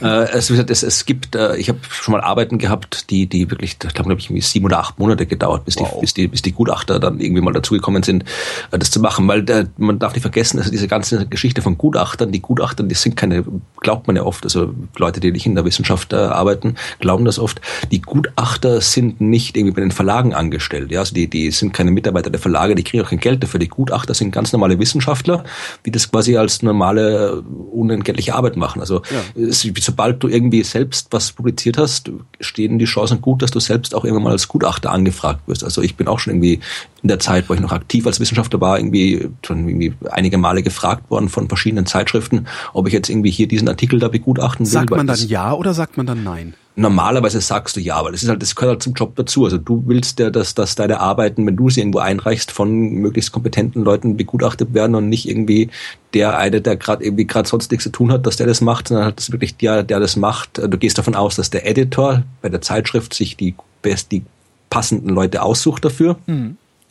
äh, 0.00 0.30
es, 0.32 0.50
es, 0.50 0.82
es 0.82 1.04
gibt, 1.06 1.34
äh, 1.36 1.56
ich 1.56 1.68
habe 1.68 1.78
schon 1.90 2.12
mal 2.12 2.20
Arbeiten 2.20 2.58
gehabt, 2.58 3.10
die, 3.10 3.26
die 3.26 3.50
wirklich, 3.50 3.72
ich 3.72 3.78
glaube, 3.94 4.14
glaub 4.14 4.18
ich, 4.30 4.46
sieben 4.46 4.64
oder 4.66 4.78
acht 4.80 4.98
Monate 4.98 5.26
gedauert, 5.26 5.64
bis, 5.64 5.76
Wow. 5.78 5.94
die, 5.94 6.00
bis, 6.00 6.14
die, 6.14 6.28
bis 6.28 6.42
die 6.42 6.52
Gutachter 6.52 6.98
dann 7.00 7.20
irgendwie 7.20 7.42
mal 7.42 7.52
dazugekommen 7.52 8.02
sind, 8.02 8.24
äh, 8.70 8.78
das 8.78 8.90
zu 8.90 9.00
machen. 9.00 9.26
Weil 9.28 9.42
der, 9.42 9.68
man 9.76 9.98
darf 9.98 10.14
nicht 10.14 10.22
vergessen, 10.22 10.58
also 10.58 10.70
diese 10.70 10.88
ganze 10.88 11.26
Geschichte 11.26 11.62
von 11.62 11.76
Gutachtern, 11.78 12.32
die 12.32 12.40
Gutachter, 12.40 12.82
die 12.84 12.94
sind 12.94 13.16
keine, 13.16 13.44
glaubt 13.80 14.06
man 14.06 14.16
ja 14.16 14.22
oft, 14.22 14.44
also 14.44 14.72
Leute, 14.96 15.20
die 15.20 15.32
nicht 15.32 15.46
in 15.46 15.54
der 15.54 15.64
Wissenschaft 15.64 16.12
äh, 16.12 16.16
arbeiten, 16.16 16.76
glauben 17.00 17.24
das 17.24 17.38
oft, 17.38 17.60
die 17.90 18.00
Gutachter 18.00 18.80
sind 18.80 19.20
nicht 19.20 19.56
irgendwie 19.56 19.74
bei 19.74 19.80
den 19.80 19.90
Verlagen 19.90 20.34
angestellt. 20.34 20.90
Ja? 20.90 21.00
Also 21.00 21.14
die, 21.14 21.28
die 21.28 21.50
sind 21.50 21.72
keine 21.72 21.90
Mitarbeiter 21.90 22.29
der 22.30 22.40
Verlage, 22.40 22.74
die 22.74 22.82
kriegen 22.82 23.02
auch 23.04 23.10
kein 23.10 23.20
Geld 23.20 23.42
dafür. 23.42 23.60
Die 23.60 23.68
Gutachter 23.68 24.14
sind 24.14 24.30
ganz 24.30 24.52
normale 24.52 24.78
Wissenschaftler, 24.78 25.44
die 25.84 25.90
das 25.90 26.10
quasi 26.10 26.36
als 26.36 26.62
normale, 26.62 27.42
unentgeltliche 27.72 28.34
Arbeit 28.34 28.56
machen. 28.56 28.80
Also 28.80 29.02
es, 29.34 29.68
sobald 29.80 30.22
du 30.22 30.28
irgendwie 30.28 30.62
selbst 30.62 31.08
was 31.10 31.32
publiziert 31.32 31.78
hast, 31.78 32.10
stehen 32.40 32.78
die 32.78 32.84
Chancen 32.84 33.20
gut, 33.20 33.42
dass 33.42 33.50
du 33.50 33.60
selbst 33.60 33.94
auch 33.94 34.04
irgendwann 34.04 34.24
mal 34.24 34.32
als 34.32 34.48
Gutachter 34.48 34.90
angefragt 34.90 35.42
wirst. 35.46 35.64
Also 35.64 35.82
ich 35.82 35.96
bin 35.96 36.08
auch 36.08 36.18
schon 36.18 36.34
irgendwie 36.34 36.60
in 37.02 37.08
der 37.08 37.18
Zeit, 37.18 37.48
wo 37.48 37.54
ich 37.54 37.60
noch 37.60 37.72
aktiv 37.72 38.06
als 38.06 38.20
Wissenschaftler 38.20 38.60
war, 38.60 38.78
irgendwie 38.78 39.28
schon 39.44 39.68
irgendwie 39.68 39.94
einige 40.10 40.38
Male 40.38 40.62
gefragt 40.62 41.10
worden 41.10 41.28
von 41.28 41.48
verschiedenen 41.48 41.86
Zeitschriften, 41.86 42.46
ob 42.72 42.86
ich 42.86 42.92
jetzt 42.92 43.08
irgendwie 43.08 43.30
hier 43.30 43.48
diesen 43.48 43.68
Artikel 43.68 43.98
da 43.98 44.08
begutachten 44.08 44.66
will. 44.66 44.72
Sagt 44.72 44.90
man 44.90 45.06
dann 45.06 45.18
ja 45.26 45.52
oder 45.52 45.74
sagt 45.74 45.96
man 45.96 46.06
dann 46.06 46.22
nein? 46.22 46.54
Normalerweise 46.80 47.42
sagst 47.42 47.76
du 47.76 47.80
ja, 47.80 47.96
aber 47.96 48.10
das 48.10 48.22
ist 48.22 48.30
halt, 48.30 48.40
das 48.40 48.54
gehört 48.54 48.70
halt 48.70 48.82
zum 48.82 48.94
Job 48.94 49.14
dazu. 49.14 49.44
Also 49.44 49.58
du 49.58 49.82
willst 49.86 50.18
ja, 50.18 50.30
dass, 50.30 50.54
dass 50.54 50.76
deine 50.76 50.98
Arbeiten, 50.98 51.46
wenn 51.46 51.54
du 51.56 51.68
sie 51.68 51.80
irgendwo 51.80 51.98
einreichst, 51.98 52.50
von 52.50 52.70
möglichst 52.72 53.32
kompetenten 53.32 53.84
Leuten 53.84 54.16
begutachtet 54.16 54.72
werden 54.72 54.94
und 54.94 55.10
nicht 55.10 55.28
irgendwie 55.28 55.68
der 56.14 56.38
eine, 56.38 56.62
der 56.62 56.76
gerade 56.76 57.04
irgendwie 57.04 57.26
gerade 57.26 57.46
sonst 57.46 57.70
nichts 57.70 57.84
zu 57.84 57.90
tun 57.90 58.10
hat, 58.10 58.24
dass 58.24 58.36
der 58.36 58.46
das 58.46 58.62
macht, 58.62 58.88
sondern 58.88 59.04
halt 59.04 59.18
das 59.18 59.30
wirklich 59.30 59.58
der, 59.58 59.82
der 59.82 60.00
das 60.00 60.16
macht. 60.16 60.56
Du 60.56 60.78
gehst 60.78 60.96
davon 60.96 61.14
aus, 61.14 61.36
dass 61.36 61.50
der 61.50 61.66
Editor 61.68 62.22
bei 62.40 62.48
der 62.48 62.62
Zeitschrift 62.62 63.12
sich 63.12 63.36
die 63.36 63.54
best, 63.82 64.10
die 64.10 64.22
passenden 64.70 65.10
Leute 65.10 65.42
aussucht 65.42 65.84
dafür. 65.84 66.16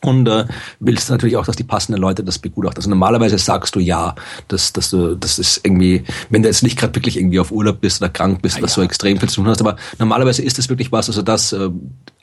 Und 0.02 0.28
äh, 0.28 0.46
willst 0.78 1.10
natürlich 1.10 1.36
auch, 1.36 1.44
dass 1.44 1.56
die 1.56 1.64
passenden 1.64 2.00
Leute 2.00 2.24
das 2.24 2.38
begutachten. 2.38 2.78
Also 2.78 2.88
normalerweise 2.88 3.36
sagst 3.38 3.74
du 3.74 3.80
ja, 3.80 4.14
dass, 4.48 4.72
dass 4.72 4.90
du, 4.90 5.14
das 5.14 5.38
ist 5.38 5.60
irgendwie, 5.62 6.04
wenn 6.30 6.42
du 6.42 6.48
jetzt 6.48 6.62
nicht 6.62 6.78
gerade 6.78 6.94
wirklich 6.94 7.18
irgendwie 7.18 7.38
auf 7.38 7.52
Urlaub 7.52 7.80
bist 7.80 8.00
oder 8.00 8.08
krank 8.08 8.40
bist, 8.40 8.62
dass 8.62 8.74
du 8.74 8.80
extrem 8.80 9.18
viel 9.18 9.28
zu 9.28 9.36
tun 9.36 9.48
hast, 9.48 9.60
aber 9.60 9.76
normalerweise 9.98 10.42
ist 10.42 10.58
das 10.58 10.70
wirklich 10.70 10.90
was, 10.90 11.08
also 11.08 11.20
das 11.20 11.52
äh, 11.52 11.68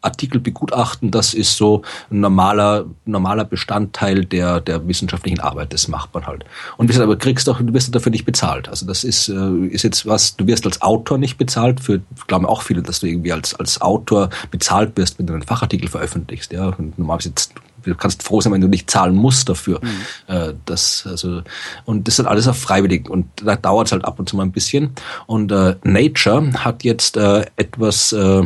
Artikel 0.01 0.39
begutachten, 0.39 1.11
das 1.11 1.33
ist 1.33 1.57
so 1.57 1.81
ein 2.11 2.19
normaler, 2.19 2.85
normaler 3.05 3.45
Bestandteil 3.45 4.25
der, 4.25 4.61
der 4.61 4.87
wissenschaftlichen 4.87 5.39
Arbeit, 5.39 5.73
das 5.73 5.87
macht 5.87 6.13
man 6.13 6.27
halt. 6.27 6.45
Und 6.77 6.87
wie 6.87 6.87
gesagt, 6.87 7.03
aber 7.03 7.17
kriegst 7.17 7.47
doch, 7.47 7.59
du 7.59 7.73
wirst 7.73 7.93
dafür 7.93 8.11
nicht 8.11 8.25
bezahlt. 8.25 8.69
Also 8.69 8.85
das 8.85 9.03
ist, 9.03 9.27
äh, 9.29 9.65
ist 9.67 9.83
jetzt 9.83 10.05
was, 10.05 10.35
du 10.35 10.45
wirst 10.47 10.65
als 10.65 10.81
Autor 10.81 11.17
nicht 11.17 11.37
bezahlt, 11.37 11.79
für, 11.79 12.01
glauben 12.27 12.45
auch 12.45 12.61
viele, 12.61 12.83
dass 12.83 12.99
du 12.99 13.07
irgendwie 13.07 13.33
als, 13.33 13.55
als 13.55 13.81
Autor 13.81 14.29
bezahlt 14.51 14.97
wirst, 14.97 15.17
wenn 15.17 15.27
du 15.27 15.33
einen 15.33 15.43
Fachartikel 15.43 15.89
veröffentlichst, 15.89 16.51
ja. 16.51 16.67
Und 16.67 16.97
normalerweise 16.99 17.29
jetzt, 17.29 17.53
du 17.83 17.95
kannst 17.95 18.21
froh 18.21 18.39
sein, 18.41 18.53
wenn 18.53 18.61
du 18.61 18.67
nicht 18.67 18.91
zahlen 18.91 19.15
musst 19.15 19.49
dafür. 19.49 19.81
Äh, 20.27 20.53
das, 20.65 21.05
also, 21.07 21.41
und 21.85 22.07
das 22.07 22.15
ist 22.15 22.19
halt 22.19 22.29
alles 22.29 22.47
auf 22.47 22.57
freiwillig 22.57 23.09
und 23.09 23.27
da 23.43 23.55
dauert 23.55 23.87
es 23.87 23.91
halt 23.93 24.05
ab 24.05 24.19
und 24.19 24.29
zu 24.29 24.35
mal 24.35 24.43
ein 24.43 24.51
bisschen. 24.51 24.91
Und 25.25 25.51
äh, 25.51 25.75
Nature 25.83 26.51
hat 26.63 26.83
jetzt 26.83 27.17
äh, 27.17 27.45
etwas 27.55 28.13
äh, 28.13 28.43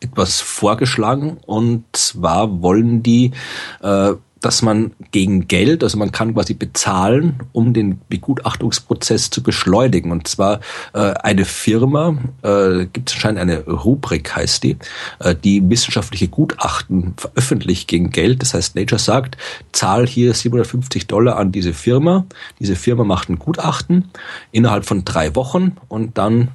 etwas 0.00 0.40
vorgeschlagen 0.40 1.38
und 1.46 1.84
zwar 1.92 2.62
wollen 2.62 3.02
die, 3.02 3.32
äh, 3.82 4.14
dass 4.40 4.62
man 4.62 4.92
gegen 5.10 5.48
Geld, 5.48 5.82
also 5.82 5.98
man 5.98 6.12
kann 6.12 6.34
quasi 6.34 6.54
bezahlen, 6.54 7.40
um 7.52 7.72
den 7.72 8.00
Begutachtungsprozess 8.08 9.30
zu 9.30 9.42
beschleunigen. 9.42 10.12
Und 10.12 10.28
zwar 10.28 10.60
äh, 10.92 11.14
eine 11.22 11.44
Firma, 11.44 12.16
äh, 12.42 12.86
gibt 12.86 13.10
es 13.10 13.16
anscheinend 13.16 13.40
eine 13.40 13.64
Rubrik, 13.64 14.34
heißt 14.34 14.62
die, 14.62 14.76
äh, 15.18 15.34
die 15.34 15.68
wissenschaftliche 15.68 16.28
Gutachten 16.28 17.14
veröffentlicht 17.16 17.88
gegen 17.88 18.10
Geld. 18.10 18.42
Das 18.42 18.54
heißt, 18.54 18.76
Nature 18.76 18.98
sagt, 18.98 19.36
zahl 19.72 20.06
hier 20.06 20.34
750 20.34 21.06
Dollar 21.06 21.36
an 21.36 21.52
diese 21.52 21.72
Firma. 21.72 22.24
Diese 22.60 22.76
Firma 22.76 23.04
macht 23.04 23.28
ein 23.28 23.38
Gutachten 23.38 24.10
innerhalb 24.52 24.84
von 24.84 25.04
drei 25.04 25.34
Wochen 25.34 25.76
und 25.88 26.18
dann 26.18 26.48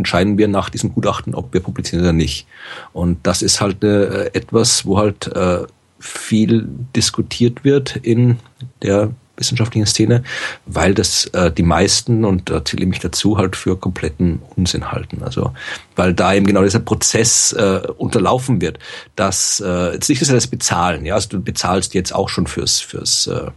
entscheiden 0.00 0.38
wir 0.38 0.48
nach 0.48 0.70
diesem 0.70 0.92
Gutachten, 0.92 1.34
ob 1.34 1.52
wir 1.52 1.60
publizieren 1.60 2.02
oder 2.02 2.12
nicht. 2.12 2.46
Und 2.92 3.18
das 3.22 3.42
ist 3.42 3.60
halt 3.60 3.84
äh, 3.84 4.26
etwas, 4.32 4.84
wo 4.86 4.98
halt 4.98 5.26
äh, 5.28 5.66
viel 5.98 6.66
diskutiert 6.96 7.64
wird 7.64 7.96
in 7.96 8.38
der 8.82 9.10
wissenschaftlichen 9.40 9.86
Szene, 9.86 10.22
weil 10.66 10.94
das 10.94 11.26
äh, 11.32 11.50
die 11.50 11.64
meisten, 11.64 12.24
und 12.24 12.50
da 12.50 12.64
zähle 12.64 12.84
ich 12.84 12.88
mich 12.88 13.00
dazu, 13.00 13.36
halt 13.38 13.56
für 13.56 13.76
kompletten 13.76 14.40
Unsinn 14.56 14.92
halten. 14.92 15.22
Also 15.24 15.52
weil 15.96 16.14
da 16.14 16.32
eben 16.32 16.46
genau 16.46 16.62
dieser 16.62 16.78
Prozess 16.78 17.52
äh, 17.52 17.80
unterlaufen 17.98 18.60
wird, 18.60 18.78
dass 19.16 19.60
äh, 19.64 19.94
jetzt 19.94 20.08
nicht, 20.08 20.20
dass 20.20 20.28
sie 20.28 20.34
das 20.34 20.46
bezahlen, 20.46 21.04
ja, 21.04 21.14
also 21.14 21.28
du 21.28 21.42
bezahlst 21.42 21.94
jetzt 21.94 22.14
auch 22.14 22.28
schon 22.28 22.46
fürs 22.46 22.80
fürs 22.80 23.26
äh, 23.26 23.50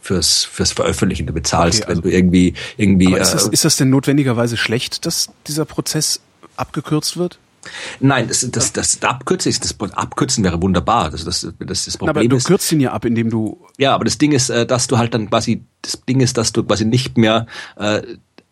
fürs 0.00 0.44
fürs 0.44 0.72
Veröffentlichen, 0.72 1.26
du 1.26 1.32
bezahlst, 1.32 1.82
Okay, 1.82 1.90
also- 1.90 2.02
wenn 2.02 2.10
du 2.10 2.16
irgendwie 2.16 2.54
irgendwie 2.76 3.14
ist 3.14 3.34
das, 3.34 3.48
äh, 3.48 3.52
ist 3.52 3.64
das 3.64 3.76
denn 3.76 3.90
notwendigerweise 3.90 4.56
schlecht, 4.56 5.04
dass 5.04 5.30
dieser 5.46 5.64
Prozess 5.64 6.20
abgekürzt 6.56 7.16
wird? 7.16 7.38
Nein, 8.00 8.28
das, 8.28 8.40
das, 8.50 8.72
das, 8.72 8.98
das 8.98 9.10
Abkürzen, 9.10 9.50
ist, 9.50 9.64
das 9.64 9.78
Abkürzen 9.92 10.44
wäre 10.44 10.60
wunderbar. 10.60 11.10
Das, 11.10 11.24
das, 11.24 11.46
das, 11.58 11.84
das 11.84 11.98
Na, 12.00 12.08
aber 12.08 12.12
Problem 12.14 12.30
du 12.30 12.36
ist, 12.36 12.46
kürzt 12.46 12.70
ihn 12.72 12.80
ja 12.80 12.92
ab, 12.92 13.04
indem 13.04 13.30
du 13.30 13.66
ja, 13.78 13.94
aber 13.94 14.04
das 14.04 14.18
Ding 14.18 14.32
ist, 14.32 14.50
äh, 14.50 14.66
dass 14.66 14.86
du 14.86 14.98
halt 14.98 15.14
dann 15.14 15.30
quasi, 15.30 15.64
das 15.82 16.02
Ding 16.04 16.20
ist, 16.20 16.36
dass 16.36 16.52
du 16.52 16.64
quasi 16.64 16.84
nicht 16.84 17.18
mehr 17.18 17.46
äh, 17.76 18.02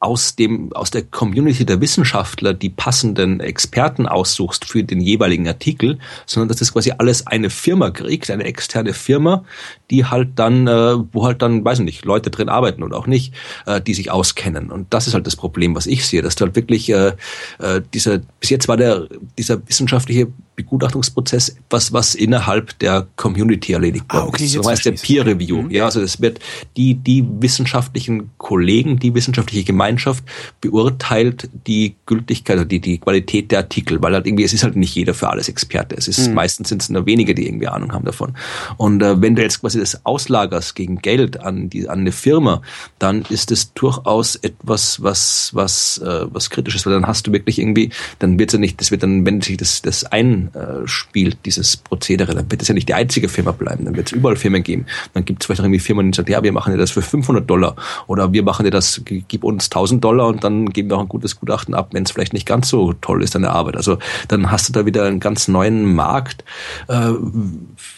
aus 0.03 0.35
dem, 0.35 0.73
aus 0.73 0.91
der 0.91 1.03
Community 1.03 1.65
der 1.65 1.81
Wissenschaftler 1.81 2.55
die 2.55 2.71
passenden 2.71 3.39
Experten 3.39 4.09
aussuchst 4.09 4.65
für 4.65 4.83
den 4.83 5.01
jeweiligen 5.01 5.47
Artikel, 5.47 6.01
sondern 6.27 6.49
dass 6.49 6.57
das 6.57 6.73
quasi 6.73 6.93
alles 6.99 7.29
eine 7.29 7.51
Firma 7.51 7.91
kriegt, 7.91 8.29
eine 8.29 8.43
externe 8.43 8.95
Firma, 8.95 9.45
die 9.93 10.05
halt 10.05 10.31
dann, 10.35 10.67
äh, 10.67 10.97
wo 11.13 11.25
halt 11.25 11.41
dann, 11.41 11.65
weiß 11.65 11.79
ich 11.79 11.85
nicht, 11.85 12.05
Leute 12.05 12.31
drin 12.31 12.49
arbeiten 12.49 12.83
oder 12.83 12.97
auch 12.97 13.07
nicht, 13.07 13.33
äh, 13.67 13.81
die 13.81 13.95
sich 13.95 14.11
auskennen. 14.11 14.73
Und 14.73 14.93
das 14.93 15.07
ist 15.07 15.15
halt 15.15 15.29
das 15.29 15.37
Problem, 15.37 15.77
was 15.77 15.87
ich 15.87 16.05
sehe, 16.05 16.21
dass 16.21 16.35
du 16.35 16.47
halt 16.47 16.57
wirklich 16.57 16.91
äh, 16.91 17.13
äh, 17.61 17.81
dieser, 17.95 18.19
bis 18.41 18.51
jetzt 18.51 18.67
war 18.67 18.77
der, 18.77 19.07
dieser 19.39 19.65
wissenschaftliche 19.69 20.27
Begutachtungsprozess 20.55 21.51
etwas, 21.51 21.93
was 21.93 22.15
innerhalb 22.15 22.79
der 22.81 23.07
Community 23.17 23.73
erledigt 23.73 24.05
ah, 24.09 24.25
okay, 24.25 24.47
So 24.47 24.69
heißt 24.69 24.85
der 24.85 24.93
Peer 24.93 25.25
Review. 25.25 25.63
Mhm. 25.63 25.71
Ja, 25.71 25.87
also 25.87 26.01
es 26.01 26.21
wird 26.21 26.41
die, 26.77 26.95
die 26.95 27.25
wissenschaftlichen 27.41 28.31
Kollegen, 28.37 28.99
die 28.99 29.15
wissenschaftliche 29.15 29.65
Gemeinschaft 29.65 30.25
beurteilt 30.61 31.49
die 31.67 31.97
Gültigkeit 32.07 32.57
oder 32.57 32.65
die, 32.67 32.81
die 32.81 32.99
Qualität 32.99 33.51
der 33.51 33.61
Artikel, 33.61 34.03
weil 34.03 34.13
halt 34.13 34.27
irgendwie, 34.27 34.45
es 34.45 34.53
ist 34.53 34.63
halt 34.63 34.77
nicht 34.77 34.95
jeder 34.95 35.15
für 35.15 35.31
alles 35.31 35.49
Experte. 35.49 35.97
Es 35.97 36.07
ist, 36.07 36.29
mhm. 36.29 36.35
meistens 36.35 36.69
sind 36.69 36.83
es 36.83 36.91
nur 36.91 37.07
wenige, 37.07 37.35
die 37.35 37.47
irgendwie 37.47 37.69
Ahnung 37.69 37.93
haben 37.93 38.05
davon. 38.05 38.35
Und 38.77 39.03
äh, 39.03 39.21
wenn 39.23 39.35
du 39.35 39.43
jetzt 39.43 39.61
quasi 39.61 39.79
das 39.79 40.05
auslagerst 40.05 40.75
gegen 40.75 40.99
Geld 40.99 41.41
an 41.41 41.71
die, 41.71 41.89
an 41.89 42.01
eine 42.01 42.13
Firma, 42.13 42.61
dann 42.99 43.23
ist 43.31 43.51
es 43.51 43.73
durchaus 43.73 44.37
etwas, 44.37 45.03
was, 45.03 45.51
was, 45.55 45.99
äh, 45.99 46.27
was 46.31 46.51
kritisch 46.51 46.75
ist, 46.75 46.85
weil 46.85 46.93
dann 46.93 47.07
hast 47.07 47.27
du 47.27 47.33
wirklich 47.33 47.59
irgendwie, 47.59 47.91
dann 48.19 48.39
wird 48.39 48.51
es 48.51 48.55
ja 48.55 48.59
nicht, 48.59 48.81
das 48.81 48.91
wird 48.91 49.03
dann, 49.03 49.25
wenn 49.25 49.41
sich 49.41 49.57
das, 49.57 49.81
das 49.81 50.05
ein 50.05 50.42
spielt, 50.87 51.39
dieses 51.45 51.77
Prozedere, 51.77 52.35
dann 52.35 52.51
wird 52.51 52.63
es 52.63 52.69
ja 52.69 52.75
nicht 52.75 52.89
die 52.89 52.95
einzige 52.95 53.29
Firma 53.29 53.53
bleiben, 53.53 53.85
dann 53.85 53.97
wird 53.97 54.09
es 54.09 54.13
überall 54.13 54.37
Firmen 54.37 54.63
geben. 54.63 54.87
Dann 55.15 55.25
gibt 55.25 55.43
es 55.43 55.47
vielleicht 55.47 55.61
irgendwie 55.61 55.79
Firmen, 55.79 56.11
die 56.11 56.17
sagen, 56.17 56.31
ja, 56.31 56.43
wir 56.43 56.53
machen 56.53 56.73
dir 56.73 56.79
das 56.79 56.91
für 56.91 57.03
500 57.03 57.49
Dollar 57.49 57.77
oder 58.07 58.33
wir 58.33 58.43
machen 58.43 58.65
dir 58.65 58.71
das, 58.71 59.03
gib 59.05 59.45
uns 59.45 59.67
1000 59.67 60.03
Dollar 60.03 60.29
und 60.29 60.45
dann 60.45 60.71
geben 60.71 60.91
wir 60.91 60.97
auch 60.97 61.03
ein 61.03 61.09
gutes 61.09 61.39
Gutachten 61.39 61.75
ab, 61.75 61.91
wenn 61.93 62.05
es 62.05 62.11
vielleicht 62.11 62.33
nicht 62.33 62.47
ganz 62.47 62.69
so 62.69 62.93
toll 62.95 63.23
ist, 63.23 63.35
deine 63.35 63.51
Arbeit. 63.51 63.77
Also 63.77 63.99
dann 64.29 64.51
hast 64.51 64.69
du 64.69 64.73
da 64.73 64.87
wieder 64.87 65.05
einen 65.05 65.21
ganz 65.21 65.49
neuen 65.49 65.95
Markt, 65.95 66.45
äh, 66.89 67.11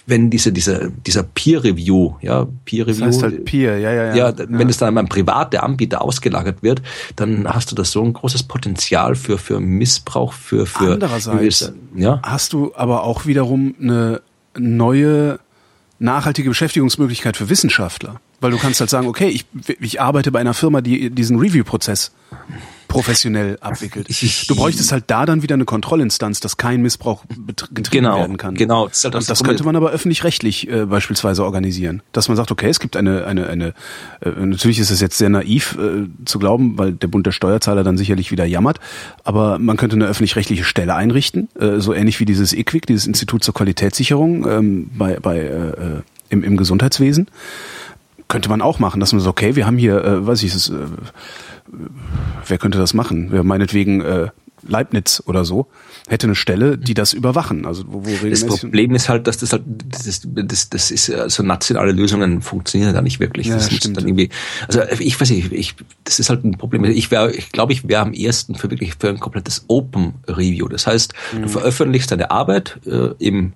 wenn 0.07 0.31
diese, 0.31 0.53
diese, 0.53 0.93
dieser 1.07 1.23
Peer 1.23 1.65
Review, 1.65 2.15
ja, 2.21 2.47
Peer 2.65 2.87
Review. 2.87 3.07
Das 3.07 3.15
heißt 3.15 3.23
halt 3.23 3.45
Peer, 3.45 3.79
ja, 3.79 3.93
ja, 3.93 4.15
ja. 4.15 4.31
ja 4.31 4.35
wenn 4.49 4.69
es 4.69 4.79
dann 4.79 4.97
an 4.99 5.09
private 5.09 5.63
Anbieter 5.63 6.03
ausgelagert 6.03 6.63
wird, 6.63 6.83
dann 7.17 7.49
hast 7.49 7.71
du 7.71 7.75
da 7.75 7.85
so 7.85 8.03
ein 8.03 8.13
großes 8.13 8.45
Potenzial 8.45 9.15
für, 9.15 9.39
für 9.39 9.61
Missbrauch, 9.61 10.33
für, 10.33 10.67
für, 10.67 10.93
Andererseits 10.93 11.73
ja? 11.95 12.21
Hast 12.35 12.53
du 12.53 12.73
aber 12.75 13.05
auch 13.05 13.27
wiederum 13.27 13.75
eine 13.81 14.21
neue 14.59 15.39
nachhaltige 16.01 16.51
Beschäftigungsmöglichkeit 16.51 17.37
für 17.37 17.49
Wissenschaftler. 17.49 18.21
Weil 18.45 18.51
du 18.51 18.59
kannst 18.59 18.79
halt 18.81 18.91
sagen, 18.91 19.07
okay, 19.07 19.29
ich, 19.29 19.47
ich 19.81 20.03
arbeite 20.03 20.31
bei 20.31 20.39
einer 20.39 20.53
Firma, 20.53 20.83
die 20.83 21.09
diesen 21.09 21.39
Review-Prozess 21.39 22.13
professionell 22.89 23.57
abwickelt. 23.63 24.07
Du 24.49 24.55
bräuchtest 24.55 24.93
halt 24.93 25.05
da 25.07 25.25
dann 25.25 25.41
wieder 25.43 25.55
eine 25.55 25.65
Kontrollinstanz, 25.65 26.41
dass 26.41 26.59
kein 26.59 26.83
Missbrauch 26.83 27.25
getrieben 27.73 27.85
genau, 27.91 28.19
werden 28.19 28.37
kann. 28.37 28.55
Genau. 28.55 28.89
Das, 28.89 29.03
halt 29.03 29.15
das, 29.15 29.29
das 29.29 29.43
könnte 29.45 29.65
man 29.65 29.77
aber 29.77 29.93
öffentlich-rechtlich 29.93 30.69
äh, 30.69 30.85
beispielsweise 30.85 31.43
organisieren. 31.43 32.03
Dass 32.13 32.29
man 32.29 32.37
sagt, 32.37 32.51
okay, 32.51 32.69
es 32.69 32.81
gibt 32.81 32.99
eine, 32.99 33.25
eine, 33.25 33.47
eine 33.47 33.69
äh, 34.21 34.29
natürlich 34.45 34.79
ist 34.79 34.91
es 34.91 35.01
jetzt 35.01 35.17
sehr 35.17 35.31
naiv 35.31 35.79
äh, 35.81 36.07
zu 36.27 36.39
glauben, 36.39 36.77
weil 36.77 36.93
der 36.93 37.09
Bund 37.09 37.25
der 37.25 37.33
Steuerzahler 37.33 37.83
dann 37.83 37.97
sicherlich 37.97 38.31
wieder 38.31 38.45
jammert, 38.45 38.79
aber 39.25 39.59
man 39.59 39.79
könnte 39.79 39.97
eine 39.97 40.05
öffentlich-rechtliche 40.05 40.65
Stelle 40.65 40.95
einrichten, 40.95 41.49
äh, 41.59 41.81
so 41.81 41.95
ähnlich 41.95 42.21
wie 42.21 42.27
dieses 42.27 42.53
EQUIC, 42.53 42.85
dieses 42.85 43.07
Institut 43.07 43.43
zur 43.43 43.55
Qualitätssicherung 43.55 44.47
ähm, 44.47 44.91
bei, 44.99 45.19
bei 45.19 45.39
äh, 45.39 45.69
äh 45.71 46.03
im, 46.31 46.43
im 46.43 46.57
Gesundheitswesen 46.57 47.29
könnte 48.35 48.49
man 48.49 48.63
auch 48.63 48.81
machen, 48.81 48.99
dass 48.99 49.13
man 49.13 49.21
so, 49.21 49.31
okay, 49.31 49.55
wir 49.55 49.65
haben 49.65 49.79
hier, 49.79 50.05
äh, 50.05 50.27
weiß 50.27 50.43
ich, 50.43 50.53
es, 50.53 50.69
äh, 50.69 50.75
wer 52.47 52.59
könnte 52.59 52.79
das 52.79 52.93
machen? 52.93 53.29
Wer 53.31 53.45
meinetwegen 53.45 54.01
äh, 54.01 54.29
Leibniz 54.67 55.23
oder 55.27 55.45
so 55.45 55.69
hätte 56.09 56.27
eine 56.27 56.35
Stelle, 56.35 56.77
die 56.77 56.95
das 56.95 57.13
überwachen. 57.13 57.65
Also 57.65 57.85
wo, 57.87 58.05
wo 58.05 58.29
das 58.29 58.45
Problem 58.45 58.93
ist 58.97 59.09
halt, 59.09 59.29
dass 59.29 59.39
das 59.39 59.53
halt 59.53 59.63
das, 59.67 60.23
das, 60.25 60.69
das 60.69 60.91
ist 60.91 61.11
also 61.11 61.45
nationale 61.45 61.93
Lösungen 61.93 62.43
funktionieren 62.43 62.93
da 62.93 63.03
nicht 63.03 63.21
wirklich. 63.21 63.47
Ja, 63.47 63.55
das 63.55 63.73
stimmt. 63.73 63.99
Dann 63.99 64.09
irgendwie, 64.09 64.31
also 64.67 64.83
ich 64.99 65.21
weiß 65.21 65.31
nicht, 65.31 65.53
ich, 65.53 65.77
das 66.03 66.19
ist 66.19 66.29
halt 66.29 66.45
ein 66.45 66.59
Problem. 66.59 66.83
Ich 66.85 67.13
wäre, 67.13 67.33
ich 67.33 67.53
glaube, 67.53 67.73
ich 67.73 67.87
wäre 67.87 68.03
am 68.03 68.15
ersten 68.15 68.57
für 68.57 68.69
wirklich 68.69 68.95
für 68.99 69.11
ein 69.11 69.21
komplettes 69.21 69.65
Open 69.69 70.15
Review. 70.27 70.67
Das 70.67 70.89
heißt, 70.89 71.15
mhm. 71.35 71.43
du 71.43 71.49
veröffentlichst 71.49 72.11
deine 72.11 72.33
Arbeit 72.33 72.81
äh, 72.85 73.11
im 73.19 73.53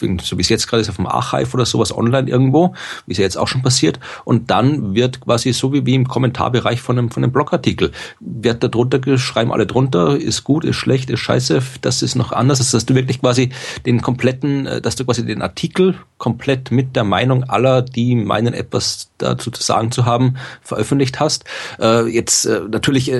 so 0.00 0.38
wie 0.38 0.42
es 0.42 0.48
jetzt 0.48 0.66
gerade 0.66 0.80
ist, 0.80 0.88
auf 0.88 0.96
dem 0.96 1.06
Archive 1.06 1.54
oder 1.54 1.66
sowas 1.66 1.96
online 1.96 2.28
irgendwo, 2.28 2.74
wie 3.06 3.12
es 3.12 3.18
ja 3.18 3.24
jetzt 3.24 3.36
auch 3.36 3.48
schon 3.48 3.62
passiert. 3.62 3.98
Und 4.24 4.50
dann 4.50 4.94
wird 4.94 5.20
quasi 5.20 5.52
so 5.52 5.72
wie, 5.72 5.86
wie 5.86 5.94
im 5.94 6.08
Kommentarbereich 6.08 6.80
von 6.80 6.98
einem, 6.98 7.10
von 7.10 7.22
einem 7.22 7.32
Blogartikel, 7.32 7.92
wird 8.20 8.62
da 8.62 8.68
drunter, 8.68 9.00
schreiben 9.18 9.52
alle 9.52 9.66
drunter, 9.66 10.16
ist 10.16 10.44
gut, 10.44 10.64
ist 10.64 10.76
schlecht, 10.76 11.10
ist 11.10 11.20
scheiße, 11.20 11.62
das 11.80 12.02
ist 12.02 12.14
noch 12.14 12.32
anders, 12.32 12.70
dass 12.70 12.86
du 12.86 12.94
wirklich 12.94 13.20
quasi 13.20 13.50
den 13.86 14.02
kompletten, 14.02 14.66
äh, 14.66 14.80
dass 14.80 14.96
du 14.96 15.04
quasi 15.04 15.24
den 15.24 15.42
Artikel 15.42 15.96
komplett 16.18 16.70
mit 16.70 16.96
der 16.96 17.04
Meinung 17.04 17.44
aller, 17.44 17.82
die 17.82 18.14
meinen, 18.14 18.54
etwas 18.54 19.10
dazu 19.18 19.50
zu 19.50 19.62
sagen 19.62 19.90
zu 19.90 20.04
haben, 20.04 20.36
veröffentlicht 20.62 21.20
hast. 21.20 21.44
Äh, 21.80 22.06
jetzt 22.08 22.44
äh, 22.44 22.60
natürlich 22.70 23.10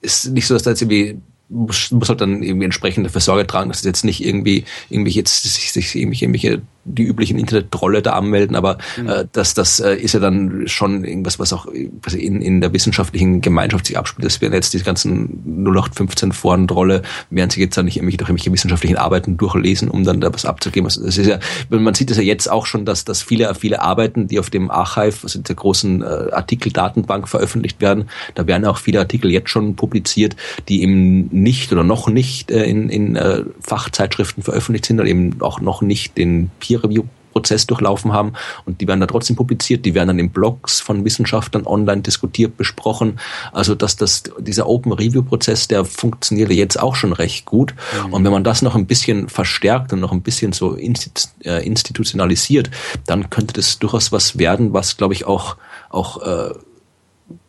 ist 0.00 0.30
nicht 0.30 0.46
so, 0.46 0.54
dass 0.54 0.62
da 0.62 0.70
jetzt 0.70 0.82
irgendwie 0.82 1.18
muss, 1.48 1.90
muss 1.90 2.08
halt 2.08 2.20
dann 2.20 2.42
irgendwie 2.42 2.64
entsprechend 2.64 3.06
dafür 3.06 3.20
Sorge 3.20 3.46
tragen, 3.46 3.68
dass 3.68 3.78
es 3.78 3.84
jetzt 3.84 4.04
nicht 4.04 4.24
irgendwie 4.24 4.64
irgendwie 4.90 5.12
jetzt 5.12 5.42
sich, 5.42 5.72
sich 5.72 5.94
irgendwelche, 5.94 6.24
irgendwelche 6.24 6.62
die 6.84 7.04
üblichen 7.04 7.38
Internet-Trolle 7.38 8.02
da 8.02 8.12
anmelden, 8.12 8.56
aber 8.56 8.78
mhm. 8.96 9.08
äh, 9.08 9.26
das, 9.32 9.54
das 9.54 9.80
äh, 9.80 9.94
ist 9.94 10.12
ja 10.12 10.20
dann 10.20 10.66
schon 10.66 11.04
irgendwas, 11.04 11.38
was 11.38 11.52
auch 11.52 11.66
was 12.02 12.14
in, 12.14 12.40
in 12.40 12.60
der 12.60 12.72
wissenschaftlichen 12.72 13.40
Gemeinschaft 13.40 13.86
sich 13.86 13.98
abspielt. 13.98 14.26
Das 14.26 14.40
wären 14.40 14.52
jetzt 14.52 14.74
die 14.74 14.82
ganzen 14.82 15.64
0815 15.66 16.32
Foren-Trolle, 16.32 17.02
während 17.30 17.52
sich 17.52 17.62
jetzt 17.62 17.76
dann 17.76 17.86
nicht 17.86 17.96
irgendwelche, 17.96 18.18
durch 18.18 18.28
irgendwelche 18.28 18.52
wissenschaftlichen 18.52 18.96
Arbeiten 18.96 19.36
durchlesen, 19.36 19.88
um 19.88 20.04
dann 20.04 20.20
da 20.20 20.32
was 20.32 20.44
abzugeben. 20.44 20.86
Also 20.86 21.04
das 21.04 21.18
ist 21.18 21.26
ja, 21.26 21.38
man 21.70 21.94
sieht 21.94 22.10
es 22.10 22.16
ja 22.16 22.22
jetzt 22.22 22.50
auch 22.50 22.66
schon, 22.66 22.84
dass, 22.84 23.04
dass 23.04 23.22
viele, 23.22 23.54
viele 23.54 23.80
Arbeiten, 23.80 24.28
die 24.28 24.38
auf 24.38 24.50
dem 24.50 24.70
Archive, 24.70 25.16
also 25.22 25.40
der 25.40 25.54
großen 25.54 26.02
äh, 26.02 26.04
Artikeldatenbank 26.32 27.28
veröffentlicht 27.28 27.80
werden, 27.80 28.08
da 28.34 28.46
werden 28.46 28.64
auch 28.66 28.78
viele 28.78 29.00
Artikel 29.00 29.30
jetzt 29.30 29.50
schon 29.50 29.76
publiziert, 29.76 30.36
die 30.68 30.82
eben 30.82 31.28
nicht 31.30 31.72
oder 31.72 31.84
noch 31.84 32.08
nicht 32.08 32.50
äh, 32.50 32.64
in, 32.64 32.88
in 32.90 33.16
äh, 33.16 33.44
Fachzeitschriften 33.60 34.42
veröffentlicht 34.42 34.86
sind 34.86 35.00
oder 35.00 35.08
eben 35.08 35.40
auch 35.40 35.60
noch 35.60 35.82
nicht 35.82 36.18
den 36.18 36.50
Peer 36.60 36.73
Peer-Review-Prozess 36.74 37.66
durchlaufen 37.66 38.12
haben 38.12 38.32
und 38.64 38.80
die 38.80 38.88
werden 38.88 39.00
da 39.00 39.06
trotzdem 39.06 39.36
publiziert, 39.36 39.84
die 39.84 39.94
werden 39.94 40.08
dann 40.08 40.18
in 40.18 40.30
Blogs 40.30 40.80
von 40.80 41.04
Wissenschaftlern 41.04 41.66
online 41.66 42.02
diskutiert, 42.02 42.56
besprochen. 42.56 43.18
Also 43.52 43.74
dass 43.74 43.96
das, 43.96 44.24
dieser 44.38 44.68
Open-Review-Prozess, 44.68 45.68
der 45.68 45.84
funktioniert 45.84 46.50
jetzt 46.50 46.80
auch 46.80 46.94
schon 46.94 47.12
recht 47.12 47.44
gut. 47.44 47.74
Mhm. 48.06 48.12
Und 48.12 48.24
wenn 48.24 48.32
man 48.32 48.44
das 48.44 48.62
noch 48.62 48.74
ein 48.74 48.86
bisschen 48.86 49.28
verstärkt 49.28 49.92
und 49.92 50.00
noch 50.00 50.12
ein 50.12 50.22
bisschen 50.22 50.52
so 50.52 50.76
äh, 50.76 51.66
institutionalisiert, 51.66 52.70
dann 53.06 53.30
könnte 53.30 53.54
das 53.54 53.78
durchaus 53.78 54.12
was 54.12 54.38
werden, 54.38 54.72
was 54.72 54.96
glaube 54.96 55.14
ich 55.14 55.26
auch, 55.26 55.56
auch 55.90 56.22
äh, 56.22 56.54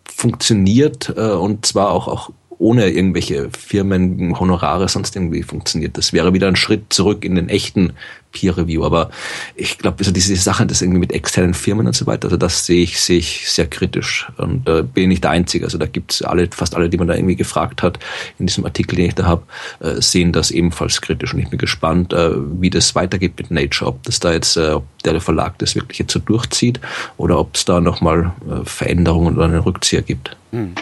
funktioniert 0.06 1.14
äh, 1.16 1.32
und 1.32 1.66
zwar 1.66 1.92
auch, 1.92 2.08
auch 2.08 2.30
ohne 2.58 2.90
irgendwelche 2.90 3.50
Firmen, 3.52 4.40
Honorare 4.40 4.88
sonst 4.88 5.16
irgendwie 5.16 5.44
funktioniert. 5.44 5.98
Das 5.98 6.14
wäre 6.14 6.34
wieder 6.34 6.48
ein 6.48 6.56
Schritt 6.56 6.94
zurück 6.94 7.26
in 7.26 7.36
den 7.36 7.50
echten 7.50 7.94
Peer 8.36 8.58
Review. 8.58 8.84
Aber 8.84 9.10
ich 9.56 9.78
glaube, 9.78 10.00
also 10.00 10.12
diese 10.12 10.36
Sache, 10.36 10.66
das 10.66 10.82
irgendwie 10.82 11.00
mit 11.00 11.14
externen 11.14 11.54
Firmen 11.54 11.88
und 11.88 11.96
so 11.96 12.06
weiter, 12.06 12.26
also 12.26 12.38
das 12.38 12.66
sehe 12.66 12.84
ich, 12.84 13.00
sehe 13.00 13.18
ich 13.18 13.50
sehr 13.50 13.68
kritisch. 13.68 14.28
Und 14.38 14.68
äh, 14.68 14.84
bin 14.84 15.04
ich 15.04 15.10
nicht 15.10 15.24
der 15.24 15.32
Einzige. 15.32 15.66
Also 15.66 15.78
da 15.78 15.86
gibt's 15.86 16.22
alle, 16.22 16.48
fast 16.52 16.76
alle, 16.76 16.90
die 16.90 16.98
man 16.98 17.08
da 17.08 17.16
irgendwie 17.16 17.38
gefragt 17.38 17.82
hat, 17.82 17.98
in 18.38 18.46
diesem 18.46 18.66
Artikel, 18.66 18.98
den 18.98 19.08
ich 19.08 19.16
da 19.16 19.26
habe, 19.26 19.44
äh, 19.80 20.02
sehen 20.02 20.34
das 20.34 20.52
ebenfalls 20.52 21.02
kritisch. 21.02 21.34
Und 21.34 21.40
ich 21.40 21.50
bin 21.50 21.58
gespannt, 21.58 22.14
äh, 22.14 22.32
wie 22.60 22.70
das 22.70 22.94
weitergeht 22.94 23.34
mit 23.38 23.50
Nature, 23.50 23.90
ob 23.90 24.04
das 24.04 24.20
da 24.20 24.34
jetzt, 24.34 24.58
äh, 24.58 24.72
ob 24.72 24.86
der 25.04 25.22
Verlag 25.22 25.58
das 25.60 25.76
wirklich 25.76 26.00
jetzt 26.00 26.12
so 26.12 26.20
durchzieht 26.20 26.82
oder 27.18 27.40
ob 27.40 27.56
es 27.56 27.64
da 27.64 27.80
nochmal 27.80 28.34
äh, 28.50 28.66
Veränderungen 28.66 29.36
oder 29.38 29.46
einen 29.46 29.60
Rückzieher 29.60 30.02
gibt. 30.02 30.36
Hm. 30.52 30.76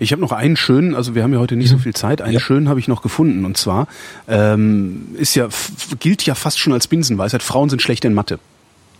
Ich 0.00 0.12
habe 0.12 0.20
noch 0.20 0.32
einen 0.32 0.56
schönen, 0.56 0.94
also 0.94 1.14
wir 1.14 1.22
haben 1.22 1.32
ja 1.32 1.38
heute 1.38 1.56
nicht 1.56 1.70
so 1.70 1.76
mhm. 1.76 1.80
viel 1.80 1.94
Zeit, 1.94 2.20
einen 2.20 2.34
ja. 2.34 2.40
schönen 2.40 2.68
habe 2.68 2.80
ich 2.80 2.88
noch 2.88 3.02
gefunden. 3.02 3.44
Und 3.44 3.56
zwar 3.56 3.86
ähm, 4.28 5.08
ist 5.16 5.34
ja, 5.34 5.48
gilt 6.00 6.24
ja 6.24 6.34
fast 6.34 6.58
schon 6.58 6.72
als 6.72 6.86
Binsenweisheit, 6.86 7.42
Frauen 7.42 7.70
sind 7.70 7.82
schlecht 7.82 8.04
in 8.04 8.14
Mathe. 8.14 8.38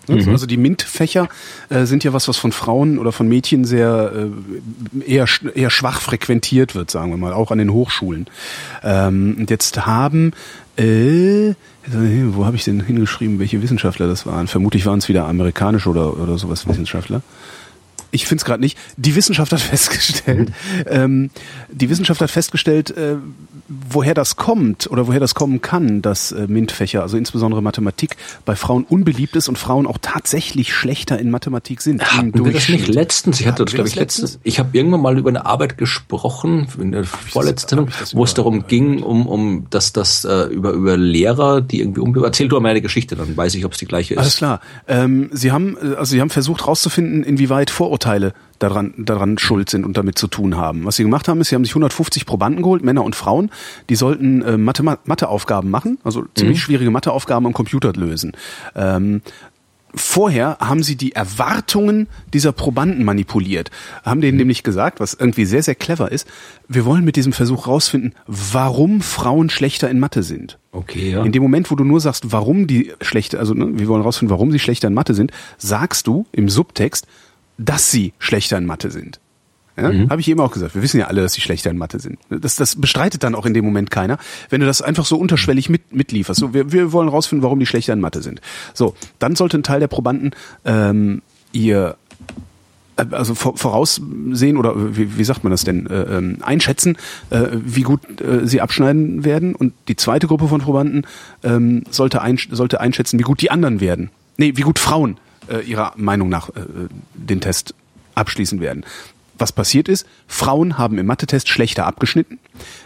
Mhm. 0.09 0.29
Also 0.29 0.47
die 0.47 0.57
MINT-Fächer 0.57 1.29
äh, 1.71 1.85
sind 1.87 2.05
ja 2.05 2.13
was, 2.13 2.29
was 2.29 2.37
von 2.37 2.53
Frauen 2.53 2.99
oder 2.99 3.13
von 3.13 3.29
Mädchen 3.29 3.65
sehr 3.65 4.13
äh, 4.15 5.11
eher, 5.11 5.27
eher 5.55 5.71
schwach 5.71 6.01
frequentiert 6.01 6.75
wird, 6.75 6.91
sagen 6.91 7.11
wir 7.11 7.17
mal, 7.17 7.33
auch 7.33 7.51
an 7.51 7.59
den 7.59 7.73
Hochschulen. 7.73 8.27
Ähm, 8.83 9.37
und 9.39 9.51
jetzt 9.51 9.87
haben 9.87 10.33
äh, 10.77 11.55
wo 11.87 12.47
habe 12.47 12.57
ich 12.57 12.65
denn 12.65 12.81
hingeschrieben, 12.81 13.39
welche 13.39 13.63
Wissenschaftler 13.63 14.07
das 14.07 14.27
waren? 14.27 14.49
Vermutlich 14.49 14.87
waren 14.87 14.99
es 14.99 15.09
wieder 15.09 15.27
amerikanische 15.27 15.89
oder, 15.89 16.19
oder 16.19 16.39
sowas 16.39 16.67
Wissenschaftler 16.67 17.23
ich 18.15 18.27
finde 18.27 18.41
es 18.41 18.45
gerade 18.45 18.61
nicht. 18.61 18.79
Die 18.97 19.15
Wissenschaft 19.17 19.53
hat 19.53 19.61
festgestellt, 19.75 20.53
ähm, 20.87 21.31
die 21.71 21.91
Wissenschaft 21.91 22.21
hat 22.21 22.31
festgestellt, 22.31 22.97
äh, 22.97 23.17
woher 23.69 24.15
das 24.15 24.37
kommt 24.37 24.91
oder 24.91 25.09
woher 25.09 25.21
das 25.21 25.35
kommen 25.35 25.61
kann, 25.61 26.01
dass 26.01 26.33
äh, 26.33 26.47
MINT-Fächer, 26.47 27.03
also 27.03 27.17
insbesondere 27.17 27.63
Mathematik, 27.63 28.17
bei 28.45 28.57
Frauen 28.57 28.85
unbeliebt 28.85 29.35
ist 29.37 29.49
und 29.49 29.59
Frauen 29.59 29.87
auch 29.87 29.99
tatsächlich 30.01 30.73
schlechter 30.73 31.19
in 31.19 31.31
Mathematik 31.31 31.81
sind. 31.81 32.05
Hatten 32.05 32.45
wir 32.45 32.53
das 32.53 32.69
nicht 32.69 32.89
letztens? 32.89 33.41
Ich 33.41 33.47
hatte 33.47 33.65
das, 33.65 33.75
glaube 33.75 33.89
ich, 33.89 33.97
letztens. 33.97 34.39
Ich 34.45 34.59
habe 34.59 34.71
irgendwann 34.73 35.01
mal 35.01 35.19
über 35.19 35.31
eine 35.31 35.45
Arbeit 35.47 35.77
gesprochen, 35.77 36.69
in 36.79 36.93
der 36.93 37.05
vorletzten, 37.05 37.89
wo 38.13 38.25
es 38.25 38.35
darum 38.35 38.67
ging, 38.69 39.03
um, 39.03 39.27
um 39.27 39.67
dass 39.71 39.93
das 39.93 40.25
äh, 40.25 40.45
über, 40.45 40.71
über 40.71 40.97
Lehrer, 40.97 41.61
die 41.61 41.81
irgendwie 41.81 42.01
unbeliebt. 42.01 42.27
Erzähl 42.27 42.49
du 42.49 42.61
mal 42.61 42.69
eine 42.69 42.83
Geschichte, 42.83 43.17
dann 43.17 43.37
weiß 43.37 43.55
ich, 43.57 43.65
ob 43.65 43.73
es 43.73 43.79
die 43.79 43.87
gleiche 43.87 44.15
ist. 44.15 44.21
Alles 44.21 44.37
klar. 44.37 44.61
Ähm, 44.87 45.31
sie 45.33 45.51
haben, 45.51 45.77
äh, 45.83 45.95
also 45.97 46.13
sie 46.13 46.21
haben 46.21 46.31
versucht 46.31 46.63
herauszufinden, 46.63 47.25
inwieweit 47.25 47.71
Vorurteile 47.71 48.04
Vorurteile 48.05 48.35
daran, 48.59 48.95
daran 48.99 49.39
schuld 49.39 49.71
sind 49.71 49.85
und 49.85 49.97
damit 49.97 50.19
zu 50.19 50.29
tun 50.29 50.57
haben. 50.57 50.85
Was 50.85 50.97
sie 50.97 51.03
gemacht 51.03 51.29
haben, 51.29 51.41
ist, 51.41 51.49
sie 51.49 51.55
haben 51.55 51.65
sich 51.65 51.73
150 51.73 52.27
Probanden 52.27 52.63
geholt, 52.63 52.85
Männer 52.85 53.05
und 53.05 53.17
Frauen, 53.17 53.51
die 53.89 53.97
sollten 53.97 54.43
äh, 54.43 54.57
Mathe, 54.57 54.83
Matheaufgaben 54.83 55.71
machen, 55.71 55.99
also 56.05 56.25
ziemlich 56.35 56.59
mhm. 56.59 56.61
schwierige 56.61 56.91
Matheaufgaben 56.91 57.47
am 57.47 57.53
Computer 57.53 57.93
lösen. 57.93 58.33
Ähm, 58.75 59.23
vorher 59.95 60.59
haben 60.61 60.83
sie 60.83 60.97
die 60.97 61.13
Erwartungen 61.13 62.09
dieser 62.33 62.53
Probanden 62.53 63.05
manipuliert. 63.05 63.71
Haben 64.05 64.21
denen 64.21 64.39
nämlich 64.39 64.63
gesagt, 64.63 65.01
was 65.01 65.15
irgendwie 65.15 65.45
sehr, 65.45 65.63
sehr 65.63 65.75
clever 65.75 66.11
ist, 66.11 66.27
wir 66.69 66.85
wollen 66.85 67.05
mit 67.05 67.17
diesem 67.17 67.33
Versuch 67.33 67.67
rausfinden, 67.67 68.15
warum 68.27 69.01
Frauen 69.01 69.51
schlechter 69.51 69.91
in 69.91 70.01
Mathe 70.01 70.23
sind. 70.23 70.59
Okay, 70.73 71.13
ja. 71.13 71.23
In 71.23 71.33
dem 71.33 71.43
Moment, 71.43 71.71
wo 71.71 71.77
du 71.77 71.85
nur 71.85 72.01
sagst, 72.01 72.33
warum 72.33 72.67
die 72.67 72.93
schlechter, 73.01 73.39
also 73.39 73.55
ne, 73.55 73.79
wir 73.79 73.89
wollen 73.89 74.03
rausfinden, 74.03 74.31
warum 74.31 74.51
sie 74.51 74.59
schlechter 74.59 74.89
in 74.89 74.95
Mathe 74.95 75.15
sind, 75.15 75.33
sagst 75.59 76.07
du 76.07 76.27
im 76.33 76.49
Subtext, 76.49 77.07
dass 77.59 77.91
sie 77.91 78.13
schlechter 78.19 78.59
in 78.59 78.67
Mathe 78.67 78.91
sind. 78.91 79.21
Ja, 79.77 79.91
mhm. 79.91 80.09
Habe 80.09 80.21
ich 80.21 80.29
eben 80.29 80.41
auch 80.41 80.53
gesagt. 80.53 80.75
Wir 80.75 80.83
wissen 80.83 81.01
ja 81.01 81.09
alle, 81.09 81.23
dass 81.23 81.33
sie 81.33 81.41
schlechter 81.41 81.71
in 81.71 81.79
Mathe 81.79 81.99
sind. 81.99 82.19
Das, 82.31 82.55
das 82.55 82.77
bestreitet 82.77 83.25
dann 83.25 83.35
auch 83.35 83.45
in 83.45 83.55
dem 83.55 83.65
Moment 83.65 83.91
keiner, 83.91 84.19
wenn 84.51 84.61
du 84.61 84.67
das 84.67 84.83
einfach 84.83 85.05
so 85.05 85.17
unterschwellig 85.17 85.69
mit, 85.69 85.93
mitlieferst. 85.93 86.39
So, 86.39 86.55
wir, 86.55 86.71
wir 86.71 86.93
wollen 86.93 87.09
rausfinden, 87.09 87.43
warum 87.43 87.59
die 87.59 87.67
schlechter 87.67 87.93
in 87.93 88.01
Mathe 88.01 88.23
sind. 88.23 88.41
So, 88.73 88.95
dann 89.19 89.35
sollte 89.35 89.59
ein 89.59 89.65
Teil 89.65 89.81
der 89.81 89.89
Probanden 89.89 90.31
ähm, 90.65 91.23
ihr 91.51 91.97
äh, 92.97 93.05
also 93.11 93.35
voraussehen 93.35 94.57
oder 94.57 94.97
wie, 94.97 95.19
wie 95.19 95.25
sagt 95.25 95.43
man 95.43 95.51
das 95.51 95.65
denn, 95.65 95.89
äh, 95.89 96.03
ähm, 96.03 96.39
einschätzen, 96.43 96.97
äh, 97.31 97.49
wie 97.53 97.83
gut 97.83 98.21
äh, 98.21 98.47
sie 98.47 98.61
abschneiden 98.61 99.25
werden. 99.25 99.57
Und 99.57 99.75
die 99.89 99.97
zweite 99.97 100.29
Gruppe 100.29 100.47
von 100.47 100.61
Probanden 100.61 101.05
ähm, 101.43 101.83
sollte, 101.91 102.23
ein, 102.23 102.39
sollte 102.51 102.81
einschätzen, 102.81 103.19
wie 103.19 103.25
gut 103.25 103.41
die 103.41 103.51
anderen 103.51 103.81
werden. 103.81 104.11
Nee, 104.37 104.53
wie 104.57 104.63
gut 104.63 104.79
Frauen 104.79 105.19
äh, 105.49 105.61
ihrer 105.61 105.93
Meinung 105.97 106.29
nach 106.29 106.51
äh, 106.51 106.63
den 107.15 107.41
Test 107.41 107.75
abschließen 108.15 108.61
werden 108.61 108.85
was 109.39 109.53
passiert 109.53 109.89
ist, 109.89 110.07
Frauen 110.27 110.79
haben 110.79 110.99
im 110.99 111.07
Mathe-Test 111.07 111.49
schlechter 111.49 111.87
abgeschnitten, 111.87 112.39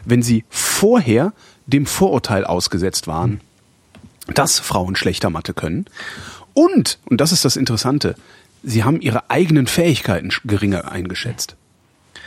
wenn 0.04 0.22
sie 0.22 0.44
vorher 0.48 1.32
dem 1.66 1.86
Vorurteil 1.86 2.44
ausgesetzt 2.44 3.06
waren, 3.06 3.40
dass 4.32 4.58
Frauen 4.58 4.96
schlechter 4.96 5.30
Mathe 5.30 5.54
können. 5.54 5.86
Und, 6.54 6.98
und 7.04 7.20
das 7.20 7.32
ist 7.32 7.44
das 7.44 7.56
Interessante, 7.56 8.14
sie 8.62 8.84
haben 8.84 9.00
ihre 9.00 9.30
eigenen 9.30 9.66
Fähigkeiten 9.66 10.30
geringer 10.44 10.90
eingeschätzt. 10.90 11.56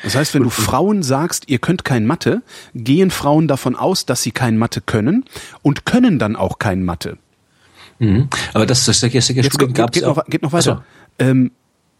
Das 0.03 0.15
heißt, 0.15 0.33
wenn 0.33 0.43
du 0.43 0.49
Frauen 0.49 1.03
sagst, 1.03 1.47
ihr 1.47 1.59
könnt 1.59 1.85
kein 1.85 2.07
Mathe, 2.07 2.41
gehen 2.73 3.11
Frauen 3.11 3.47
davon 3.47 3.75
aus, 3.75 4.05
dass 4.05 4.23
sie 4.23 4.31
kein 4.31 4.57
Mathe 4.57 4.81
können 4.81 5.25
und 5.61 5.85
können 5.85 6.17
dann 6.17 6.35
auch 6.35 6.57
kein 6.57 6.83
Mathe. 6.83 7.17
Mhm. 8.01 8.29
Aber 8.53 8.65
das, 8.65 8.85
das, 8.85 8.99
das 8.99 9.13
Jetzt 9.13 9.27
geht, 9.27 9.75
geht, 9.91 10.03
noch, 10.03 10.25
geht 10.25 10.41
noch 10.41 10.51
weiter. 10.51 10.71
Also. 10.71 10.83
Ähm, 11.19 11.51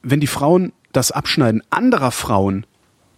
wenn 0.01 0.19
die 0.19 0.27
Frauen 0.27 0.73
das 0.91 1.11
Abschneiden 1.11 1.61
anderer 1.69 2.09
Frauen 2.09 2.65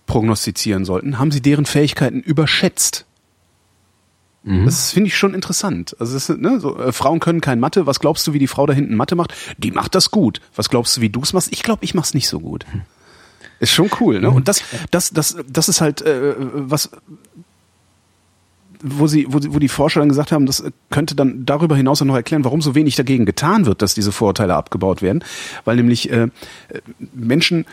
prognostizieren 0.06 0.84
sollten, 0.84 1.18
haben 1.18 1.32
sie 1.32 1.42
deren 1.42 1.66
Fähigkeiten 1.66 2.20
überschätzt. 2.20 3.06
Mhm. 4.44 4.66
Das 4.66 4.92
finde 4.92 5.08
ich 5.08 5.18
schon 5.18 5.34
interessant. 5.34 5.96
Also 5.98 6.14
das, 6.14 6.28
ne, 6.28 6.60
so, 6.60 6.78
äh, 6.78 6.92
Frauen 6.92 7.22
können 7.22 7.40
kein 7.40 7.62
Mathe. 7.62 7.86
Was 7.86 8.02
glaubst 8.02 8.28
du, 8.28 8.34
wie 8.34 8.40
die 8.40 8.48
Frau 8.48 8.66
da 8.66 8.74
hinten 8.74 8.96
Mathe 8.96 9.16
macht? 9.16 9.34
Die 9.58 9.72
macht 9.72 9.96
das 9.96 10.12
gut. 10.12 10.42
Was 10.54 10.68
glaubst 10.68 10.98
du, 10.98 11.02
wie 11.02 11.10
du 11.10 11.22
es 11.22 11.32
machst? 11.32 11.54
Ich 11.54 11.64
glaube, 11.64 11.86
ich 11.86 11.94
mach's 11.94 12.14
nicht 12.14 12.28
so 12.28 12.42
gut. 12.42 12.66
Ist 13.62 13.72
schon 13.72 13.90
cool, 14.02 14.20
ne? 14.20 14.30
Und 14.30 14.50
das, 14.50 14.62
das, 14.92 15.12
das, 15.12 15.38
das 15.48 15.70
ist 15.70 15.80
halt 15.80 16.02
äh, 16.02 16.36
was, 16.38 16.90
wo 18.84 19.08
sie, 19.08 19.26
wo, 19.30 19.40
wo 19.50 19.60
die 19.60 19.70
Forscher 19.70 20.02
dann 20.02 20.10
gesagt 20.10 20.32
haben, 20.32 20.46
das 20.46 20.64
könnte 20.92 21.16
dann 21.16 21.46
darüber 21.46 21.76
hinaus 21.76 22.02
auch 22.02 22.06
noch 22.06 22.16
erklären, 22.16 22.44
warum 22.44 22.62
so 22.62 22.76
wenig 22.76 22.96
dagegen 22.96 23.26
getan 23.26 23.66
wird, 23.66 23.82
dass 23.82 23.94
diese 23.94 24.12
Vorurteile 24.12 24.56
abgebaut 24.56 25.02
werden, 25.02 25.24
weil 25.66 25.78
nämlich 25.78 26.12
äh, 26.12 26.28
Menschen 27.14 27.66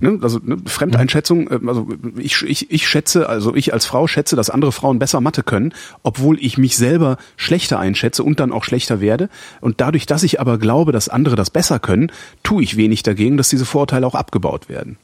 Ne, 0.00 0.18
also 0.22 0.40
ne, 0.42 0.56
Fremdeinschätzung, 0.64 1.48
äh, 1.50 1.60
also 1.66 1.88
ich, 2.16 2.42
ich, 2.42 2.70
ich 2.70 2.88
schätze, 2.88 3.28
also 3.28 3.54
ich 3.54 3.74
als 3.74 3.84
Frau 3.84 4.06
schätze, 4.06 4.36
dass 4.36 4.48
andere 4.48 4.72
Frauen 4.72 4.98
besser 4.98 5.20
Mathe 5.20 5.42
können, 5.42 5.74
obwohl 6.02 6.38
ich 6.40 6.56
mich 6.56 6.76
selber 6.76 7.18
schlechter 7.36 7.78
einschätze 7.78 8.22
und 8.22 8.40
dann 8.40 8.52
auch 8.52 8.64
schlechter 8.64 9.00
werde. 9.00 9.28
Und 9.60 9.80
dadurch, 9.80 10.06
dass 10.06 10.22
ich 10.22 10.40
aber 10.40 10.56
glaube, 10.56 10.92
dass 10.92 11.10
andere 11.10 11.36
das 11.36 11.50
besser 11.50 11.78
können, 11.78 12.10
tue 12.42 12.62
ich 12.62 12.76
wenig 12.76 13.02
dagegen, 13.02 13.36
dass 13.36 13.50
diese 13.50 13.66
Vorurteile 13.66 14.06
auch 14.06 14.14
abgebaut 14.14 14.68
werden. 14.68 14.96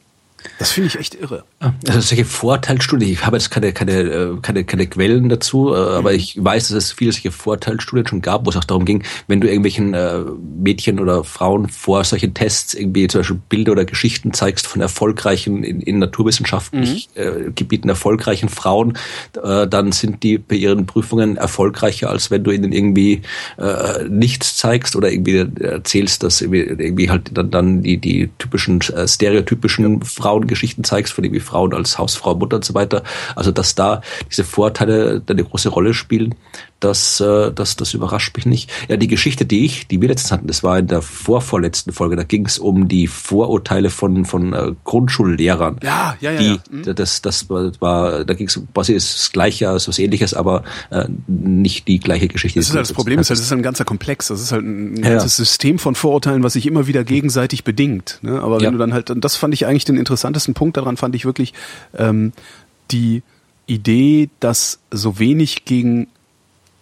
Das 0.59 0.71
finde 0.71 0.89
ich 0.89 0.99
echt 0.99 1.15
irre. 1.17 1.45
Also 1.61 2.01
solche 2.01 2.25
Vorteilsstudien, 2.25 3.13
ich 3.13 3.27
habe 3.27 3.37
jetzt 3.37 3.51
keine, 3.51 3.73
keine, 3.73 3.93
äh, 3.93 4.37
keine, 4.41 4.65
keine 4.65 4.87
Quellen 4.87 5.29
dazu, 5.29 5.75
äh, 5.75 5.77
aber 5.77 6.15
ich 6.15 6.43
weiß, 6.43 6.69
dass 6.69 6.77
es 6.77 6.93
viele 6.93 7.13
solche 7.13 7.33
Vorteilsstudien 7.33 8.07
schon 8.07 8.23
gab, 8.23 8.47
wo 8.47 8.51
es 8.51 8.57
auch 8.57 8.65
darum 8.65 8.85
ging, 8.85 9.03
wenn 9.27 9.41
du 9.41 9.49
irgendwelchen 9.49 9.95
äh, 9.95 10.21
Mädchen 10.59 11.01
oder 11.01 11.25
Frauen 11.25 11.69
vor 11.69 12.05
solchen 12.05 12.35
Tests 12.35 12.75
irgendwie 12.75 13.09
zum 13.09 13.21
Beispiel 13.21 13.41
Bilder 13.49 13.73
oder 13.73 13.85
Geschichten 13.85 14.33
zeigst 14.33 14.67
von 14.69 14.81
erfolgreichen, 14.81 15.65
in, 15.65 15.81
in 15.81 15.99
naturwissenschaftlichen 15.99 17.09
mhm. 17.17 17.55
Gebieten 17.55 17.89
erfolgreichen 17.89 18.49
Frauen, 18.49 18.97
dann 19.33 19.93
sind 19.93 20.23
die 20.23 20.39
bei 20.39 20.57
ihren 20.57 20.87
Prüfungen 20.87 21.37
erfolgreicher, 21.37 22.11
als 22.11 22.31
wenn 22.31 22.45
du 22.45 22.51
ihnen 22.51 22.73
irgendwie 22.73 23.23
nichts 24.09 24.57
zeigst 24.57 24.97
oder 24.97 25.11
irgendwie 25.11 25.47
erzählst, 25.63 26.23
dass 26.23 26.41
irgendwie, 26.41 27.11
halt 27.11 27.31
dann, 27.33 27.51
dann 27.51 27.83
die, 27.83 27.99
die 27.99 28.31
typischen, 28.39 28.81
stereotypischen 28.83 30.03
Frauen 30.03 30.28
Frauengeschichten 30.29 30.85
zeigst, 30.85 31.15
von 31.15 31.25
irgendwie 31.25 31.41
Frauen 31.41 31.73
als 31.73 31.97
Hausfrau, 31.97 32.35
Mutter 32.35 32.57
und 32.57 32.65
so 32.65 32.75
weiter. 32.75 33.03
Also 33.35 33.51
dass 33.51 33.75
da 33.75 34.03
diese 34.31 34.45
Vorteile 34.45 35.23
eine 35.27 35.43
große 35.43 35.71
Rolle 35.71 35.95
spielen, 35.95 36.35
das, 36.81 37.21
äh, 37.21 37.53
das, 37.53 37.77
das 37.77 37.95
überrascht 37.95 38.37
mich 38.37 38.47
nicht. 38.47 38.71
Ja, 38.89 38.97
die 38.97 39.09
Geschichte, 39.09 39.45
die 39.45 39.65
ich, 39.65 39.89
die 39.89 40.01
wir 40.01 40.09
letztens 40.09 40.33
hatten, 40.33 40.47
das 40.47 40.63
war 40.63 40.79
in 40.79 40.87
der 40.87 41.03
vorvorletzten 41.03 41.93
Folge, 41.93 42.17
da 42.17 42.23
ging 42.23 42.47
es 42.47 42.59
um 42.59 42.89
die 42.89 43.09
Vorurteile 43.09 43.91
von, 43.91 44.25
von 44.25 44.53
äh, 44.53 44.73
Grundschullehrern. 44.85 45.81
Ja, 45.83 46.17
ja, 46.21 46.33
ja. 46.33 46.39
Die, 46.39 46.47
ja. 46.47 46.59
Mhm. 46.71 46.95
Das, 46.95 47.23
das 47.23 47.51
war, 47.51 48.25
da 48.25 48.35
ging 48.35 48.47
es 48.47 48.61
quasi 48.73 48.95
das 48.95 49.33
Gleiche, 49.33 49.69
also 49.69 49.89
was 49.89 49.99
Ähnliches, 49.99 50.35
aber 50.35 50.63
äh, 50.91 51.07
nicht 51.27 51.89
die 51.89 51.99
gleiche 51.99 52.29
Geschichte. 52.29 52.61
Das 52.61 52.69
ist 52.69 52.75
halt 52.75 52.89
das 52.89 52.93
Problem, 52.93 53.19
ist 53.19 53.31
halt, 53.31 53.39
das 53.39 53.47
ist 53.47 53.53
ein 53.53 53.63
ganzer 53.63 53.85
Komplex. 53.85 54.29
Das 54.29 54.41
ist 54.41 54.53
halt 54.53 54.65
ein 54.65 55.03
ganzes 55.03 55.37
ja. 55.37 55.45
System 55.45 55.79
von 55.79 55.95
Vorurteilen, 55.95 56.43
was 56.43 56.53
sich 56.53 56.67
immer 56.67 56.87
wieder 56.87 57.03
gegenseitig 57.03 57.65
bedingt. 57.65 58.19
Ne? 58.23 58.41
Aber 58.41 58.57
wenn 58.57 58.65
ja. 58.65 58.71
du 58.71 58.79
dann 58.79 58.93
halt, 58.93 59.11
und 59.11 59.25
das 59.25 59.35
fand 59.37 59.53
ich 59.55 59.67
eigentlich 59.67 59.85
den 59.85 59.97
interessantesten 59.97 60.55
Punkt 60.55 60.77
daran, 60.77 60.97
fand 60.97 61.17
ich 61.17 61.25
wirklich 61.25 61.55
ähm, 61.97 62.33
die 62.91 63.23
Idee, 63.67 64.31
dass 64.41 64.79
so 64.91 65.19
wenig 65.19 65.65
gegen 65.65 66.09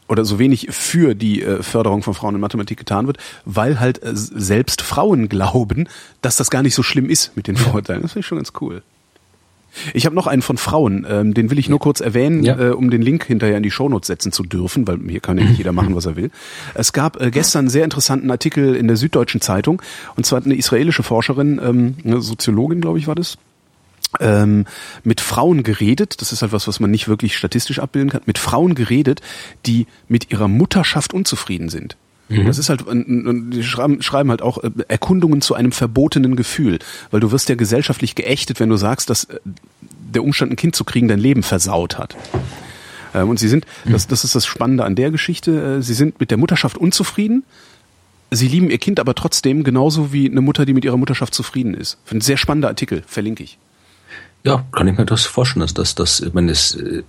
oder 0.08 0.24
so 0.24 0.38
wenig 0.38 0.68
für 0.70 1.14
die 1.14 1.42
äh, 1.42 1.62
Förderung 1.62 2.02
von 2.02 2.14
Frauen 2.14 2.34
in 2.34 2.40
Mathematik 2.40 2.78
getan 2.78 3.06
wird, 3.06 3.18
weil 3.44 3.80
halt 3.80 4.02
äh, 4.02 4.10
selbst 4.14 4.82
Frauen 4.82 5.28
glauben, 5.28 5.88
dass 6.22 6.36
das 6.36 6.50
gar 6.50 6.62
nicht 6.62 6.74
so 6.74 6.82
schlimm 6.82 7.08
ist 7.10 7.36
mit 7.36 7.46
den 7.46 7.56
Vorurteilen. 7.56 8.02
Das 8.02 8.12
finde 8.12 8.20
ich 8.20 8.26
schon 8.26 8.38
ganz 8.38 8.52
cool. 8.60 8.82
Ich 9.92 10.06
habe 10.06 10.14
noch 10.14 10.26
einen 10.26 10.42
von 10.42 10.56
Frauen, 10.56 11.06
ähm, 11.08 11.34
den 11.34 11.50
will 11.50 11.58
ich 11.58 11.68
nur 11.68 11.78
kurz 11.78 12.00
erwähnen, 12.00 12.42
ja. 12.42 12.58
äh, 12.58 12.70
um 12.70 12.90
den 12.90 13.02
Link 13.02 13.24
hinterher 13.24 13.56
in 13.56 13.62
die 13.62 13.70
Shownotes 13.70 14.06
setzen 14.06 14.32
zu 14.32 14.42
dürfen, 14.42 14.86
weil 14.88 14.98
hier 15.08 15.20
kann 15.20 15.38
ja 15.38 15.44
nicht 15.44 15.58
jeder 15.58 15.72
machen, 15.72 15.94
was 15.96 16.06
er 16.06 16.16
will. 16.16 16.30
Es 16.74 16.92
gab 16.92 17.20
äh, 17.20 17.30
gestern 17.30 17.60
einen 17.60 17.68
sehr 17.68 17.84
interessanten 17.84 18.30
Artikel 18.30 18.74
in 18.74 18.88
der 18.88 18.96
Süddeutschen 18.96 19.40
Zeitung, 19.40 19.82
und 20.16 20.24
zwar 20.24 20.42
eine 20.42 20.54
israelische 20.54 21.02
Forscherin, 21.02 21.60
ähm, 21.62 21.96
eine 22.04 22.20
Soziologin, 22.20 22.80
glaube 22.80 22.98
ich, 22.98 23.06
war 23.06 23.14
das, 23.14 23.36
mit 25.04 25.20
Frauen 25.20 25.62
geredet, 25.62 26.20
das 26.20 26.32
ist 26.32 26.42
halt 26.42 26.52
was, 26.52 26.68
was 26.68 26.80
man 26.80 26.90
nicht 26.90 27.08
wirklich 27.08 27.36
statistisch 27.36 27.78
abbilden 27.78 28.10
kann, 28.10 28.22
mit 28.26 28.38
Frauen 28.38 28.74
geredet, 28.74 29.20
die 29.66 29.86
mit 30.08 30.30
ihrer 30.30 30.48
Mutterschaft 30.48 31.14
unzufrieden 31.14 31.68
sind. 31.68 31.96
Mhm. 32.28 32.46
Das 32.46 32.58
ist 32.58 32.68
halt, 32.68 32.84
die 32.88 33.62
schreiben, 33.62 34.02
schreiben 34.02 34.30
halt 34.30 34.42
auch 34.42 34.62
äh, 34.62 34.70
Erkundungen 34.88 35.40
zu 35.40 35.54
einem 35.54 35.72
verbotenen 35.72 36.36
Gefühl, 36.36 36.78
weil 37.10 37.20
du 37.20 37.30
wirst 37.30 37.48
ja 37.48 37.54
gesellschaftlich 37.54 38.14
geächtet, 38.14 38.58
wenn 38.58 38.68
du 38.68 38.76
sagst, 38.76 39.10
dass 39.10 39.24
äh, 39.24 39.38
der 40.12 40.24
Umstand, 40.24 40.52
ein 40.52 40.56
Kind 40.56 40.74
zu 40.74 40.84
kriegen, 40.84 41.08
dein 41.08 41.20
Leben 41.20 41.42
versaut 41.42 41.98
hat. 41.98 42.16
Ähm, 43.14 43.28
und 43.28 43.38
sie 43.38 43.48
sind, 43.48 43.66
mhm. 43.84 43.92
das, 43.92 44.08
das 44.08 44.24
ist 44.24 44.34
das 44.34 44.44
Spannende 44.44 44.84
an 44.84 44.96
der 44.96 45.10
Geschichte, 45.10 45.78
äh, 45.78 45.82
sie 45.82 45.94
sind 45.94 46.18
mit 46.18 46.30
der 46.30 46.38
Mutterschaft 46.38 46.78
unzufrieden, 46.78 47.44
sie 48.32 48.48
lieben 48.48 48.70
ihr 48.70 48.78
Kind 48.78 48.98
aber 48.98 49.14
trotzdem 49.14 49.62
genauso 49.62 50.12
wie 50.12 50.28
eine 50.28 50.40
Mutter, 50.40 50.66
die 50.66 50.74
mit 50.74 50.84
ihrer 50.84 50.96
Mutterschaft 50.96 51.32
zufrieden 51.32 51.74
ist. 51.74 51.98
Ein 52.10 52.20
sehr 52.20 52.36
spannender 52.36 52.68
Artikel, 52.68 53.04
verlinke 53.06 53.44
ich. 53.44 53.58
Ja, 54.46 54.64
kann 54.70 54.86
ich 54.86 54.96
mir 54.96 55.04
das 55.04 55.26
vorstellen, 55.26 55.62
dass 55.62 55.74
das, 55.74 55.96
das, 55.96 56.20
ich 56.20 56.32
meine, 56.32 56.52
es, 56.52 56.76
äh, 56.76 57.02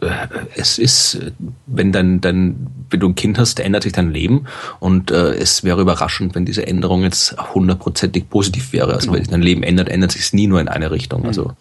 es 0.56 0.80
ist, 0.80 1.20
wenn 1.68 1.92
dein, 1.92 2.20
dein, 2.20 2.66
wenn 2.90 3.00
du 3.00 3.10
ein 3.10 3.14
Kind 3.14 3.38
hast, 3.38 3.60
ändert 3.60 3.84
sich 3.84 3.94
dein 3.94 4.10
Leben 4.10 4.46
und 4.80 5.12
äh, 5.12 5.36
es 5.36 5.64
wäre 5.64 5.80
überraschend, 5.80 6.34
wenn 6.34 6.46
diese 6.46 6.66
Änderung 6.66 7.04
jetzt 7.04 7.36
hundertprozentig 7.54 8.28
positiv 8.28 8.74
wäre. 8.74 8.96
Also 8.96 9.12
wenn 9.12 9.20
sich 9.20 9.30
dein 9.30 9.44
Leben 9.44 9.62
ändert, 9.62 9.88
ändert 9.88 10.14
sich 10.14 10.24
es 10.24 10.34
nie 10.34 10.48
nur 10.48 10.60
in 10.60 10.68
eine 10.68 10.90
Richtung. 10.90 11.22
Mhm. 11.22 11.28
Also 11.28 11.54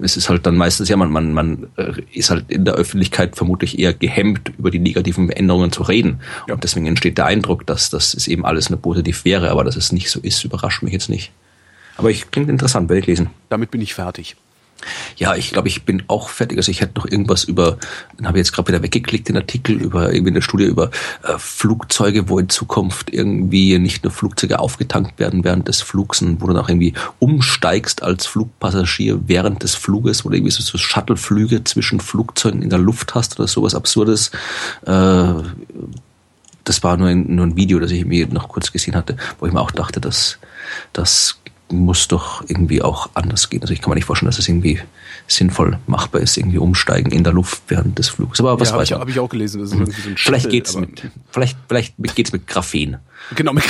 es 0.00 0.16
ist 0.16 0.28
halt 0.28 0.46
dann 0.46 0.56
meistens 0.56 0.88
ja, 0.88 0.96
man, 0.96 1.12
man, 1.12 1.32
man 1.32 1.68
äh, 1.76 1.92
ist 2.12 2.30
halt 2.30 2.50
in 2.50 2.64
der 2.64 2.74
Öffentlichkeit 2.74 3.36
vermutlich 3.36 3.78
eher 3.78 3.94
gehemmt, 3.94 4.50
über 4.58 4.72
die 4.72 4.80
negativen 4.80 5.30
Änderungen 5.30 5.70
zu 5.70 5.84
reden. 5.84 6.18
Ja. 6.48 6.54
Und 6.54 6.64
deswegen 6.64 6.86
entsteht 6.86 7.18
der 7.18 7.26
Eindruck, 7.26 7.64
dass 7.68 7.88
das 7.88 8.14
ist 8.14 8.26
eben 8.26 8.44
alles 8.44 8.68
nur 8.68 8.82
positiv 8.82 9.24
wäre, 9.24 9.52
aber 9.52 9.62
dass 9.62 9.76
es 9.76 9.92
nicht 9.92 10.10
so 10.10 10.18
ist, 10.18 10.42
überrascht 10.42 10.82
mich 10.82 10.92
jetzt 10.92 11.08
nicht. 11.08 11.30
Aber 11.96 12.10
ich 12.10 12.32
klingt 12.32 12.50
interessant, 12.50 12.88
werde 12.88 12.98
ich 12.98 13.06
lesen. 13.06 13.30
Damit 13.48 13.70
bin 13.70 13.80
ich 13.80 13.94
fertig. 13.94 14.34
Ja, 15.16 15.34
ich 15.34 15.52
glaube, 15.52 15.68
ich 15.68 15.84
bin 15.84 16.02
auch 16.08 16.28
fertig. 16.28 16.58
Also 16.58 16.70
ich 16.70 16.80
hätte 16.80 16.98
noch 16.98 17.06
irgendwas 17.06 17.44
über, 17.44 17.78
dann 18.16 18.26
habe 18.26 18.38
ich 18.38 18.46
jetzt 18.46 18.52
gerade 18.52 18.68
wieder 18.68 18.82
weggeklickt, 18.82 19.28
den 19.28 19.36
Artikel 19.36 19.76
über 19.76 20.12
irgendwie 20.12 20.32
eine 20.32 20.42
Studie 20.42 20.64
über 20.64 20.90
äh, 21.22 21.38
Flugzeuge, 21.38 22.28
wo 22.28 22.38
in 22.38 22.48
Zukunft 22.48 23.12
irgendwie 23.12 23.78
nicht 23.78 24.04
nur 24.04 24.12
Flugzeuge 24.12 24.58
aufgetankt 24.58 25.18
werden 25.18 25.44
während 25.44 25.68
des 25.68 25.82
Flugs, 25.82 26.22
wo 26.22 26.46
du 26.46 26.54
dann 26.54 26.64
auch 26.64 26.68
irgendwie 26.68 26.94
umsteigst 27.18 28.02
als 28.02 28.26
Flugpassagier 28.26 29.20
während 29.26 29.62
des 29.62 29.74
Fluges, 29.74 30.24
wo 30.24 30.30
du 30.30 30.36
irgendwie 30.36 30.52
so, 30.52 30.62
so 30.62 30.78
Shuttleflüge 30.78 31.64
zwischen 31.64 32.00
Flugzeugen 32.00 32.62
in 32.62 32.70
der 32.70 32.78
Luft 32.78 33.14
hast 33.14 33.38
oder 33.38 33.48
sowas 33.48 33.74
Absurdes. 33.74 34.30
Äh, 34.86 35.32
das 36.64 36.82
war 36.82 36.96
nur 36.96 37.08
ein, 37.08 37.34
nur 37.34 37.46
ein 37.46 37.56
Video, 37.56 37.78
das 37.78 37.90
ich 37.90 38.04
mir 38.04 38.28
noch 38.28 38.48
kurz 38.48 38.70
gesehen 38.72 38.94
hatte, 38.94 39.16
wo 39.38 39.46
ich 39.46 39.52
mir 39.52 39.60
auch 39.60 39.70
dachte, 39.70 40.00
dass 40.00 40.38
das 40.92 41.39
muss 41.72 42.08
doch 42.08 42.42
irgendwie 42.48 42.82
auch 42.82 43.10
anders 43.14 43.50
gehen. 43.50 43.62
Also 43.62 43.72
ich 43.72 43.80
kann 43.80 43.90
mir 43.90 43.96
nicht 43.96 44.04
vorstellen, 44.04 44.30
dass 44.30 44.38
es 44.38 44.48
irgendwie 44.48 44.80
sinnvoll 45.26 45.78
machbar 45.86 46.20
ist, 46.20 46.36
irgendwie 46.36 46.58
umsteigen 46.58 47.12
in 47.12 47.24
der 47.24 47.32
Luft 47.32 47.62
während 47.68 47.98
des 47.98 48.08
Fluges. 48.08 48.40
Aber 48.40 48.58
was 48.58 48.70
ja, 48.70 48.76
weiß 48.76 48.90
ich, 48.90 48.92
habe 48.94 49.10
ich 49.10 49.20
auch 49.20 49.28
gelesen. 49.28 49.60
Das 49.60 49.70
ist 49.70 49.76
mhm. 49.76 49.82
irgendwie 49.82 50.00
so 50.00 50.08
ein 50.08 50.16
vielleicht 50.16 50.50
geht's 50.50 50.76
mit, 50.76 51.02
vielleicht, 51.30 51.56
vielleicht 51.68 51.96
geht's 52.16 52.32
mit 52.32 52.46
Graphen. 52.46 52.98
Genau, 53.34 53.52
mit, 53.52 53.64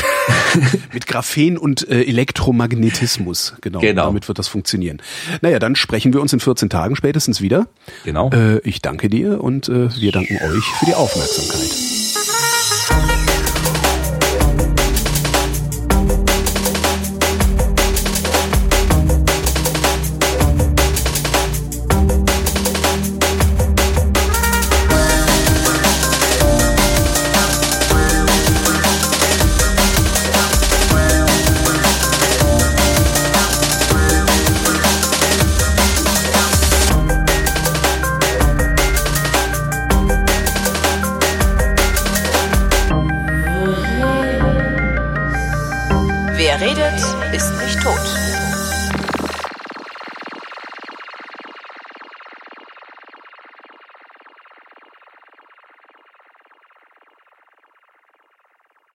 mit 0.92 1.06
Graphen 1.06 1.58
und 1.58 1.88
äh, 1.88 2.02
Elektromagnetismus. 2.02 3.54
Genau, 3.60 3.80
Genau. 3.80 4.06
damit 4.06 4.28
wird 4.28 4.38
das 4.38 4.48
funktionieren. 4.48 5.02
Naja, 5.42 5.58
dann 5.58 5.76
sprechen 5.76 6.12
wir 6.12 6.20
uns 6.20 6.32
in 6.32 6.40
14 6.40 6.70
Tagen 6.70 6.96
spätestens 6.96 7.40
wieder. 7.40 7.66
Genau. 8.04 8.30
Äh, 8.30 8.58
ich 8.60 8.80
danke 8.80 9.10
dir 9.10 9.42
und 9.42 9.68
äh, 9.68 9.94
wir 9.94 10.12
danken 10.12 10.36
euch 10.36 10.64
für 10.78 10.86
die 10.86 10.94
Aufmerksamkeit. 10.94 11.99